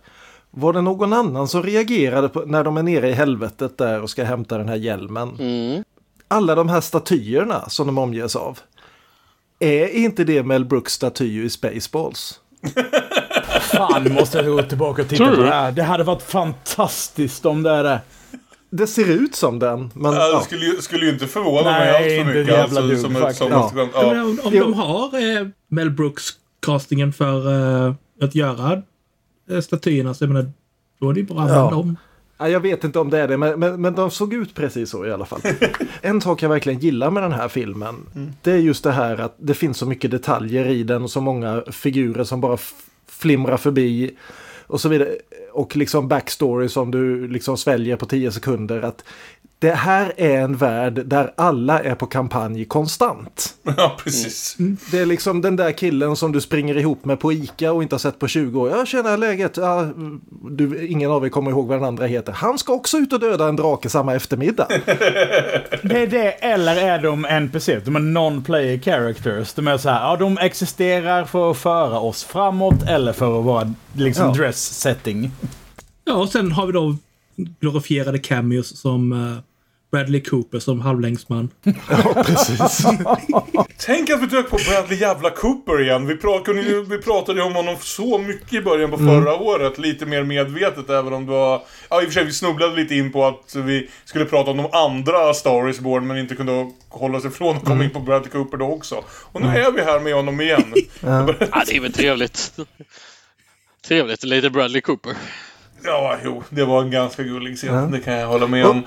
Var 0.52 0.74
det 0.74 0.82
någon 0.82 1.14
annan 1.14 1.48
som 1.48 1.64
reagerade 1.64 2.30
på, 2.30 2.40
när 2.46 2.64
de 2.64 2.78
är 2.78 2.84
nere 2.84 3.10
i 3.10 3.12
helvetet 3.12 3.78
där 3.78 4.02
och 4.02 4.10
ska 4.10 4.24
hämta 4.24 4.58
den 4.58 4.70
här 4.70 4.76
hjälmen? 4.76 5.38
Alla 6.28 6.56
de 6.56 6.70
här 6.70 6.82
statyerna 6.82 7.70
som 7.70 7.88
de 7.88 7.98
omges 7.98 8.36
av. 8.36 8.60
Är 9.60 9.88
inte 9.88 10.24
det 10.24 10.44
Mel 10.44 10.66
Brooks 10.66 10.94
statyer 10.94 11.44
i 11.44 11.50
Spaceballs? 11.50 12.40
Fan, 13.62 14.04
nu 14.04 14.10
måste 14.10 14.38
jag 14.38 14.46
gå 14.46 14.64
tillbaka 14.64 15.02
och 15.02 15.08
titta 15.08 15.36
på 15.36 15.42
det 15.42 15.50
här. 15.50 15.72
Det 15.72 15.84
hade 15.84 16.04
varit 16.04 16.22
fantastiskt 16.22 17.46
om 17.46 17.64
det 17.64 17.72
är 17.72 17.84
det. 17.84 18.00
Det 18.70 18.88
ser 18.88 19.10
ut 19.12 19.36
som 19.36 19.60
den. 19.60 19.92
Men, 19.94 20.14
Ja, 20.14 20.28
ja. 20.32 20.38
det 20.40 20.46
skulle, 20.46 20.66
ju, 20.66 20.82
skulle 20.82 21.06
ju 21.06 21.12
inte 21.12 21.28
förvåna 21.28 21.72
Nej, 21.72 21.80
mig 21.80 21.96
allt 21.96 22.06
inte 22.06 22.24
för 22.24 22.32
ett 22.32 22.38
mycket. 22.46 22.54
jävla 22.60 22.82
dugg, 22.82 23.00
som, 23.00 23.16
faktiskt. 23.16 23.38
som, 23.40 23.52
Ja. 23.52 23.70
som, 23.70 23.90
Ja. 23.94 24.22
om 24.24 24.40
om 24.44 24.52
de 24.54 24.74
har 24.74 25.40
eh, 25.42 25.48
Mel 25.68 25.90
Brooks-castingen 25.92 27.12
för 27.14 27.52
eh, 27.88 27.94
att 28.22 28.36
göra 28.36 28.82
eh, 29.50 29.60
statyerna 29.62 30.14
så 30.14 30.24
jag 30.24 30.32
menar, 30.32 30.52
då 31.00 31.10
är 31.10 31.14
det 31.14 31.20
ju 31.20 31.26
bara 31.26 31.44
att 31.44 31.50
Ja. 31.50 31.56
använda 31.56 31.76
dem. 31.76 31.98
Ja, 32.38 32.50
jag 32.50 32.60
vet 32.60 32.84
inte 32.84 33.00
om 33.00 33.10
det 33.10 33.20
är 33.20 33.28
det, 33.28 33.38
men, 33.38 33.60
men, 33.60 33.82
men 33.82 33.94
de 33.96 34.12
såg 34.12 34.34
ut 34.34 34.54
precis 34.56 34.90
så 34.90 35.06
i 35.06 35.12
alla 35.12 35.26
fall. 35.26 35.42
en 36.02 36.22
sak 36.22 36.42
jag 36.42 36.50
verkligen 36.50 36.80
gillar 36.80 37.12
med 37.12 37.24
den 37.24 37.32
här 37.32 37.48
filmen, 37.48 37.96
det 38.42 38.52
är 38.52 38.58
just 38.58 38.84
det 38.84 38.92
här 38.92 39.18
att 39.22 39.36
det 39.38 39.54
finns 39.54 39.78
så 39.78 39.86
mycket 39.86 40.12
detaljer 40.12 40.66
i 40.68 40.84
den 40.84 41.04
och 41.04 41.12
så 41.12 41.22
många 41.22 41.64
figurer 41.72 42.24
som 42.24 42.42
bara 42.42 42.58
flimrar 43.10 43.58
förbi 43.58 44.12
och 44.68 44.82
så 44.82 44.90
vidare. 44.90 45.10
Och 45.56 45.76
liksom 45.76 46.08
backstory 46.08 46.70
som 46.70 46.92
du 46.92 47.28
liksom 47.28 47.58
sväljer 47.58 47.96
på 47.96 48.06
tio 48.06 48.32
sekunder. 48.32 48.82
Att 48.82 49.04
det 49.66 49.72
här 49.76 50.14
är 50.18 50.38
en 50.42 50.58
värld 50.58 51.02
där 51.06 51.34
alla 51.38 51.80
är 51.80 51.96
på 51.96 52.06
kampanj 52.06 52.66
konstant. 52.66 53.54
ja, 53.78 53.98
precis. 54.04 54.56
Det 54.92 55.00
är 55.00 55.06
liksom 55.06 55.42
den 55.42 55.56
där 55.56 55.72
killen 55.72 56.16
som 56.16 56.32
du 56.32 56.42
springer 56.42 56.78
ihop 56.78 57.06
med 57.06 57.20
på 57.20 57.34
Ica 57.34 57.72
och 57.72 57.84
inte 57.84 57.96
har 57.96 58.00
sett 58.00 58.20
på 58.20 58.28
20 58.28 58.62
år. 58.62 58.70
Jag 58.70 58.88
känner 58.88 59.18
läget. 59.18 59.58
Ja, 59.58 59.88
du, 60.50 60.88
ingen 60.88 61.12
av 61.12 61.26
er 61.26 61.30
kommer 61.30 61.52
ihåg 61.52 61.68
vad 61.68 61.78
den 61.78 61.88
andra 61.88 62.06
heter. 62.06 62.34
Han 62.34 62.58
ska 62.58 62.74
också 62.74 62.98
ut 62.98 63.14
och 63.14 63.20
döda 63.20 63.48
en 63.48 63.56
drake 63.56 63.90
samma 63.90 64.16
eftermiddag. 64.16 64.68
Det 65.82 66.02
är 66.02 66.08
det, 66.08 66.32
eller 66.32 66.76
är 66.76 67.00
de 67.02 67.26
NPC? 67.26 67.80
De 67.86 67.96
är 67.96 68.00
non-player 68.00 68.80
characters. 68.80 69.54
De 69.54 69.68
är 69.68 69.78
så 69.78 69.90
här, 69.90 70.02
ja 70.02 70.16
de 70.18 70.38
existerar 70.38 71.26
för 71.26 71.52
att 71.52 71.58
föra 71.58 72.00
oss 72.00 72.24
framåt 72.24 72.84
eller 72.88 73.14
för 73.14 73.40
att 73.40 73.46
vara 73.46 73.74
liksom 73.94 74.26
Ja. 74.28 74.34
dress 74.34 74.80
setting. 74.80 75.32
Ja, 76.06 76.14
och 76.14 76.30
sen 76.30 76.52
har 76.52 76.66
vi 76.66 76.74
då 76.74 76.96
glorifierade 77.60 78.20
cameos 78.20 78.78
som 78.80 79.12
eh, 79.12 79.38
Bradley 79.96 80.22
Cooper 80.22 80.60
som 80.60 80.82
halvlängdsman. 80.82 81.50
Ja, 81.90 82.24
precis. 82.26 82.86
Tänk 83.86 84.10
att 84.10 84.22
vi 84.22 84.26
dök 84.26 84.50
på 84.50 84.58
Bradley 84.70 85.00
jävla 85.00 85.30
Cooper 85.30 85.82
igen. 85.82 86.08
Vi, 86.08 86.16
pra 86.18 86.40
kunde 86.40 86.62
ju, 86.62 86.86
vi 86.86 86.98
pratade 86.98 87.40
ju 87.40 87.46
om 87.46 87.56
honom 87.56 87.76
så 87.80 88.18
mycket 88.18 88.54
i 88.54 88.62
början 88.62 88.92
på 88.92 88.98
Mm. 88.98 89.08
förra 89.24 89.36
året. 89.36 89.78
Lite 89.78 90.06
mer 90.06 90.24
medvetet 90.24 90.90
även 90.90 91.14
om 91.14 91.26
det 91.26 91.32
var... 91.32 91.62
Ja, 91.90 92.02
i 92.02 92.04
och 92.04 92.08
för 92.08 92.14
sig 92.14 92.24
vi 92.26 92.32
snubblade 92.34 92.76
lite 92.76 92.96
in 92.96 93.12
på 93.12 93.26
att 93.26 93.56
vi 93.56 93.90
skulle 94.06 94.26
prata 94.26 94.52
om 94.52 94.58
de 94.58 94.70
andra 94.72 95.34
Star 95.34 95.70
is 95.70 95.80
Born 95.80 96.08
men 96.08 96.18
inte 96.18 96.36
kunde 96.36 96.72
hålla 96.90 97.20
sig 97.20 97.30
ifrån 97.30 97.56
att 97.58 97.64
komma 97.64 97.76
Mm. 97.76 97.86
in 97.88 97.92
på 97.94 98.00
Bradley 98.00 98.32
Cooper 98.32 98.58
då 98.58 98.66
också. 98.66 99.04
Och 99.32 99.42
nu 99.42 99.48
är 99.48 99.72
vi 99.72 99.82
här 99.82 100.00
med 100.00 100.14
honom 100.14 100.42
igen. 100.42 100.74
Ja, 101.00 101.26
det 101.68 101.76
är 101.76 101.80
väl 101.82 101.94
trevligt. 101.94 102.52
Trevligt, 103.88 104.24
lite 104.24 104.50
Bradley 104.50 104.82
Cooper. 104.82 105.14
Ja, 105.84 106.18
jo, 106.24 106.44
det 106.50 106.66
var 106.66 106.82
en 106.82 106.92
ganska 106.92 107.24
gullig 107.24 107.58
scen. 107.58 107.74
Ja. 107.76 107.82
Det 107.82 108.00
kan 108.00 108.14
jag 108.14 108.28
hålla 108.28 108.48
med 108.48 108.66
om. 108.66 108.84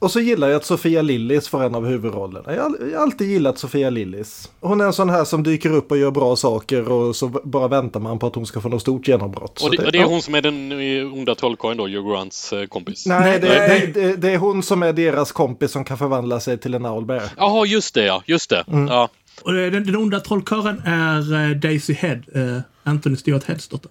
Och 0.00 0.10
så 0.10 0.20
gillar 0.20 0.48
jag 0.48 0.56
att 0.56 0.64
Sofia 0.64 1.02
Lillis 1.02 1.48
får 1.48 1.62
en 1.62 1.74
av 1.74 1.86
huvudrollerna. 1.86 2.54
Jag 2.54 2.62
har 2.62 3.02
alltid 3.02 3.30
gillat 3.30 3.58
Sofia 3.58 3.90
Lillis. 3.90 4.50
Hon 4.60 4.80
är 4.80 4.84
en 4.84 4.92
sån 4.92 5.10
här 5.10 5.24
som 5.24 5.42
dyker 5.42 5.72
upp 5.72 5.90
och 5.90 5.98
gör 5.98 6.10
bra 6.10 6.36
saker 6.36 6.92
och 6.92 7.16
så 7.16 7.28
bara 7.28 7.68
väntar 7.68 8.00
man 8.00 8.18
på 8.18 8.26
att 8.26 8.34
hon 8.34 8.46
ska 8.46 8.60
få 8.60 8.68
något 8.68 8.82
stort 8.82 9.08
genombrott. 9.08 9.62
Och 9.62 9.70
det, 9.70 9.86
och 9.86 9.92
det 9.92 9.98
är 9.98 10.02
ja. 10.02 10.08
hon 10.08 10.22
som 10.22 10.34
är 10.34 10.42
den 10.42 10.72
eh, 10.72 11.14
onda 11.14 11.34
trollkarlen 11.34 11.76
då, 11.76 11.86
Hugh 11.86 12.10
Grants 12.10 12.52
eh, 12.52 12.66
kompis. 12.66 13.06
Nej, 13.06 13.40
det, 13.40 13.48
det, 13.48 14.00
det, 14.00 14.16
det 14.16 14.30
är 14.30 14.38
hon 14.38 14.62
som 14.62 14.82
är 14.82 14.92
deras 14.92 15.32
kompis 15.32 15.70
som 15.70 15.84
kan 15.84 15.98
förvandla 15.98 16.40
sig 16.40 16.58
till 16.58 16.74
en 16.74 16.86
owlbear. 16.86 17.22
Jaha, 17.36 17.66
just 17.66 17.94
det 17.94 18.04
ja. 18.04 18.22
Just 18.26 18.50
det. 18.50 18.64
Mm. 18.68 18.88
Ja. 18.88 19.08
Och 19.42 19.56
eh, 19.56 19.72
den, 19.72 19.84
den 19.84 19.96
onda 19.96 20.20
trollkarlen 20.20 20.82
är 20.84 21.54
Daisy 21.54 21.92
Head, 21.92 22.20
eh, 22.34 22.60
Anthony 22.82 23.16
Stewart 23.16 23.44
Heads 23.44 23.68
dotter. 23.68 23.90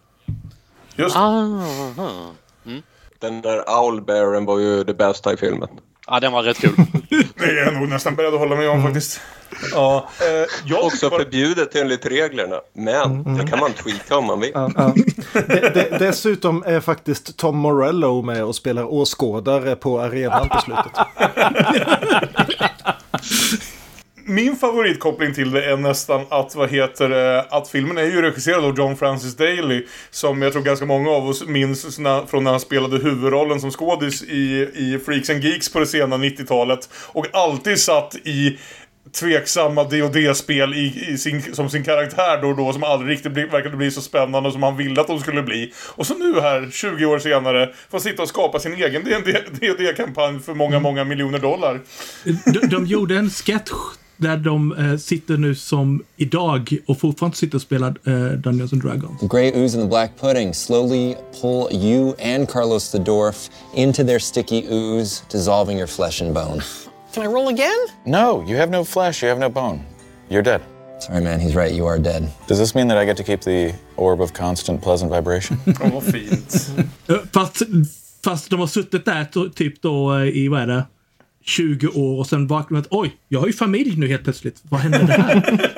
Just 0.96 1.16
Aha. 1.16 1.64
Mm. 2.66 2.82
Den 3.20 3.42
där 3.42 3.64
owlbearen 3.68 4.46
var 4.46 4.60
ju 4.60 4.84
det 4.84 4.94
bästa 4.94 5.34
i 5.34 5.38
filmen. 5.38 5.70
Ja, 6.12 6.20
den 6.20 6.32
var 6.32 6.44
rätt 6.44 6.60
kul. 6.60 6.76
Det 7.38 7.46
är 7.46 7.66
jag 7.66 7.74
nog 7.74 7.90
nästan 7.90 8.16
beredd 8.16 8.34
att 8.34 8.40
hålla 8.40 8.56
med 8.56 8.70
om 8.70 8.84
faktiskt. 8.84 9.22
Ja, 9.72 10.10
eh, 10.20 10.46
jag 10.66 10.84
Också 10.84 11.10
förbjudet 11.10 11.76
enligt 11.76 12.06
reglerna, 12.06 12.56
men 12.74 13.38
det 13.38 13.48
kan 13.48 13.60
man 13.60 13.74
tweaka 13.74 14.18
om 14.18 14.26
man 14.26 14.40
vill. 14.40 14.52
Ja, 14.54 14.72
ja. 14.76 14.94
Det, 15.34 15.74
det, 15.74 15.98
dessutom 16.00 16.64
är 16.66 16.80
faktiskt 16.80 17.38
Tom 17.38 17.58
Morello 17.58 18.22
med 18.22 18.44
och 18.44 18.56
spelar 18.56 18.94
åskådare 18.94 19.76
på 19.76 20.00
arenan 20.00 20.50
på 20.50 20.62
slutet. 20.62 20.92
Min 24.30 24.56
favoritkoppling 24.56 25.34
till 25.34 25.52
det 25.52 25.66
är 25.66 25.78
nästan 25.78 26.26
att, 26.30 26.56
vad 26.56 26.70
heter 26.70 27.10
det, 27.10 27.42
att 27.42 27.68
filmen 27.68 27.98
är 27.98 28.04
ju 28.04 28.22
regisserad 28.22 28.66
av 28.66 28.78
John 28.78 28.96
Francis 28.96 29.36
Daley. 29.36 29.86
Som 30.12 30.42
jag 30.42 30.54
tror 30.54 30.62
ganska 30.62 30.86
många 30.86 31.10
av 31.10 31.28
oss 31.28 31.48
minns 31.48 31.96
från 32.28 32.44
när 32.44 32.52
han 32.52 32.60
spelade 32.60 32.98
huvudrollen 32.98 33.62
som 33.62 33.72
skådis 33.72 34.24
i, 34.24 34.70
i 34.76 35.00
Freaks 35.06 35.30
and 35.30 35.44
Geeks 35.44 35.74
på 35.74 35.80
det 35.80 35.86
sena 35.86 36.18
90-talet. 36.18 36.90
Och 36.94 37.26
alltid 37.34 37.80
satt 37.80 38.16
i 38.24 38.60
tveksamma 39.12 39.84
dd 39.84 40.36
spel 40.36 40.74
i, 40.74 41.06
i 41.10 41.18
sin, 41.18 41.56
som 41.56 41.70
sin 41.70 41.84
karaktär 41.84 42.42
då 42.42 42.48
och 42.50 42.58
då 42.58 42.74
som 42.74 42.84
aldrig 42.84 43.12
riktigt 43.12 43.32
bli, 43.32 43.46
verkade 43.46 43.78
bli 43.78 43.92
så 43.92 44.02
spännande 44.02 44.52
som 44.52 44.64
han 44.64 44.78
ville 44.78 45.02
att 45.02 45.08
de 45.08 45.20
skulle 45.20 45.44
bli. 45.44 45.74
Och 45.96 46.08
så 46.08 46.18
nu 46.18 46.42
här, 46.42 46.70
20 46.72 47.06
år 47.06 47.20
senare, 47.20 47.74
får 47.92 48.00
sitta 48.00 48.22
och 48.22 48.30
skapa 48.30 48.60
sin 48.60 48.74
egen 48.74 49.04
dd 49.60 49.96
kampanj 49.98 50.40
för 50.40 50.54
många, 50.54 50.80
många 50.80 51.04
miljoner 51.04 51.40
dollar. 51.40 51.80
De, 52.46 52.68
de 52.68 52.86
gjorde 52.86 53.16
en 53.16 53.30
sketch 53.30 53.72
där 54.20 54.38
de 54.38 54.72
eh, 54.72 54.98
sitter 54.98 55.38
nu 55.38 55.56
som 55.56 56.04
idag 56.18 56.78
och 56.88 57.00
fortfarande 57.00 57.38
sitter 57.38 57.56
och 57.56 57.62
spelar 57.62 57.90
eh, 57.90 58.32
Dungeons 58.32 58.74
and 58.74 58.82
Dragons. 58.82 59.20
The 59.20 59.28
gray 59.28 59.52
ooze 59.52 59.78
and 59.78 59.86
the 59.86 59.90
black 59.90 60.12
pudding 60.22 60.54
slowly 60.54 61.16
pull 61.42 61.68
you 61.72 62.14
and 62.36 62.50
Carlos 62.50 62.92
the 62.92 62.98
dwarf 63.00 63.50
into 63.76 64.04
their 64.04 64.20
sticky 64.20 64.66
ooze, 64.72 65.24
dissolving 65.32 65.78
your 65.78 65.88
flesh 65.88 66.22
and 66.22 66.34
bone. 66.34 66.62
Can 67.14 67.24
I 67.24 67.28
roll 67.28 67.48
again? 67.48 67.88
No, 68.06 68.44
you 68.48 68.56
have 68.58 68.70
no 68.72 68.84
flesh, 68.84 69.24
you 69.24 69.30
have 69.30 69.40
no 69.40 69.50
bone. 69.50 69.80
You're 70.30 70.44
dead. 70.44 70.62
Sorry, 71.00 71.22
man, 71.24 71.40
he's 71.40 71.56
right. 71.56 71.74
You 71.76 71.88
are 71.88 71.98
dead. 72.00 72.28
Does 72.48 72.58
this 72.60 72.76
mean 72.76 72.88
that 72.90 72.98
I 72.98 73.06
get 73.06 73.18
to 73.18 73.24
keep 73.24 73.42
the 73.42 73.74
orb 73.96 74.22
of 74.22 74.34
constant 74.34 74.82
pleasant 74.84 75.12
vibration? 75.12 75.58
Åh, 75.68 75.90
vad 75.94 76.04
fint. 76.04 76.70
Eh, 77.08 77.16
Fast, 77.34 77.62
fast 78.24 78.50
de 78.50 78.60
har 78.60 78.68
suttit 78.68 79.06
där 79.06 79.50
typ 79.56 79.82
då 79.82 80.16
eh, 80.16 80.24
i, 80.28 80.48
vad 80.48 80.62
är 80.62 80.68
det, 80.68 80.84
20 81.50 81.88
år 81.88 82.20
och 82.20 82.28
sen 82.28 82.48
vaknar 82.48 82.84
oj, 82.90 83.16
jag 83.28 83.40
har 83.40 83.48
ju 83.48 83.54
familj 83.54 83.98
nu 83.98 84.08
helt 84.08 84.24
plötsligt. 84.24 84.60
Vad 84.70 84.80
hände 84.80 84.98
där? 84.98 85.60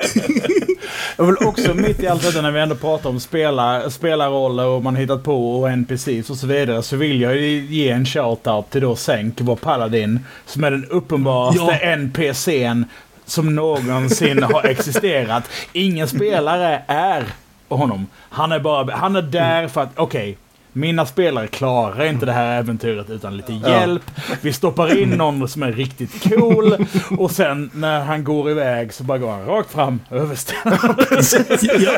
Jag 1.16 1.24
vill 1.26 1.36
också 1.46 1.74
mitt 1.74 2.02
i 2.02 2.06
allt 2.08 2.22
detta 2.22 2.42
när 2.42 2.50
vi 2.50 2.60
ändå 2.60 2.74
pratar 2.74 3.10
om 3.10 3.20
spela, 3.20 3.90
spelarroller 3.90 4.66
och 4.66 4.82
man 4.82 4.96
hittat 4.96 5.24
på 5.24 5.60
och 5.60 5.70
NPCs 5.70 6.30
och 6.30 6.36
så 6.36 6.46
vidare 6.46 6.82
så 6.82 6.96
vill 6.96 7.20
jag 7.20 7.36
ge 7.40 7.88
en 7.88 8.04
shout-out 8.04 8.64
till 8.70 8.80
då 8.80 8.96
Senk, 8.96 9.34
vår 9.40 9.56
paladin, 9.56 10.20
som 10.46 10.64
är 10.64 10.70
den 10.70 10.84
uppenbaraste 10.84 11.78
Ja. 11.82 11.96
NPCn 11.96 12.84
som 13.24 13.54
någonsin 13.54 14.42
har 14.42 14.64
existerat. 14.64 15.44
Ingen 15.72 16.08
spelare 16.08 16.82
är 16.86 17.24
honom. 17.68 18.06
Han 18.14 18.52
är 18.52 18.60
bara, 18.60 18.96
han 18.96 19.16
är 19.16 19.22
där 19.22 19.68
för 19.68 19.80
att, 19.80 19.90
okej, 19.96 20.38
mina 20.72 21.06
spelare 21.06 21.46
klarar 21.46 22.04
inte 22.04 22.26
det 22.26 22.32
här 22.32 22.58
äventyret 22.58 23.10
utan 23.10 23.36
lite 23.36 23.52
hjälp. 23.52 24.10
Vi 24.40 24.52
stoppar 24.52 24.98
in 24.98 25.10
någon 25.10 25.48
som 25.48 25.62
är 25.62 25.72
riktigt 25.72 26.22
cool 26.22 26.86
och 27.18 27.30
sen 27.30 27.70
när 27.74 28.00
han 28.00 28.24
går 28.24 28.50
iväg 28.50 28.92
så 28.92 29.04
bara 29.04 29.18
går 29.18 29.30
han 29.30 29.46
rakt 29.46 29.72
fram 29.72 30.00
över 30.10 30.34
stenen. 30.34 30.78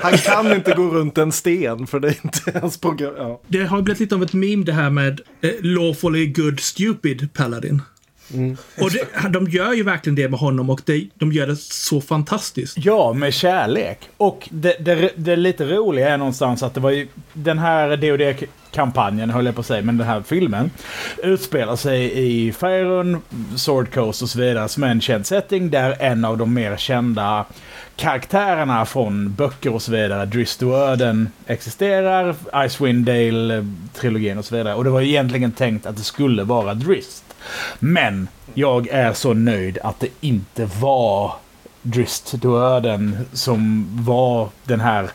Han 0.02 0.18
kan 0.18 0.52
inte 0.52 0.72
gå 0.72 0.82
runt 0.82 1.18
en 1.18 1.32
sten 1.32 1.86
för 1.86 2.00
det 2.00 2.08
är 2.08 2.16
inte 2.24 2.58
hans 2.60 2.80
program. 2.80 3.14
Ja. 3.16 3.40
Det 3.46 3.64
har 3.64 3.82
blivit 3.82 4.00
lite 4.00 4.14
av 4.14 4.22
ett 4.22 4.32
meme 4.32 4.64
det 4.64 4.72
här 4.72 4.90
med 4.90 5.20
eh, 5.40 5.50
lawfully 5.60 6.26
good 6.26 6.60
stupid 6.60 7.32
paladin. 7.32 7.82
Och 8.80 8.90
det, 8.90 9.28
de 9.28 9.48
gör 9.48 9.72
ju 9.72 9.82
verkligen 9.82 10.14
det 10.14 10.28
med 10.28 10.40
honom 10.40 10.70
och 10.70 10.80
det, 10.84 11.08
de 11.14 11.32
gör 11.32 11.46
det 11.46 11.56
så 11.56 12.00
fantastiskt. 12.00 12.76
Ja, 12.78 13.12
med 13.12 13.34
kärlek. 13.34 13.98
Och 14.16 14.48
det, 14.50 14.76
det, 14.80 15.10
det 15.16 15.36
lite 15.36 15.64
roliga 15.64 16.08
är 16.08 16.18
någonstans 16.18 16.62
att 16.62 16.74
det 16.74 16.80
var 16.80 16.90
ju 16.90 17.08
den 17.32 17.58
här 17.58 17.96
dd 17.96 18.46
kampanjen 18.70 19.30
höll 19.30 19.46
jag 19.46 19.54
på 19.54 19.60
att 19.60 19.66
säga, 19.66 19.82
men 19.82 19.98
den 19.98 20.06
här 20.06 20.22
filmen 20.26 20.70
utspelar 21.22 21.76
sig 21.76 22.12
i 22.12 22.52
Faerun, 22.52 23.22
Sword 23.56 23.94
Coast 23.94 24.22
och 24.22 24.28
så 24.28 24.38
vidare 24.38 24.68
som 24.68 24.82
är 24.82 24.88
en 24.88 25.00
känd 25.00 25.26
setting 25.26 25.70
där 25.70 25.96
en 26.00 26.24
av 26.24 26.38
de 26.38 26.54
mer 26.54 26.76
kända 26.76 27.44
karaktärerna 27.96 28.86
från 28.86 29.32
böcker 29.32 29.74
och 29.74 29.82
så 29.82 29.92
vidare, 29.92 30.26
Dristuöden, 30.26 31.28
existerar, 31.46 32.34
Icewind 32.66 33.06
Dale-trilogin 33.06 34.38
och 34.38 34.44
så 34.44 34.56
vidare. 34.56 34.74
Och 34.74 34.84
det 34.84 34.90
var 34.90 35.00
egentligen 35.00 35.52
tänkt 35.52 35.86
att 35.86 35.96
det 35.96 36.02
skulle 36.02 36.42
vara 36.42 36.74
Drist. 36.74 37.33
Men 37.78 38.28
jag 38.54 38.88
är 38.88 39.12
så 39.12 39.34
nöjd 39.34 39.78
att 39.82 40.00
det 40.00 40.08
inte 40.20 40.68
var 40.80 41.32
Drist-döden 41.82 43.18
som 43.32 43.88
var 44.04 44.48
den 44.64 44.80
här 44.80 45.10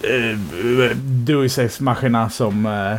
eh, 0.00 0.96
Duisex-maskina 0.96 2.30
som 2.30 2.66
eh, 2.66 2.98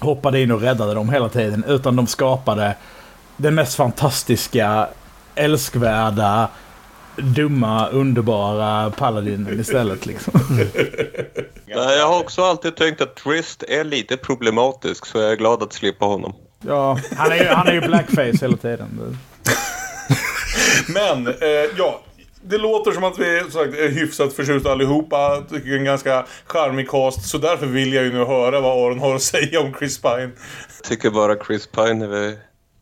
hoppade 0.00 0.40
in 0.40 0.50
och 0.50 0.60
räddade 0.60 0.94
dem 0.94 1.10
hela 1.10 1.28
tiden. 1.28 1.64
Utan 1.68 1.96
de 1.96 2.06
skapade 2.06 2.76
den 3.36 3.54
mest 3.54 3.74
fantastiska, 3.74 4.88
älskvärda, 5.34 6.48
dumma, 7.16 7.88
underbara 7.88 8.90
paladinen 8.90 9.60
istället. 9.60 10.06
Liksom. 10.06 10.32
Jag 11.66 12.08
har 12.08 12.20
också 12.20 12.42
alltid 12.42 12.76
tänkt 12.76 13.00
att 13.00 13.16
Drist 13.16 13.62
är 13.62 13.84
lite 13.84 14.16
problematisk 14.16 15.06
så 15.06 15.18
jag 15.18 15.32
är 15.32 15.36
glad 15.36 15.62
att 15.62 15.72
slippa 15.72 16.04
honom. 16.04 16.34
Ja, 16.60 17.00
han 17.16 17.32
är 17.32 17.36
ju, 17.36 17.44
han 17.44 17.68
är 17.68 17.72
ju 17.72 17.80
blackface 17.80 18.38
hela 18.40 18.56
tiden. 18.56 19.18
Men, 20.88 21.26
eh, 21.26 21.34
ja. 21.78 22.02
Det 22.48 22.58
låter 22.58 22.92
som 22.92 23.04
att 23.04 23.18
vi 23.18 23.40
som 23.40 23.50
sagt, 23.50 23.74
är 23.74 23.88
hyfsat 23.88 24.32
förtjusta 24.32 24.72
allihopa. 24.72 25.44
Tycker 25.50 25.76
en 25.76 25.84
ganska 25.84 26.26
charmig 26.46 26.88
cast. 26.88 27.28
Så 27.28 27.38
därför 27.38 27.66
vill 27.66 27.92
jag 27.92 28.04
ju 28.04 28.12
nu 28.12 28.24
höra 28.24 28.60
vad 28.60 28.86
Aron 28.86 28.98
har 28.98 29.14
att 29.14 29.22
säga 29.22 29.60
om 29.60 29.74
Chris 29.78 30.02
Pine. 30.02 30.30
tycker 30.82 31.10
bara 31.10 31.44
Chris 31.44 31.66
Pine 31.66 32.02
är 32.06 32.36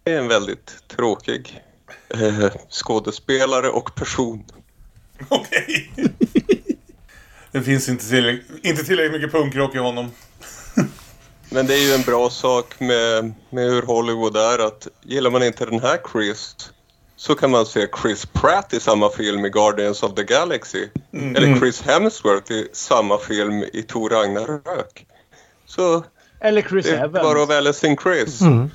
en 0.05 0.29
väldigt 0.29 0.89
tråkig 0.97 1.61
eh, 2.09 2.51
skådespelare 2.71 3.69
och 3.69 3.95
person. 3.95 4.45
Det 7.53 7.63
finns 7.63 7.89
inte 7.89 8.09
tillräckligt, 8.09 8.65
inte 8.65 8.85
tillräckligt 8.85 9.13
mycket 9.13 9.33
punkrock 9.33 9.75
i 9.75 9.79
honom. 9.79 10.11
Men 11.55 11.67
det 11.67 11.75
är 11.75 11.79
ju 11.89 11.93
en 11.95 12.03
bra 12.03 12.31
sak 12.31 12.81
med, 12.81 13.33
med 13.51 13.65
hur 13.71 13.83
Hollywood 13.83 14.37
är 14.37 14.59
att 14.67 14.89
gillar 15.03 15.31
man 15.31 15.43
inte 15.43 15.65
den 15.67 15.81
här 15.81 15.99
Chris 16.13 16.57
så 17.17 17.35
kan 17.35 17.51
man 17.51 17.67
se 17.67 17.87
Chris 18.03 18.27
Pratt 18.27 18.75
i 18.75 18.81
samma 18.81 19.11
film 19.11 19.45
i 19.45 19.51
Guardians 19.51 20.03
of 20.03 20.15
the 20.15 20.23
Galaxy. 20.23 20.89
Mm. 21.13 21.37
Eller 21.37 21.57
Chris 21.59 21.83
Hemsworth 21.83 22.53
i 22.53 22.69
samma 22.73 23.19
film 23.19 23.63
i 23.73 23.83
Tor 23.83 24.11
Ragnarök. 24.11 25.07
Så 25.67 26.05
Eller 26.41 26.63
Chris 26.63 26.87
det 26.87 26.93
är 26.97 27.05
Evans. 27.05 27.13
bara 27.25 27.43
att 27.43 27.51
välja 27.51 27.73
sin 27.73 27.97
Chris. 27.97 28.41
Mm. 28.41 28.71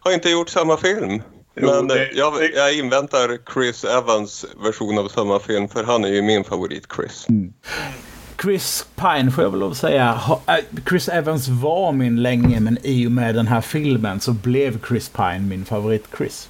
Har 0.00 0.12
inte 0.12 0.30
gjort 0.30 0.48
samma 0.48 0.76
film. 0.76 1.22
Jo, 1.56 1.66
Men 1.66 1.88
det- 1.88 2.02
eh, 2.06 2.08
jag, 2.18 2.54
jag 2.54 2.74
inväntar 2.74 3.38
Chris 3.54 3.84
Evans 3.84 4.46
version 4.64 4.98
av 4.98 5.08
samma 5.08 5.40
film 5.40 5.68
för 5.68 5.84
han 5.84 6.04
är 6.04 6.08
ju 6.08 6.22
min 6.22 6.44
favorit 6.44 6.84
Chris. 6.96 7.26
Chris 8.42 8.86
Pine 8.96 9.30
får 9.30 9.44
jag 9.44 9.50
väl 9.50 9.60
lov 9.60 9.70
att 9.70 9.76
säga. 9.76 10.20
äh, 10.46 10.54
Chris 10.88 11.08
Evans 11.08 11.48
var 11.48 11.92
min 11.92 12.22
länge, 12.22 12.60
men 12.60 12.78
i 12.82 13.06
och 13.06 13.12
med 13.12 13.34
den 13.34 13.46
här 13.46 13.60
filmen 13.60 14.20
så 14.20 14.32
blev 14.32 14.86
Chris 14.88 15.08
Pine 15.08 15.38
min 15.40 15.64
favorit 15.64 16.04
Chris. 16.18 16.48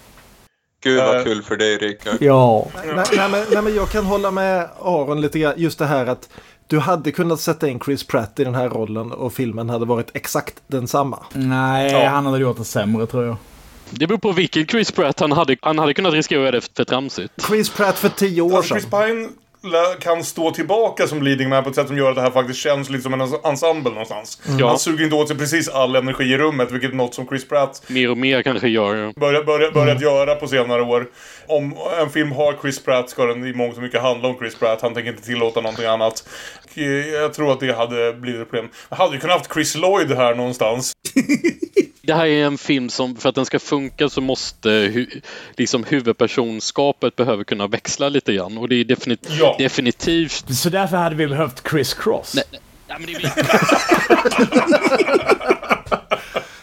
Gud 0.82 0.98
Eh. 0.98 1.06
vad 1.06 1.24
kul 1.24 1.42
för 1.42 1.56
dig 1.56 1.76
Rickard. 1.76 2.16
Ja. 2.20 2.66
Nej, 2.84 3.04
nej, 3.16 3.30
men, 3.30 3.44
nej, 3.52 3.62
men 3.62 3.74
jag 3.74 3.88
kan 3.88 4.04
hålla 4.06 4.30
med 4.30 4.68
Aron 4.82 5.20
lite 5.20 5.38
grann. 5.38 5.54
Just 5.56 5.78
det 5.78 5.86
här 5.86 6.06
att 6.06 6.28
du 6.66 6.78
hade 6.78 7.12
kunnat 7.12 7.40
sätta 7.40 7.68
in 7.68 7.80
Chris 7.84 8.04
Pratt 8.06 8.40
i 8.40 8.44
den 8.44 8.54
här 8.54 8.68
rollen 8.68 9.12
och 9.12 9.32
filmen 9.32 9.70
hade 9.70 9.84
varit 9.86 10.10
exakt 10.14 10.54
densamma. 10.66 11.18
Nej, 11.32 12.04
han 12.06 12.26
hade 12.26 12.38
gjort 12.38 12.58
det 12.58 12.64
sämre 12.64 13.06
tror 13.06 13.26
jag. 13.26 13.36
Det 13.90 14.06
beror 14.06 14.18
på 14.18 14.32
vilken 14.32 14.66
Chris 14.66 14.90
Pratt 14.92 15.20
han 15.20 15.32
hade. 15.32 15.56
Han 15.62 15.78
hade 15.78 15.94
kunnat 15.94 16.12
riskera 16.12 16.50
det 16.50 16.60
för 16.76 16.84
tramsigt. 16.84 17.32
Chris 17.46 17.70
Pratt 17.70 17.98
för 17.98 18.08
tio 18.08 18.42
år 18.42 18.56
Alltså, 18.56 18.74
sedan. 18.74 18.80
Chris 18.80 18.90
Pine 18.90 19.28
kan 20.00 20.24
stå 20.24 20.50
tillbaka 20.50 21.06
som 21.06 21.22
leading 21.22 21.48
man 21.48 21.62
på 21.64 21.70
ett 21.70 21.76
sätt 21.76 21.86
som 21.86 21.98
gör 21.98 22.08
att 22.10 22.16
det 22.16 22.22
här 22.22 22.30
faktiskt 22.30 22.60
känns 22.60 22.90
lite 22.90 23.02
som 23.02 23.12
en 23.14 23.20
ens- 23.20 23.44
ensemble 23.44 23.90
någonstans. 23.90 24.42
Ja. 24.58 24.68
Han 24.68 24.78
suger 24.78 25.04
inte 25.04 25.16
åt 25.16 25.28
sig 25.28 25.38
precis 25.38 25.68
all 25.68 25.96
energi 25.96 26.24
i 26.24 26.38
rummet, 26.38 26.70
vilket 26.70 26.90
är 26.90 26.94
något 26.94 27.14
som 27.14 27.26
Chris 27.26 27.48
Pratt 27.48 27.82
Mer 27.86 28.10
och 28.10 28.18
mer 28.18 28.42
kanske 28.42 28.68
gör. 28.68 28.94
ja. 28.96 29.12
börjat, 29.16 29.46
börjat, 29.46 29.74
börjat 29.74 30.00
göra 30.02 30.34
på 30.34 30.48
senare 30.48 30.82
år. 30.82 31.06
Om 31.46 31.76
en 32.00 32.10
film 32.10 32.32
har 32.32 32.54
Chris 32.62 32.84
Pratt 32.84 33.10
ska 33.10 33.24
den 33.26 33.46
i 33.46 33.52
mångt 33.52 33.76
och 33.76 33.82
mycket 33.82 34.02
handla 34.02 34.28
om 34.28 34.38
Chris 34.38 34.54
Pratt. 34.58 34.82
Han 34.82 34.94
tänker 34.94 35.10
inte 35.10 35.22
tillåta 35.22 35.60
någonting 35.60 35.86
annat. 35.86 36.28
Jag 37.12 37.34
tror 37.34 37.52
att 37.52 37.60
det 37.60 37.72
hade 37.72 38.12
blivit 38.12 38.40
ett 38.40 38.50
problem. 38.50 38.70
Jag 38.88 38.96
hade 38.96 39.14
ju 39.14 39.20
kunnat 39.20 39.36
haft 39.38 39.52
Chris 39.54 39.74
Lloyd 39.74 40.12
här 40.12 40.34
någonstans. 40.34 40.92
Det 42.02 42.14
här 42.14 42.26
är 42.26 42.44
en 42.44 42.58
film 42.58 42.88
som 42.88 43.16
för 43.16 43.28
att 43.28 43.34
den 43.34 43.46
ska 43.46 43.58
funka 43.58 44.08
så 44.08 44.20
måste 44.20 44.70
hu 44.70 45.06
liksom 45.56 45.84
huvudpersonskapet 45.84 47.16
behöver 47.16 47.44
kunna 47.44 47.66
växla 47.66 48.08
lite 48.08 48.32
grann. 48.32 48.58
Och 48.58 48.68
det 48.68 48.74
är 48.80 48.84
definit 48.84 49.26
Ja. 49.40 49.47
Definitivt... 49.58 50.54
Så 50.54 50.70
därför 50.70 50.96
hade 50.96 51.16
vi 51.16 51.26
behövt 51.26 51.68
Chris 51.70 51.94
Cross. 51.94 52.34
Nej, 52.34 52.44
nej, 52.88 52.96
men 52.98 53.06
det 53.06 53.18
blir... 53.18 53.32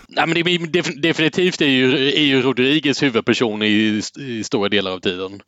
Nej, 0.08 0.28
men 0.28 0.34
det 0.34 0.44
blir 0.44 0.68
def 0.68 0.88
definitivt 0.96 1.62
är 1.62 1.66
ju, 1.66 2.08
är 2.08 2.24
ju 2.24 2.42
Rodriguez 2.42 3.04
huvudperson 3.04 3.64
i, 3.64 4.02
i 4.20 4.44
stora 4.44 4.70
delar 4.70 4.92
av 4.92 5.00
tiden. 5.00 5.42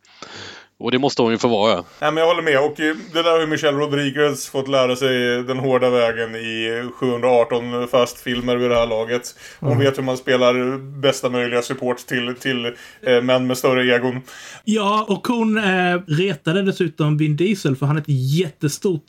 Och 0.79 0.91
det 0.91 0.99
måste 0.99 1.21
hon 1.21 1.31
ju 1.31 1.37
få 1.37 1.47
vara. 1.47 1.75
Nej, 2.01 2.11
men 2.11 2.17
jag 2.17 2.27
håller 2.27 2.41
med. 2.41 2.59
Och 2.59 2.79
eh, 2.79 2.95
det 3.13 3.23
där 3.23 3.31
har 3.31 3.39
ju 3.39 3.47
Michelle 3.47 3.77
Rodriguez 3.77 4.47
fått 4.49 4.67
lära 4.67 4.95
sig 4.95 5.43
den 5.43 5.59
hårda 5.59 5.89
vägen 5.89 6.35
i 6.35 6.83
718 6.99 7.87
fastfilmer 7.87 8.55
vid 8.55 8.69
det 8.69 8.75
här 8.75 8.87
laget. 8.87 9.35
Hon 9.59 9.71
Mm. 9.71 9.83
vet 9.83 9.97
hur 9.97 10.03
man 10.03 10.17
spelar 10.17 10.77
bästa 10.99 11.29
möjliga 11.29 11.61
support 11.61 11.97
till, 11.97 12.35
till 12.39 12.65
eh, 13.01 13.21
män 13.21 13.47
med 13.47 13.57
större 13.57 13.95
egon. 13.95 14.21
Ja, 14.63 15.05
och 15.09 15.27
hon 15.27 15.57
eh, 15.57 16.01
retade 16.07 16.61
dessutom 16.61 17.17
Vin 17.17 17.35
Diesel 17.35 17.75
för 17.75 17.85
han 17.85 17.97
är 17.97 18.01
ett 18.01 18.07
jättestort 18.39 19.03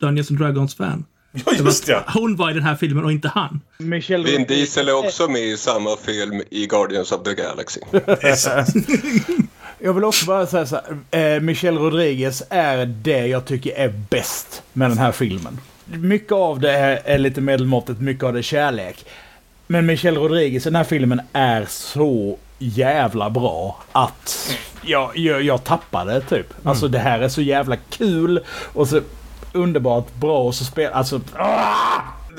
Dungeons 0.00 0.30
and 0.30 0.38
Dragons-fan. 0.40 1.04
Ja, 1.46 1.52
just 1.64 1.86
det. 1.86 2.04
Hon 2.06 2.36
var 2.36 2.50
i 2.50 2.54
den 2.54 2.62
här 2.62 2.74
filmen 2.76 3.04
och 3.04 3.12
inte 3.12 3.28
han. 3.28 3.60
Michelle 3.78 4.24
Vin 4.24 4.46
Diesel 4.46 4.88
är 4.88 5.06
också 5.06 5.28
med 5.28 5.42
i 5.42 5.56
samma 5.56 5.96
film 5.96 6.42
i 6.50 6.66
Guardians 6.66 7.12
of 7.12 7.22
the 7.22 7.34
Galaxy. 7.34 7.80
Jag 9.82 9.92
vill 9.92 10.04
också 10.04 10.26
bara 10.26 10.46
säga 10.46 10.66
så 10.66 10.80
här. 11.10 11.34
Eh, 11.34 11.40
Michelle 11.40 11.80
Rodriguez 11.80 12.42
är 12.50 12.86
det 12.86 13.26
jag 13.26 13.44
tycker 13.44 13.74
är 13.74 13.88
bäst 13.88 14.62
med 14.72 14.90
den 14.90 14.98
här 14.98 15.12
filmen. 15.12 15.60
Mycket 15.84 16.32
av 16.32 16.60
det 16.60 16.72
är, 16.72 17.00
är 17.04 17.18
lite 17.18 17.40
medelmåttigt, 17.40 18.00
mycket 18.00 18.24
av 18.24 18.32
det 18.32 18.38
är 18.38 18.42
kärlek. 18.42 19.04
Men 19.66 19.86
Michelle 19.86 20.20
Rodriguez 20.20 20.66
i 20.66 20.68
den 20.68 20.76
här 20.76 20.84
filmen 20.84 21.20
är 21.32 21.64
så 21.68 22.38
jävla 22.58 23.30
bra 23.30 23.82
att 23.92 24.56
jag, 24.82 25.16
jag, 25.16 25.42
jag 25.42 25.64
tappade 25.64 26.20
typ. 26.20 26.46
Alltså 26.62 26.88
det 26.88 26.98
här 26.98 27.20
är 27.20 27.28
så 27.28 27.42
jävla 27.42 27.76
kul 27.76 28.40
och 28.72 28.88
så 28.88 29.00
underbart 29.52 30.14
bra 30.14 30.42
och 30.42 30.54
så 30.54 30.64
spelar... 30.64 30.90
Alltså... 30.90 31.20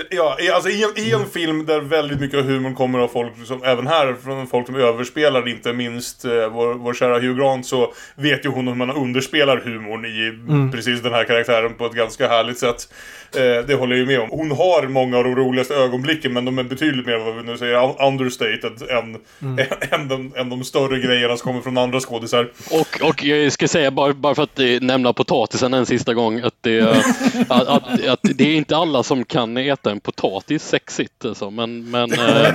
Ja, 0.10 0.38
i- 0.40 0.50
alltså 0.50 0.70
i 0.70 0.84
en, 0.84 0.90
i 0.96 1.12
en 1.12 1.26
film 1.30 1.66
där 1.66 1.80
väldigt 1.80 2.20
mycket 2.20 2.40
av 2.40 2.46
humorn 2.46 2.76
kommer 2.76 3.00
av 3.00 3.08
folk 3.08 3.32
som, 3.46 3.64
även 3.64 3.88
här, 3.88 4.16
från 4.24 4.48
folk 4.48 4.66
som 4.66 4.76
överspelar, 4.76 5.48
inte 5.48 5.74
minst 5.74 6.26
eh, 6.26 6.32
vår, 6.32 6.74
vår 6.74 6.94
kära 6.94 7.20
Hugh 7.20 7.40
Grant, 7.40 7.66
så 7.66 7.94
vet 8.16 8.46
ju 8.46 8.50
hon 8.50 8.68
hur 8.68 8.76
man 8.76 8.92
underspelar 8.92 9.58
humorn 9.58 10.06
i 10.06 10.22
Mm. 10.52 10.72
precis 10.72 11.02
den 11.02 11.14
här 11.14 11.24
karaktären 11.24 11.74
på 11.74 11.86
ett 11.86 11.94
ganska 11.94 12.28
härligt 12.28 12.58
sätt. 12.58 12.94
Eh, 13.36 13.66
det 13.68 13.76
håller 13.76 13.96
jag 13.96 14.00
ju 14.00 14.06
med 14.06 14.20
om. 14.20 14.30
Hon 14.32 14.52
har 14.52 14.88
många 14.88 15.18
av 15.18 15.24
de 15.24 15.36
roligaste 15.36 15.74
ögonblicken, 15.76 16.34
men 16.34 16.46
de 16.46 16.58
är 16.60 16.64
betydligt 16.64 17.06
mer, 17.06 17.18
vad 17.18 17.36
vi 17.36 17.44
nu 17.44 17.58
säger, 17.58 17.76
un- 17.78 18.08
understated 18.08 18.90
än, 18.90 19.18
Mm. 19.42 19.66
än, 19.92 20.08
de, 20.08 20.32
än 20.36 20.50
de 20.50 20.64
större 20.64 21.00
grejerna 21.00 21.38
som 21.38 21.44
kommer 21.48 21.62
från 21.62 21.78
andra 21.78 22.00
skådisar. 22.00 22.50
Och, 22.72 23.10
och 23.10 23.24
jag 23.24 23.52
ska 23.52 23.68
säga, 23.68 23.92
bara, 23.92 24.14
bara 24.14 24.36
för 24.36 24.44
att 24.44 24.60
eh, 24.60 24.66
nämna 24.82 25.14
potatisen 25.14 25.74
en 25.74 25.86
sista 25.86 26.14
gång, 26.14 26.40
att 26.40 26.56
det, 26.62 26.82
att, 27.50 27.68
att, 27.68 28.06
att 28.08 28.20
det 28.24 28.44
är 28.44 28.56
inte 28.56 28.78
alla 28.78 29.04
som 29.04 29.26
kan 29.26 29.58
äta 29.58 29.91
en 29.92 30.00
potatis 30.00 30.64
sexigt. 30.68 31.26
Alltså, 31.26 31.50
men, 31.52 31.92
men, 31.92 32.12
eh, 32.14 32.54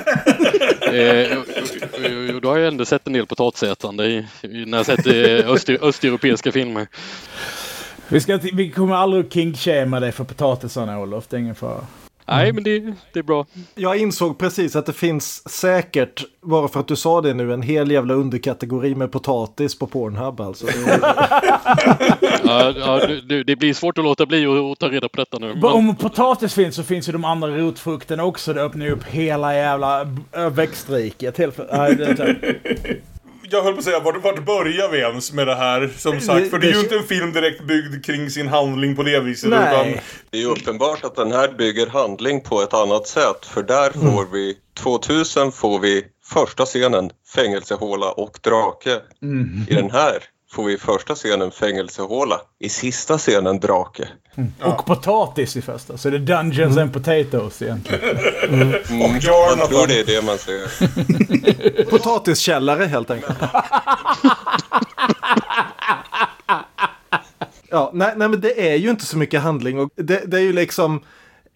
Eh, 0.94 1.38
och- 1.38 2.40
då 2.42 2.48
har 2.48 2.58
jag 2.58 2.68
ändå 2.68 2.84
sett 2.84 3.06
en 3.06 3.12
del 3.12 3.26
potatisätande 3.26 4.06
i, 4.06 4.26
i- 4.42 4.64
när 4.66 4.78
jag 4.78 4.86
sett 4.86 5.06
eh, 5.06 5.82
östeuropeiska 5.82 6.52
filmer. 6.52 6.86
Vi, 8.08 8.20
ska, 8.20 8.38
vi 8.52 8.70
kommer 8.70 8.94
aldrig 8.94 9.26
att 9.26 9.32
kinkshamea 9.32 10.00
dig 10.00 10.12
för 10.12 10.24
potatisarna, 10.24 11.00
Olof. 11.00 11.24
Det 11.28 11.36
är 11.36 11.40
ingen 11.40 11.54
fara. 11.54 11.80
Nej, 12.28 12.52
men 12.52 12.64
det, 12.64 12.78
det 13.12 13.18
är 13.18 13.22
bra. 13.22 13.46
Jag 13.74 13.96
insåg 13.96 14.38
precis 14.38 14.76
att 14.76 14.86
det 14.86 14.92
finns 14.92 15.48
säkert, 15.48 16.24
bara 16.42 16.68
för 16.68 16.80
att 16.80 16.88
du 16.88 16.96
sa 16.96 17.20
det 17.20 17.34
nu, 17.34 17.52
en 17.52 17.62
hel 17.62 17.90
jävla 17.90 18.14
underkategori 18.14 18.94
med 18.94 19.12
potatis 19.12 19.78
på 19.78 19.86
Pornhub 19.86 20.40
alltså. 20.40 20.66
Ja, 22.44 22.72
ja, 22.76 23.06
du, 23.28 23.44
det 23.44 23.56
blir 23.56 23.74
svårt 23.74 23.98
att 23.98 24.04
låta 24.04 24.26
bli 24.26 24.46
att 24.46 24.78
ta 24.78 24.88
reda 24.88 25.08
på 25.08 25.16
detta 25.16 25.38
nu. 25.38 25.54
Men, 25.54 25.64
Om 25.64 25.96
potatis 25.96 26.54
finns 26.54 26.74
så 26.74 26.82
finns 26.82 27.08
ju 27.08 27.12
de 27.12 27.24
andra 27.24 27.48
rotfrukterna 27.48 28.24
också. 28.24 28.52
Det 28.52 28.62
öppnar 28.62 28.86
ju 28.86 28.92
upp 28.92 29.04
hela 29.04 29.54
jävla 29.54 30.06
växtriket. 30.50 31.38
Helt 31.38 31.54
för, 31.54 31.68
nej, 31.72 31.94
det, 31.94 32.14
det. 32.14 32.36
Jag 33.50 33.62
höll 33.62 33.72
på 33.72 33.78
att 33.78 33.84
säga, 33.84 34.00
vart, 34.00 34.22
vart 34.22 34.44
börjar 34.44 34.88
vi 34.88 34.98
ens 34.98 35.32
med 35.32 35.46
det 35.46 35.54
här? 35.54 35.90
Som 35.96 36.20
sagt, 36.20 36.50
för 36.50 36.58
det 36.58 36.68
är 36.68 36.72
ju 36.72 36.80
inte 36.80 36.96
en 36.96 37.04
film 37.04 37.32
direkt 37.32 37.62
byggd 37.64 38.04
kring 38.04 38.30
sin 38.30 38.48
handling 38.48 38.96
på 38.96 39.02
det 39.02 39.20
viset. 39.20 39.50
Nej. 39.50 39.90
Utan, 39.90 40.02
Det 40.30 40.36
är 40.38 40.42
ju 40.42 40.48
uppenbart 40.48 41.04
att 41.04 41.14
den 41.14 41.32
här 41.32 41.48
bygger 41.58 41.86
handling 41.86 42.40
på 42.40 42.62
ett 42.62 42.74
annat 42.74 43.06
sätt 43.06 43.46
för 43.46 43.62
där 43.62 43.90
får 43.90 44.32
vi 44.32 44.56
2000 44.74 45.52
får 45.52 45.78
vi 45.78 46.04
första 46.24 46.64
scenen 46.64 47.10
fängelsehåla 47.34 48.10
och 48.12 48.38
drake. 48.42 49.00
I 49.68 49.74
den 49.74 49.90
här 49.90 50.22
får 50.56 50.64
vi 50.64 50.72
i 50.72 50.78
första 50.78 51.14
scenen 51.14 51.50
fängelsehåla. 51.50 52.40
I 52.58 52.68
sista 52.68 53.18
scenen 53.18 53.60
drake. 53.60 54.08
Och 54.62 54.86
potatis 54.86 55.56
i 55.56 55.62
första. 55.62 55.98
Så 55.98 56.10
det 56.10 56.16
är 56.16 56.18
Dungeons 56.18 56.76
and 56.76 56.92
Potatoes 56.92 57.62
egentligen. 57.62 58.18
Mm. 58.48 58.72
Jag 59.20 59.68
tror 59.68 59.86
det 59.86 60.00
är 60.00 60.04
det 60.04 60.24
man 60.24 60.38
ser. 60.38 61.84
Potatiskällare 61.90 62.84
helt 62.84 63.10
enkelt. 63.10 63.38
Ja, 67.70 67.90
nej, 67.94 68.12
nej, 68.16 68.28
men 68.28 68.40
det 68.40 68.70
är 68.70 68.76
ju 68.76 68.90
inte 68.90 69.04
så 69.04 69.18
mycket 69.18 69.42
handling 69.42 69.80
och 69.80 69.90
det, 69.94 70.22
det 70.26 70.36
är 70.36 70.40
ju 70.40 70.52
liksom 70.52 71.04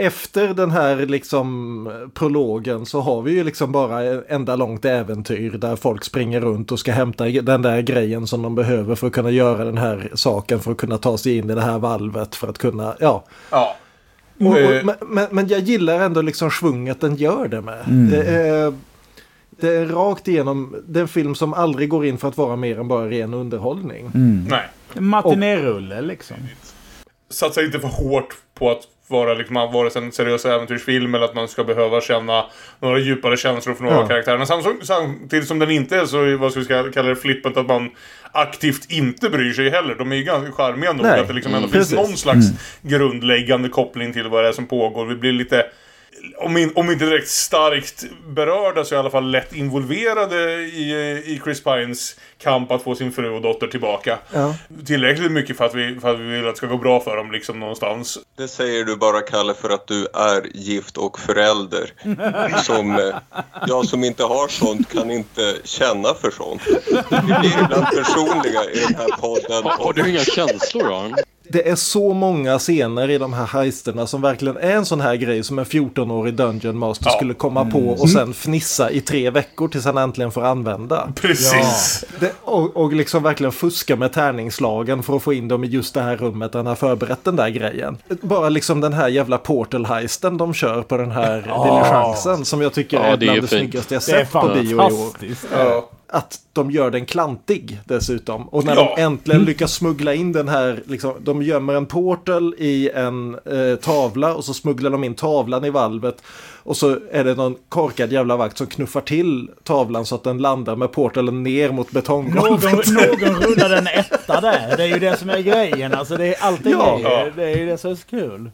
efter 0.01 0.55
den 0.55 0.71
här 0.71 0.97
liksom 0.97 2.11
prologen 2.15 2.87
så 2.87 3.01
har 3.01 3.23
vi 3.23 3.33
ju 3.33 3.45
liksom 3.45 3.73
bara 3.73 4.03
en 4.03 4.25
enda 4.29 4.57
långt 4.57 4.85
äventyr 4.85 5.51
där 5.51 5.77
folk 5.77 6.05
springer 6.05 6.41
runt 6.41 6.73
och 6.73 6.79
ska 6.79 6.93
hämta 6.93 7.25
den 7.25 7.63
där 7.63 7.81
grejen 7.81 8.27
som 8.27 8.43
de 8.43 8.55
behöver 8.55 8.95
för 8.95 9.07
att 9.07 9.13
kunna 9.13 9.31
göra 9.31 9.65
den 9.65 9.79
här 9.79 10.11
saken 10.15 10.61
för 10.61 10.73
att 10.73 10.77
kunna 10.77 10.99
ta 10.99 11.19
sig 11.19 11.37
in 11.37 11.51
i 11.51 11.55
det 11.55 11.61
här 11.61 11.79
valvet 11.79 12.35
för 12.35 12.49
att 12.49 12.59
kunna, 12.59 12.97
ja. 13.01 13.25
ja. 13.51 13.77
Och, 14.41 14.59
Eh. 14.59 14.79
och, 14.79 14.85
men, 14.85 14.95
men, 15.07 15.27
men 15.31 15.49
jag 15.49 15.61
gillar 15.61 16.01
ändå 16.01 16.23
liksom 16.23 16.51
svunget 16.51 17.01
den 17.01 17.17
gör 17.17 17.49
det 17.49 17.61
med. 17.61 17.85
Mm. 17.89 18.11
Det, 18.11 18.23
är, 18.23 18.73
det 19.51 19.69
är 19.69 19.87
rakt 19.87 20.29
igenom, 20.29 20.77
det 20.89 20.99
är 20.99 21.03
en 21.03 21.09
film 21.09 21.35
som 21.35 21.55
aldrig 21.55 21.89
går 21.89 22.07
in 22.07 22.19
för 22.19 22.29
att 22.29 22.37
vara 22.37 22.57
mer 22.57 22.81
än 22.81 22.89
bara 22.89 23.11
ren 23.11 23.35
underhållning. 23.35 24.11
Nej. 24.49 24.69
En 24.95 25.05
Matinérulle 25.05 26.01
liksom. 26.01 26.37
Satsa 27.31 27.63
inte 27.63 27.81
för 27.81 27.89
hårt 27.89 28.37
på 28.55 28.71
att 28.71 28.83
vara 29.11 29.35
liksom, 29.35 29.55
vare 29.55 29.91
sig 29.91 30.03
en 30.03 30.13
seriös 30.13 30.45
äventyrsfilm 30.45 31.15
eller 31.15 31.25
att 31.25 31.35
man 31.35 31.49
ska 31.49 31.65
behöva 31.65 32.01
känna 32.01 32.47
några 32.81 32.99
djupare 32.99 33.37
känslor 33.37 33.75
för 33.75 33.83
några 33.85 33.97
Ja. 33.97 34.03
av 34.03 34.09
karaktärerna. 34.09 34.47
Samtidigt, 34.83 35.49
som 35.49 35.59
den 35.59 35.71
inte 35.71 35.97
är 35.97 36.05
så, 36.07 36.37
vad 36.37 36.53
ska 36.53 36.61
vi 36.83 36.93
kalla 36.93 37.09
det, 37.09 37.17
flippant 37.17 37.57
att 37.57 37.67
man 37.67 37.91
aktivt 38.33 38.91
inte 38.93 39.31
bryr 39.31 39.53
sig 39.53 39.71
heller. 39.71 39.95
De 39.95 40.13
är 40.13 40.17
ju 40.17 40.23
ganska 40.23 40.53
charmiga 40.53 40.93
nog 40.93 41.03
Nej. 41.07 41.21
att 41.21 41.29
det 41.29 41.35
liksom 41.35 41.55
ändå 41.55 41.69
Mm. 41.69 41.73
finns 41.73 41.93
någon 41.93 42.17
slags 42.17 42.47
Mm. 42.51 42.59
grundläggande 42.83 43.69
koppling 43.69 44.13
till 44.13 44.29
vad 44.29 44.45
det 44.45 44.49
är 44.49 44.53
som 44.53 44.67
pågår. 44.67 45.07
Vi 45.07 45.15
blir 45.15 45.33
lite 45.33 45.67
om, 46.39 46.57
in, 46.57 46.73
om 46.75 46.91
inte 46.91 47.05
direkt 47.05 47.29
starkt 47.29 48.05
berörda 48.27 48.85
så 48.85 48.95
i 48.95 48.99
alla 48.99 49.11
fall 49.11 49.31
lätt 49.31 49.53
involverade 49.53 50.53
i, 50.63 50.93
i 51.27 51.41
Chris 51.45 51.65
Pines 51.65 52.17
kamp 52.39 52.71
att 52.71 52.83
få 52.83 52.95
sin 52.95 53.13
fru 53.13 53.31
och 53.31 53.43
dotter 53.43 53.67
tillbaka. 53.67 54.19
Ja. 54.33 54.55
Tillräckligt 54.87 55.33
mycket 55.33 55.57
för 55.57 55.65
att, 55.65 55.75
vi, 55.75 56.01
för 56.01 56.15
att 56.15 56.21
vi 56.21 56.25
vill 56.25 56.47
att 56.47 56.55
det 56.55 56.57
ska 56.57 56.67
gå 56.67 56.77
bra 56.77 57.01
för 57.01 57.17
dem 57.17 57.33
liksom 57.33 57.61
någonstans. 57.61 58.19
Det 58.37 58.49
säger 58.49 58.85
du 58.85 58.97
bara 58.97 59.21
Kalle 59.21 59.55
för 59.55 59.71
att 59.71 59.87
du 59.87 60.07
är 60.15 60.57
gift 60.57 60.97
och 60.97 61.19
förälder. 61.19 61.93
Som, 62.63 62.91
eh, 62.91 63.17
jag 63.67 63.87
som 63.87 64.05
inte 64.05 64.25
har 64.25 64.49
sånt 64.49 64.93
kan 64.93 65.11
inte 65.11 65.57
känna 65.65 66.15
för 66.15 66.31
sånt. 66.31 66.63
Vi 67.11 67.35
blir 67.41 67.65
ibland 67.65 67.87
personliga 67.87 68.65
i 68.65 68.79
den 68.89 68.95
här 68.95 69.21
podden. 69.21 69.65
har 69.65 69.93
du 69.93 70.11
inga 70.11 70.25
känslor 70.25 70.87
Aron? 70.87 71.15
Det 71.53 71.69
är 71.69 71.75
så 71.75 72.13
många 72.15 72.59
scener 72.59 73.11
i 73.11 73.19
de 73.19 73.33
här 73.33 73.47
heisterna 73.47 74.07
som 74.07 74.23
verkligen 74.23 74.57
är 74.57 74.71
en 74.77 74.85
sån 74.85 75.01
här 75.01 75.15
grej 75.15 75.43
som 75.45 75.59
en 75.59 75.65
14-årig 75.65 76.35
Dungeon 76.35 76.79
Master 76.79 77.11
skulle 77.11 77.35
komma 77.35 77.65
på 77.65 77.79
Mm. 77.79 77.91
och 77.93 78.11
sen 78.11 78.35
fnissa 78.35 78.91
i 78.91 79.01
tre 79.01 79.31
veckor 79.31 79.69
tills 79.69 79.85
han 79.85 79.99
äntligen 79.99 80.31
får 80.33 80.45
använda. 80.45 81.09
Precis. 81.21 82.05
Det, 82.21 82.33
och, 82.43 82.77
och 82.77 82.93
liksom 82.93 83.23
verkligen 83.23 83.53
fuska 83.53 83.97
med 83.97 84.13
tärningslagen 84.13 85.03
för 85.03 85.17
att 85.17 85.23
få 85.23 85.33
in 85.33 85.49
dem 85.49 85.65
i 85.65 85.67
just 85.67 85.95
det 85.95 86.01
här 86.03 86.17
rummet 86.17 86.53
där 86.53 86.59
han 86.59 86.67
har 86.67 86.75
förberett 86.75 87.25
den 87.25 87.37
där 87.37 87.49
grejen. 87.49 87.97
Bara 88.23 88.49
liksom 88.49 88.81
den 88.81 88.93
här 88.93 89.09
jävla 89.09 89.39
portal-heisten 89.39 90.39
de 90.39 90.55
kör 90.55 90.83
på 90.83 90.97
den 90.97 91.11
här 91.11 91.45
Ja. 91.49 91.65
diligensen 91.65 92.45
som 92.45 92.61
jag 92.63 92.73
tycker 92.73 92.97
Ja, 92.97 93.03
är 93.03 93.17
det 93.17 93.27
är 93.27 93.31
bland 93.33 93.43
det 93.43 93.49
snyggaste 93.49 93.95
jag 93.95 94.03
sett 94.03 94.33
på 94.33 94.51
bio 94.55 94.71
i 94.71 94.75
år. 94.75 94.93
Ja. 95.59 95.91
Att 96.13 96.39
de 96.53 96.71
gör 96.71 96.91
den 96.91 97.07
klantig 97.07 97.81
dessutom. 97.85 98.49
Och 98.49 98.65
när 98.65 98.77
Ja. 98.77 98.95
de 98.97 99.03
äntligen 99.03 99.43
lyckas 99.43 99.73
smuggla 99.73 100.15
in 100.15 100.33
den 100.33 100.49
här, 100.49 100.83
liksom, 100.87 101.15
de 101.21 101.43
gömmer 101.43 101.75
en 101.75 101.87
portal 101.87 102.55
i 102.59 102.91
en 102.91 103.35
eh, 103.35 103.77
tavla 103.81 104.35
och 104.35 104.45
så 104.45 104.55
smugglar 104.55 104.91
de 104.91 105.05
in 105.05 105.15
tavlan 105.15 105.65
i 105.65 105.71
valvet. 105.71 106.23
Och 106.63 106.77
så 106.77 106.99
är 107.13 107.25
det 107.25 107.35
någon 107.35 107.57
korkad 107.69 108.13
jävla 108.13 108.37
vakt 108.37 108.59
som 108.59 108.67
knuffar 108.67 109.01
till 109.01 109.51
tavlan 109.65 110.07
så 110.07 110.15
att 110.15 110.25
den 110.25 110.39
landar 110.39 110.77
med 110.77 110.93
portalen 110.93 111.43
ner 111.43 111.71
mot 111.71 111.93
Någon, 111.93 112.01
betonggolvet. 112.03 112.89
någon 112.91 113.35
rullade 113.43 113.79
en 113.79 113.87
etta 113.87 114.41
där. 114.41 114.77
Det 114.77 114.83
är 114.83 114.87
ju 114.89 114.99
det 114.99 115.17
som 115.19 115.31
är 115.31 115.39
grejen. 115.41 115.95
Alltså 115.95 116.17
det 116.17 116.27
är 116.27 116.43
allting 116.45 116.73
Ja. 116.73 116.99
ju- 117.25 117.33
det 117.37 117.45
är 117.45 117.57
ju 117.57 117.67
det 117.67 117.79
som 117.79 117.91
är 117.91 117.95
så 117.95 118.07
kul. 118.07 118.51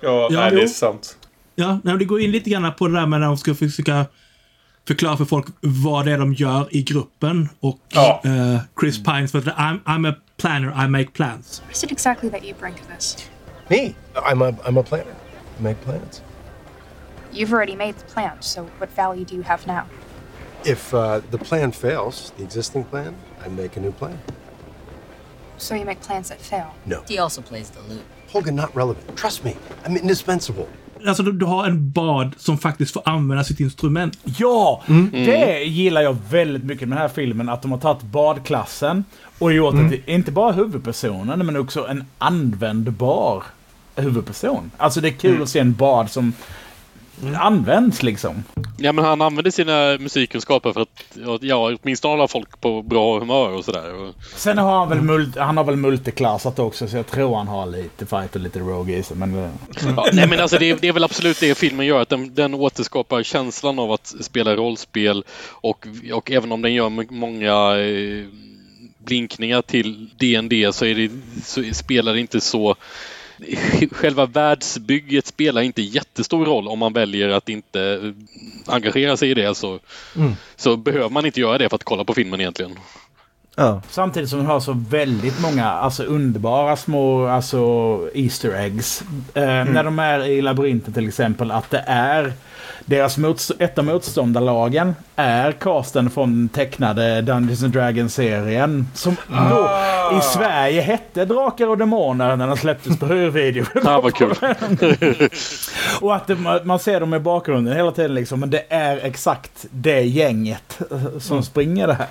Ja, 0.00 0.28
Ja, 0.30 0.40
nej, 0.40 0.50
det 0.50 0.62
är 0.62 0.66
sant. 0.66 1.16
Ja, 1.54 1.78
när 1.84 1.96
det 1.96 2.04
går 2.04 2.20
in 2.20 2.30
lite 2.30 2.50
grann 2.50 2.72
på 2.78 2.88
det 2.88 2.94
där 3.00 3.06
med 3.06 3.20
när 3.20 3.26
de 3.26 3.36
ska 3.36 3.54
försöka 3.54 4.04
förklara 4.86 5.16
för 5.16 5.24
folk 5.24 5.46
vad 5.60 6.04
det 6.04 6.12
är 6.12 6.18
de 6.18 6.34
gör 6.34 6.68
i 6.70 6.82
gruppen. 6.82 7.48
Och 7.60 7.78
Ja. 7.88 8.20
eh, 8.24 8.60
Chris 8.80 9.02
Pines, 9.02 9.32
för 9.32 9.38
att 9.38 9.44
I'm, 9.44 9.82
I'm 9.84 10.10
a 10.12 10.14
planner, 10.36 10.84
I 10.84 10.88
make 10.88 11.06
plans. 11.10 11.62
What 11.66 11.76
is 11.76 11.84
it 11.84 11.92
exactly 11.92 12.30
that 12.30 12.42
you 12.44 12.54
bring 12.60 12.74
to 12.74 12.82
this? 12.94 13.16
Me? 13.68 13.94
I'm 14.14 14.42
a, 14.42 14.56
I'm 14.64 14.80
a 14.80 14.82
planner. 14.82 15.14
I 15.58 15.62
make 15.62 15.76
plans. 15.84 16.22
You've 17.32 17.52
already 17.52 17.76
made 17.76 17.92
the 17.98 18.14
plan, 18.14 18.36
so 18.40 18.62
what 18.78 18.90
value 18.96 19.24
do 19.24 19.34
you 19.34 19.42
have 19.42 19.66
now? 19.66 19.82
If 20.64 20.94
uh, 20.94 21.20
the 21.30 21.38
plan 21.38 21.72
fails, 21.72 22.32
the 22.36 22.44
existing 22.44 22.84
plan, 22.84 23.14
I 23.46 23.48
make 23.48 23.76
a 23.76 23.80
new 23.80 23.92
plan. 23.92 24.18
So 25.58 25.74
you 25.74 25.84
make 25.84 26.00
plans 26.00 26.28
that 26.28 26.40
fail. 26.40 26.66
No. 26.86 27.02
He 27.08 27.18
also 27.18 27.42
plays 27.42 27.70
the 27.70 27.80
lute. 27.88 28.04
Holga, 28.32 28.52
not 28.52 28.74
relevant. 28.76 29.16
Trust 29.16 29.44
me, 29.44 29.56
I'm 29.84 29.96
indispensable. 29.96 30.68
Alltså 31.06 31.22
du, 31.22 31.32
du 31.32 31.46
har 31.46 31.66
en 31.66 31.90
bard 31.90 32.32
som 32.36 32.58
faktiskt 32.58 32.92
får 32.92 33.02
använda 33.04 33.44
sitt 33.44 33.60
instrument. 33.60 34.18
Ja, 34.24 34.82
det 35.10 35.64
gillar 35.64 36.00
jag 36.00 36.16
väldigt 36.30 36.64
mycket 36.64 36.88
med 36.88 36.98
den 36.98 37.02
här 37.02 37.14
filmen. 37.14 37.48
Att 37.48 37.62
de 37.62 37.72
har 37.72 37.78
tagit 37.78 38.02
badklassen 38.02 39.04
och 39.38 39.52
gjort 39.52 39.74
det 39.74 39.88
till 39.88 40.02
inte 40.06 40.32
bara 40.32 40.52
huvudpersonen 40.52 41.46
men 41.46 41.56
också 41.56 41.88
en 41.88 42.04
användbar 42.18 43.42
huvudperson. 43.96 44.70
Alltså 44.76 45.00
det 45.00 45.08
är 45.08 45.12
kul 45.12 45.42
att 45.42 45.48
se 45.48 45.58
en 45.58 45.72
bard 45.72 46.10
som 46.10 46.32
används 47.36 48.02
liksom. 48.02 48.44
Ja, 48.78 48.92
men 48.92 49.04
han 49.04 49.22
använder 49.22 49.50
sina 49.50 49.96
musikkunskaper 50.00 50.72
för 50.72 50.80
att 50.80 51.16
ja, 51.40 51.76
åtminstone 51.82 52.12
hålla 52.12 52.28
folk 52.28 52.60
på 52.60 52.82
bra 52.82 53.18
humör 53.18 53.48
och 53.48 53.64
sådär. 53.64 54.12
Sen 54.36 54.58
har 54.58 54.78
han 54.78 54.88
väl, 54.88 55.00
multi, 55.00 55.38
han 55.38 55.56
har 55.56 55.64
väl 55.64 55.76
multiklassat 55.76 56.58
också 56.58 56.88
så 56.88 56.96
jag 56.96 57.06
tror 57.06 57.36
han 57.36 57.48
har 57.48 57.66
lite 57.66 58.06
fight 58.06 58.34
och 58.34 58.40
lite 58.40 58.58
rogue 58.58 58.96
i 58.96 59.02
sig. 59.02 59.16
Men, 59.16 59.44
eh, 59.44 59.50
Ja, 59.96 60.06
nej 60.12 60.28
men 60.28 60.40
alltså 60.40 60.58
det 60.58 60.70
är, 60.70 60.76
det 60.80 60.88
är 60.88 60.92
väl 60.92 61.04
absolut 61.04 61.40
det 61.40 61.58
filmen 61.58 61.86
gör, 61.86 62.02
att 62.02 62.08
den, 62.08 62.34
den 62.34 62.54
återskapar 62.54 63.22
känslan 63.22 63.78
av 63.78 63.92
att 63.92 64.14
spela 64.20 64.56
rollspel 64.56 65.24
och, 65.50 65.86
och 66.12 66.30
även 66.30 66.52
om 66.52 66.62
den 66.62 66.74
gör 66.74 67.12
många 67.12 67.76
eh, 67.78 68.26
blinkningar 68.98 69.62
till 69.62 70.10
D&D 70.16 70.72
så, 70.72 70.84
är 70.84 70.94
det, 70.94 71.10
så 71.44 71.62
spelar 71.72 72.14
det 72.14 72.20
inte 72.20 72.40
så 72.40 72.76
Själva 73.92 74.26
världsbygget 74.26 75.26
spelar 75.26 75.62
inte 75.62 75.82
jättestor 75.82 76.44
roll 76.46 76.68
om 76.68 76.78
man 76.78 76.92
väljer 76.92 77.28
att 77.28 77.48
inte 77.48 77.80
eh, 77.82 78.74
engagera 78.74 79.16
sig 79.16 79.30
i 79.30 79.34
det 79.34 79.54
så, 79.56 79.78
Mm. 80.16 80.32
så 80.56 80.76
behöver 80.76 81.08
man 81.10 81.26
inte 81.26 81.40
göra 81.40 81.58
det 81.58 81.68
för 81.68 81.76
att 81.76 81.84
kolla 81.84 82.04
på 82.04 82.14
filmen 82.14 82.40
egentligen. 82.40 82.78
Ja. 83.56 83.82
Samtidigt 83.90 84.28
som 84.30 84.38
de 84.38 84.46
har 84.46 84.60
så 84.60 84.72
väldigt 84.90 85.40
många 85.40 85.66
alltså 85.66 86.02
underbara 86.02 86.76
små 86.76 87.26
alltså 87.26 87.60
Easter 88.14 88.52
eggs. 88.54 89.02
Eh, 89.34 89.42
När 89.44 89.84
de 89.84 89.98
är 89.98 90.26
i 90.26 90.42
labyrinten 90.42 90.94
till 90.94 91.08
exempel 91.08 91.50
att 91.50 91.70
det 91.70 91.84
är 91.86 92.32
deras 92.84 93.18
motst- 93.18 93.52
ett 93.58 93.78
av 93.78 93.84
motståndarlagen 93.84 94.94
är 95.16 95.52
casten 95.52 96.10
från 96.10 96.30
den 96.32 96.48
tecknade 96.48 97.22
Dungeons 97.22 97.62
and 97.62 97.72
Dragons-serien. 97.72 98.86
Som 98.94 99.16
då 99.28 99.70
i 100.18 100.20
Sverige 100.22 100.80
hette 100.80 101.24
Drakar 101.24 101.66
och 101.66 101.78
Demoner 101.78 102.36
när 102.36 102.46
den 102.46 102.56
släpptes 102.56 102.98
på 102.98 103.06
hyrvideo. 103.06 103.64
Ja, 103.84 104.00
vad 104.00 104.14
kul. 104.14 104.34
och 106.00 106.14
att 106.14 106.26
det, 106.26 106.36
man 106.64 106.78
ser 106.78 107.00
dem 107.00 107.14
i 107.14 107.18
bakgrunden 107.18 107.76
hela 107.76 107.92
tiden 107.92 108.14
liksom. 108.14 108.40
Men 108.40 108.50
det 108.50 108.64
är 108.68 108.96
exakt 108.96 109.66
det 109.70 110.00
gänget 110.00 110.78
som 111.18 111.42
springer 111.42 111.86
det 111.86 111.94
här. 111.94 112.08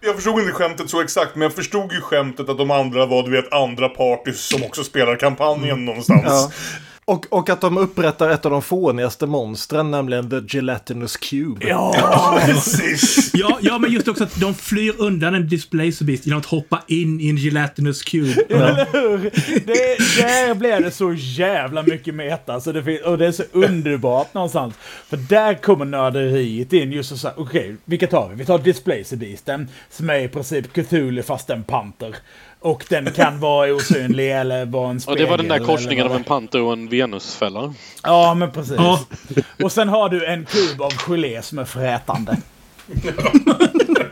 Jag 0.00 0.14
förstod 0.14 0.40
inte 0.40 0.52
skämtet 0.52 0.90
så 0.90 1.00
exakt, 1.00 1.34
men 1.34 1.42
jag 1.42 1.52
förstod 1.54 1.92
ju 1.92 2.00
skämtet 2.00 2.48
att 2.48 2.58
de 2.58 2.70
andra 2.70 3.06
var, 3.06 3.22
du 3.22 3.30
vet, 3.30 3.52
andra 3.52 3.88
parties 3.88 4.40
som 4.40 4.62
också 4.62 4.84
spelar 4.84 5.16
kampanjen 5.16 5.84
någonstans. 5.84 6.22
Ja. 6.26 6.50
Och, 7.08 7.26
och 7.30 7.50
att 7.50 7.60
de 7.60 7.78
upprättar 7.78 8.30
ett 8.30 8.44
av 8.44 8.50
de 8.50 8.62
fånigaste 8.62 9.26
monstren, 9.26 9.90
nämligen 9.90 10.30
The 10.30 10.56
Gelatinous 10.56 11.16
Cube. 11.16 11.66
Ja, 11.68 11.94
ja, 13.32 13.58
ja, 13.62 13.78
men 13.78 13.92
just 13.92 14.08
också 14.08 14.24
att 14.24 14.40
de 14.40 14.54
flyr 14.54 14.94
undan 14.98 15.34
en 15.34 15.48
Displacer 15.48 16.04
Beast 16.04 16.26
genom 16.26 16.40
att 16.40 16.46
hoppa 16.46 16.82
in 16.86 17.20
i 17.20 17.28
en 17.28 17.36
gelatinous 17.36 18.02
cube. 18.02 18.42
Eller 18.48 18.86
hur? 18.92 19.18
Det, 19.66 19.98
där 20.22 20.54
blev 20.54 20.82
det 20.82 20.90
så 20.90 21.12
jävla 21.12 21.82
mycket 21.82 22.14
meta. 22.14 22.60
Så 22.60 22.72
det 22.72 22.84
finns, 22.84 23.00
och 23.00 23.18
det 23.18 23.26
är 23.26 23.32
så 23.32 23.44
underbart 23.52 24.34
någonstans. 24.34 24.74
För 25.08 25.16
där 25.16 25.54
kommer 25.54 25.84
nörderiet 25.84 26.72
in. 26.72 26.92
Just 26.92 27.18
så 27.18 27.28
här, 27.28 27.40
okej, 27.40 27.76
vilka 27.84 28.06
tar 28.06 28.28
vi? 28.28 28.34
Vi 28.34 28.44
tar 28.44 28.58
Displacer 28.58 29.16
Beasten. 29.16 29.68
Som 29.90 30.10
är 30.10 30.18
i 30.18 30.28
princip 30.28 30.72
Cthulhu 30.72 31.22
fast 31.22 31.50
en 31.50 31.64
panter. 31.64 32.16
Och 32.60 32.84
den 32.88 33.12
kan 33.12 33.40
vara 33.40 33.74
osynlig 33.74 34.32
eller 34.32 34.66
vara 34.66 34.90
en 34.90 34.96
Och 34.96 35.02
spegel. 35.02 35.24
det 35.24 35.30
var 35.30 35.36
den 35.38 35.48
där 35.48 35.58
korsningen 35.58 36.06
av 36.06 36.14
en 36.16 36.24
panter 36.24 36.62
och 36.62 36.72
en 36.72 36.88
venusfälla. 36.88 37.74
Ja, 38.02 38.34
men 38.34 38.52
precis. 38.52 38.76
Ja. 38.78 39.00
Och 39.64 39.72
sen 39.72 39.88
har 39.88 40.08
du 40.08 40.26
en 40.26 40.44
kub 40.46 40.82
av 40.82 40.92
gelé 40.92 41.42
som 41.42 41.58
är 41.58 41.64
frätande. 41.64 42.36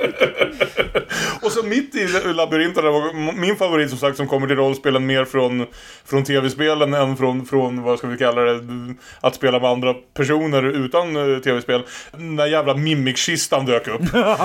Och 1.43 1.53
så 1.53 1.63
mitt 1.63 1.95
i 1.95 2.07
labyrinten, 2.35 2.85
var 2.85 3.13
min 3.41 3.57
favorit 3.57 3.91
som 3.91 3.99
sagt 3.99 4.17
som 4.17 4.29
kommer 4.29 4.47
till 4.47 4.57
rollspelen 4.57 5.07
mer 5.07 5.25
från, 5.25 5.67
från 6.05 6.25
tv-spelen 6.25 6.95
än 6.95 7.17
från, 7.17 7.47
från, 7.47 7.83
vad 7.83 7.99
ska 7.99 8.09
vi 8.09 8.17
kalla 8.17 8.41
det, 8.41 8.61
att 9.21 9.35
spela 9.35 9.61
med 9.61 9.71
andra 9.71 9.95
personer 9.95 10.63
utan 10.63 11.17
eh, 11.17 11.39
tv-spel. 11.39 11.83
När 12.17 12.47
jävla 12.47 12.75
Mimic-kistan 12.75 13.67
dök 13.67 13.89
upp. 13.89 14.03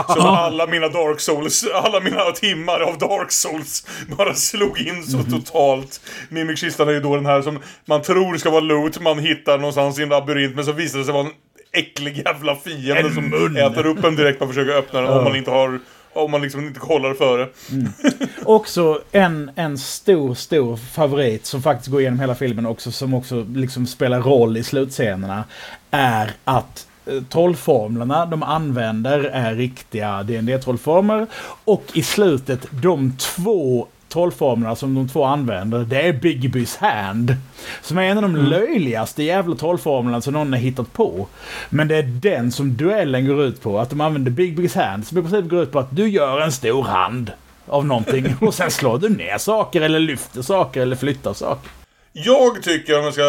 Så 0.07 0.21
alla 0.27 0.67
mina 0.67 0.87
Dark 0.87 1.19
Souls, 1.19 1.65
alla 1.73 1.99
mina 1.99 2.31
timmar 2.31 2.79
av 2.79 2.97
Dark 2.97 3.31
Souls 3.31 3.87
bara 4.17 4.33
slog 4.33 4.79
in 4.79 5.03
så 5.03 5.23
totalt. 5.23 6.01
Mimic-kistan 6.29 6.87
är 6.87 6.93
ju 6.93 6.99
då 6.99 7.15
den 7.15 7.25
här 7.25 7.41
som 7.41 7.59
man 7.85 8.01
tror 8.01 8.37
ska 8.37 8.49
vara 8.49 8.61
loot, 8.61 9.01
man 9.01 9.19
hittar 9.19 9.57
någonstans 9.57 9.99
i 9.99 10.03
en 10.03 10.09
labyrint 10.09 10.55
men 10.55 10.65
så 10.65 10.71
visar 10.71 10.99
det 10.99 11.05
sig 11.05 11.13
vara 11.13 11.25
en 11.25 11.31
äcklig 11.71 12.17
jävla 12.25 12.55
fiende 12.55 13.01
En 13.01 13.13
som 13.13 13.29
mun. 13.29 13.57
äter 13.57 13.85
upp 13.85 14.03
en 14.03 14.15
direkt 14.15 14.39
man 14.39 14.49
försöker 14.49 14.71
öppna 14.71 15.01
den 15.01 15.09
om 15.09 15.23
man 15.23 15.35
inte 15.35 15.51
har 15.51 15.79
om 16.13 16.31
man 16.31 16.41
liksom 16.41 16.67
inte 16.67 16.79
kollar 16.79 17.13
före. 17.13 17.49
Också 18.45 19.01
en, 19.11 19.51
en 19.55 19.77
stor, 19.77 20.35
stor 20.35 20.77
favorit 20.77 21.45
som 21.45 21.61
faktiskt 21.61 21.91
går 21.91 22.01
igenom 22.01 22.19
hela 22.19 22.35
filmen 22.35 22.65
också, 22.65 22.91
som 22.91 23.13
också 23.13 23.45
liksom 23.55 23.87
spelar 23.87 24.21
roll 24.21 24.57
i 24.57 24.63
slutscenerna, 24.63 25.43
är 25.91 26.31
att 26.43 26.87
eh, 27.05 27.23
trollformlerna 27.23 28.25
de 28.25 28.43
använder 28.43 29.19
är 29.19 29.55
riktiga 29.55 30.23
dd 30.23 30.61
trollformer 30.63 31.27
och 31.65 31.83
i 31.93 32.03
slutet 32.03 32.67
de 32.71 33.17
två 33.17 33.87
trollformlerna 34.09 34.75
som 34.75 34.95
de 34.95 35.07
två 35.07 35.23
använder, 35.23 35.79
det 35.79 36.01
är 36.01 36.13
Bigbys 36.13 36.77
hand. 36.77 37.35
Som 37.81 37.97
är 37.97 38.03
en 38.03 38.17
av 38.17 38.23
de 38.23 38.35
löjligaste 38.35 39.23
jävla 39.23 39.55
trollformlerna 39.55 40.21
som 40.21 40.33
någon 40.33 40.53
har 40.53 40.59
hittat 40.59 40.93
på. 40.93 41.27
Men 41.69 41.87
det 41.87 41.95
är 41.95 42.03
den 42.03 42.51
som 42.51 42.77
duellen 42.77 43.27
går 43.27 43.43
ut 43.43 43.61
på. 43.61 43.79
Att 43.79 43.89
de 43.89 44.01
använder 44.01 44.31
Bigbys 44.31 44.75
hand, 44.75 45.07
som 45.07 45.17
i 45.17 45.21
princip 45.21 45.49
går 45.49 45.63
ut 45.63 45.71
på 45.71 45.79
att 45.79 45.95
du 45.95 46.07
gör 46.07 46.41
en 46.41 46.51
stor 46.51 46.83
hand 46.83 47.31
av 47.67 47.85
någonting 47.85 48.35
och 48.41 48.53
sen 48.53 48.71
slår 48.71 48.97
du 48.97 49.09
ner 49.09 49.37
saker 49.37 49.81
eller 49.81 49.99
lyfter 49.99 50.41
saker 50.41 50.81
eller 50.81 50.95
flyttar 50.95 51.33
saker. 51.33 51.78
Jag 52.25 52.63
tycker, 52.63 52.97
om 52.99 53.03
jag 53.03 53.13
ska, 53.13 53.23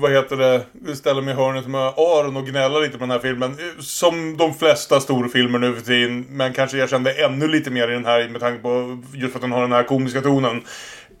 vad 0.00 0.12
heter 0.12 0.36
det, 0.36 0.96
ställa 0.96 1.20
mig 1.20 1.34
i 1.34 1.36
hörnet 1.36 1.66
med 1.66 1.80
Aron 1.80 2.36
och 2.36 2.46
gnälla 2.46 2.78
lite 2.78 2.92
på 2.92 2.98
den 3.04 3.10
här 3.10 3.18
filmen. 3.18 3.56
Som 3.80 4.36
de 4.36 4.54
flesta 4.54 5.00
storfilmer 5.00 5.58
nu 5.58 5.74
för 5.74 5.82
tiden, 5.82 6.26
men 6.28 6.52
kanske 6.52 6.76
jag 6.78 6.90
kände 6.90 7.12
ännu 7.12 7.48
lite 7.48 7.70
mer 7.70 7.88
i 7.90 7.94
den 7.94 8.04
här 8.04 8.28
med 8.28 8.40
tanke 8.40 8.62
på 8.62 9.02
just 9.14 9.32
för 9.32 9.38
att 9.38 9.42
den 9.42 9.52
har 9.52 9.60
den 9.62 9.72
här 9.72 9.82
komiska 9.82 10.20
tonen. 10.20 10.62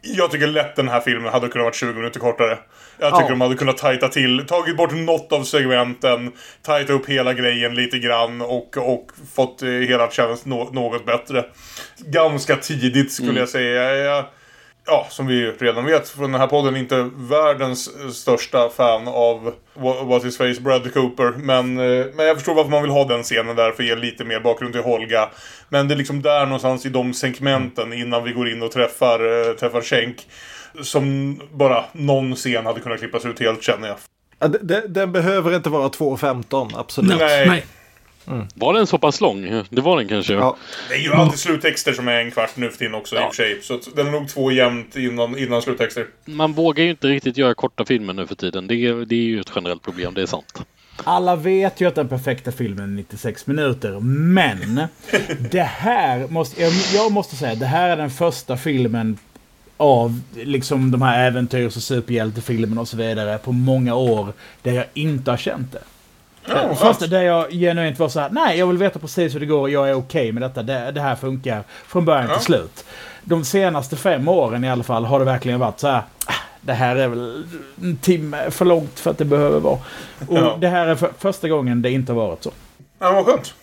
Jag 0.02 0.30
tycker 0.30 0.46
lätt 0.46 0.76
den 0.76 0.88
här 0.88 1.00
filmen 1.00 1.32
hade 1.32 1.48
kunnat 1.48 1.64
vara 1.64 1.74
20 1.74 1.92
minuter 1.92 2.20
kortare. 2.20 2.58
Jag 2.98 3.12
tycker 3.12 3.24
Ja. 3.24 3.28
de 3.30 3.40
hade 3.40 3.54
kunnat 3.54 3.78
tajta 3.78 4.08
till, 4.08 4.44
tagit 4.46 4.76
bort 4.76 4.92
något 4.94 5.32
av 5.32 5.42
segmenten, 5.44 6.32
tajta 6.62 6.92
upp 6.92 7.06
hela 7.08 7.32
grejen 7.34 7.74
lite 7.74 7.98
grann 7.98 8.40
och, 8.42 8.76
och 8.76 9.06
fått 9.34 9.62
eh, 9.62 9.68
hela 9.68 10.04
att 10.04 10.12
kännas 10.12 10.44
nå- 10.46 10.70
något 10.72 11.06
bättre. 11.06 11.44
Ganska 11.98 12.56
tidigt 12.56 13.12
skulle 13.12 13.28
Mm. 13.30 13.40
jag 13.40 13.48
säga. 13.48 13.94
Jag, 13.96 14.24
ja, 14.86 15.06
som 15.10 15.26
vi 15.26 15.50
redan 15.50 15.84
vet 15.84 16.08
från 16.08 16.32
den 16.32 16.40
här 16.40 16.46
podden, 16.48 16.76
inte 16.76 17.10
världens 17.16 17.90
största 18.16 18.68
fan 18.68 19.08
av 19.08 19.52
Wha- 19.74 20.04
What 20.06 20.24
Is 20.24 20.38
Face 20.38 20.60
Bradley 20.60 20.92
Cooper. 20.92 21.30
Men, 21.36 21.78
eh, 21.78 22.06
men 22.14 22.26
jag 22.26 22.36
förstår 22.36 22.54
varför 22.54 22.70
man 22.70 22.82
vill 22.82 22.90
ha 22.90 23.04
den 23.04 23.22
scenen 23.22 23.56
där 23.56 23.72
för 23.72 23.82
att 23.82 23.88
ge 23.88 23.94
lite 23.96 24.24
mer 24.24 24.40
bakgrund 24.40 24.72
till 24.72 24.82
Holga. 24.82 25.28
Men 25.68 25.88
det 25.88 25.94
är 25.94 25.96
liksom 25.96 26.22
där 26.22 26.44
någonstans 26.46 26.86
i 26.86 26.88
de 26.88 27.14
segmenten 27.14 27.92
innan 27.92 28.24
vi 28.24 28.32
går 28.32 28.48
in 28.48 28.62
och 28.62 28.70
träffar, 28.72 29.48
eh, 29.50 29.52
träffar 29.54 29.80
Schenk. 29.80 30.16
Som 30.82 31.40
bara 31.52 31.84
någon 31.92 32.34
scen 32.36 32.66
hade 32.66 32.80
kunnat 32.80 32.98
klippas 32.98 33.24
ut 33.26 33.40
helt 33.40 33.62
känner 33.62 33.88
jag. 33.88 33.96
Ja, 34.38 34.48
d- 34.48 34.58
d- 34.62 34.80
Den 34.88 35.12
behöver 35.12 35.54
inte 35.56 35.70
vara 35.70 35.88
2.15, 35.88 36.70
absolut. 36.76 37.18
Nej. 37.20 37.48
Nej. 37.48 37.64
Var 38.54 38.74
den 38.74 38.86
så 38.86 38.98
pass 38.98 39.20
lång? 39.20 39.62
Det 39.70 39.80
var 39.80 39.96
den 39.96 40.08
kanske? 40.08 40.32
Ja. 40.32 40.56
Det 40.88 40.94
är 40.94 40.98
ju 40.98 41.12
alltid 41.12 41.38
sluttexter 41.38 41.92
som 41.92 42.08
är 42.08 42.12
en 42.12 42.30
kvart 42.30 42.56
nu 42.56 42.70
för 42.70 42.78
tiden 42.78 42.94
också 42.94 43.16
i 43.16 43.18
och 43.18 43.34
för 43.34 43.42
sig. 43.42 43.62
Så 43.62 43.90
den 43.96 44.06
är 44.06 44.10
nog 44.10 44.28
två 44.28 44.52
jämnt 44.52 44.96
innan, 44.96 45.38
innan 45.38 45.62
sluttexter. 45.62 46.06
Man 46.24 46.52
vågar 46.52 46.84
ju 46.84 46.90
inte 46.90 47.06
riktigt 47.06 47.36
göra 47.36 47.54
korta 47.54 47.84
filmer 47.84 48.12
nu 48.12 48.26
för 48.26 48.34
tiden. 48.34 48.66
Det 48.66 48.74
är, 48.74 48.94
det 48.94 49.14
är 49.14 49.18
ju 49.18 49.40
ett 49.40 49.52
generellt 49.54 49.82
problem, 49.82 50.14
det 50.14 50.22
är 50.22 50.26
sant. 50.26 50.64
Alla 50.96 51.36
vet 51.36 51.80
ju 51.80 51.88
att 51.88 51.94
den 51.94 52.08
perfekta 52.08 52.52
filmen 52.52 52.84
är 52.84 52.96
96 52.96 53.46
minuter, 53.46 54.00
men 54.00 54.82
det 55.50 55.62
här 55.62 56.28
måste, 56.28 56.62
jag, 56.62 56.72
jag 56.94 57.12
måste 57.12 57.36
säga, 57.36 57.54
det 57.54 57.66
här 57.66 57.88
är 57.88 57.96
den 57.96 58.10
första 58.10 58.56
filmen 58.56 59.18
av 59.76 60.20
liksom 60.34 60.90
de 60.90 61.02
här 61.02 61.26
äventyrs 61.26 61.76
och 61.76 61.82
superhjältefilmerna 61.82 62.80
och 62.80 62.88
så 62.88 62.96
vidare 62.96 63.38
på 63.38 63.52
många 63.52 63.94
år 63.94 64.32
där 64.62 64.72
jag 64.72 64.84
inte 64.94 65.30
har 65.30 65.38
känt 65.38 65.72
det. 65.72 65.82
Vad 66.46 66.78
första 66.78 67.06
där 67.06 67.22
jag 67.22 67.50
genuint 67.50 67.98
var 67.98 68.08
så 68.08 68.20
här, 68.20 68.30
nej 68.30 68.58
jag 68.58 68.66
vill 68.66 68.78
veta 68.78 68.98
precis 68.98 69.34
hur 69.34 69.40
det 69.40 69.46
går 69.46 69.70
jag 69.70 69.88
är 69.90 69.94
okej 69.94 70.32
med 70.32 70.42
detta. 70.42 70.62
Det, 70.62 70.90
det 70.90 71.00
här 71.00 71.16
funkar 71.16 71.62
från 71.86 72.04
början 72.04 72.26
Ja. 72.28 72.34
till 72.36 72.44
slut. 72.44 72.84
De 73.24 73.44
senaste 73.44 73.96
fem 73.96 74.28
åren 74.28 74.64
i 74.64 74.70
alla 74.70 74.82
fall 74.82 75.04
har 75.04 75.18
det 75.18 75.24
verkligen 75.24 75.60
varit 75.60 75.80
så 75.80 75.88
här, 75.88 76.02
"Ah, 76.26 76.32
det 76.60 76.72
här 76.72 76.96
är 76.96 77.08
väl 77.08 77.44
en 77.82 77.96
timme 77.96 78.50
för 78.50 78.64
långt 78.64 79.00
för 79.00 79.10
att 79.10 79.18
det 79.18 79.24
behöver 79.24 79.60
vara. 79.60 79.78
Och 80.28 80.38
Ja. 80.38 80.56
det 80.60 80.68
här 80.68 80.86
är 80.86 80.94
för, 80.94 81.10
första 81.18 81.48
gången 81.48 81.82
det 81.82 81.90
inte 81.90 82.12
har 82.12 82.20
varit 82.26 82.42
så. 82.42 82.50
Ja, 82.98 83.12
vad 83.12 83.26
skönt. 83.26 83.54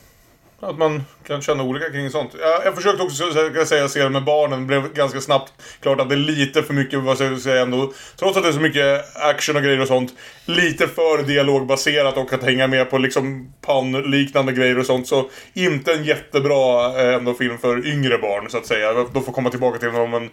Att 0.64 0.78
man 0.78 1.04
kan 1.28 1.42
känna 1.42 1.64
olika 1.64 1.90
kring 1.90 2.10
sånt. 2.10 2.32
Jag, 2.42 2.66
jag 2.66 2.76
försökte 2.76 3.04
också 3.04 3.16
så- 3.16 3.34
så- 3.60 3.66
säga 3.66 3.88
se 3.88 4.04
det 4.04 4.10
med 4.10 4.24
barnen. 4.24 4.60
Det 4.60 4.66
blev 4.66 4.94
ganska 4.94 5.22
snabbt 5.22 5.54
klart 5.82 6.00
att 6.02 6.10
det 6.10 6.16
är 6.16 6.18
lite 6.18 6.64
för 6.64 6.74
mycket, 6.74 7.00
vad 7.00 7.16
ska 7.18 7.26
jag 7.26 7.40
säga 7.40 7.62
ändå. 7.62 7.94
Trots 8.20 8.38
att 8.38 8.44
det 8.44 8.50
är 8.50 8.54
så 8.54 8.60
mycket 8.60 9.16
action 9.16 9.56
och 9.56 9.62
grejer 9.64 9.82
och 9.82 9.88
sånt. 9.88 10.14
Lite 10.46 10.88
för 10.88 11.24
dialogbaserat 11.24 12.18
och 12.18 12.34
att 12.34 12.44
hänga 12.44 12.68
med 12.68 12.90
på 12.90 12.98
liksom 12.98 13.54
pan-liknande 13.62 14.52
grejer 14.52 14.80
och 14.80 14.86
sånt. 14.86 15.08
Så 15.08 15.30
inte 15.54 15.94
en 15.94 16.04
jättebra 16.04 16.86
eh, 17.02 17.16
ändå 17.16 17.34
film 17.34 17.58
för 17.58 17.88
yngre 17.88 18.18
barn 18.18 18.50
så 18.50 18.58
att 18.58 18.66
säga. 18.66 18.94
De 19.14 19.24
får 19.24 19.32
komma 19.34 19.50
tillbaka 19.50 19.80
till 19.80 19.90
om 19.90 20.14
en 20.14 20.30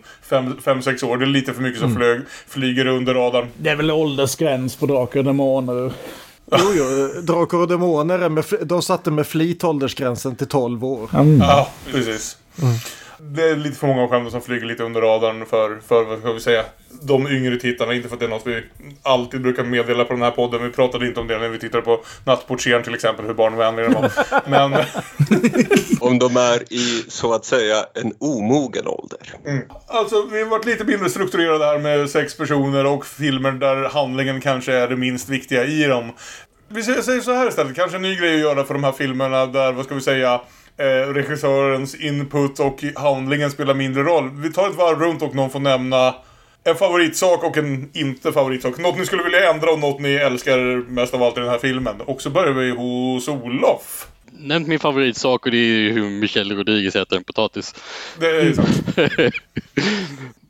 5-6 0.64 1.04
år. 1.04 1.16
Det 1.16 1.24
är 1.24 1.26
lite 1.26 1.52
för 1.54 1.62
mycket 1.62 1.80
som 1.80 1.88
Mm. 1.90 1.98
flög, 1.98 2.20
flyger 2.48 2.86
under 2.86 3.14
radarn. 3.14 3.46
Det 3.56 3.70
är 3.70 3.76
väl 3.76 3.90
åldersgräns 3.90 4.76
på 4.76 4.86
Drakar 4.86 5.18
och 5.18 5.24
Demoner. 5.24 5.92
Jo, 6.50 6.72
jo, 6.74 7.20
Drakar 7.22 7.58
och 7.58 7.68
Demoner, 7.68 8.28
med, 8.28 8.44
de 8.62 8.82
satte 8.82 9.10
med 9.10 9.26
flit 9.26 9.64
åldersgränsen 9.64 10.36
till 10.36 10.46
12 10.46 10.84
år. 10.84 11.10
Ja, 11.40 11.68
precis. 11.92 12.36
Det 13.20 13.50
är 13.50 13.56
lite 13.56 13.76
för 13.76 13.86
många 13.86 14.08
skämt 14.08 14.30
som 14.30 14.40
flyger 14.42 14.66
lite 14.66 14.82
under 14.82 15.00
radarn 15.00 15.46
för, 15.46 15.78
för 15.88 16.04
vad 16.04 16.18
ska 16.18 16.32
vi 16.32 16.40
säga, 16.40 16.64
de 17.02 17.28
yngre 17.28 17.56
tittarna. 17.56 17.94
Inte 17.94 18.08
för 18.08 18.16
att 18.16 18.20
det 18.20 18.26
är 18.26 18.30
något 18.30 18.46
vi 18.46 18.62
alltid 19.02 19.42
brukar 19.42 19.64
meddela 19.64 20.04
på 20.04 20.12
den 20.12 20.22
här 20.22 20.30
podden. 20.30 20.62
Vi 20.62 20.70
pratade 20.70 21.06
inte 21.06 21.20
om 21.20 21.26
det 21.26 21.38
när 21.38 21.48
vi 21.48 21.58
tittade 21.58 21.82
på 21.82 22.00
Nattportieren 22.24 22.82
till 22.82 22.94
exempel, 22.94 23.26
hur 23.26 23.34
barnvänlig 23.34 23.84
den 23.84 23.92
var. 23.94 24.10
Men 24.50 24.84
Om 26.00 26.18
de 26.18 26.36
är 26.36 26.72
i, 26.72 27.04
så 27.08 27.34
att 27.34 27.44
säga, 27.44 27.76
en 27.94 28.12
omogen 28.18 28.86
ålder. 28.86 29.34
alltså, 29.86 30.26
vi 30.32 30.42
har 30.42 30.48
varit 30.50 30.66
lite 30.66 30.84
mindre 30.84 31.10
strukturerade 31.10 31.64
här 31.64 31.78
med 31.78 32.10
sex 32.10 32.36
personer 32.36 32.86
och 32.86 33.06
filmer 33.06 33.52
där 33.52 33.88
handlingen 33.88 34.40
kanske 34.40 34.72
är 34.72 34.88
det 34.88 34.96
minst 34.96 35.28
viktiga 35.28 35.64
i 35.64 35.84
dem. 35.84 36.12
Vi 36.68 36.82
säger 36.82 37.02
säger 37.02 37.20
så 37.20 37.32
här 37.32 37.48
istället, 37.48 37.76
kanske 37.76 37.96
en 37.96 38.02
ny 38.02 38.16
grej 38.16 38.34
att 38.34 38.40
göra 38.40 38.64
för 38.64 38.74
de 38.74 38.84
här 38.84 38.92
filmerna 38.92 39.46
där, 39.46 39.72
vad 39.72 39.84
ska 39.84 39.94
vi 39.94 40.00
säga, 40.00 40.40
eh, 40.78 41.12
regissörens 41.12 41.94
input 41.94 42.60
och 42.60 42.84
handlingen 42.96 43.50
spelar 43.50 43.74
mindre 43.74 44.02
roll. 44.02 44.30
Vi 44.34 44.52
tar 44.52 44.68
ett 44.68 44.76
varv 44.76 45.00
runt 45.00 45.22
och 45.22 45.34
någon 45.34 45.50
får 45.50 45.60
nämna 45.60 46.14
en 46.64 46.76
favoritsak 46.76 47.44
och 47.44 47.56
en 47.56 47.90
inte 47.92 48.32
favoritsak. 48.32 48.78
Något 48.78 48.98
ni 48.98 49.06
skulle 49.06 49.22
vilja 49.22 49.50
ändra 49.50 49.70
och 49.70 49.78
något 49.78 50.00
ni 50.00 50.14
älskar 50.14 50.90
mest 50.90 51.14
av 51.14 51.22
allt 51.22 51.36
i 51.36 51.40
den 51.40 51.48
här 51.48 51.58
filmen. 51.58 52.00
Och 52.00 52.22
så 52.22 52.30
börjar 52.30 52.52
vi 52.52 52.70
hos 52.70 53.28
Olof. 53.28 54.06
nämnt 54.32 54.68
min 54.68 54.78
favoritsak 54.78 55.46
och 55.46 55.52
det 55.52 55.58
är 55.58 55.92
hur 55.92 56.10
Michelle 56.10 56.54
Rodriguez 56.54 56.96
äter 56.96 57.18
en 57.18 57.24
potatis. 57.24 57.74
Det 58.20 58.26
är 58.26 58.52
sant. 58.52 58.98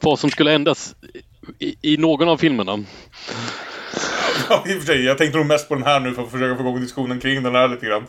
Vad 0.01 0.19
som 0.19 0.31
skulle 0.31 0.53
ändras 0.53 0.95
i, 1.59 1.95
i 1.95 1.97
någon 1.97 2.29
av 2.29 2.37
filmerna. 2.37 2.85
Ja, 4.49 4.65
i 4.67 4.75
och 4.75 4.79
för 4.79 4.87
sig. 4.87 5.05
Jag 5.05 5.19
tänkte 5.19 5.39
nog 5.39 5.47
mest 5.47 5.69
på 5.69 5.75
den 5.75 5.85
här 5.85 6.01
nu 6.01 6.15
för 6.15 6.23
att 6.23 6.31
försöka 6.31 6.57
få 6.57 6.63
igång 6.63 6.81
diskussionen 6.81 7.21
kring 7.21 7.43
den 7.43 7.55
här 7.55 7.69
lite 7.69 7.87
grann. 7.87 8.07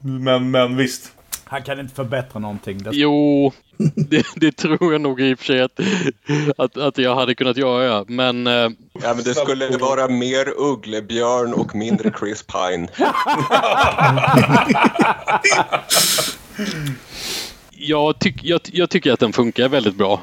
Men, 0.00 0.50
men 0.50 0.76
visst. 0.76 1.12
Han 1.52 1.62
kan 1.62 1.80
inte 1.80 1.94
förbättra 1.94 2.38
någonting. 2.40 2.78
Det... 2.78 2.90
Jo, 2.92 3.52
det, 3.96 4.26
det 4.36 4.52
tror 4.52 4.92
jag 4.92 5.00
nog 5.00 5.20
i 5.20 5.34
och 5.34 5.38
för 5.38 5.44
sig 5.44 5.60
att, 5.60 5.80
att, 6.56 6.76
att 6.76 6.98
jag 6.98 7.14
hade 7.14 7.34
kunnat 7.34 7.56
göra. 7.56 8.04
Men... 8.08 8.46
eh, 8.46 8.52
Ja, 9.02 9.14
men 9.14 9.24
det 9.24 9.34
skulle 9.34 9.76
vara 9.76 10.08
mer 10.08 10.48
Ugglebjörn 10.58 11.52
och 11.54 11.74
mindre 11.74 12.12
Chris 12.18 12.42
Pine. 12.42 12.88
jag, 17.70 18.18
tyck, 18.18 18.44
jag, 18.44 18.60
jag 18.72 18.90
tycker 18.90 19.12
att 19.12 19.20
den 19.20 19.32
funkar 19.32 19.68
väldigt 19.68 19.94
bra. 19.94 20.22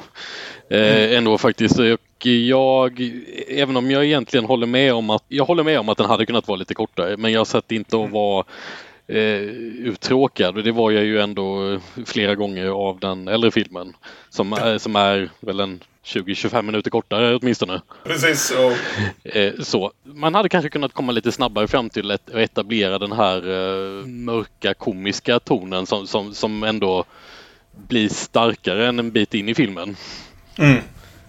Eh, 0.70 1.18
ändå 1.18 1.38
faktiskt. 1.38 1.80
Och 1.80 2.26
jag, 2.26 3.12
även 3.48 3.78
om 3.78 3.92
jag 3.92 4.06
egentligen 4.06 4.46
håller 4.46 4.68
med 4.68 4.94
om 4.94 5.10
att 5.10 5.24
jag 5.28 5.46
håller 5.46 5.64
med 5.64 5.80
om 5.80 5.90
att 5.90 5.98
den 5.98 6.10
hade 6.10 6.26
kunnat 6.26 6.48
vara 6.48 6.58
lite 6.58 6.74
kortare, 6.74 7.18
men 7.18 7.32
jag 7.32 7.48
satt 7.48 7.72
inte 7.72 7.98
och 7.98 8.10
var 8.10 8.46
eh, 9.10 9.42
uttråkad 9.88 10.58
och 10.58 10.64
det 10.64 10.72
var 10.72 10.92
jag 10.92 11.04
ju 11.04 11.20
ändå 11.20 11.80
flera 12.06 12.36
gånger 12.36 12.66
av 12.68 13.00
den 13.00 13.28
äldre 13.28 13.52
filmen 13.52 13.94
som, 14.30 14.54
är- 14.54 14.78
som 14.78 14.96
är 14.96 15.30
väl 15.40 15.60
en 15.60 15.80
20-25 16.06 16.62
minuter 16.62 16.90
kortare 16.92 17.36
åtminstone. 17.36 17.82
Precis. 18.04 18.52
Och... 18.52 18.72
Eh, 19.36 19.54
så. 19.60 19.92
Man 20.04 20.36
hade 20.36 20.50
kanske 20.50 20.70
kunnat 20.70 20.94
komma 20.94 21.12
lite 21.12 21.32
snabbare 21.32 21.68
fram 21.68 21.90
till 21.90 22.12
att 22.12 22.30
etablera 22.30 23.00
den 23.00 23.12
här 23.12 23.38
eh, 23.38 24.06
mörka 24.06 24.74
komiska 24.74 25.40
tonen 25.40 25.86
som, 25.86 26.08
som, 26.08 26.34
som 26.34 26.64
ändå 26.64 27.04
blir 27.88 28.10
starkare 28.10 28.88
än 28.88 29.00
en 29.00 29.12
bit 29.12 29.34
in 29.34 29.50
i 29.50 29.56
filmen. 29.56 29.96
Mm. 30.58 30.78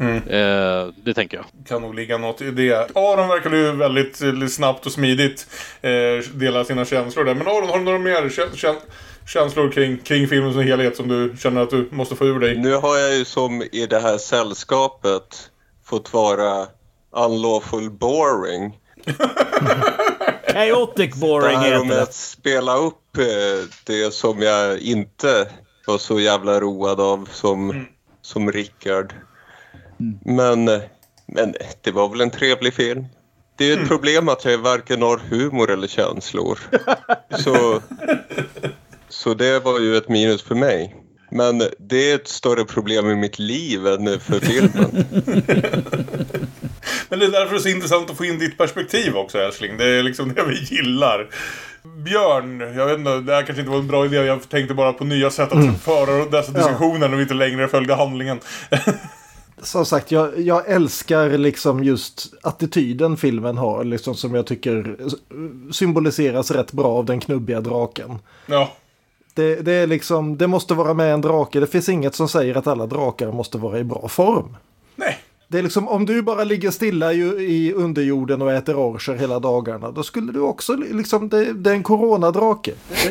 Mm. 0.00 0.16
Eh, 0.16 0.92
det 1.04 1.14
tänker 1.14 1.36
jag. 1.36 1.46
kan 1.68 1.82
nog 1.82 1.94
ligga 1.94 2.18
något 2.18 2.40
i 2.42 2.50
det. 2.50 2.96
Aron 2.96 3.28
verkar 3.28 3.50
ju 3.50 3.72
väldigt 3.72 4.22
eh, 4.22 4.46
snabbt 4.46 4.86
och 4.86 4.92
smidigt 4.92 5.46
eh, 5.80 5.90
dela 6.34 6.64
sina 6.64 6.84
känslor 6.84 7.24
där. 7.24 7.34
Men 7.34 7.46
Aron, 7.46 7.68
har 7.68 7.78
du 7.78 7.84
några 7.84 7.98
mer 7.98 8.22
kä- 8.22 8.50
kä- 8.54 8.76
känslor 9.26 9.70
kring, 9.70 9.98
kring 9.98 10.28
filmen 10.28 10.52
som 10.52 10.62
helhet 10.62 10.96
som 10.96 11.08
du 11.08 11.36
känner 11.38 11.60
att 11.60 11.70
du 11.70 11.88
måste 11.90 12.16
få 12.16 12.24
ur 12.26 12.38
dig? 12.40 12.56
Nu 12.58 12.74
har 12.74 12.96
jag 12.96 13.16
ju 13.16 13.24
som 13.24 13.62
i 13.62 13.86
det 13.90 14.00
här 14.00 14.18
sällskapet 14.18 15.50
fått 15.84 16.12
vara 16.12 16.66
unlawful 17.16 17.90
boring. 17.90 18.78
Chaotic 20.52 21.14
boring 21.14 21.50
det 21.50 21.56
här 21.56 21.64
heter 21.64 21.80
om 21.80 22.02
att 22.02 22.14
spela 22.14 22.76
upp 22.76 23.16
eh, 23.18 23.24
det 23.86 24.14
som 24.14 24.42
jag 24.42 24.78
inte 24.78 25.50
var 25.86 25.98
så 25.98 26.20
jävla 26.20 26.60
road 26.60 27.00
av 27.00 27.28
som, 27.32 27.86
som 28.22 28.52
Rickard. 28.52 29.14
Men, 30.24 30.68
eh, 30.68 30.80
men 31.26 31.54
det 31.80 31.90
var 31.90 32.08
väl 32.08 32.20
en 32.20 32.30
trevlig 32.30 32.74
film. 32.74 33.06
Det 33.56 33.64
är 33.64 33.76
ju 33.76 33.82
ett 33.82 33.88
problem 33.88 34.28
att 34.28 34.44
jag 34.44 34.58
varken 34.58 35.02
har 35.02 35.20
humor 35.30 35.70
eller 35.70 35.88
känslor. 35.88 36.58
Så, 37.38 37.80
så 39.08 39.34
det 39.34 39.60
var 39.60 39.80
ju 39.80 39.96
ett 39.96 40.08
minus 40.08 40.42
för 40.42 40.54
mig. 40.54 40.96
Men 41.30 41.62
det 41.78 42.10
är 42.10 42.14
ett 42.14 42.28
större 42.28 42.64
problem 42.64 43.10
i 43.10 43.14
mitt 43.14 43.38
liv 43.38 43.86
än 43.86 44.20
för 44.20 44.40
filmen. 44.40 44.90
Men 47.08 47.18
det 47.18 47.24
är 47.24 47.30
därför 47.30 47.50
det 47.50 47.58
är 47.58 47.62
så 47.62 47.68
intressant 47.68 48.10
att 48.10 48.16
få 48.16 48.24
in 48.24 48.38
ditt 48.38 48.58
perspektiv 48.58 49.16
också 49.16 49.38
älskling. 49.38 49.76
Det 49.76 49.84
är 49.84 50.02
liksom 50.02 50.34
det 50.34 50.44
vi 50.44 50.76
gillar. 50.76 51.28
Björn, 51.82 52.60
jag 52.60 52.86
vet 52.86 52.98
inte, 52.98 53.20
det 53.20 53.34
här 53.34 53.42
kanske 53.42 53.60
inte 53.60 53.70
var 53.70 53.78
en 53.78 53.86
bra 53.86 54.04
idé. 54.04 54.16
Jag 54.16 54.48
tänkte 54.48 54.74
bara 54.74 54.92
på 54.92 55.04
nya 55.04 55.30
sätt 55.30 55.52
att 55.52 55.82
föra 55.82 56.24
dessa 56.24 56.52
diskussioner 56.52 57.08
när 57.08 57.16
vi 57.16 57.22
inte 57.22 57.34
längre 57.34 57.68
följde 57.68 57.94
handlingen. 57.94 58.40
Som 59.62 59.86
sagt, 59.86 60.10
jag, 60.10 60.40
jag 60.40 60.68
älskar 60.68 61.38
liksom 61.38 61.84
just 61.84 62.34
attityden 62.42 63.16
filmen 63.16 63.58
har, 63.58 63.84
liksom 63.84 64.14
som 64.14 64.34
jag 64.34 64.46
tycker 64.46 64.96
symboliseras 65.72 66.50
rätt 66.50 66.72
bra 66.72 66.86
av 66.86 67.04
den 67.04 67.20
knubbiga 67.20 67.60
draken. 67.60 68.18
Ja. 68.46 68.72
Det, 69.34 69.60
det 69.60 69.72
är 69.72 69.86
liksom, 69.86 70.36
det 70.36 70.46
måste 70.46 70.74
vara 70.74 70.94
med 70.94 71.14
en 71.14 71.20
drake. 71.20 71.60
Det 71.60 71.66
finns 71.66 71.88
inget 71.88 72.14
som 72.14 72.28
säger 72.28 72.54
att 72.54 72.66
alla 72.66 72.86
drakar 72.86 73.32
måste 73.32 73.58
vara 73.58 73.78
i 73.78 73.84
bra 73.84 74.08
form. 74.08 74.56
Det 75.52 75.58
är 75.58 75.62
liksom, 75.62 75.88
om 75.88 76.06
du 76.06 76.22
bara 76.22 76.44
ligger 76.44 76.70
stilla 76.70 77.12
i, 77.12 77.18
i 77.38 77.72
underjorden 77.72 78.42
och 78.42 78.52
äter 78.52 78.76
orcher 78.76 79.12
hela 79.14 79.38
dagarna, 79.38 79.90
då 79.90 80.02
skulle 80.02 80.32
du 80.32 80.40
också 80.40 80.74
liksom, 80.76 81.28
det, 81.28 81.52
det 81.52 81.70
är 81.70 81.74
en 81.74 81.82
coronadrake. 81.82 82.72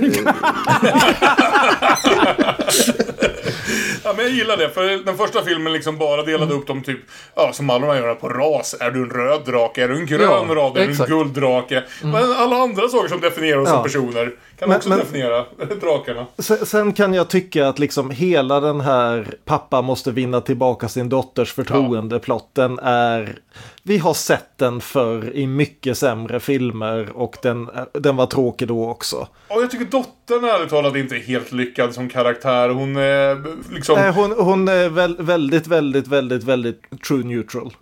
Ja, 4.03 4.13
men 4.17 4.25
jag 4.25 4.33
gillar 4.33 4.57
det. 4.57 4.69
För 4.69 5.05
den 5.05 5.17
första 5.17 5.43
filmen 5.43 5.73
liksom 5.73 5.97
bara 5.97 6.23
delade 6.23 6.53
upp 6.53 6.67
dem 6.67 6.81
typ, 6.83 6.99
ja, 7.35 7.53
som 7.53 7.69
alla 7.69 7.97
gör 7.97 8.15
på 8.15 8.29
ras. 8.29 8.75
Är 8.79 8.91
du 8.91 8.99
en 9.03 9.09
röd 9.09 9.41
drake? 9.45 9.83
Är 9.83 9.87
du 9.87 9.95
en 9.99 10.05
grön 10.05 10.21
Ja, 10.21 10.53
drake? 10.53 10.83
Är 10.83 10.87
du 10.87 10.91
en 11.03 11.07
gulddrake? 11.09 11.83
Men 12.03 12.15
alla 12.37 12.55
andra 12.55 12.87
saker 12.89 13.09
som 13.09 13.19
definierar 13.21 13.57
oss 13.59 13.69
Ja. 13.69 13.73
som 13.73 13.83
personer 13.83 14.31
kan 14.59 14.69
Men- 14.69 14.77
också 14.77 14.89
men- 14.89 14.99
definiera 14.99 15.45
drakarna. 15.81 16.25
Sen, 16.37 16.65
sen 16.65 16.93
kan 16.93 17.13
jag 17.13 17.29
tycka 17.29 17.67
att 17.67 17.79
liksom 17.79 18.11
hela 18.11 18.59
den 18.59 18.81
här 18.81 19.27
pappa 19.45 19.81
måste 19.81 20.11
vinna 20.11 20.41
tillbaka 20.41 20.87
sin 20.87 21.09
dotters 21.09 21.53
förtroende-plotten 21.53 22.79
är... 22.83 23.39
Vi 23.83 23.97
har 23.97 24.13
sett 24.13 24.57
den 24.57 24.81
för 24.81 25.35
i 25.35 25.47
mycket 25.47 25.97
sämre 25.97 26.39
filmer 26.39 27.09
och 27.13 27.37
den, 27.41 27.69
den 27.93 28.15
var 28.15 28.25
tråkig 28.25 28.67
då 28.67 28.89
också. 28.89 29.27
Och 29.47 29.61
jag 29.61 29.71
tycker 29.71 29.85
dottern 29.85 30.43
ärligt 30.43 30.69
talat 30.69 30.95
inte 30.95 31.15
är 31.15 31.19
helt 31.19 31.51
lyckad 31.51 31.93
som 31.93 32.09
karaktär. 32.09 32.69
Hon 32.69 32.95
är 32.97 33.43
liksom... 33.73 33.95
Nej, 33.95 34.11
hon, 34.11 34.31
hon 34.31 34.67
är 34.67 34.89
väl, 34.89 35.15
väldigt, 35.19 35.67
väldigt, 35.67 36.07
väldigt, 36.07 36.43
väldigt 36.43 37.01
true 37.07 37.23
neutral. 37.23 37.73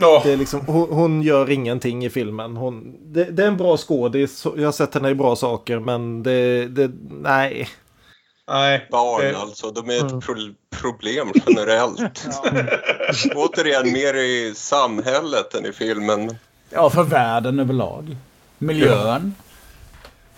Ja. 0.00 0.20
Det 0.24 0.32
är 0.32 0.36
liksom, 0.36 0.60
hon, 0.66 0.88
hon 0.90 1.22
gör 1.22 1.50
ingenting 1.50 2.04
i 2.04 2.10
filmen. 2.10 2.56
Hon, 2.56 2.96
det, 3.12 3.24
det 3.24 3.42
är 3.42 3.48
en 3.48 3.56
bra 3.56 3.76
skådis. 3.76 4.46
Jag 4.56 4.64
har 4.64 4.72
sett 4.72 4.94
henne 4.94 5.08
i 5.08 5.14
bra 5.14 5.36
saker, 5.36 5.78
men 5.78 6.22
det... 6.22 6.66
det 6.66 6.90
nej. 7.10 7.68
Nej. 8.48 8.86
Barn 8.90 9.34
alltså, 9.34 9.70
de 9.70 9.90
är 9.90 10.06
ett 10.06 10.24
pro 10.24 10.36
problem 10.80 11.32
generellt. 11.46 12.28
Återigen, 13.34 13.92
mer 13.92 14.14
i 14.14 14.52
samhället 14.56 15.54
än 15.54 15.66
i 15.66 15.72
filmen. 15.72 16.36
Ja, 16.70 16.90
för 16.90 17.02
världen 17.02 17.58
överlag. 17.58 18.16
Miljön. 18.58 19.34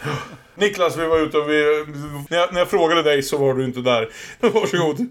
Niklas, 0.54 0.96
vi 0.96 1.06
var 1.06 1.18
ute 1.18 1.38
och 1.38 1.50
vi... 1.50 1.84
När 2.30 2.38
jag, 2.38 2.52
när 2.52 2.58
jag 2.58 2.70
frågade 2.70 3.02
dig 3.02 3.22
så 3.22 3.38
var 3.38 3.54
du 3.54 3.64
inte 3.64 3.80
där. 3.80 4.08
Varsågod. 4.40 5.06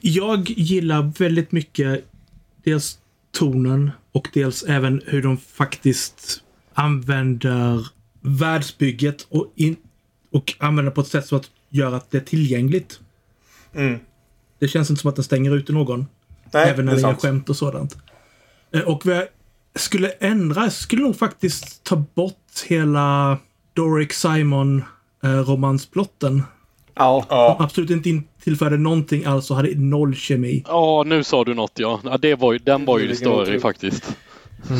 Jag 0.00 0.50
gillar 0.50 1.12
väldigt 1.18 1.52
mycket 1.52 2.04
dels 2.64 2.98
tonen 3.32 3.90
och 4.12 4.28
dels 4.32 4.62
även 4.62 5.02
hur 5.06 5.22
de 5.22 5.36
faktiskt 5.38 6.42
använder 6.74 7.86
världsbygget 8.20 9.26
och, 9.28 9.52
in, 9.56 9.76
och 10.32 10.54
använder 10.58 10.92
på 10.92 11.00
ett 11.00 11.06
sätt 11.06 11.26
så 11.26 11.36
att 11.36 11.50
gör 11.68 11.92
att 11.92 12.10
det 12.10 12.18
är 12.18 12.22
tillgängligt. 12.22 13.00
Mm. 13.74 13.98
Det 14.58 14.68
känns 14.68 14.90
inte 14.90 15.00
som 15.02 15.08
att 15.08 15.16
den 15.16 15.24
stänger 15.24 15.56
ute 15.56 15.72
någon. 15.72 16.06
Nej, 16.52 16.68
även 16.70 16.86
det 16.86 16.92
när 16.92 16.98
är 16.98 17.02
det 17.02 17.08
är 17.08 17.14
skämt 17.14 17.48
och 17.48 17.56
sådant. 17.56 17.96
Eh, 18.72 18.80
Och 18.80 19.06
vad 19.06 19.16
jag 19.16 19.28
skulle 19.74 20.08
ändra, 20.08 20.62
jag 20.62 20.72
skulle 20.72 21.02
nog 21.02 21.16
faktiskt 21.18 21.84
ta 21.84 21.96
bort 21.96 22.64
hela 22.66 23.38
Doric 23.74 24.12
Simon 24.12 24.84
eh, 25.22 25.30
romansplotten. 25.30 26.42
Ja. 27.00 27.56
Absolut 27.60 27.90
inte 27.90 28.08
in- 28.08 28.24
tillförde 28.44 28.76
någonting 28.76 29.24
alls 29.24 29.50
och 29.50 29.56
hade 29.56 29.74
noll 29.74 30.14
kemi. 30.14 30.64
Ja, 30.66 31.02
nu 31.06 31.24
sa 31.24 31.44
du 31.44 31.54
något 31.54 31.72
ja. 31.74 32.00
ja 32.04 32.18
det 32.18 32.34
var 32.34 32.52
ju, 32.52 32.58
den 32.58 32.84
var 32.84 32.98
ju 32.98 33.08
Det 33.08 33.16
större 33.16 33.60
faktiskt. 33.60 34.16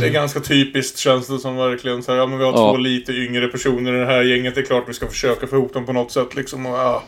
Det 0.00 0.06
är 0.06 0.10
ganska 0.12 0.40
typiskt 0.40 0.98
känns 0.98 1.28
det 1.28 1.38
som 1.38 1.56
verkligen. 1.56 2.02
Så 2.02 2.12
här, 2.12 2.18
ja, 2.18 2.26
men 2.26 2.38
vi 2.38 2.44
har 2.44 2.52
Ja. 2.52 2.70
två 2.72 2.76
lite 2.76 3.12
yngre 3.12 3.48
personer 3.48 3.94
i 3.94 3.98
det 3.98 4.06
här 4.06 4.22
gänget. 4.22 4.54
Det 4.54 4.60
är 4.60 4.64
klart 4.64 4.84
vi 4.88 4.94
ska 4.94 5.06
försöka 5.06 5.46
få 5.46 5.56
ihop 5.56 5.74
dem 5.74 5.86
på 5.86 5.92
något 5.92 6.12
sätt 6.12 6.34
liksom. 6.36 6.66
Och, 6.66 6.72
ja. 6.78 7.02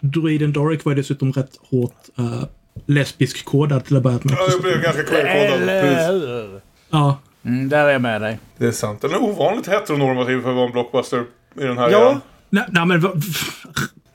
Druiden 0.00 0.52
Doric 0.52 0.84
var 0.84 0.94
dessutom 0.94 1.32
rätt 1.32 1.50
hårt 1.70 1.94
uh, 2.18 2.44
lesbisk 2.86 3.44
kodad 3.44 3.84
till 3.84 3.96
att 3.96 4.02
börja 4.02 4.18
med. 4.22 4.34
Ja, 4.38 4.46
jag 4.50 4.62
blev 4.62 4.82
ganska 4.82 5.02
queerkodad. 5.02 6.60
Ja. 6.90 7.18
Mm, 7.44 7.68
där 7.68 7.84
är 7.86 7.92
jag 7.92 8.02
med 8.02 8.20
dig. 8.20 8.38
Det 8.58 8.66
är 8.66 8.72
sant. 8.72 9.00
Den 9.00 9.10
är 9.10 9.22
ovanligt 9.22 9.66
heteronormativ 9.66 10.42
för 10.42 10.50
att 10.50 10.56
vara 10.56 10.66
en 10.66 10.72
blockbuster 10.72 11.24
i 11.60 11.64
den 11.64 11.78
här 11.78 11.90
Ja. 11.90 12.20
Nej, 12.50 12.64
nej 12.68 12.86
men 12.86 13.00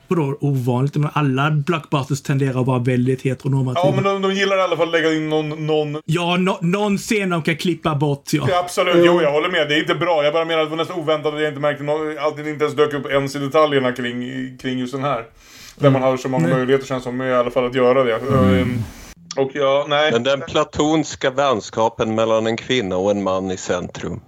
vadå 0.08 0.38
ovanligt? 0.40 0.96
Men 0.96 1.10
alla 1.12 1.50
blockbusters 1.50 2.22
tenderar 2.22 2.60
att 2.60 2.66
vara 2.66 2.78
väldigt 2.78 3.22
heteronormativa. 3.22 3.86
Ja, 3.86 3.92
men 3.94 4.04
de, 4.04 4.22
de 4.22 4.34
gillar 4.34 4.56
i 4.58 4.60
alla 4.60 4.76
fall 4.76 4.86
att 4.88 4.92
lägga 4.92 5.12
in 5.12 5.28
någon... 5.28 5.66
någon... 5.66 6.00
Ja, 6.04 6.36
nå- 6.36 6.58
någon 6.62 6.98
scen 6.98 7.30
de 7.30 7.42
kan 7.42 7.56
klippa 7.56 7.94
bort 7.94 8.32
ja. 8.32 8.46
Ja, 8.48 8.58
absolut, 8.58 8.96
jo 8.98 9.22
jag 9.22 9.32
håller 9.32 9.48
med. 9.48 9.68
Det 9.68 9.74
är 9.74 9.80
inte 9.80 9.94
bra. 9.94 10.24
Jag 10.24 10.32
bara 10.32 10.44
menar 10.44 10.62
att 10.62 10.66
det 10.66 10.70
var 10.70 10.76
nästan 10.76 10.98
oväntat 11.00 11.34
att 11.34 11.40
jag 11.40 11.48
inte 11.48 11.60
märkte 11.60 11.84
någon, 11.84 12.18
att 12.18 12.36
det 12.36 12.50
inte 12.50 12.64
ens 12.64 12.76
dök 12.76 12.94
upp 12.94 13.06
ens 13.10 13.36
i 13.36 13.38
detaljerna 13.38 13.92
kring, 13.92 14.18
kring 14.58 14.78
just 14.78 14.92
den 14.92 15.02
här. 15.04 15.24
Där 15.76 15.90
man 15.90 16.02
har 16.02 16.16
så 16.16 16.28
många 16.28 16.46
Nej. 16.46 16.56
möjligheter 16.56 16.86
känns 16.86 17.04
som, 17.04 17.22
i 17.22 17.32
alla 17.32 17.50
fall 17.50 17.66
att 17.66 17.74
göra 17.74 18.04
det. 18.04 18.14
Ehm, 18.14 18.78
Och 19.36 19.50
ja, 19.54 19.86
nej. 19.88 20.12
Men 20.12 20.22
den 20.22 20.40
platonska 20.40 21.30
vänskapen 21.30 22.14
mellan 22.14 22.46
en 22.46 22.56
kvinna 22.56 22.96
och 22.96 23.10
en 23.10 23.22
man 23.22 23.50
i 23.50 23.56
centrum. 23.56 24.20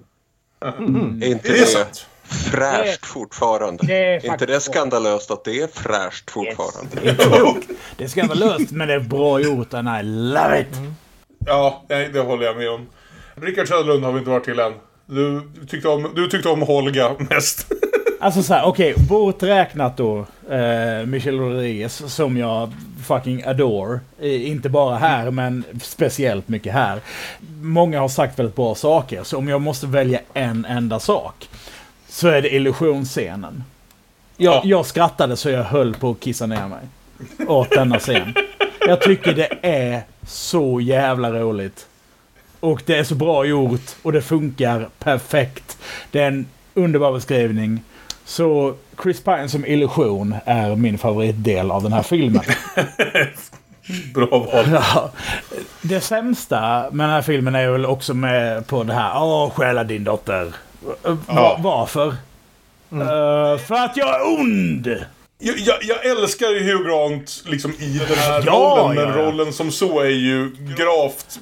Mm. 0.78 1.22
Är 1.22 1.26
inte 1.26 1.48
Det 1.48 1.54
är 1.54 1.60
det, 1.60 1.66
sant. 1.66 2.06
Fräscht 2.28 3.06
fortfarande. 3.06 3.86
det 3.86 4.14
är 4.14 4.32
inte 4.32 4.46
det 4.46 4.60
skandalöst 4.60 5.30
att 5.30 5.44
det 5.44 5.60
är 5.60 5.66
fräscht 5.66 6.30
fortfarande? 6.30 7.16
Jo, 7.30 7.56
det 7.96 8.04
är 8.04 8.08
skandalöst, 8.08 8.70
men 8.70 8.88
det 8.88 8.94
är 8.94 9.00
bra 9.00 9.40
gjort 9.40 9.74
and 9.74 9.88
I 9.88 10.02
love 10.02 10.60
it. 10.60 10.76
Ja, 11.46 11.84
nej, 11.88 12.10
det 12.12 12.20
håller 12.20 12.46
jag 12.46 12.56
med 12.56 12.70
om. 12.70 12.86
Rickard 13.34 13.68
Söderlund 13.68 14.04
har 14.04 14.12
vi 14.12 14.18
inte 14.18 14.30
varit 14.30 14.44
till 14.44 14.58
än. 14.58 14.72
Du 15.06 15.42
tyckte 15.68 15.88
om, 15.88 16.12
du 16.14 16.28
tyckte 16.28 16.48
om 16.48 16.62
Holga 16.62 17.10
mest. 17.18 17.66
Alltså 18.20 18.42
såhär, 18.42 18.64
okej, 18.64 18.94
borträknat 19.08 19.96
då 19.96 20.26
eh, 20.50 21.06
Michelle 21.06 21.38
Rodriguez 21.38 22.14
som 22.14 22.36
jag 22.36 22.72
fucking 23.06 23.44
adore. 23.44 24.00
Eh, 24.20 24.50
inte 24.50 24.68
bara 24.68 24.96
här, 24.96 25.30
men 25.30 25.64
speciellt 25.82 26.48
mycket 26.48 26.72
här. 26.72 27.00
Många 27.60 28.00
har 28.00 28.08
sagt 28.08 28.38
väldigt 28.38 28.56
bra 28.56 28.74
saker, 28.74 29.22
så 29.22 29.38
om 29.38 29.48
jag 29.48 29.60
måste 29.60 29.86
välja 29.86 30.20
en 30.34 30.64
enda 30.64 31.00
sak 31.00 31.48
så 32.16 32.28
är 32.28 32.42
det 32.42 32.54
illusionsscenen. 32.54 33.64
Jag, 34.36 34.64
jag 34.64 34.86
skrattade 34.86 35.36
så 35.36 35.50
jag 35.50 35.64
höll 35.64 35.94
på 35.94 36.10
att 36.10 36.20
kissa 36.20 36.46
ner 36.46 36.68
mig 36.68 36.80
åt 37.46 37.70
denna 37.70 37.98
scen. 37.98 38.34
Jag 38.80 39.00
tycker 39.00 39.34
det 39.34 39.58
är 39.62 40.02
så 40.26 40.80
jävla 40.80 41.32
roligt. 41.32 41.86
Och 42.60 42.82
det 42.86 42.98
är 42.98 43.04
så 43.04 43.14
bra 43.14 43.44
gjort 43.44 43.96
och 44.02 44.12
det 44.12 44.22
funkar 44.22 44.88
perfekt. 44.98 45.78
Det 46.10 46.20
är 46.20 46.26
en 46.26 46.46
underbar 46.74 47.12
beskrivning. 47.12 47.82
Så 48.24 48.74
Chris 49.02 49.20
Pine 49.20 49.48
som 49.48 49.66
illusion 49.66 50.34
är 50.44 50.76
min 50.76 50.98
favoritdel 50.98 51.70
av 51.70 51.82
den 51.82 51.92
här 51.92 52.02
filmen. 52.02 52.44
Bra 54.14 54.26
val. 54.26 54.64
Ja. 54.72 55.10
Det 55.82 56.00
sämsta 56.00 56.90
med 56.92 57.06
den 57.06 57.14
här 57.14 57.22
filmen 57.22 57.54
är 57.54 57.70
väl 57.70 57.86
också 57.86 58.14
med 58.14 58.66
på 58.66 58.82
det 58.82 58.94
här 58.94 59.22
Åh, 59.22 59.50
stjäla 59.50 59.84
din 59.84 60.04
dotter. 60.04 60.52
Va- 60.86 61.16
Ja. 61.28 61.58
Varför? 61.62 62.06
Eh, 62.92 63.58
för 63.58 63.74
att 63.74 63.96
jag 63.96 64.08
är 64.14 64.38
ond! 64.40 64.96
Jag, 65.38 65.58
jag, 65.58 65.76
jag 65.82 66.06
älskar 66.06 66.46
ju 66.46 66.60
Hugh 66.72 66.88
Grant 66.88 67.42
liksom 67.46 67.70
i 67.78 68.00
den 68.08 68.18
här 68.18 68.42
Ja, 68.46 68.52
rollen, 68.52 68.94
men 68.94 69.08
ja, 69.14 69.20
ja. 69.20 69.26
rollen 69.26 69.52
som 69.52 69.70
så 69.70 70.00
är 70.00 70.08
ju 70.08 70.50
gravt, 70.76 71.38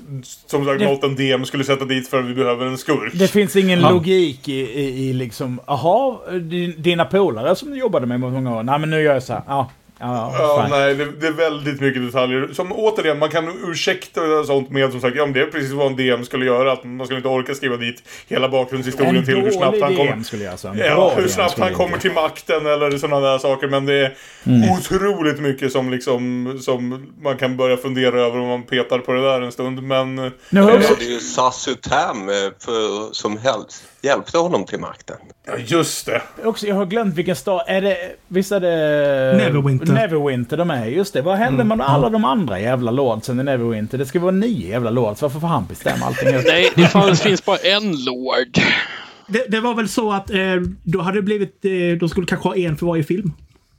som 0.46 0.64
sagt, 0.64 0.78
Det- 0.78 0.84
något 0.84 1.04
en 1.04 1.16
DM 1.16 1.44
skulle 1.44 1.64
sätta 1.64 1.84
dit 1.84 2.08
för 2.08 2.18
att 2.18 2.24
vi 2.24 2.34
behöver 2.34 2.66
en 2.66 2.78
skurk. 2.78 3.12
Det 3.14 3.28
finns 3.28 3.56
ingen 3.56 3.80
Ja. 3.80 3.90
logik 3.90 4.48
i, 4.48 4.52
i, 4.60 5.08
i 5.08 5.12
liksom, 5.12 5.60
aha, 5.66 6.20
din, 6.40 6.74
dina 6.82 7.04
polare 7.04 7.56
som 7.56 7.70
du 7.70 7.78
jobbade 7.78 8.06
med 8.06 8.20
många 8.20 8.56
år, 8.56 8.62
nej 8.62 8.78
men 8.78 8.90
nu 8.90 9.00
gör 9.02 9.14
jag 9.14 9.22
så 9.22 9.32
här. 9.32 9.42
Ja, 9.46 9.70
ja, 10.04 10.34
Ja, 10.38 10.66
nej, 10.70 10.94
det, 10.94 11.04
det 11.20 11.26
är 11.26 11.32
väldigt 11.32 11.80
mycket 11.80 12.06
detaljer. 12.06 12.48
Som 12.52 12.72
återigen, 12.72 13.18
man 13.18 13.28
kan 13.30 13.70
ursäkta 13.70 14.44
sånt 14.46 14.70
med 14.70 14.90
som 14.90 15.00
sagt, 15.00 15.16
ja 15.16 15.24
men 15.26 15.32
det 15.34 15.40
är 15.40 15.46
precis 15.46 15.72
vad 15.72 15.86
en 15.86 15.96
DM 15.96 16.24
skulle 16.24 16.44
göra. 16.46 16.72
Att 16.72 16.84
man 16.84 17.06
skulle 17.06 17.16
inte 17.16 17.28
orka 17.28 17.54
skriva 17.54 17.76
dit 17.76 18.02
hela 18.28 18.48
bakgrundshistorien 18.48 19.16
En 19.16 19.24
till 19.24 19.36
hur 19.36 19.50
snabbt 19.50 19.80
han 19.80 19.94
DM 19.94 20.06
kommer... 20.08 20.22
skulle 20.24 20.44
jag 20.44 20.58
säga. 20.58 20.74
Ja, 20.86 21.12
hur 21.16 21.28
snabbt 21.28 21.58
han 21.58 21.74
kommer 21.74 21.98
till 21.98 22.12
makten 22.12 22.66
eller 22.66 22.98
sådana 22.98 23.20
där 23.30 23.38
saker. 23.38 23.68
Men 23.68 23.86
det 23.86 23.94
är 23.94 24.14
Mm. 24.46 24.70
otroligt 24.70 25.40
mycket 25.40 25.72
som 25.72 25.90
liksom, 25.90 26.56
som 26.62 27.06
man 27.22 27.36
kan 27.36 27.56
börja 27.56 27.76
fundera 27.76 28.20
över 28.20 28.38
om 28.38 28.48
man 28.48 28.62
petar 28.62 28.98
på 28.98 29.12
det 29.12 29.22
där 29.22 29.40
en 29.40 29.52
stund. 29.52 29.82
Men... 29.82 30.14
Nu 30.50 30.60
har 30.60 30.76
också- 30.76 30.94
det 30.98 31.04
ju 31.04 31.20
Sasu 31.20 31.74
Tam 31.74 32.28
eh, 32.28 32.34
som 33.12 33.38
helst 33.38 33.84
hjälpte 34.02 34.38
honom 34.38 34.64
till 34.66 34.78
makten. 34.80 35.16
Ja, 35.46 35.52
just 35.66 36.06
det. 36.06 36.22
Också, 36.44 36.66
jag 36.66 36.74
har 36.74 36.86
glömt 36.86 37.14
vilken 37.14 37.36
stad. 37.36 37.64
Är 37.66 37.80
det... 37.80 37.96
Visst 38.28 38.52
är 38.52 38.60
det... 38.60 39.36
Neverwinter. 39.36 39.92
Neverwinter 39.94 40.56
de 40.56 40.70
är. 40.70 40.86
Just 40.86 41.12
det. 41.14 41.22
Vad 41.22 41.36
hände 41.36 41.62
Mm. 41.62 41.78
med 41.78 41.86
alla 41.88 42.08
de 42.10 42.24
andra 42.24 42.60
jävla 42.60 42.90
lordsen 42.90 43.40
i 43.40 43.42
Neverwinter? 43.44 43.98
Det 43.98 44.06
ska 44.06 44.20
vara 44.20 44.30
nio 44.32 44.68
jävla 44.68 44.90
lords. 44.90 45.22
Varför 45.22 45.40
får 45.40 45.48
han 45.48 45.64
bestämma 45.68 46.06
allting? 46.06 46.28
Nej, 46.46 46.70
det 46.74 46.86
fanns, 46.86 47.20
finns 47.22 47.44
bara 47.44 47.56
en 47.56 48.04
lord. 48.04 48.58
Det, 49.26 49.46
det 49.48 49.60
var 49.60 49.74
väl 49.74 49.88
så 49.88 50.12
att 50.12 50.30
eh, 50.30 50.38
då 50.82 51.00
hade 51.00 51.18
det 51.18 51.22
blivit... 51.22 51.64
Eh, 51.64 51.98
de 52.00 52.08
skulle 52.08 52.26
kanske 52.26 52.48
ha 52.48 52.56
en 52.56 52.76
för 52.76 52.86
varje 52.86 53.02
film. 53.02 53.32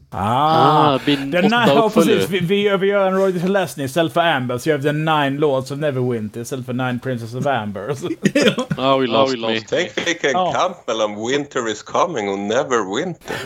Ah, 0.10 0.94
Ah, 0.96 1.00
den 1.06 1.30
nine, 1.30 1.52
ja, 1.52 1.90
precis. 1.94 2.30
Vi, 2.30 2.40
vi, 2.40 2.62
gör, 2.62 2.78
vi 2.78 2.88
gör 2.88 3.08
en 3.08 3.16
Roy 3.18 3.32
Lesney 3.32 3.86
istället 3.86 4.14
för 4.14 4.22
Amber. 4.22 4.58
Så 4.58 4.70
gör 4.70 4.78
vi 4.78 4.84
The 4.84 4.92
Nine 4.92 5.38
Lords 5.38 5.72
of 5.72 5.78
Neverwinter 5.80 6.42
istället 6.42 6.66
för 6.66 6.74
Nine 6.74 7.00
Princess 7.00 7.34
of 7.36 7.46
Amber. 7.46 7.94
Så- 7.96 8.08
Oh, 8.78 9.00
we 9.00 9.08
lost 9.08 9.38
me. 9.40 9.60
Tänk 9.70 10.08
vilken 10.08 10.32
Ja. 10.32 10.54
kamp 10.54 10.88
mellan 10.88 11.28
Winter 11.28 11.70
is 11.72 11.84
coming 11.84 12.30
och 12.30 12.40
Never 12.40 12.96
Winter. 12.96 13.36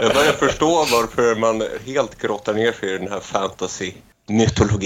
Jag 0.00 0.14
börjar 0.14 0.32
förstå 0.32 0.68
varför 0.68 1.34
man 1.40 1.62
helt 1.86 2.22
grottar 2.22 2.54
ner 2.54 2.72
sig 2.72 2.94
i 2.94 2.98
den 2.98 3.08
här 3.08 3.20
fantasy-mytologin. 3.20 4.02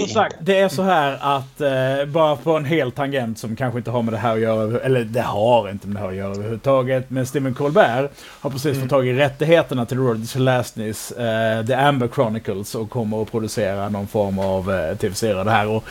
Som 0.07 0.13
sagt, 0.13 0.35
det 0.39 0.59
är 0.59 0.69
så 0.69 0.81
här 0.83 1.17
att 1.21 1.61
eh, 1.61 2.05
bara 2.05 2.35
på 2.35 2.57
en 2.57 2.65
hel 2.65 2.91
tangent 2.91 3.39
som 3.39 3.55
kanske 3.55 3.77
inte 3.77 3.91
har 3.91 4.01
med 4.01 4.13
det 4.13 4.17
här 4.17 4.33
att 4.33 4.39
göra, 4.39 4.79
eller 4.79 5.03
det 5.03 5.21
har 5.21 5.69
inte 5.69 5.87
med 5.87 5.95
det 5.95 5.99
här 5.99 6.09
att 6.09 6.15
göra 6.15 6.31
överhuvudtaget. 6.31 7.09
Men 7.09 7.25
Stephen 7.25 7.53
Colbert 7.53 8.11
har 8.39 8.49
precis 8.49 8.79
fått 8.79 8.89
tag 8.89 9.07
i 9.07 9.13
rättigheterna 9.13 9.85
till 9.85 9.97
Roger 9.97 10.23
Zelazny's 10.23 11.19
eh, 11.59 11.65
The 11.65 11.73
Amber 11.73 12.07
Chronicles 12.07 12.75
och 12.75 12.89
kommer 12.89 13.21
att 13.21 13.31
producera 13.31 13.89
någon 13.89 14.07
form 14.07 14.39
av 14.39 14.71
eh, 14.71 14.97
tv-serie 14.97 15.39
av 15.39 15.45
det 15.45 15.51
här. 15.51 15.67
Och 15.67 15.83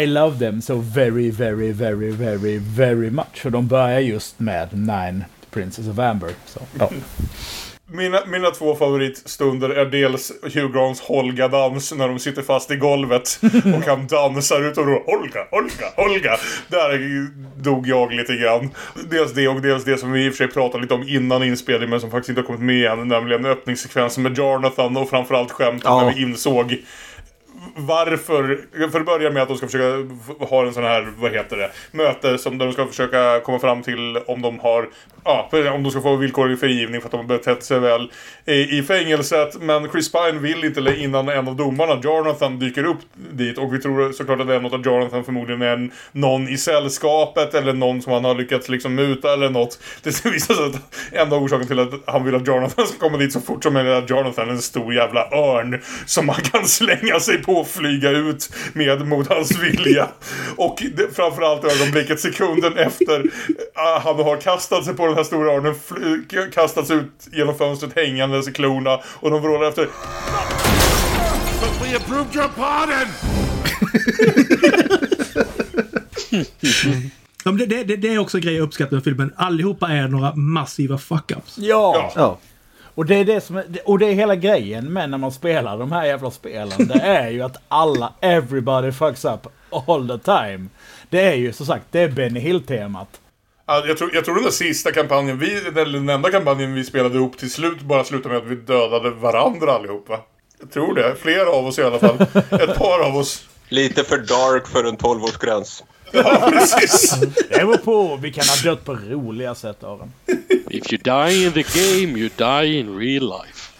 I 0.00 0.06
love 0.06 0.38
them 0.38 0.62
so 0.62 0.78
very, 0.78 1.30
very, 1.30 1.72
very, 1.72 2.10
very, 2.10 2.58
very 2.58 3.10
much. 3.10 3.34
För 3.34 3.50
de 3.50 3.66
börjar 3.66 4.00
just 4.00 4.40
med 4.40 4.68
Nine 4.72 5.24
Princess 5.50 5.88
of 5.88 5.98
Amber. 5.98 6.30
Så, 6.46 6.60
ja. 6.78 6.90
Mina, 7.94 8.20
mina 8.26 8.50
två 8.50 8.74
favoritstunder 8.74 9.70
är 9.70 9.84
dels 9.86 10.32
Hugh 10.42 10.72
Grants 10.72 11.00
Holga-dans 11.00 11.92
när 11.92 12.08
de 12.08 12.18
sitter 12.18 12.42
fast 12.42 12.70
i 12.70 12.76
golvet 12.76 13.38
och 13.64 13.86
han 13.86 14.06
dansar 14.06 14.62
ut 14.62 14.78
och 14.78 14.86
ropar 14.86 15.12
Holga, 15.12 15.46
Holga, 15.50 15.86
Holga. 15.96 16.36
Där 16.68 17.28
dog 17.62 17.88
jag 17.88 18.12
lite 18.12 18.36
grann. 18.36 18.70
Dels 19.10 19.32
det 19.32 19.48
och 19.48 19.60
dels 19.62 19.84
det 19.84 19.98
som 19.98 20.12
vi 20.12 20.24
i 20.26 20.28
och 20.28 20.32
för 20.32 20.36
sig 20.44 20.54
pratade 20.54 20.82
lite 20.82 20.94
om 20.94 21.08
innan 21.08 21.42
inspelningen 21.42 21.90
men 21.90 22.00
som 22.00 22.10
faktiskt 22.10 22.28
inte 22.28 22.40
har 22.40 22.46
kommit 22.46 22.62
med 22.62 22.90
än. 22.90 23.08
Nämligen 23.08 23.46
öppningssekvensen 23.46 24.22
med 24.22 24.38
Jonathan 24.38 24.96
och 24.96 25.10
framförallt 25.10 25.52
skämtet 25.52 25.84
Ja. 25.84 26.04
när 26.04 26.14
vi 26.14 26.22
insåg 26.22 26.76
varför, 27.76 28.60
för 28.90 29.00
att 29.00 29.06
börja 29.06 29.30
med 29.30 29.42
att 29.42 29.48
de 29.48 29.56
ska 29.56 29.66
försöka 29.66 30.14
ha 30.44 30.66
en 30.66 30.74
sån 30.74 30.84
här, 30.84 31.08
vad 31.18 31.32
heter 31.32 31.56
det, 31.56 31.70
möte 31.90 32.38
som 32.38 32.58
de 32.58 32.72
ska 32.72 32.86
försöka 32.86 33.40
komma 33.40 33.58
fram 33.58 33.82
till 33.82 34.18
om 34.26 34.42
de 34.42 34.58
har, 34.58 34.88
ja, 35.24 35.48
om 35.74 35.82
de 35.82 35.90
ska 35.90 36.00
få 36.00 36.16
villkorlig 36.16 36.60
frigivning 36.60 37.00
för 37.00 37.08
att 37.08 37.10
de 37.10 37.16
har 37.16 37.38
betett 37.38 37.64
sig 37.64 37.80
väl 37.80 38.10
i, 38.44 38.78
i 38.78 38.82
fängelset. 38.82 39.60
Men 39.60 39.88
Chris 39.88 40.12
Pine 40.12 40.38
vill 40.38 40.64
inte 40.64 40.94
innan 40.96 41.28
en 41.28 41.48
av 41.48 41.56
domarna, 41.56 42.00
Jonathan, 42.02 42.58
dyker 42.58 42.84
upp 42.84 42.98
dit 43.14 43.58
och 43.58 43.74
vi 43.74 43.78
tror 43.80 44.12
såklart 44.12 44.40
att 44.40 44.46
det 44.46 44.54
är 44.54 44.60
något 44.60 44.72
att 44.72 44.86
Jonathan 44.86 45.24
förmodligen 45.24 45.62
är 45.62 45.90
någon 46.12 46.48
i 46.48 46.58
sällskapet 46.58 47.54
eller 47.54 47.72
någon 47.72 48.02
som 48.02 48.12
han 48.12 48.24
har 48.24 48.34
lyckats 48.34 48.68
liksom 48.68 48.94
muta 48.94 49.32
eller 49.32 49.50
något. 49.50 49.78
Det 50.02 50.24
visar 50.24 50.54
sig 50.54 50.64
att 50.64 50.80
enda 51.12 51.36
orsaken 51.36 51.66
till 51.66 51.78
att 51.78 51.92
han 52.06 52.24
vill 52.24 52.34
att 52.34 52.46
Jonathan 52.46 52.86
ska 52.86 52.98
komma 52.98 53.18
dit 53.18 53.32
så 53.32 53.40
fort 53.40 53.62
som 53.62 53.72
möjligt 53.72 53.92
är 53.92 53.98
att 53.98 54.10
Jonathan 54.10 54.48
är 54.48 54.52
en 54.52 54.62
stor 54.62 54.94
jävla 54.94 55.20
örn 55.20 55.80
som 56.06 56.26
man 56.26 56.36
kan 56.36 56.66
slänga 56.66 57.20
sig 57.20 57.42
på 57.42 57.53
och 57.60 57.68
flyga 57.68 58.10
ut 58.10 58.50
med 58.72 59.06
mot 59.08 59.28
hans 59.28 59.58
vilja. 59.58 60.08
Och 60.56 60.82
det, 60.96 61.14
framförallt 61.16 61.64
ögonblicket, 61.64 62.20
sekunden 62.20 62.76
efter 62.76 63.20
äh, 63.20 64.00
han 64.04 64.16
har 64.16 64.40
kastat 64.40 64.84
sig 64.84 64.94
på 64.94 65.06
den 65.06 65.14
här 65.16 65.24
stora 65.24 65.52
örnen, 65.52 66.50
kastats 66.50 66.90
ut 66.90 67.28
genom 67.32 67.58
fönstret 67.58 67.92
hängandes 67.96 68.48
i 68.48 68.52
klorna 68.52 69.00
och 69.06 69.30
de 69.30 69.42
vrålar 69.42 69.68
efter 69.68 69.88
But 71.60 71.82
we 71.90 71.96
approved 71.96 72.36
your 72.36 72.48
pardon! 72.56 73.08
Ja, 77.44 77.52
men 77.52 77.56
det, 77.56 77.66
det, 77.66 77.84
det- 77.84 77.96
det 77.96 78.14
är 78.14 78.18
också 78.18 78.36
en 78.36 78.42
grej 78.42 78.54
jag 78.54 78.62
uppskattar 78.62 78.96
med 78.96 79.04
filmen. 79.04 79.32
Allihopa 79.36 79.88
är 79.88 80.08
några 80.08 80.34
massiva 80.34 80.96
fuck-ups. 80.96 81.52
Ja. 81.56 82.12
Ja. 82.16 82.38
Och 82.94 83.06
det 83.06 83.14
är 83.14 83.24
det 83.24 83.40
som 83.40 83.56
är, 83.56 83.64
och 83.84 83.98
det 83.98 84.06
är 84.06 84.12
hela 84.12 84.36
grejen 84.36 84.92
med 84.92 85.10
när 85.10 85.18
man 85.18 85.32
spelar 85.32 85.78
de 85.78 85.92
här 85.92 86.04
jävla 86.04 86.30
spelen. 86.30 86.88
Det 86.88 87.00
är 87.02 87.30
ju 87.30 87.42
att 87.42 87.56
alla, 87.68 88.12
everybody 88.20 88.92
fucks 88.92 89.24
up 89.24 89.46
all 89.86 90.08
the 90.08 90.18
time. 90.18 90.68
Det 91.10 91.20
är 91.20 91.34
ju 91.34 91.52
som 91.52 91.66
sagt, 91.66 91.84
det 91.90 92.00
är 92.00 92.08
Benny 92.08 92.40
Hill-temat. 92.40 93.20
Ja, 93.66 93.84
jag, 93.86 93.98
tror, 93.98 94.14
jag 94.14 94.24
tror 94.24 94.34
den 94.34 94.44
där 94.44 94.50
sista 94.50 94.92
kampanjen, 94.92 95.38
vi, 95.38 95.56
eller 95.56 95.98
den 95.98 96.08
enda 96.08 96.30
kampanjen 96.30 96.74
vi 96.74 96.84
spelade 96.84 97.14
ihop 97.14 97.38
till 97.38 97.50
slut 97.50 97.80
bara 97.80 98.04
slutade 98.04 98.34
med 98.34 98.42
att 98.42 98.50
vi 98.50 98.54
dödade 98.56 99.10
varandra 99.10 99.72
allihopa. 99.72 100.20
Jag 100.60 100.70
tror 100.70 100.94
det. 100.94 101.14
Flera 101.14 101.50
av 101.50 101.66
oss 101.66 101.78
i 101.78 101.82
alla 101.82 101.98
fall. 101.98 102.20
Ett 102.50 102.78
par 102.78 103.06
av 103.06 103.16
oss. 103.16 103.48
Lite 103.68 104.04
för 104.04 104.18
dark 104.18 104.68
för 104.68 104.84
en 104.84 104.96
12-årsgräns. 104.96 105.82
Ja, 106.14 106.50
precis. 106.52 107.10
Det 107.48 107.58
beror 107.58 107.76
på. 107.76 108.16
Vi 108.16 108.32
kan 108.32 108.44
ha 108.48 108.56
dött 108.70 108.84
på 108.84 108.94
roliga 108.94 109.54
sätt 109.54 109.80
dem. 109.80 110.12
If 110.70 110.92
you 110.92 110.98
die 111.04 111.44
in 111.46 111.52
the 111.52 111.62
game, 111.62 112.18
you 112.18 112.30
die 112.36 112.78
in 112.78 112.98
real 112.98 113.22
life. 113.22 113.70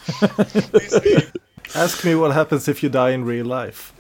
Ask 1.77 2.05
me 2.05 2.15
what 2.15 2.33
happens 2.33 2.69
if 2.69 2.85
you 2.85 2.93
die 2.93 3.15
in 3.15 3.25
real 3.27 3.47
life. 3.47 3.93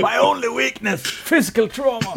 My 0.00 0.18
only 0.20 0.48
weakness, 0.48 1.02
physical 1.02 1.68
trauma. 1.68 2.14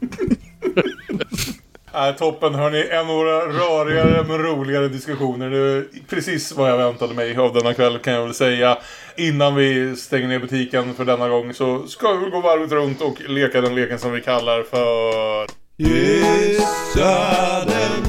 Äh, 1.98 2.12
toppen 2.16 2.54
hörni, 2.54 2.88
en 2.90 3.06
några 3.06 3.46
rörigare 3.46 4.24
men 4.28 4.38
roligare 4.38 4.88
diskussioner. 4.88 5.50
Det 5.50 5.58
är 5.58 5.84
precis 6.08 6.52
vad 6.52 6.70
jag 6.70 6.78
väntade 6.78 7.14
mig 7.14 7.36
av 7.36 7.52
denna 7.54 7.74
kväll 7.74 7.98
kan 7.98 8.12
jag 8.12 8.22
väl 8.22 8.34
säga. 8.34 8.78
Innan 9.16 9.54
vi 9.54 9.96
stänger 9.96 10.28
ner 10.28 10.38
butiken 10.38 10.94
för 10.94 11.04
denna 11.04 11.28
gång 11.28 11.54
så 11.54 11.86
ska 11.86 12.12
vi 12.12 12.30
gå 12.30 12.40
varvet 12.40 12.72
runt 12.72 13.02
och 13.02 13.20
leka 13.28 13.60
den 13.60 13.74
leken 13.74 13.98
som 13.98 14.12
vi 14.12 14.20
kallar 14.20 14.62
för 14.62 15.46
Gissa 15.76 17.64
den 17.64 18.04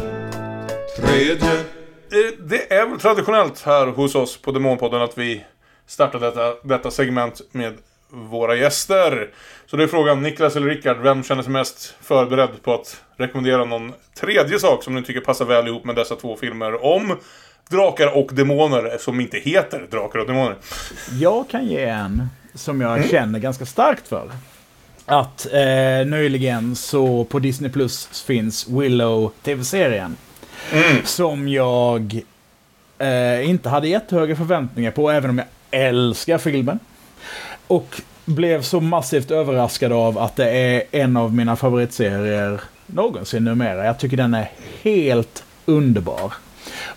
tredje. 0.98 1.54
Eh, 1.54 2.34
Det 2.40 2.74
är 2.74 2.90
väl 2.90 3.00
traditionellt 3.00 3.62
här 3.62 3.88
hos 3.88 4.16
oss 4.16 4.42
på 4.42 4.52
Demonpodden 4.52 5.02
att 5.02 5.18
vi 5.18 5.46
startar 5.88 6.20
detta, 6.20 6.54
detta 6.64 6.92
segment 6.92 7.42
med 7.52 7.74
våra 8.10 8.56
gäster. 8.56 9.30
Så 9.66 9.78
det 9.78 9.84
är 9.84 9.88
frågan, 9.88 10.22
Niklas 10.22 10.56
eller 10.56 10.68
Rickard, 10.68 10.98
vem 10.98 11.24
känner 11.24 11.44
sig 11.44 11.52
mest 11.52 11.96
förberedd 12.02 12.64
på 12.64 12.74
att 12.74 13.02
rekommendera 13.18 13.66
någon 13.66 13.94
tredje 14.20 14.60
sak 14.60 14.84
som 14.84 14.96
ni 14.96 15.04
tycker 15.04 15.22
passar 15.22 15.46
väl 15.46 15.68
ihop 15.68 15.86
med 15.86 15.96
dessa 15.96 16.16
två 16.16 16.36
filmer 16.38 16.86
om 16.86 17.18
drakar 17.70 18.18
och 18.18 18.30
demoner, 18.34 18.98
som 19.00 19.20
inte 19.20 19.38
heter 19.38 19.88
drakar 19.92 20.20
och 20.20 20.28
demoner? 20.28 20.56
Jag 21.20 21.50
kan 21.50 21.66
ge 21.66 21.84
en 21.86 22.28
som 22.56 22.82
jag 22.82 22.98
Mm. 22.98 23.10
känner 23.10 23.40
ganska 23.40 23.66
starkt 23.66 24.08
för. 24.08 24.32
Att 25.06 25.46
eh, 25.54 26.06
nyligen 26.08 26.76
så 26.76 27.24
på 27.24 27.40
Disney 27.40 27.72
Plus 27.72 28.24
finns 28.28 28.68
Willow 28.68 29.32
TV-serien. 29.44 30.18
Som 31.04 31.48
jag 31.48 32.22
eh, 32.98 33.50
inte 33.50 33.70
hade 33.70 33.88
jättehöga 33.88 34.36
förväntningar 34.36 34.92
på, 34.92 35.10
även 35.12 35.30
om 35.30 35.38
jag 35.38 35.48
älskar 35.72 36.38
filmen. 36.38 36.80
Och 37.70 38.02
blev 38.26 38.62
så 38.62 38.80
massivt 38.80 39.32
överraskad 39.32 39.92
av 39.92 40.18
att 40.18 40.36
det 40.36 40.50
är 40.50 40.84
en 40.92 41.18
av 41.18 41.36
mina 41.36 41.56
favoritserier 41.56 42.62
någonsin 42.86 43.44
numera. 43.44 43.86
Jag 43.86 44.00
tycker 44.00 44.18
den 44.18 44.34
är 44.34 44.52
helt 44.82 45.44
underbar. 45.66 46.34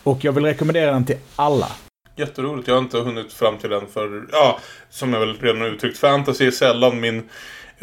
Och 0.03 0.25
jag 0.25 0.33
vill 0.33 0.45
rekommendera 0.45 0.93
den 0.93 1.05
till 1.05 1.19
alla. 1.37 1.69
Jätteroligt. 2.17 2.69
Jag 2.69 2.75
har 2.75 2.83
inte 2.83 2.99
hunnit 2.99 3.33
fram 3.33 3.59
till 3.59 3.71
den 3.71 3.87
för, 3.87 4.25
ja, 4.33 4.59
som 4.91 5.13
jag 5.13 5.21
väl 5.21 5.39
redan 5.41 5.61
har 5.61 5.69
uttryckt, 5.69 5.99
fantasy 5.99 6.47
är 6.47 6.51
sällan 6.51 7.01
min 7.01 7.23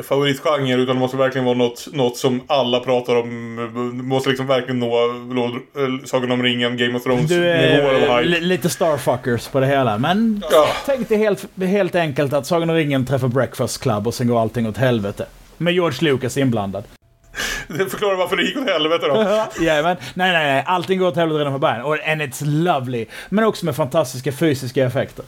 favoritgenre 0.03 0.81
utan 0.81 0.95
det 0.95 0.99
måste 0.99 1.17
verkligen 1.17 1.45
vara 1.45 1.57
något, 1.57 1.88
något 1.93 2.17
som 2.17 2.41
alla 2.47 2.80
pratar 2.80 3.15
om. 3.15 3.55
Det 3.97 4.03
måste 4.03 4.30
liksom 4.30 4.47
verkligen 4.47 4.80
nå 4.80 5.07
Lord, 5.34 5.51
äh, 5.53 6.05
Sagan 6.05 6.31
om 6.31 6.43
ringen, 6.43 6.77
Game 6.77 6.97
of 6.97 7.03
Thrones 7.03 7.30
Du 7.30 7.35
nivåer 7.39 7.95
av 7.95 8.01
är 8.01 8.17
hype. 8.23 8.23
li- 8.23 8.41
lite 8.41 8.69
starfuckers 8.69 9.47
på 9.47 9.59
det 9.59 9.67
hela. 9.67 9.97
Men 9.97 10.43
Ja. 10.51 10.67
tänk 10.85 11.09
dig 11.09 11.17
helt, 11.17 11.45
helt 11.61 11.95
enkelt 11.95 12.34
att 12.34 12.45
Sagan 12.47 12.69
om 12.69 12.76
ringen 12.76 13.05
träffar 13.05 13.27
Breakfast 13.27 13.81
Club 13.81 14.07
och 14.07 14.13
sen 14.13 14.27
går 14.27 14.41
allting 14.41 14.67
åt 14.67 14.77
helvete. 14.77 15.26
Med 15.57 15.73
George 15.73 16.11
Lucas 16.11 16.38
inblandad. 16.38 16.84
Det 17.67 17.89
förklarar 17.89 18.15
varför 18.15 18.35
det 18.35 18.43
gick 18.43 18.57
åt 18.57 18.69
helvete 18.69 19.05
då. 19.07 19.15
ja, 19.65 19.81
men, 19.81 19.84
nej, 19.84 20.31
nej, 20.31 20.53
nej. 20.53 20.63
Allting 20.67 20.99
går 20.99 21.07
åt 21.07 21.15
helvete 21.15 21.39
redan 21.39 21.53
från 21.53 21.61
början. 21.61 21.81
Och, 21.81 21.97
and 22.07 22.21
it's 22.21 22.45
lovely. 22.45 23.05
Men 23.30 23.43
också 23.45 23.65
med 23.65 23.76
fantastiska 23.76 24.31
fysiska 24.31 24.85
effekter. 24.85 25.26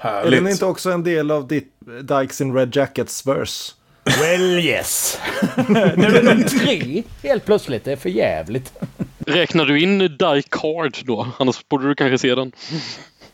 Är 0.00 0.30
den 0.30 0.48
inte 0.48 0.64
också 0.66 0.90
en 0.90 1.04
del 1.04 1.30
av 1.30 1.48
ditt 1.48 1.72
Dykes 2.02 2.40
in 2.40 2.54
Red 2.54 2.76
Jackets 2.76 3.26
verse? 3.26 3.72
Well 4.20 4.58
yes. 4.58 5.18
nu 5.96 6.04
är 6.06 6.34
det 6.34 6.48
tre 6.48 7.02
helt 7.22 7.44
plötsligt. 7.44 7.84
Det 7.84 7.92
är 7.92 7.96
för 7.96 8.08
jävligt. 8.08 8.72
Räknar 9.18 9.64
du 9.64 9.80
in 9.80 9.98
Die 9.98 10.42
Card 10.50 10.96
då? 11.04 11.28
Annars 11.38 11.68
borde 11.68 11.88
du 11.88 11.94
kanske 11.94 12.18
se 12.18 12.34
den. 12.34 12.52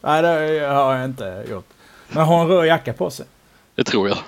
Nej, 0.00 0.22
det 0.22 0.66
har 0.66 0.94
jag 0.94 1.04
inte 1.04 1.44
gjort. 1.50 1.66
Men 2.08 2.24
har 2.24 2.40
en 2.42 2.48
röd 2.48 2.66
jacka 2.66 2.92
på 2.92 3.10
sig. 3.10 3.26
Det 3.74 3.84
tror 3.84 4.08
jag. 4.08 4.18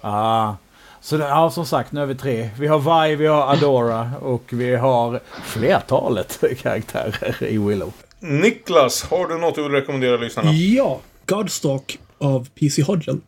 Ah. 0.00 0.54
Så 1.00 1.16
det, 1.16 1.24
ja, 1.24 1.50
som 1.50 1.66
sagt, 1.66 1.92
nu 1.92 2.02
är 2.02 2.06
vi 2.06 2.14
tre. 2.14 2.50
Vi 2.58 2.66
har 2.66 3.08
Vi, 3.08 3.16
vi 3.16 3.26
har 3.26 3.52
Adora 3.52 4.10
och 4.20 4.42
vi 4.50 4.76
har 4.76 5.20
flertalet 5.44 6.44
karaktärer 6.62 7.42
i 7.42 7.58
Willow. 7.58 7.92
Niklas, 8.20 9.02
har 9.02 9.28
du 9.28 9.38
något 9.38 9.54
du 9.54 9.62
vill 9.62 9.72
rekommendera 9.72 10.16
lyssnarna? 10.16 10.52
Ja, 10.52 11.00
Godstalk 11.26 11.98
av 12.18 12.48
PC 12.48 12.82
Hodgel. 12.82 13.20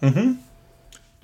Mhm. 0.00 0.38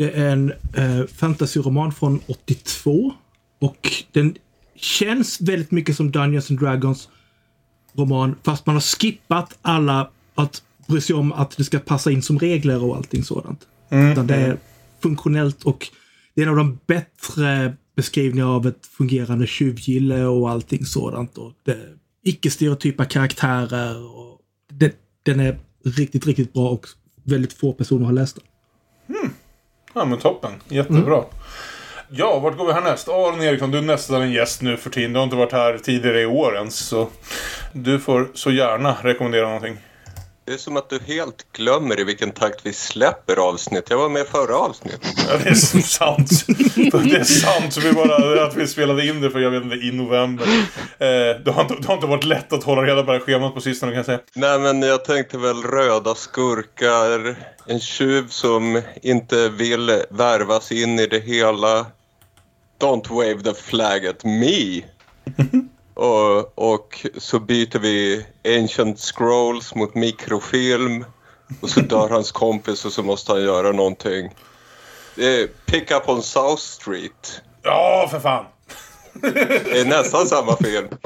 Det 0.01 0.11
är 0.11 0.33
en 0.33 0.53
eh, 0.75 1.07
fantasyroman 1.07 1.93
från 1.93 2.21
82. 2.27 3.13
Och 3.59 3.93
den 4.13 4.37
känns 4.77 5.41
väldigt 5.41 5.71
mycket 5.71 5.97
som 5.97 6.11
Dungeons 6.11 6.51
and 6.51 6.61
Dragons 6.61 7.09
roman. 7.93 8.37
Fast 8.43 8.67
man 8.67 8.77
har 8.77 8.81
skippat 8.81 9.59
alla 9.63 10.11
att 10.35 10.63
bry 10.89 11.01
sig 11.01 11.17
om 11.17 11.33
att 11.33 11.57
det 11.57 11.65
ska 11.65 11.79
passa 11.79 12.11
in 12.11 12.23
som 12.23 12.39
regler 12.39 12.85
och 12.85 12.97
allting 12.97 13.25
sådant. 13.25 13.67
Mm. 13.91 14.13
Utan 14.13 14.27
det 14.27 14.35
är 14.35 14.59
funktionellt 15.03 15.63
och 15.63 15.89
det 16.35 16.41
är 16.41 16.47
en 16.47 16.51
av 16.51 16.57
de 16.57 16.79
bättre 16.87 17.77
beskrivningar 17.97 18.47
av 18.47 18.67
ett 18.67 18.87
fungerande 18.87 19.47
tjuvgille 19.47 20.25
och 20.25 20.51
allting 20.51 20.85
sådant. 20.85 21.39
Och 21.39 21.53
icke-stereotypa 22.25 23.05
karaktärer. 23.05 24.19
Och 24.19 24.41
det, 24.73 24.95
den 25.23 25.41
är 25.41 25.59
riktigt, 25.85 26.27
riktigt 26.27 26.53
bra 26.53 26.71
och 26.71 26.87
väldigt 27.25 27.53
få 27.53 27.73
personer 27.73 28.05
har 28.05 28.13
läst 28.13 28.37
den. 28.37 28.45
Ja 29.93 30.05
men 30.05 30.19
toppen. 30.19 30.53
Jättebra. 30.69 31.25
Ja, 32.09 32.39
vart 32.39 32.57
går 32.57 32.67
vi 32.67 32.73
härnäst? 32.73 33.09
Aron 33.09 33.43
Eriksson, 33.43 33.71
du 33.71 33.79
är 33.79 33.83
nästan 33.83 34.23
en 34.23 34.33
gäst 34.33 34.63
nu 34.63 34.77
för 34.77 34.91
tiden. 34.91 35.13
Du 35.13 35.19
har 35.19 35.25
inte 35.25 35.37
varit 35.37 35.53
här 35.53 35.79
tidigare 35.79 36.21
i 36.21 36.27
år 36.27 36.57
ens. 36.57 36.77
Så 36.77 37.09
du 37.73 37.99
får 38.01 38.29
så 38.35 38.51
gärna 38.51 38.97
rekommendera 39.03 39.47
någonting. 39.47 39.77
Det 40.51 40.55
är 40.55 40.59
som 40.59 40.77
att 40.77 40.91
du 40.91 40.99
helt 41.07 41.53
glömmer 41.53 42.01
i 42.01 42.05
vilken 42.05 42.31
takt 42.31 42.67
vi 42.67 42.73
släpper 42.73 43.37
avsnitt. 43.37 43.91
Jag 43.91 43.99
var 43.99 44.09
med 44.09 44.27
förra 44.27 44.57
avsnittet. 44.57 45.01
Ja, 45.29 45.37
det 45.45 45.51
är 45.51 45.55
sant. 45.83 46.47
Det 47.05 47.17
är 47.17 47.25
sant. 47.25 47.77
Vi 47.77 47.93
bara, 47.93 48.47
att 48.47 48.57
vi 48.57 48.67
spelade 48.67 49.07
in 49.07 49.21
det 49.21 49.31
för 49.31 49.39
jag 49.39 49.51
vet 49.51 49.63
inte, 49.63 49.77
i 49.77 49.93
november. 49.93 50.47
Eh, 50.99 51.43
det, 51.45 51.51
har 51.51 51.63
inte, 51.63 51.75
det 51.75 51.87
har 51.87 51.95
inte 51.95 52.07
varit 52.07 52.25
lätt 52.25 52.53
att 52.53 52.65
hålla 52.65 52.83
reda 52.83 53.03
på 53.03 53.13
det 53.13 53.19
här 53.19 53.25
schemat 53.25 53.55
på 53.55 53.61
sistone 53.61 53.93
kan 53.93 53.97
jag 53.97 54.07
säga. 54.07 54.21
Nej 54.35 54.59
men 54.59 54.83
jag 54.83 55.05
tänkte 55.05 55.39
väl 55.39 55.63
röda 55.63 56.15
skurkar, 56.15 57.37
en 57.67 57.81
tjuv 57.81 58.29
som 58.29 58.83
inte 59.03 59.49
vill 59.49 60.03
värvas 60.11 60.73
in 60.73 60.99
i 60.99 61.07
det 61.07 61.21
hela. 61.21 61.87
Don't 62.81 63.09
wave 63.09 63.43
the 63.43 63.55
flag 63.55 64.07
at 64.07 64.25
me. 64.25 64.83
och, 66.01 66.59
och 66.59 67.07
så 67.19 67.41
byter 67.41 67.79
vi 67.79 68.27
Ancient 68.45 69.01
Scrolls 69.01 69.75
mot 69.75 69.95
mikrofilm. 69.95 71.05
Och 71.61 71.71
så 71.71 71.81
dör 71.81 72.09
hans 72.11 72.33
kompis 72.33 72.85
och 72.85 72.93
så 72.93 73.03
måste 73.03 73.33
han 73.33 73.43
göra 73.43 73.73
någonting. 73.73 74.35
Det 75.15 75.41
är 75.41 75.47
Pick 75.47 75.91
Up 75.91 76.09
on 76.09 76.23
South 76.23 76.63
Street. 76.63 77.43
Ja, 77.63 78.09
för 78.11 78.21
fan. 78.21 78.45
Det 79.13 79.81
är 79.81 79.85
nästan 79.85 80.27
samma 80.27 80.57
film. 80.57 80.89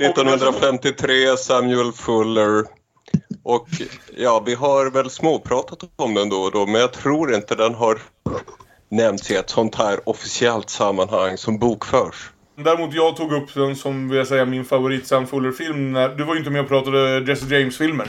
1953, 0.00 1.36
Samuel 1.36 1.92
Fuller. 1.92 2.64
Och 3.42 3.68
ja, 4.16 4.42
vi 4.46 4.54
har 4.54 4.90
väl 4.90 5.10
småpratat 5.10 5.78
om 5.96 6.14
den 6.14 6.28
då 6.28 6.36
och 6.36 6.52
då, 6.52 6.66
men 6.66 6.80
jag 6.80 6.92
tror 6.92 7.34
inte 7.34 7.54
den 7.54 7.74
har 7.74 7.98
nämnts 8.88 9.30
i 9.30 9.36
ett 9.36 9.50
sånt 9.50 9.74
här 9.74 10.08
officiellt 10.08 10.70
sammanhang 10.70 11.38
som 11.38 11.58
bokförs. 11.58 12.33
Däremot 12.56 12.94
jag 12.94 13.16
tog 13.16 13.32
upp 13.32 13.54
den 13.54 13.76
som 13.76 14.08
vill 14.08 14.18
jag 14.18 14.26
säga 14.26 14.44
min 14.44 14.64
favorit 14.64 15.06
Sam 15.06 15.26
Fuller-film. 15.26 15.92
när- 15.92 16.08
Du 16.08 16.24
var 16.24 16.34
ju 16.34 16.38
inte 16.38 16.50
med 16.50 16.60
och 16.62 16.68
pratade 16.68 17.18
Jesse 17.32 17.46
James-filmer. 17.58 18.06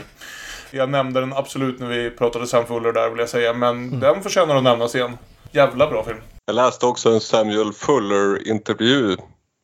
Jag 0.70 0.90
nämnde 0.90 1.20
den 1.20 1.32
absolut 1.32 1.80
när 1.80 1.86
vi 1.88 2.10
pratade 2.10 2.46
Sam 2.46 2.66
Fuller 2.66 2.92
där 2.92 3.10
vill 3.10 3.18
jag 3.18 3.28
säga. 3.28 3.52
Men 3.52 4.00
den 4.00 4.22
förtjänar 4.22 4.56
att 4.56 4.62
nämnas 4.62 4.94
igen. 4.94 5.18
Jävla 5.52 5.90
bra 5.90 6.04
film. 6.04 6.18
Jag 6.46 6.54
läste 6.56 6.86
också 6.86 7.10
en 7.10 7.20
Samuel 7.20 7.72
Fuller-intervju 7.72 9.16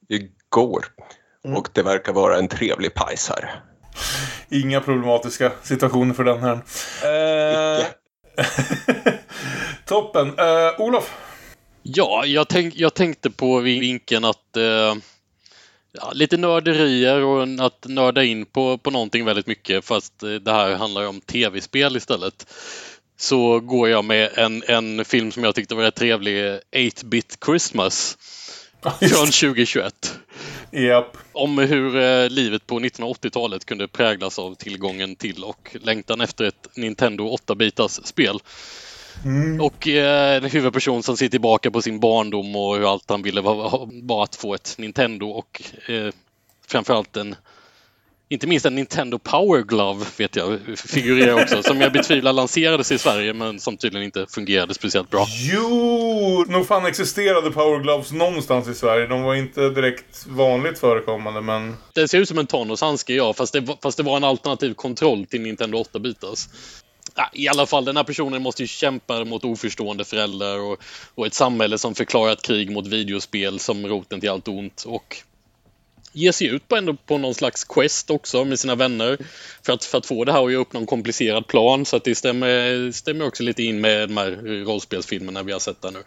igår. 0.08 0.84
Och 1.56 1.68
det 1.72 1.82
verkar 1.82 2.12
vara 2.12 2.38
en 2.38 2.48
trevlig 2.48 2.94
pajsare. 2.94 3.50
Inga 4.48 4.80
problematiska 4.80 5.52
situationer 5.62 6.14
för 6.14 6.24
den 6.24 6.40
här. 6.40 6.60
Eh, 7.78 7.84
Toppen. 9.86 10.38
Eh, 10.38 10.80
Olof? 10.80 11.14
Ja, 11.82 12.26
jag, 12.26 12.48
tänk, 12.48 12.76
jag 12.76 12.94
tänkte 12.94 13.30
på 13.30 13.58
vinkeln 13.58 14.24
att 14.24 14.56
eh, 14.56 14.94
ja, 15.92 16.12
lite 16.12 16.36
nörderier 16.36 17.20
och 17.24 17.66
att 17.66 17.86
nörda 17.88 18.24
in 18.24 18.46
på, 18.46 18.78
på 18.78 18.90
någonting 18.90 19.24
väldigt 19.24 19.46
mycket 19.46 19.84
fast 19.84 20.22
eh, 20.22 20.30
det 20.30 20.52
här 20.52 20.74
handlar 20.74 21.06
om 21.06 21.20
tv-spel 21.20 21.96
istället. 21.96 22.46
Så 23.16 23.60
går 23.60 23.88
jag 23.88 24.04
med 24.04 24.30
en, 24.38 24.62
en 24.66 25.04
film 25.04 25.32
som 25.32 25.44
jag 25.44 25.54
tyckte 25.54 25.74
var 25.74 25.82
rätt 25.82 25.94
trevlig, 25.94 26.58
8-bit 26.72 27.38
Christmas. 27.46 28.18
Från 28.82 29.26
2021. 29.26 30.18
Japp. 30.70 31.16
Om 31.32 31.58
hur 31.58 31.96
eh, 31.96 32.28
livet 32.28 32.66
på 32.66 32.80
1980-talet 32.80 33.64
kunde 33.64 33.88
präglas 33.88 34.38
av 34.38 34.54
tillgången 34.54 35.16
till 35.16 35.44
och 35.44 35.76
längtan 35.80 36.20
efter 36.20 36.44
ett 36.44 36.68
Nintendo 36.76 37.36
8-bitars 37.36 38.06
spel. 38.06 38.38
Och 39.60 39.88
eh, 39.88 40.36
en 40.36 40.44
huvudperson 40.50 41.02
som 41.02 41.16
ser 41.16 41.28
tillbaka 41.28 41.70
på 41.70 41.82
sin 41.82 42.00
barndom 42.00 42.56
och 42.56 42.76
hur 42.76 42.92
allt 42.92 43.10
han 43.10 43.22
ville 43.22 43.40
var, 43.40 43.88
var 44.02 44.24
att 44.24 44.36
få 44.36 44.54
ett 44.54 44.74
Nintendo 44.78 45.26
och 45.26 45.62
eh, 45.88 46.12
framförallt 46.66 47.16
en 47.16 47.36
inte 48.28 48.46
minst 48.46 48.66
en 48.66 48.74
Nintendo 48.74 49.18
Power 49.18 49.62
Glove 49.62 50.04
vet 50.18 50.36
jag 50.36 50.58
figurerar 50.76 51.42
också 51.42 51.62
som 51.62 51.80
jag 51.80 51.92
betvivlar 51.92 52.32
lanserades 52.32 52.92
i 52.92 52.98
Sverige 52.98 53.32
men 53.32 53.60
som 53.60 53.76
tydligen 53.76 54.04
inte 54.04 54.26
fungerade 54.28 54.74
speciellt 54.74 55.10
bra. 55.10 55.26
Jo, 55.52 56.44
nog 56.48 56.66
fan 56.66 56.86
existerade 56.86 57.50
Power 57.50 57.78
Gloves 57.78 58.12
någonstans 58.12 58.68
i 58.68 58.74
Sverige. 58.74 59.06
De 59.06 59.22
var 59.22 59.34
inte 59.34 59.68
direkt 59.68 60.26
vanligt 60.28 60.78
förekommande 60.78 61.40
men... 61.40 61.76
Den 61.94 62.08
ser 62.08 62.18
ut 62.18 62.28
som 62.28 62.38
en 62.38 62.46
Thanos 62.46 62.80
handske 62.80 63.14
ja, 63.14 63.32
fast 63.32 63.52
det, 63.52 63.60
var- 63.60 63.78
fast 63.82 63.96
det 63.96 64.02
var 64.02 64.16
en 64.16 64.24
alternativ 64.24 64.74
kontroll 64.74 65.26
till 65.26 65.40
Nintendo 65.40 65.78
8-bitars. 65.78 66.48
I 67.32 67.48
alla 67.48 67.66
fall, 67.66 67.84
den 67.84 67.96
här 67.96 68.04
personen 68.04 68.42
måste 68.42 68.62
ju 68.62 68.66
kämpa 68.66 69.24
mot 69.24 69.44
oförstående 69.44 70.04
föräldrar 70.04 70.58
och, 70.58 70.82
och 71.14 71.26
ett 71.26 71.34
samhälle 71.34 71.78
som 71.78 71.94
förklarat 71.94 72.42
krig 72.42 72.70
mot 72.70 72.86
videospel 72.86 73.58
som 73.58 73.86
roten 73.86 74.20
till 74.20 74.30
allt 74.30 74.48
ont. 74.48 74.84
Och 74.86 75.16
ge 76.12 76.32
sig 76.32 76.46
ut 76.46 76.68
på, 76.68 76.76
ändå 76.76 76.94
på 76.94 77.18
någon 77.18 77.34
slags 77.34 77.64
quest 77.64 78.10
också 78.10 78.44
med 78.44 78.58
sina 78.58 78.74
vänner 78.74 79.18
för 79.62 79.72
att, 79.72 79.84
för 79.84 79.98
att 79.98 80.06
få 80.06 80.24
det 80.24 80.32
här 80.32 80.44
att 80.46 80.52
göra 80.52 80.62
upp 80.62 80.72
någon 80.72 80.86
komplicerad 80.86 81.46
plan. 81.46 81.86
Så 81.86 81.96
att 81.96 82.04
det 82.04 82.14
stämmer, 82.14 82.92
stämmer 82.92 83.26
också 83.26 83.42
lite 83.42 83.62
in 83.62 83.80
med 83.80 84.08
de 84.08 84.16
här 84.16 84.30
rollspelsfilmerna 84.64 85.42
vi 85.42 85.52
har 85.52 85.58
sett 85.58 85.82
där 85.82 85.90
nu. 85.90 86.02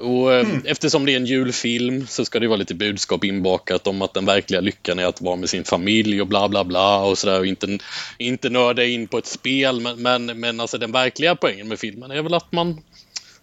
Och 0.00 0.34
eh, 0.34 0.46
eftersom 0.64 1.06
det 1.06 1.12
är 1.12 1.16
en 1.16 1.26
julfilm 1.26 2.06
så 2.06 2.24
ska 2.24 2.40
det 2.40 2.48
vara 2.48 2.56
lite 2.56 2.74
budskap 2.74 3.24
inbakat 3.24 3.86
om 3.86 4.02
att 4.02 4.14
den 4.14 4.26
verkliga 4.26 4.60
lyckan 4.60 4.98
är 4.98 5.06
att 5.06 5.20
vara 5.20 5.36
med 5.36 5.48
sin 5.48 5.64
familj 5.64 6.20
och 6.20 6.26
bla 6.26 6.48
bla 6.48 6.64
bla 6.64 7.02
och 7.04 7.18
sådär 7.18 7.38
och 7.38 7.46
inte, 7.46 7.78
inte 8.18 8.50
nörda 8.50 8.84
in 8.84 9.08
på 9.08 9.18
ett 9.18 9.26
spel. 9.26 9.80
Men, 9.80 10.02
men, 10.02 10.40
men 10.40 10.60
alltså 10.60 10.78
den 10.78 10.92
verkliga 10.92 11.36
poängen 11.36 11.68
med 11.68 11.78
filmen 11.78 12.10
är 12.10 12.22
väl 12.22 12.34
att 12.34 12.52
man 12.52 12.80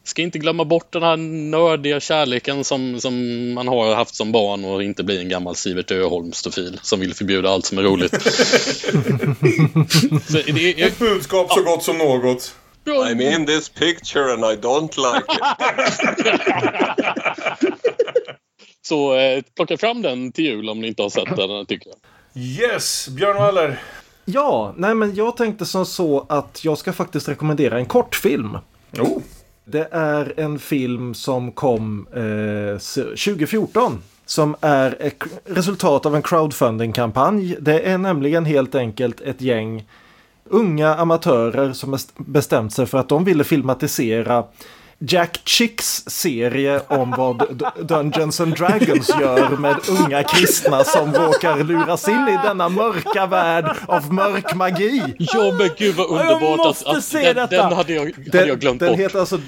ska 0.04 0.22
inte 0.22 0.40
glömma 0.40 0.66
bort 0.66 0.94
den 0.94 1.04
här 1.04 1.18
nördiga 1.18 2.00
kärleken 2.00 2.64
som, 2.64 3.02
som 3.02 3.14
man 3.54 3.68
har 3.68 3.96
haft 3.96 4.16
som 4.16 4.32
barn 4.32 4.66
och 4.66 4.84
inte 4.84 5.04
bli 5.04 5.20
en 5.20 5.30
gammal 5.30 5.56
Sivert 5.56 5.92
Öholm-stofil 5.92 6.80
som 6.82 7.00
vill 7.00 7.14
förbjuda 7.14 7.50
allt 7.50 7.66
som 7.66 7.78
är 7.78 7.84
roligt. 7.84 8.12
Så 10.28 10.38
det 10.54 10.82
är, 10.82 10.88
Ett 10.88 11.00
budskap 11.00 11.52
så 11.52 11.62
gott 11.62 11.84
som 11.84 11.98
något. 11.98 12.54
I'm 12.94 13.22
in 13.22 13.45
this 13.45 13.70
picture 13.70 14.34
and 14.34 14.45
I 14.45 14.56
don't 14.56 14.98
like 14.98 15.26
it. 15.30 15.41
Så 18.82 19.16
eh, 19.16 19.44
plocka 19.56 19.78
fram 19.78 20.02
den 20.02 20.32
till 20.32 20.45
jul 20.45 20.70
om 20.70 20.82
ni 20.82 20.88
inte 20.88 21.02
har 21.02 21.10
sett 21.10 21.36
den, 21.36 21.66
tycker 21.66 21.90
jag. 21.90 21.98
Yes, 22.44 23.07
Björn 23.10 23.38
Waller. 23.38 23.80
Ja, 24.26 24.74
nej 24.78 24.95
men 24.95 25.16
jag 25.16 25.38
tänkte 25.38 25.66
som 25.66 25.86
så 25.86 26.26
att 26.30 26.66
jag 26.66 26.78
ska 26.78 26.94
faktiskt 26.94 27.30
rekommendera 27.30 27.78
en 27.78 27.86
kortfilm. 27.86 28.57
Oh. 28.99 29.22
Det 29.66 29.88
är 29.91 30.34
en 30.38 30.60
film 30.60 31.14
som 31.14 31.52
kom 31.52 32.07
eh, 32.14 32.78
2014. 32.78 34.03
Som 34.26 34.56
är 34.61 34.98
ett 34.99 35.24
resultat 35.45 36.06
av 36.06 36.16
en 36.16 36.22
crowdfunding-kampanj. 36.22 37.56
Det 37.60 37.80
är 37.80 37.98
nämligen 37.98 38.45
helt 38.45 38.76
enkelt 38.76 39.22
ett 39.22 39.41
gäng 39.41 39.86
unga 40.50 40.96
amatörer 40.96 41.74
som 41.74 41.98
bestämt 42.18 42.74
sig 42.74 42.86
för 42.86 42.98
att 42.98 43.10
de 43.10 43.24
ville 43.24 43.44
filmatisera 43.44 44.44
Jack 45.02 45.42
Chicks 45.46 46.04
serie 46.08 46.82
om 46.88 47.12
vad 47.18 47.64
Dungeons 47.82 48.42
and 48.42 48.56
Dragons 48.56 49.10
gör 49.10 49.58
med 49.58 49.76
unga 49.90 50.24
kristna 50.24 50.84
som 50.84 51.14
råkar 51.14 51.64
luras 51.64 52.08
in 52.08 52.28
i 52.28 52.40
denna 52.44 52.70
mörka 52.70 53.26
värld 53.26 53.78
av 53.88 54.14
mörk 54.14 54.56
magi. 54.56 55.04
Ja 55.18 55.56
men 55.58 55.70
gud 55.78 55.96
vad 55.96 56.08
underbart 56.08 56.68
att, 56.68 56.86
att 56.86 57.12
den, 57.12 57.48
den 57.50 57.74
hade 57.74 57.94
jag, 57.94 58.12
hade 58.34 58.48
jag 58.48 58.60
glömt 58.60 58.80
den 58.80 58.90
bort. 58.90 59.00
heter 59.00 59.20
alltså 59.20 59.40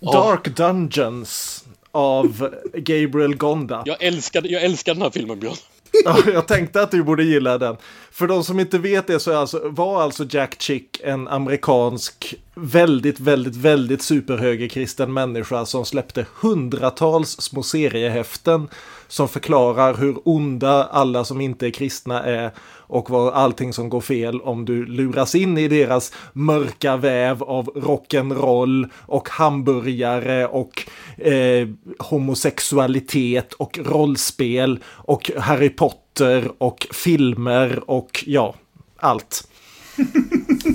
Dark 0.00 0.56
Dungeons 0.56 1.64
av 1.92 2.50
Gabriel 2.74 3.36
Gonda. 3.36 3.82
Jag 3.86 4.02
älskar, 4.02 4.42
jag 4.44 4.62
älskar 4.62 4.94
den 4.94 5.02
här 5.02 5.10
filmen 5.10 5.40
Björn. 5.40 5.56
Ja, 6.04 6.18
jag 6.32 6.48
tänkte 6.48 6.82
att 6.82 6.90
du 6.90 7.02
borde 7.02 7.22
gilla 7.24 7.58
den. 7.58 7.76
För 8.10 8.26
de 8.26 8.44
som 8.44 8.60
inte 8.60 8.78
vet 8.78 9.06
det 9.06 9.20
så 9.20 9.30
är 9.30 9.36
alltså, 9.36 9.68
var 9.68 10.02
alltså 10.02 10.26
Jack 10.30 10.62
Chick 10.62 11.00
en 11.04 11.28
amerikansk 11.28 12.34
väldigt, 12.54 13.20
väldigt, 13.20 13.56
väldigt 13.56 14.02
superhögerkristen 14.02 15.12
människa 15.12 15.66
som 15.66 15.84
släppte 15.84 16.26
hundratals 16.40 17.40
små 17.40 17.62
seriehäften 17.62 18.68
som 19.08 19.28
förklarar 19.28 19.94
hur 19.94 20.16
onda 20.24 20.84
alla 20.84 21.24
som 21.24 21.40
inte 21.40 21.66
är 21.66 21.70
kristna 21.70 22.22
är 22.22 22.50
och 22.90 23.10
vad 23.10 23.34
allting 23.34 23.72
som 23.72 23.88
går 23.88 24.00
fel 24.00 24.40
om 24.40 24.64
du 24.64 24.86
luras 24.86 25.34
in 25.34 25.58
i 25.58 25.68
deras 25.68 26.12
mörka 26.32 26.96
väv 26.96 27.42
av 27.42 27.66
rock'n'roll 27.66 28.90
och 28.96 29.28
hamburgare 29.28 30.46
och 30.46 30.88
eh, 31.16 31.68
homosexualitet 31.98 33.52
och 33.52 33.78
rollspel 33.78 34.78
och 34.86 35.30
Harry 35.36 35.68
Potter 35.68 36.50
och 36.58 36.86
filmer 36.90 37.90
och 37.90 38.24
ja, 38.26 38.54
allt 38.96 39.50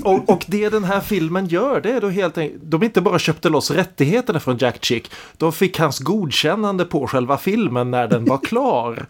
och, 0.04 0.30
och 0.30 0.44
det 0.46 0.68
den 0.68 0.84
här 0.84 1.00
filmen 1.00 1.46
gör, 1.46 1.80
det 1.80 1.90
är 1.90 2.00
då 2.00 2.08
helt 2.08 2.38
enkelt, 2.38 2.62
de 2.64 2.82
inte 2.82 3.00
bara 3.00 3.18
köpte 3.18 3.48
loss 3.48 3.70
rättigheterna 3.70 4.40
från 4.40 4.58
Jack 4.58 4.84
Chick, 4.84 5.10
de 5.36 5.52
fick 5.52 5.78
hans 5.78 5.98
godkännande 5.98 6.84
på 6.84 7.06
själva 7.06 7.38
filmen 7.38 7.90
när 7.90 8.08
den 8.08 8.24
var 8.24 8.38
klar. 8.38 9.06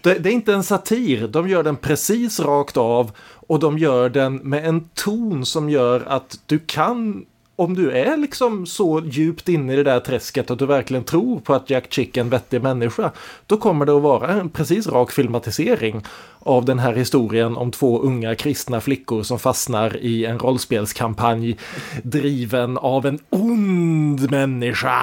Det, 0.00 0.14
det 0.14 0.28
är 0.28 0.32
inte 0.32 0.54
en 0.54 0.64
satir, 0.64 1.28
de 1.28 1.48
gör 1.48 1.62
den 1.62 1.76
precis 1.76 2.40
rakt 2.40 2.76
av 2.76 3.10
och 3.48 3.58
de 3.58 3.78
gör 3.78 4.08
den 4.08 4.36
med 4.36 4.68
en 4.68 4.88
ton 4.94 5.46
som 5.46 5.70
gör 5.70 6.04
att 6.08 6.38
du 6.46 6.58
kan 6.58 7.24
om 7.58 7.74
du 7.74 7.90
är 7.90 8.16
liksom 8.16 8.66
så 8.66 9.02
djupt 9.04 9.48
inne 9.48 9.72
i 9.72 9.76
det 9.76 9.82
där 9.82 10.00
träsket 10.00 10.50
att 10.50 10.58
du 10.58 10.66
verkligen 10.66 11.04
tror 11.04 11.40
på 11.40 11.54
att 11.54 11.70
Jack 11.70 11.92
Chick 11.92 12.16
är 12.16 12.20
en 12.20 12.30
vettig 12.30 12.62
människa, 12.62 13.10
då 13.46 13.56
kommer 13.56 13.86
det 13.86 13.96
att 13.96 14.02
vara 14.02 14.28
en 14.28 14.48
precis 14.48 14.86
rak 14.86 15.12
filmatisering 15.12 16.04
av 16.38 16.64
den 16.64 16.78
här 16.78 16.92
historien 16.92 17.56
om 17.56 17.70
två 17.70 18.00
unga 18.00 18.34
kristna 18.34 18.80
flickor 18.80 19.22
som 19.22 19.38
fastnar 19.38 19.96
i 19.96 20.24
en 20.24 20.38
rollspelskampanj 20.38 21.56
driven 22.02 22.78
av 22.78 23.06
en 23.06 23.18
ond 23.30 24.30
människa 24.30 25.02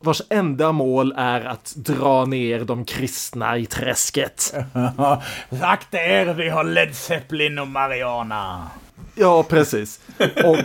vars 0.00 0.22
enda 0.30 0.72
mål 0.72 1.14
är 1.16 1.40
att 1.44 1.74
dra 1.76 2.24
ner 2.24 2.64
de 2.64 2.84
kristna 2.84 3.58
i 3.58 3.66
träsket. 3.66 4.54
Akta 5.60 5.98
er, 5.98 6.34
vi 6.34 6.48
har 6.48 6.64
Led 6.64 6.94
Zeppelin 6.94 7.58
och 7.58 7.68
Mariana. 7.68 8.70
Ja, 9.14 9.42
precis. 9.42 10.00
Och, 10.44 10.58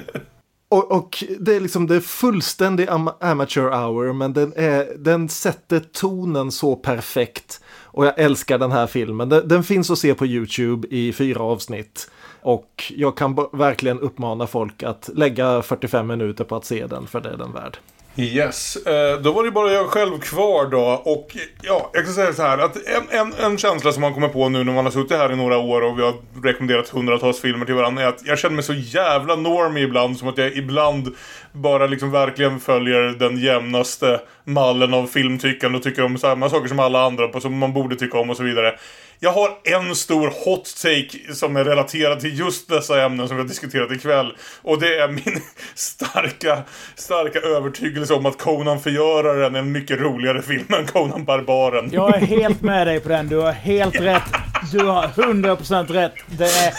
och, 0.72 0.92
och 0.92 1.24
det 1.40 1.56
är 1.56 1.60
liksom 1.60 1.88
det 1.88 1.96
är 1.96 2.00
fullständig 2.00 2.88
am- 2.90 3.14
amateur 3.20 3.70
hour, 3.72 4.14
men 4.14 4.34
den, 4.34 4.54
är, 4.56 4.98
den 4.98 5.30
sätter 5.30 5.80
tonen 5.80 6.52
så 6.52 6.76
perfekt. 6.76 7.62
Och 7.84 8.06
jag 8.06 8.20
älskar 8.20 8.58
den 8.58 8.72
här 8.72 8.88
filmen. 8.88 9.30
Den, 9.30 9.48
den 9.48 9.64
finns 9.64 9.92
att 9.92 9.98
se 9.98 10.14
på 10.14 10.26
YouTube 10.26 10.88
i 10.92 11.14
fyra 11.14 11.44
avsnitt. 11.44 12.12
Och 12.42 12.94
jag 12.96 13.18
kan 13.18 13.36
verkligen 13.54 14.00
uppmana 14.00 14.48
folk 14.48 14.84
att 14.84 15.10
lägga 15.14 15.62
45 15.62 16.08
minuter 16.08 16.44
på 16.44 16.56
att 16.56 16.66
se 16.66 16.88
den, 16.88 17.08
för 17.08 17.22
det 17.22 17.30
är 17.30 17.38
den 17.38 17.54
värd. 17.54 17.78
Yes, 18.16 18.76
eh, 18.76 19.22
då 19.22 19.32
var 19.32 19.44
det 19.44 19.52
bara 19.52 19.72
jag 19.72 19.88
själv 19.88 20.20
kvar 20.20 20.66
då. 20.66 21.02
Och 21.06 21.38
ja, 21.62 21.90
jag 21.94 22.06
kan 22.06 22.14
säga 22.14 22.34
så 22.34 22.42
här 22.42 22.58
att 22.58 22.76
en, 22.76 23.20
en, 23.20 23.34
en 23.34 23.58
känsla 23.58 23.92
som 23.92 24.02
man 24.02 24.14
kommer 24.14 24.28
på 24.28 24.50
nu 24.50 24.64
när 24.64 24.74
man 24.74 24.86
har 24.86 24.92
suttit 24.92 25.18
här 25.18 25.32
i 25.32 25.36
några 25.36 25.58
år 25.58 25.82
och 25.82 26.00
vi 26.00 26.04
har 26.04 26.14
rekommenderat 26.44 26.90
hundratals 26.90 27.42
filmer 27.42 27.66
till 27.66 27.76
varandra 27.76 28.04
är 28.04 28.08
att 28.08 28.26
jag 28.26 28.40
känner 28.40 28.56
mig 28.56 28.64
så 28.64 28.74
jävla 28.74 29.36
normie 29.36 29.84
ibland. 29.84 30.18
Som 30.18 30.28
att 30.28 30.38
jag 30.38 30.58
ibland 30.58 31.16
bara 31.52 31.88
liksom 31.88 32.12
verkligen 32.12 32.60
följer 32.60 33.02
den 33.02 33.38
jämnaste 33.38 34.20
mallen 34.44 34.94
av 34.94 35.08
filmtyckande 35.08 35.78
och 35.78 35.84
tycker 35.84 36.04
om 36.04 36.18
samma 36.18 36.50
saker 36.50 36.68
som 36.68 36.80
alla 36.80 37.06
andra 37.06 37.28
på 37.28 37.40
som 37.40 37.58
man 37.58 37.74
borde 37.74 37.96
tycka 37.96 38.20
om 38.20 38.30
och 38.30 38.38
så 38.38 38.44
vidare. 38.44 38.76
Jag 39.24 39.32
har 39.32 39.50
en 39.64 39.96
stor 39.96 40.34
hot 40.46 40.76
take 40.82 41.34
som 41.34 41.56
är 41.56 41.64
relaterad 41.64 42.20
till 42.20 42.40
just 42.40 42.70
dessa 42.70 43.02
ämnen 43.02 43.28
som 43.28 43.38
vi 43.38 43.44
har 43.44 43.48
diskuterat 43.48 43.92
ikväll. 43.92 44.34
Och 44.62 44.80
det 44.80 44.98
är 44.98 45.08
min 45.08 45.42
starka, 45.76 46.62
starka 46.96 47.40
övertygelse 47.40 48.14
om 48.14 48.26
att 48.26 48.38
Conan 48.38 48.80
Förgöraren 48.80 49.56
är 49.56 49.60
en 49.60 49.72
mycket 49.72 50.00
roligare 50.00 50.42
film 50.42 50.74
än 50.74 50.86
Conan 50.86 51.26
Barbaren. 51.26 51.90
Jag 51.92 52.16
är 52.16 52.26
helt 52.26 52.62
med 52.62 52.88
dig 52.88 53.00
på 53.00 53.10
den. 53.10 53.28
Du 53.28 53.38
har 53.38 53.52
helt 53.52 53.96
rätt. 53.96 54.24
Du 54.72 54.86
har 54.86 55.08
100% 55.08 55.88
rätt. 55.88 56.14
Det 56.28 56.46
är 56.46 56.74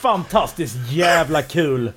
fantastiskt 0.00 0.76
jävla 0.90 1.42
kul. 1.42 1.92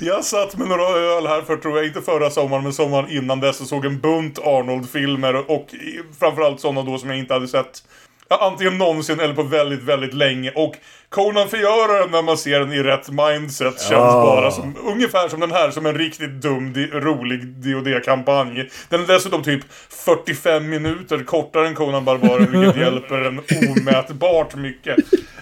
Jag 0.00 0.24
satt 0.24 0.56
med 0.56 0.68
några 0.68 0.88
öl 0.88 1.26
här 1.26 1.42
för, 1.42 1.56
tror 1.56 1.76
jag, 1.76 1.86
inte 1.86 2.02
förra 2.02 2.30
sommaren, 2.30 2.62
men 2.62 2.72
sommaren 2.72 3.10
innan 3.10 3.40
dess 3.40 3.60
och 3.60 3.66
såg 3.66 3.84
en 3.84 4.00
bunt 4.00 4.38
Arnold-filmer 4.38 5.50
och 5.50 5.66
framförallt 6.18 6.60
sådana 6.60 6.82
då 6.82 6.98
som 6.98 7.08
jag 7.08 7.18
inte 7.18 7.34
hade 7.34 7.48
sett 7.48 7.82
ja, 8.28 8.38
antingen 8.52 8.78
någonsin 8.78 9.20
eller 9.20 9.34
på 9.34 9.42
väldigt, 9.42 9.82
väldigt 9.82 10.14
länge. 10.14 10.52
Och 10.54 10.74
Conan 11.08 11.48
Förgöraren 11.48 12.10
när 12.10 12.22
man 12.22 12.38
ser 12.38 12.60
den 12.60 12.72
i 12.72 12.82
rätt 12.82 13.08
mindset 13.10 13.80
känns 13.80 13.90
Ja. 13.90 14.12
bara 14.26 14.50
som, 14.50 14.76
ungefär 14.86 15.28
som 15.28 15.40
den 15.40 15.50
här, 15.52 15.70
som 15.70 15.86
en 15.86 15.94
riktigt 15.98 16.30
dum, 16.30 16.72
di- 16.72 16.86
rolig 16.92 17.46
DoD-kampanj. 17.46 18.70
Den 18.88 19.02
är 19.02 19.06
dessutom 19.06 19.42
typ 19.42 19.62
45 20.04 20.68
minuter 20.70 21.24
kortare 21.24 21.66
än 21.68 21.74
Conan 21.74 22.04
Barbaren, 22.04 22.60
vilket 22.60 22.76
hjälper 22.82 23.18
en 23.18 23.40
omätbart 23.70 24.54
mycket. 24.54 24.96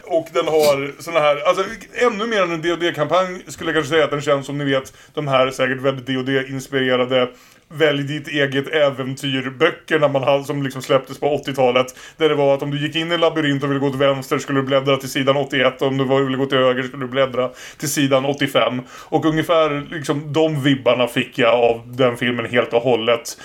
Och 0.09 0.29
den 0.33 0.47
har 0.49 1.03
såna 1.03 1.21
här, 1.21 1.49
alltså 1.49 1.65
ännu 1.95 2.27
mer 2.27 2.43
än 2.43 2.53
en 2.53 2.63
DoD-kampanj 2.63 3.43
skulle 3.47 3.71
jag 3.71 3.75
kanske 3.77 3.91
säga 3.91 4.05
att 4.05 4.11
den 4.11 4.21
känns 4.21 4.47
som 4.47 4.59
ni 4.59 4.65
vet, 4.65 4.93
de 5.15 5.29
här 5.29 5.51
säkert 5.51 5.79
väldigt 5.81 6.07
DoD-inspirerade 6.07 7.29
Välj 7.69 8.03
ditt 8.03 8.29
eget 8.29 8.69
äventyrböckerna 8.69 10.09
man 10.09 10.23
hade, 10.23 10.45
som 10.45 10.63
liksom 10.63 10.83
släpptes 10.83 11.21
på 11.21 11.27
80-talet. 11.27 11.87
Där 12.17 12.29
det 12.29 12.35
var 12.35 12.55
att 12.55 12.63
om 12.63 12.71
du 12.71 12.81
gick 12.81 12.97
in 12.97 13.11
i 13.11 13.15
en 13.15 13.21
labyrint 13.21 13.63
och 13.63 13.71
ville 13.71 13.81
gå 13.81 13.91
till 13.91 13.99
vänster 13.99 14.39
skulle 14.39 14.61
du 14.61 14.67
bläddra 14.67 14.97
till 14.97 15.09
sidan 15.09 15.37
81. 15.37 15.83
Och 15.83 15.89
om 15.89 15.99
du 15.99 16.25
ville 16.25 16.37
gå 16.37 16.47
till 16.47 16.59
höger 16.59 16.83
skulle 16.83 17.05
du 17.05 17.09
bläddra 17.09 17.51
till 17.79 17.91
sidan 17.91 18.25
85. 18.25 18.83
Och 18.91 19.25
ungefär 19.25 19.87
liksom 19.91 20.33
de 20.33 20.63
vibbarna 20.63 21.07
fick 21.07 21.39
jag 21.39 21.55
av 21.55 21.83
den 21.87 22.17
filmen 22.17 22.47
helt 22.47 22.73
och 22.73 22.83
hållet. 22.83 23.37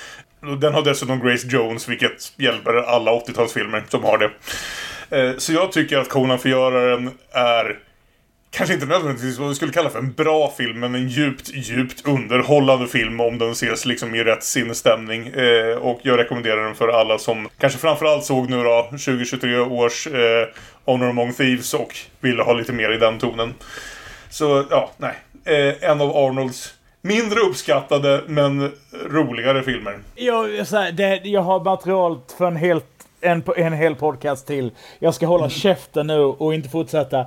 Den 0.61 0.73
har 0.73 0.81
dessutom 0.81 1.19
Grace 1.19 1.47
Jones, 1.47 1.89
vilket 1.89 2.33
hjälper 2.37 2.73
alla 2.73 3.11
80-talsfilmer 3.11 3.83
som 3.87 4.03
har 4.03 4.17
det. 4.17 4.31
Eh, 5.11 5.37
så 5.37 5.53
jag 5.53 5.71
tycker 5.71 5.97
att 5.97 6.09
Conan 6.09 6.39
Förgöraren 6.39 7.11
är 7.33 7.77
kanske 8.51 8.73
inte 8.73 8.85
nödvändigtvis 8.85 9.39
vad 9.39 9.49
vi 9.49 9.55
skulle 9.55 9.71
kalla 9.71 9.89
för 9.89 9.99
en 9.99 10.13
bra 10.13 10.53
film, 10.57 10.79
men 10.79 10.95
en 10.95 11.07
djupt, 11.07 11.49
djupt 11.53 12.07
underhållande 12.07 12.87
film 12.87 13.19
om 13.19 13.37
den 13.37 13.51
ses 13.51 13.85
liksom 13.85 14.15
i 14.15 14.23
rätt 14.23 14.43
sinnesstämning. 14.43 15.27
Eh, 15.27 15.75
och 15.75 15.99
jag 16.01 16.19
rekommenderar 16.19 16.65
den 16.65 16.75
för 16.75 16.87
alla 16.87 17.17
som 17.17 17.49
kanske 17.57 17.79
framförallt 17.79 18.25
såg 18.25 18.49
nu 18.49 18.63
då 18.63 18.83
2023 18.83 19.59
års 19.59 20.07
eh, 20.07 20.47
Honor 20.85 21.09
Among 21.09 21.33
Thieves 21.33 21.73
och 21.73 21.95
ville 22.19 22.43
ha 22.43 22.53
lite 22.53 22.73
mer 22.73 22.91
i 22.91 22.97
den 22.97 23.19
tonen. 23.19 23.53
Så, 24.29 24.65
ja, 24.69 24.91
nej. 24.97 25.15
Eh, 25.45 25.89
en 25.89 26.01
av 26.01 26.17
Arnolds 26.17 26.73
mindre 27.01 27.39
uppskattade 27.39 28.23
men 28.27 28.71
roligare 29.09 29.63
filmer. 29.63 29.99
Jag, 30.15 30.67
så 30.67 30.77
här, 30.77 30.91
det, 30.91 31.21
jag 31.23 31.41
har 31.41 31.59
material 31.59 32.19
för 32.37 32.47
en, 32.47 32.55
helt, 32.55 32.85
en, 33.21 33.43
en 33.57 33.73
hel 33.73 33.95
podcast 33.95 34.47
till. 34.47 34.71
Jag 34.99 35.13
ska 35.13 35.27
hålla 35.27 35.49
käften 35.49 36.07
nu 36.07 36.19
och 36.19 36.53
inte 36.53 36.69
fortsätta. 36.69 37.25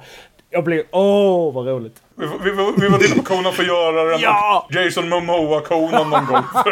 Jag 0.54 0.64
blir... 0.64 0.84
Åh, 0.90 1.48
oh, 1.48 1.54
vad 1.54 1.66
roligt. 1.66 2.02
Vi, 2.14 2.26
vi, 2.26 2.50
vi, 2.50 2.72
vi 2.76 2.88
var 2.88 3.06
inne 3.06 3.14
på 3.14 3.22
Conan 3.22 3.52
för 3.52 3.62
göraren. 3.62 4.20
Ja! 4.20 4.68
Jason 4.70 5.08
Momoa-Conan 5.08 6.10
någon 6.10 6.26
gång. 6.26 6.42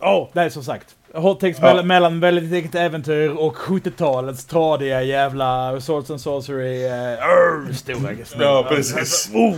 Åh, 0.00 0.14
oh, 0.14 0.28
nej 0.32 0.50
som 0.50 0.64
sagt. 0.64 0.94
Hottext 1.14 1.60
ja. 1.62 1.68
mellan, 1.68 1.86
mellan 1.86 2.20
väldigt 2.20 2.52
eget 2.52 2.74
äventyr 2.74 3.28
och 3.28 3.56
70-talets 3.56 4.44
tradiga 4.44 5.02
jävla 5.02 5.80
Swords 5.80 6.10
and 6.10 6.20
Sorcery. 6.20 6.84
Uh, 6.84 7.72
stora 7.72 8.12
Ja, 8.38 8.66
precis. 8.68 9.30
Oh. 9.34 9.56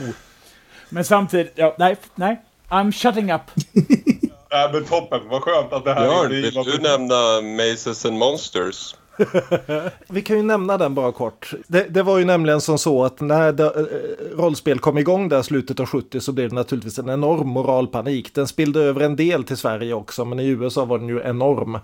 Men 0.89 1.05
samtidigt, 1.05 1.53
ja, 1.55 1.75
nej, 1.79 1.97
nej. 2.15 2.41
I'm 2.69 2.93
shutting 2.93 3.33
up. 3.33 3.43
Ja, 4.51 4.71
men 4.73 4.85
toppen, 4.85 5.21
vad 5.29 5.43
skönt 5.43 5.73
att 5.73 5.85
det 5.85 5.95
här 5.95 6.29
Björn, 6.29 6.31
vill 6.31 6.55
du 6.55 6.79
nämna 6.79 7.41
Mazes 7.41 8.05
and 8.05 8.19
Monsters? 8.19 8.95
Vi 10.09 10.23
kan 10.23 10.37
ju 10.37 10.43
nämna 10.43 10.79
den 10.79 10.95
bara 10.95 11.13
kort. 11.13 11.55
Det, 11.67 11.87
det, 11.91 12.03
var 12.03 12.19
ju 12.19 12.25
nämligen 12.25 12.61
som 12.61 12.79
så 12.79 13.05
att 13.05 13.21
när 13.21 13.53
det, 13.53 13.65
äh, 13.65 14.39
rollspel 14.39 14.79
kom 14.79 14.99
igång 14.99 15.29
där 15.29 15.43
slutet 15.43 15.81
av 15.81 15.87
70 15.87 16.21
så 16.21 16.33
blev 16.33 16.49
det 16.49 16.55
naturligtvis 16.55 16.99
en 16.99 17.09
enorm 17.09 17.49
moralpanik. 17.49 18.35
Den 18.35 18.47
spillde 18.47 18.81
över 18.81 19.01
en 19.01 19.17
del 19.17 19.45
till 19.45 19.57
Sverige 19.57 19.95
också, 19.95 20.25
men 20.25 20.41
i 20.41 20.47
USA 20.47 20.85
var 20.85 20.99
den 20.99 21.09
ju 21.09 21.21
enorm. 21.25 21.79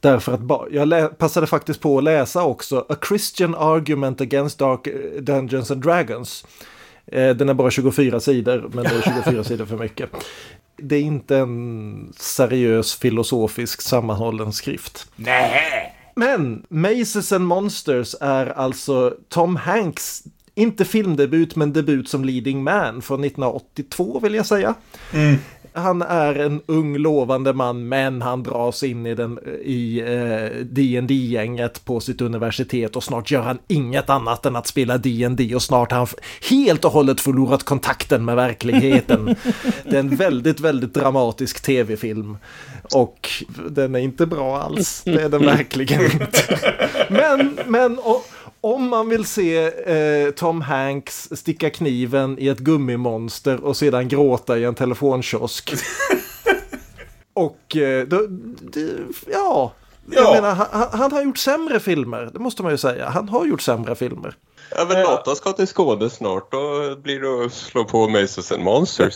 Därför 0.00 0.32
att 0.32 0.72
jag 0.72 1.18
passade 1.18 1.46
faktiskt 1.46 1.80
på 1.80 1.98
att 1.98 2.04
läsa 2.04 2.44
också 2.44 2.86
A 2.88 2.96
Christian 3.08 3.54
Argument 3.54 4.20
Against 4.20 4.58
Dark 4.58 4.86
eh, 4.86 5.20
Dungeons 5.20 5.70
and 5.70 5.82
Dragons. 5.82 6.44
Eh, 7.06 7.30
den 7.30 7.48
är 7.48 7.54
bara 7.54 7.70
24 7.70 8.20
sidor, 8.20 8.70
men 8.72 8.84
det 8.84 8.90
är 8.90 9.22
24 9.24 9.44
sidor 9.44 9.66
för 9.66 9.76
mycket. 9.76 10.10
Det 10.76 10.96
är 10.96 11.00
inte 11.00 11.36
en 11.36 12.12
seriös 12.16 12.94
filosofisk 12.94 13.82
sammanhållen 13.82 14.52
skrift. 14.52 15.06
Nej. 15.16 15.95
Men 16.18 16.66
Maces 16.68 17.32
and 17.32 17.46
Monsters 17.46 18.14
är 18.20 18.46
alltså 18.46 19.14
Tom 19.28 19.56
Hanks, 19.56 20.22
inte 20.58 20.84
filmdebut 20.84 21.56
men 21.56 21.72
debut 21.72 22.08
som 22.08 22.24
leading 22.24 22.64
man 22.64 23.02
från 23.02 23.24
1982 23.24 24.20
vill 24.22 24.34
jag 24.34 24.46
säga. 24.46 24.74
Mm. 25.12 25.36
Han 25.72 26.02
är 26.02 26.34
en 26.34 26.60
ung 26.66 26.98
lovande 26.98 27.52
man 27.52 27.88
men 27.88 28.22
han 28.22 28.42
dras 28.42 28.82
in 28.82 29.06
i, 29.06 29.14
den, 29.14 29.38
i 29.64 30.02
dd 30.62 31.10
eh, 31.10 31.30
gänget 31.30 31.84
på 31.84 32.00
sitt 32.00 32.20
universitet 32.20 32.96
och 32.96 33.04
snart 33.04 33.30
gör 33.30 33.42
han 33.42 33.58
inget 33.68 34.10
annat 34.10 34.46
än 34.46 34.56
att 34.56 34.66
spela 34.66 34.98
D&D 34.98 35.54
och 35.54 35.62
snart 35.62 35.92
har 35.92 35.98
han 35.98 36.08
helt 36.50 36.84
och 36.84 36.92
hållet 36.92 37.20
förlorat 37.20 37.62
kontakten 37.62 38.24
med 38.24 38.36
verkligheten. 38.36 39.24
det 39.84 39.96
är 39.96 40.00
en 40.00 40.16
väldigt, 40.16 40.60
väldigt 40.60 40.94
dramatisk 40.94 41.62
tv-film. 41.62 42.36
Och 42.94 43.28
den 43.70 43.94
är 43.94 43.98
inte 43.98 44.26
bra 44.26 44.62
alls. 44.62 45.02
Det 45.04 45.22
är 45.22 45.28
den 45.28 45.46
verkligen 45.46 46.02
inte. 46.02 46.58
Men, 47.08 47.58
men 47.66 47.98
och, 47.98 48.26
om 48.60 48.88
man 48.88 49.08
vill 49.08 49.24
se 49.24 49.66
eh, 49.66 50.30
Tom 50.30 50.60
Hanks 50.60 51.28
sticka 51.32 51.70
kniven 51.70 52.38
i 52.38 52.48
ett 52.48 52.58
gummimonster 52.58 53.64
och 53.64 53.76
sedan 53.76 54.08
gråta 54.08 54.58
i 54.58 54.64
en 54.64 54.74
telefonkiosk. 54.74 55.74
och 57.32 57.76
eh, 57.76 58.06
då, 58.06 58.28
ja, 59.32 59.72
jag 60.10 60.24
ja. 60.24 60.32
menar 60.34 60.54
han, 60.54 60.88
han, 60.92 61.12
har 61.12 61.22
gjort 61.22 61.38
sämre 61.38 61.80
filmer. 61.80 62.30
Det 62.32 62.38
måste 62.38 62.62
man 62.62 62.72
ju 62.72 62.78
säga. 62.78 63.08
Han 63.08 63.28
har 63.28 63.46
gjort 63.46 63.62
sämre 63.62 63.94
filmer. 63.94 64.36
Ja, 64.70 64.84
men 64.88 65.02
Lotta 65.02 65.34
ska 65.34 65.52
till 65.52 65.66
Skåne 65.66 66.10
snart. 66.10 66.52
Då 66.52 66.96
blir 66.96 67.20
det 67.20 67.46
att 67.46 67.52
slå 67.52 67.84
på 67.84 68.08
Mazes 68.08 68.52
and 68.52 68.62
Monsters. 68.62 69.14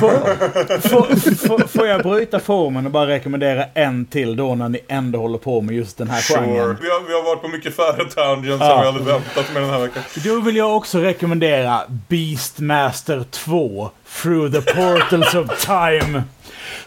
får, 0.00 1.66
får, 1.66 1.86
jag 1.86 2.02
bryta 2.02 2.40
formen 2.40 2.86
och 2.86 2.92
bara 2.92 3.06
rekommendera 3.06 3.64
en 3.74 4.06
till 4.06 4.36
då 4.36 4.54
när 4.54 4.68
ni 4.68 4.80
ändå 4.88 5.18
håller 5.18 5.38
på 5.38 5.60
med 5.60 5.74
just 5.74 5.98
den 5.98 6.08
här 6.10 6.20
sure. 6.20 6.38
genren? 6.38 6.76
Vi 6.82 6.88
har, 6.88 7.08
vi 7.08 7.14
har 7.14 7.22
varit 7.22 7.42
på 7.42 7.48
mycket 7.48 7.76
färre 7.76 8.10
tangents 8.10 8.64
ja. 8.64 8.70
som 8.70 8.80
vi 8.80 8.86
hade 8.86 9.12
väntat 9.12 9.52
med 9.52 9.62
den 9.62 9.70
här 9.70 9.80
veckan. 9.80 10.02
Då 10.24 10.40
vill 10.40 10.56
jag 10.56 10.76
också 10.76 10.98
rekommendera 10.98 11.80
Beastmaster 12.08 13.24
2 13.30 13.90
Through 14.22 14.52
the 14.52 14.72
Portals 14.72 15.34
of 15.34 15.64
Time. 15.64 16.22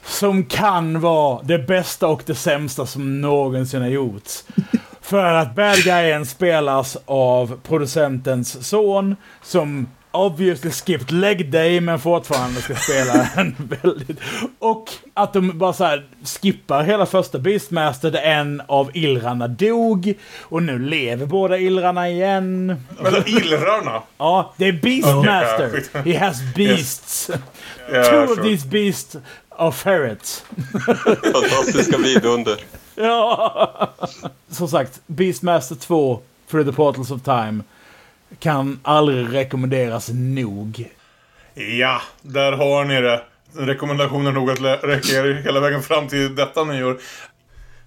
Som 0.05 0.45
kan 0.45 0.99
vara 0.99 1.41
det 1.43 1.59
bästa 1.59 2.07
och 2.07 2.21
det 2.25 2.35
sämsta 2.35 2.85
som 2.85 3.21
någonsin 3.21 3.81
har 3.81 3.89
gjorts. 3.89 4.43
För 5.07 5.33
att 5.33 5.55
bad 5.55 5.77
guyen 5.83 6.25
spelas 6.25 6.97
av 7.05 7.59
producentens 7.63 8.67
son 8.69 9.15
som 9.41 9.87
obviously 10.11 10.71
skipped 10.71 11.11
leg 11.11 11.51
day 11.51 11.81
men 11.81 11.99
fortfarande 11.99 12.61
ska 12.61 12.75
spela 12.75 13.27
en 13.35 13.55
väldigt... 13.83 14.19
Och 14.59 14.89
att 15.13 15.33
de 15.33 15.57
bara 15.57 15.73
så 15.73 15.83
här 15.83 16.05
skippar 16.41 16.83
hela 16.83 17.05
första 17.05 17.39
Beastmaster 17.39 18.11
där 18.11 18.21
en 18.21 18.61
av 18.67 18.91
illrarna 18.93 19.47
dog 19.47 20.13
och 20.41 20.63
nu 20.63 20.79
lever 20.79 21.25
båda 21.25 21.57
illrarna 21.57 22.09
igen. 22.09 22.65
Men 23.01 23.13
illrarna? 23.27 24.01
Ja, 24.17 24.53
det 24.57 24.65
är 24.67 24.71
Beastmaster. 24.73 25.83
Okay, 25.99 26.13
He 26.13 26.25
has 26.25 26.37
beasts. 26.55 27.29
Yes. 27.29 27.39
Yeah, 27.91 28.03
Two 28.03 28.09
sure. 28.09 28.41
of 28.41 28.47
these 28.47 28.67
beasts 28.67 29.15
are 29.49 29.71
ferrets. 29.71 30.43
Fantastiska 31.33 31.97
vidunder. 31.97 32.57
Ja! 32.97 33.89
Som 34.49 34.67
sagt, 34.67 35.01
Beastmaster 35.07 35.75
2, 35.75 36.19
Through 36.49 36.69
the 36.69 36.75
Portals 36.75 37.11
of 37.11 37.23
Time, 37.23 37.63
kan 38.39 38.79
aldrig 38.83 39.33
rekommenderas 39.33 40.09
nog. 40.13 40.89
Ja, 41.53 42.01
där 42.21 42.51
har 42.51 42.85
ni 42.85 43.01
det. 43.01 43.23
Rekommendationen 43.53 44.33
nog 44.33 44.49
att 44.49 44.61
räcka 44.61 45.13
er 45.13 45.41
hela 45.43 45.59
vägen 45.59 45.81
fram 45.81 46.07
till 46.07 46.35
detta 46.35 46.63
nyår. 46.63 46.97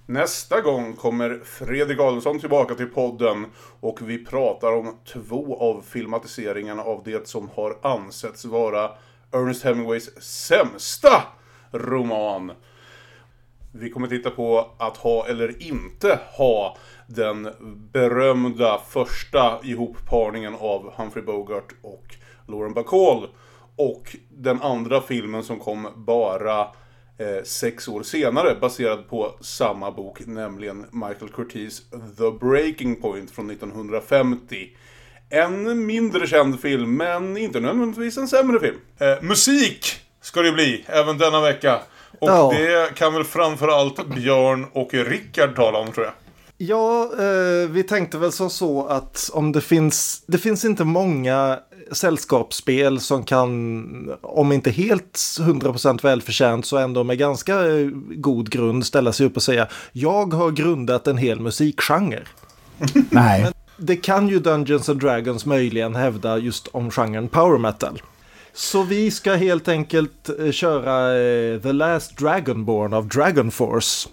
Nästa 0.07 0.61
gång 0.61 0.97
kommer 0.97 1.41
Fredrik 1.45 2.01
Adelsson 2.01 2.41
tillbaka 2.41 2.75
till 2.75 2.87
podden 2.87 3.47
och 3.81 3.99
vi 4.03 4.25
pratar 4.25 4.73
om 4.73 4.97
två 5.13 5.57
av 5.61 5.85
filmatiseringarna 5.89 6.83
av 6.83 7.03
det 7.05 7.29
som 7.29 7.51
har 7.55 7.77
ansetts 7.83 8.45
vara 8.45 8.91
Ernest 9.33 9.65
Hemingways 9.65 10.23
sämsta 10.23 11.23
roman. 11.73 12.53
Vi 13.73 13.91
kommer 13.91 14.07
titta 14.09 14.31
på 14.31 14.71
att 14.79 14.97
ha 14.97 15.27
eller 15.27 15.63
inte 15.63 16.19
ha 16.33 16.77
den 17.07 17.49
berömda 17.93 18.81
första 18.89 19.61
ihopparningen 19.65 20.55
av 20.55 20.93
Humphrey 20.97 21.25
Bogart 21.25 21.73
och 21.83 22.15
Lauren 22.49 22.75
Bacall. 22.75 23.29
Och 23.77 24.17
den 24.29 24.63
andra 24.63 25.01
filmen 25.01 25.45
som 25.45 25.59
kom 25.59 25.89
bara 25.97 26.61
eh, 26.61 27.45
sex 27.45 27.89
år 27.89 28.03
senare 28.03 28.57
baserad 28.61 29.09
på 29.09 29.35
samma 29.41 29.91
bok, 29.91 30.27
nämligen 30.27 30.87
Michael 30.93 31.33
Curtis 31.33 31.83
The 31.91 32.31
Breaking 32.41 33.01
Point 33.01 33.31
från 33.31 33.51
1950. 33.51 34.69
En 35.31 35.87
mindre 35.87 36.27
känd 36.27 36.61
film, 36.61 36.97
men 36.97 37.37
inte 37.37 37.61
nödvändigtvis 37.61 38.17
en 38.19 38.29
sämre 38.29 38.61
film. 38.61 38.79
Eh, 38.99 39.23
musik 39.23 39.87
ska 40.21 40.43
det 40.43 40.53
bli, 40.53 40.85
även 40.89 41.19
denna 41.19 41.41
vecka. 41.41 41.81
Och 42.19 42.29
ja. 42.29 42.53
det 42.53 42.95
kan 42.95 43.15
väl 43.15 43.25
framförallt 43.25 44.07
Björn 44.07 44.67
och 44.73 44.95
Rickard 44.95 45.57
tala 45.57 45.79
om 45.79 45.93
tror 45.93 46.07
jag. 46.07 46.15
Ja, 46.63 47.11
eh, 47.19 47.71
vi 47.71 47.83
tänkte 47.83 48.19
väl 48.19 48.33
som 48.33 48.51
så 48.51 48.87
att 48.87 49.31
om 49.33 49.53
det 49.53 49.61
finns, 49.61 50.23
det 50.27 50.39
finns 50.39 50.65
inte 50.65 50.85
många 50.85 51.59
sällskapsspel 51.93 53.01
som 53.01 53.25
kan, 53.25 54.19
om 54.21 54.53
inte 54.53 54.71
helt 54.71 55.19
100% 55.41 56.03
välförtjänt 56.03 56.67
så 56.67 56.77
ändå 56.77 57.05
med 57.05 57.19
ganska 57.19 57.67
eh, 57.67 57.87
god 58.15 58.51
grund 58.51 58.87
ställa 58.87 59.13
sig 59.13 59.27
upp 59.27 59.37
och 59.37 59.43
säga 59.43 59.69
jag 59.93 60.35
har 60.35 60.51
grundat 60.51 61.07
en 61.07 61.19
hel 61.19 61.41
musikgenre. 61.41 62.23
Nej. 63.11 63.43
Men 63.43 63.53
det 63.77 63.97
kan 63.97 64.29
ju 64.29 64.39
Dungeons 64.39 64.89
and 64.89 65.01
Dragons 65.01 65.47
möjligen 65.47 65.95
hävda 65.95 66.39
just 66.39 66.69
om 66.69 66.91
genren 66.91 67.29
power 67.29 67.59
metal. 67.59 68.03
Så 68.53 68.83
vi 68.83 69.11
ska 69.11 69.35
helt 69.35 69.69
enkelt 69.69 70.29
eh, 70.39 70.51
köra 70.53 71.19
eh, 71.19 71.61
The 71.61 71.73
Last 71.73 72.19
Dragonborn 72.19 72.95
av 72.95 73.09
Dragon 73.09 73.51
Force. 73.51 74.09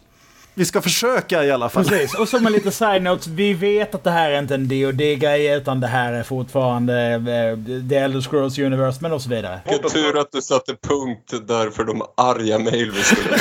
Vi 0.57 0.65
ska 0.65 0.81
försöka 0.81 1.43
i 1.43 1.51
alla 1.51 1.69
fall. 1.69 1.85
Precis, 1.85 2.15
och 2.19 2.29
som 2.29 2.47
en 2.47 2.51
liten 2.53 2.71
side 2.71 3.03
note, 3.03 3.29
vi 3.29 3.53
vet 3.53 3.95
att 3.95 4.03
det 4.03 4.11
här 4.11 4.31
är 4.31 4.39
inte 4.39 4.55
en 4.55 4.67
dd 4.67 5.15
grej 5.15 5.55
utan 5.55 5.79
det 5.79 5.87
här 5.87 6.13
är 6.13 6.23
fortfarande 6.23 7.11
eh, 7.13 7.57
The 7.89 7.95
Elder 7.95 8.21
Scrolls 8.21 8.59
Universe, 8.59 8.97
men 9.01 9.11
och 9.11 9.21
så 9.21 9.29
vidare. 9.29 9.59
Vilken 9.69 9.89
tur 9.89 10.19
att 10.19 10.31
du 10.31 10.41
satte 10.41 10.75
punkt 10.75 11.33
där 11.47 11.69
för 11.69 11.83
de 11.83 12.01
arga 12.17 12.59
mejl 12.59 12.91
vi 12.91 13.03
skulle 13.03 13.37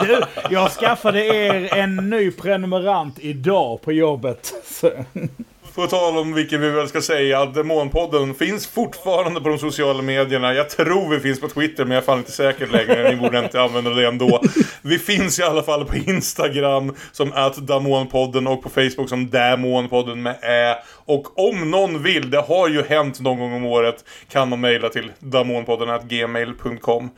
Du, 0.06 0.22
jag 0.50 0.70
skaffade 0.70 1.26
er 1.26 1.74
en 1.74 1.96
ny 1.96 2.30
prenumerant 2.30 3.18
idag 3.18 3.82
på 3.82 3.92
jobbet. 3.92 4.52
Så. 4.64 4.90
På 5.74 5.86
tal 5.86 6.18
om 6.18 6.34
vilket 6.34 6.60
vi 6.60 6.70
väl 6.70 6.88
ska 6.88 7.02
säga, 7.02 7.46
Demonpodden 7.46 8.34
finns 8.34 8.66
fortfarande 8.66 9.40
på 9.40 9.48
de 9.48 9.58
sociala 9.58 10.02
medierna. 10.02 10.54
Jag 10.54 10.70
tror 10.70 11.08
vi 11.08 11.20
finns 11.20 11.40
på 11.40 11.48
Twitter, 11.48 11.84
men 11.84 11.94
jag 11.94 12.02
är 12.02 12.06
fan 12.06 12.18
inte 12.18 12.32
säker 12.32 12.66
längre. 12.66 13.10
Ni 13.10 13.16
borde 13.16 13.38
inte 13.38 13.62
använda 13.62 13.90
det 13.90 14.06
ändå. 14.06 14.42
Vi 14.82 14.98
finns 14.98 15.38
i 15.38 15.42
alla 15.42 15.62
fall 15.62 15.84
på 15.84 15.96
Instagram 15.96 16.94
som 17.12 17.52
Damonpodden 17.56 18.46
och 18.46 18.62
på 18.62 18.68
Facebook 18.68 19.08
som 19.08 19.30
Damonpodden 19.30 20.22
med 20.22 20.36
Ä. 20.42 20.76
Och 21.04 21.48
om 21.48 21.70
någon 21.70 22.02
vill, 22.02 22.30
det 22.30 22.40
har 22.40 22.68
ju 22.68 22.82
hänt 22.82 23.20
någon 23.20 23.38
gång 23.38 23.52
om 23.52 23.64
året, 23.64 24.04
kan 24.28 24.48
man 24.48 24.60
mejla 24.60 24.88
till 24.88 25.12
damonpodden 25.18 26.08
gmail.com. 26.08 27.10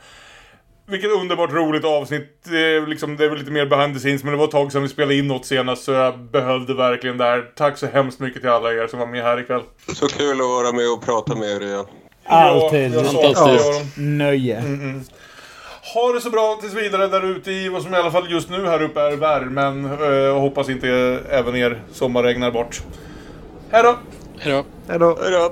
Vilket 0.87 1.11
underbart 1.11 1.51
roligt 1.53 1.85
avsnitt. 1.85 2.39
Det 2.43 2.59
är, 2.59 2.87
liksom, 2.87 3.17
det 3.17 3.25
är 3.25 3.29
väl 3.29 3.39
lite 3.39 3.51
mer 3.51 3.65
behind 3.65 3.93
the 3.93 3.99
scenes, 3.99 4.23
men 4.23 4.31
det 4.31 4.37
var 4.37 4.45
ett 4.45 4.51
tag 4.51 4.71
sedan 4.71 4.81
vi 4.81 4.89
spelade 4.89 5.15
in 5.15 5.27
något 5.27 5.45
senast 5.45 5.83
så 5.83 5.91
jag 5.91 6.19
behövde 6.19 6.73
verkligen 6.73 7.17
det 7.17 7.23
här. 7.23 7.45
Tack 7.55 7.77
så 7.77 7.87
hemskt 7.87 8.19
mycket 8.19 8.41
till 8.41 8.49
alla 8.49 8.73
er 8.73 8.87
som 8.87 8.99
var 8.99 9.07
med 9.07 9.23
här 9.23 9.39
ikväll. 9.39 9.61
Så 9.87 10.07
kul 10.07 10.41
att 10.41 10.47
vara 10.47 10.71
med 10.71 10.91
och 10.91 11.05
prata 11.05 11.35
med 11.35 11.49
er 11.49 11.61
igen. 11.61 11.85
Alltid. 12.25 12.95
Ja, 12.95 13.01
Göran. 13.35 14.17
Nöje. 14.17 14.59
Mm-mm. 14.61 15.03
Ha 15.93 16.13
det 16.13 16.21
så 16.21 16.29
bra 16.29 16.57
tills 16.61 16.73
vidare 16.73 17.07
där 17.07 17.25
ute 17.25 17.51
i 17.51 17.69
vad 17.69 17.83
som 17.83 17.93
i 17.93 17.97
alla 17.97 18.11
fall 18.11 18.31
just 18.31 18.49
nu 18.49 18.65
här 18.67 18.81
uppe 18.81 19.01
är 19.01 19.15
värmen. 19.15 19.85
Eh, 19.85 20.35
och 20.35 20.41
hoppas 20.41 20.69
inte 20.69 20.89
även 21.29 21.55
er 21.55 21.81
sommar 21.91 22.23
regnar 22.23 22.51
bort. 22.51 22.81
Hej 23.71 23.83
då! 23.83 23.95
Hej 24.39 24.53
då. 24.53 24.65
Hej 24.87 24.99
då. 24.99 25.17
Hej 25.21 25.31
då. 25.31 25.51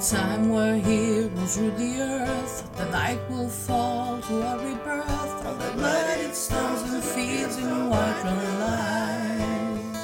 Time 0.00 0.50
where 0.50 0.76
heroes 0.76 1.58
rule 1.58 1.72
the 1.72 2.00
earth, 2.00 2.70
the 2.76 2.84
night 2.90 3.18
will 3.28 3.48
fall 3.48 4.20
to 4.20 4.46
our 4.46 4.56
rebirth. 4.58 5.42
The 5.74 6.24
it 6.24 6.36
stones 6.36 6.82
and 6.82 7.02
fields 7.02 7.56
in 7.56 7.90
white 7.90 8.22
run 8.22 8.60
lies. 8.60 9.96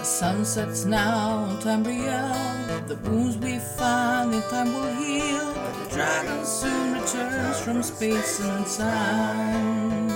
As 0.00 0.06
sun 0.06 0.44
sets 0.44 0.84
now 0.84 1.38
on 1.38 1.58
Tamriel, 1.60 2.86
the 2.86 2.94
wounds 3.10 3.38
we 3.38 3.58
find 3.58 4.34
in 4.34 4.42
time 4.42 4.72
will 4.72 4.94
heal. 4.94 5.52
The 5.52 5.88
dragon 5.90 6.44
soon 6.46 6.92
returns 6.92 7.58
from 7.58 7.82
space 7.82 8.38
and 8.38 8.66
time. 8.66 10.10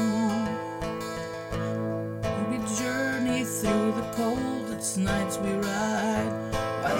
We 2.50 2.58
journey 2.76 3.44
through 3.44 3.92
the 3.92 4.06
coldest 4.14 4.96
nights 4.96 5.38
we 5.38 5.50
ride, 5.54 6.43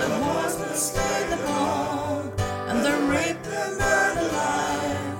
the 0.05 0.15
horsemen 0.25 0.75
slay 0.75 1.23
them 1.31 1.45
all, 1.49 2.21
and 2.69 2.79
the 2.85 2.95
rape 3.13 3.47
and 3.47 3.79
burn 3.79 4.17
alive. 4.27 5.19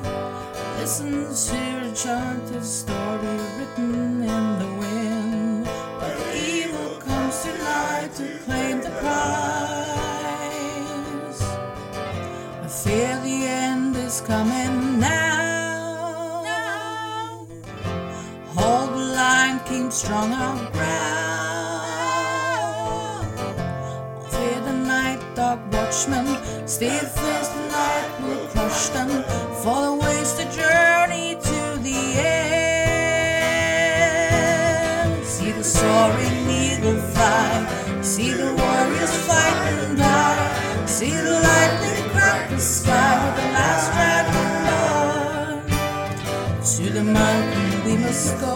Listen 0.79 1.11
to 1.13 1.31
a 1.89 1.93
chanted 1.95 2.65
story 2.65 3.39
written 3.57 4.23
in 4.23 4.45
the 4.59 4.71
wind, 4.81 5.67
the 5.67 6.29
evil 6.37 6.91
comes 7.01 7.43
tonight 7.43 8.11
to 8.17 8.27
claim 8.45 8.77
the 8.83 8.91
prize. 9.01 9.81
I 12.63 12.69
fear 12.69 13.21
the 13.23 13.39
end 13.47 13.97
is 13.97 14.21
coming 14.21 15.01
now. 15.01 16.35
Hold 18.57 18.91
the 18.91 19.05
line, 19.21 19.61
keep 19.67 19.93
strong 19.93 20.33
our 20.33 20.71
ground. 20.73 21.74
Watchmen, 25.73 26.27
steadfast 26.67 27.55
the 27.55 27.61
night 27.69 28.21
will 28.23 28.47
crush 28.49 28.89
them. 28.89 29.09
For 29.63 29.81
the 29.83 29.95
wasted 29.95 30.51
journey 30.51 31.37
to 31.37 31.79
the 31.83 32.01
end. 32.17 32.55
See 35.25 35.53
the 35.53 35.65
soaring 35.65 36.51
eagle 36.51 37.01
fly, 37.13 37.67
see 38.03 38.33
the 38.33 38.53
warriors 38.55 39.15
fight 39.27 39.57
and 39.73 39.97
die. 39.99 40.87
See 40.87 41.11
the 41.11 41.41
lightning 41.49 42.11
crack 42.11 42.51
the 42.51 42.59
sky 42.59 43.25
with 43.25 43.37
the 43.41 43.47
last 43.57 43.87
dragon 43.95 44.35
born. 44.67 45.63
To 46.75 46.85
the 46.93 47.05
mountain 47.05 47.85
we 47.85 47.97
must 47.99 48.39
go. 48.41 48.55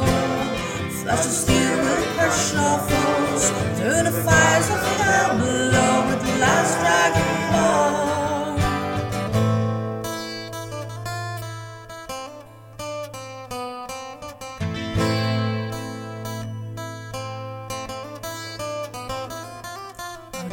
Flash 1.03 1.25
of 1.27 1.33
steel 1.33 1.77
will 1.83 2.05
crush 2.15 2.55
our 2.55 2.79
foes. 2.89 3.45
Through 3.79 4.03
the 4.09 4.15
fires 4.25 4.69
of 4.71 4.81
hell 4.99 5.31
below 5.39 5.88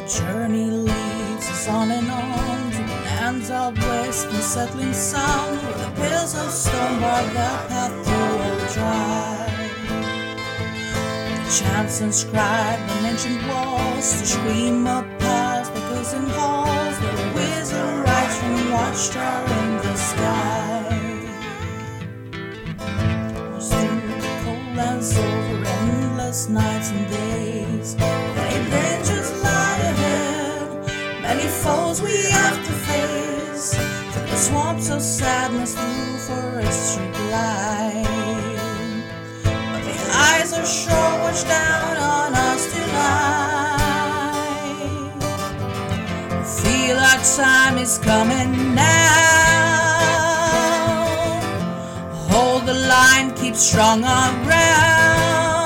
journey 0.07 0.69
leads 0.69 1.49
us 1.49 1.67
on 1.67 1.89
and 1.89 2.09
on 2.09 2.71
to 2.71 2.77
the 2.77 2.99
lands 3.05 3.49
of 3.49 3.77
west 3.77 4.27
and 4.27 4.43
settling 4.43 4.93
sun, 4.93 5.57
where 5.57 5.73
the 5.73 5.91
pillars 5.95 6.35
of 6.35 6.51
stone 6.51 6.99
bar 6.99 7.23
their 7.23 7.57
path 7.69 7.93
through 8.05 8.37
all 8.45 8.59
dry. 8.75 9.47
The 11.43 11.51
chants 11.57 12.01
inscribed 12.01 12.91
on 12.91 13.05
ancient 13.05 13.47
walls 13.47 14.19
to 14.19 14.25
scream 14.25 14.85
up 14.87 15.05
and 16.13 16.29
halls, 16.29 16.99
the 16.99 17.31
wizard 17.33 18.05
rides 18.05 18.37
from 18.37 18.71
watchtower 18.71 19.47
in 19.63 19.77
the 19.77 19.95
sky. 19.95 20.83
Through 23.59 24.01
the 24.21 24.31
cold 24.43 24.75
lands 24.75 25.17
over 25.17 25.65
endless 25.65 26.47
nights 26.49 26.91
and 26.91 27.09
days, 27.09 27.95
many 27.97 28.69
dangers 28.69 29.31
lie 29.41 29.79
ahead, 29.91 31.21
many 31.21 31.47
foes 31.47 32.01
we 32.01 32.15
have 32.31 32.57
to 32.67 32.73
face. 32.89 33.73
Through 33.73 34.27
the 34.27 34.37
swamps 34.37 34.89
of 34.89 35.01
sadness, 35.01 35.73
through 35.73 36.17
forests 36.27 36.97
we 36.97 37.07
glide. 37.07 38.05
But 39.43 39.83
the 39.83 39.97
eyes 40.13 40.53
are 40.53 40.65
sure 40.65 41.19
watch 41.23 41.43
down 41.47 41.97
on 41.97 42.24
time 47.33 47.79
is 47.79 47.97
coming 47.97 48.75
now. 48.75 48.85
Hold 52.29 52.67
the 52.67 52.73
line, 52.73 53.33
keep 53.33 53.55
strong 53.55 54.03
our 54.03 54.31
ground. 54.45 55.65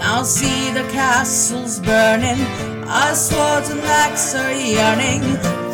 Now 0.00 0.22
see 0.22 0.70
the 0.70 0.84
castles 0.90 1.80
burning, 1.80 2.40
our 2.86 3.14
swords 3.14 3.68
and 3.68 3.80
axes 3.80 4.40
are 4.40 4.52
yearning. 4.52 5.22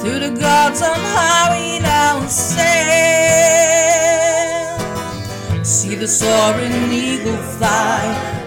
Through 0.01 0.21
the 0.27 0.35
gods 0.41 0.83
on 0.83 0.99
high 1.15 1.49
we 1.55 1.79
now 1.79 2.27
sail. 2.27 2.65
See 5.65 5.95
the 5.95 6.09
soaring 6.09 6.93
eagle 6.93 7.37
fly, 7.57 8.01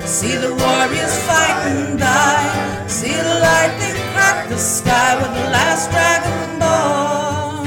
see 0.06 0.36
the 0.36 0.54
warriors 0.54 1.18
fight 1.26 1.58
and 1.72 1.98
die. 1.98 2.88
See 2.88 3.16
the 3.16 3.40
lightning 3.40 3.97
crack 4.38 4.50
the 4.50 4.58
sky 4.58 5.16
with 5.20 5.34
the 5.34 5.50
last 5.50 5.90
dragon 5.90 6.60
born. 6.62 7.66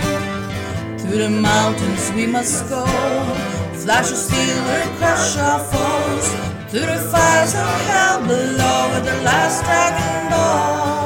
Through 1.00 1.18
the 1.18 1.30
mountains 1.30 2.12
we 2.14 2.26
must 2.26 2.68
go. 2.68 2.84
Flash 3.82 4.10
of 4.12 4.16
steel 4.16 4.58
will 4.68 4.90
crush 4.98 5.36
our 5.36 5.60
foes. 5.72 6.26
Through 6.70 6.86
the 6.94 7.00
fires 7.10 7.54
of 7.54 7.70
hell 7.90 8.20
below 8.20 8.80
with 8.92 9.04
the 9.04 9.16
last 9.22 9.64
dragon 9.64 10.30
born. 10.30 10.99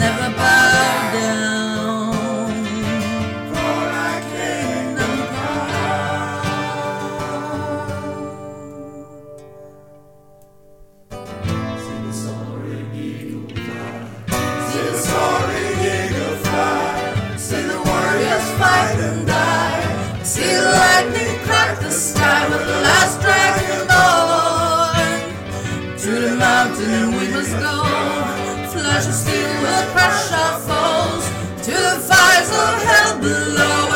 never 0.00 0.28
bow 0.36 1.12
down. 1.12 2.54
For 3.52 3.74
our 4.02 4.20
kingdom 4.32 5.16
come. 5.36 6.60
See 11.84 11.98
the 12.06 12.12
soaring 12.24 12.88
eagle 12.94 13.48
fly. 13.56 13.92
See 14.70 14.84
the 14.88 14.96
soaring 15.08 15.78
eagle 15.92 16.36
fly. 16.44 17.36
See 17.36 17.62
the 17.72 17.78
warriors 17.88 18.48
fight 18.60 18.98
and 19.08 19.20
die. 19.26 20.22
See 20.22 20.50
the 20.54 20.70
lightning 20.80 21.36
crack 21.46 21.78
the 21.80 21.90
sky 21.90 22.48
with 22.50 22.64
the 22.72 22.78
last 22.88 23.14
dragon 23.24 23.80
born. 23.92 25.18
To 26.02 26.10
the 26.26 26.34
mountain 26.36 27.04
we 27.18 27.24
must 27.34 27.54
go. 27.58 27.89
Flesh 29.00 29.14
steel 29.14 29.48
will 29.62 29.84
crush 29.92 30.30
our 30.32 30.60
foes. 30.60 31.24
To 31.64 31.70
the 31.70 32.00
fires 32.04 32.50
of 32.50 32.82
hell 32.82 33.18
below 33.18 33.89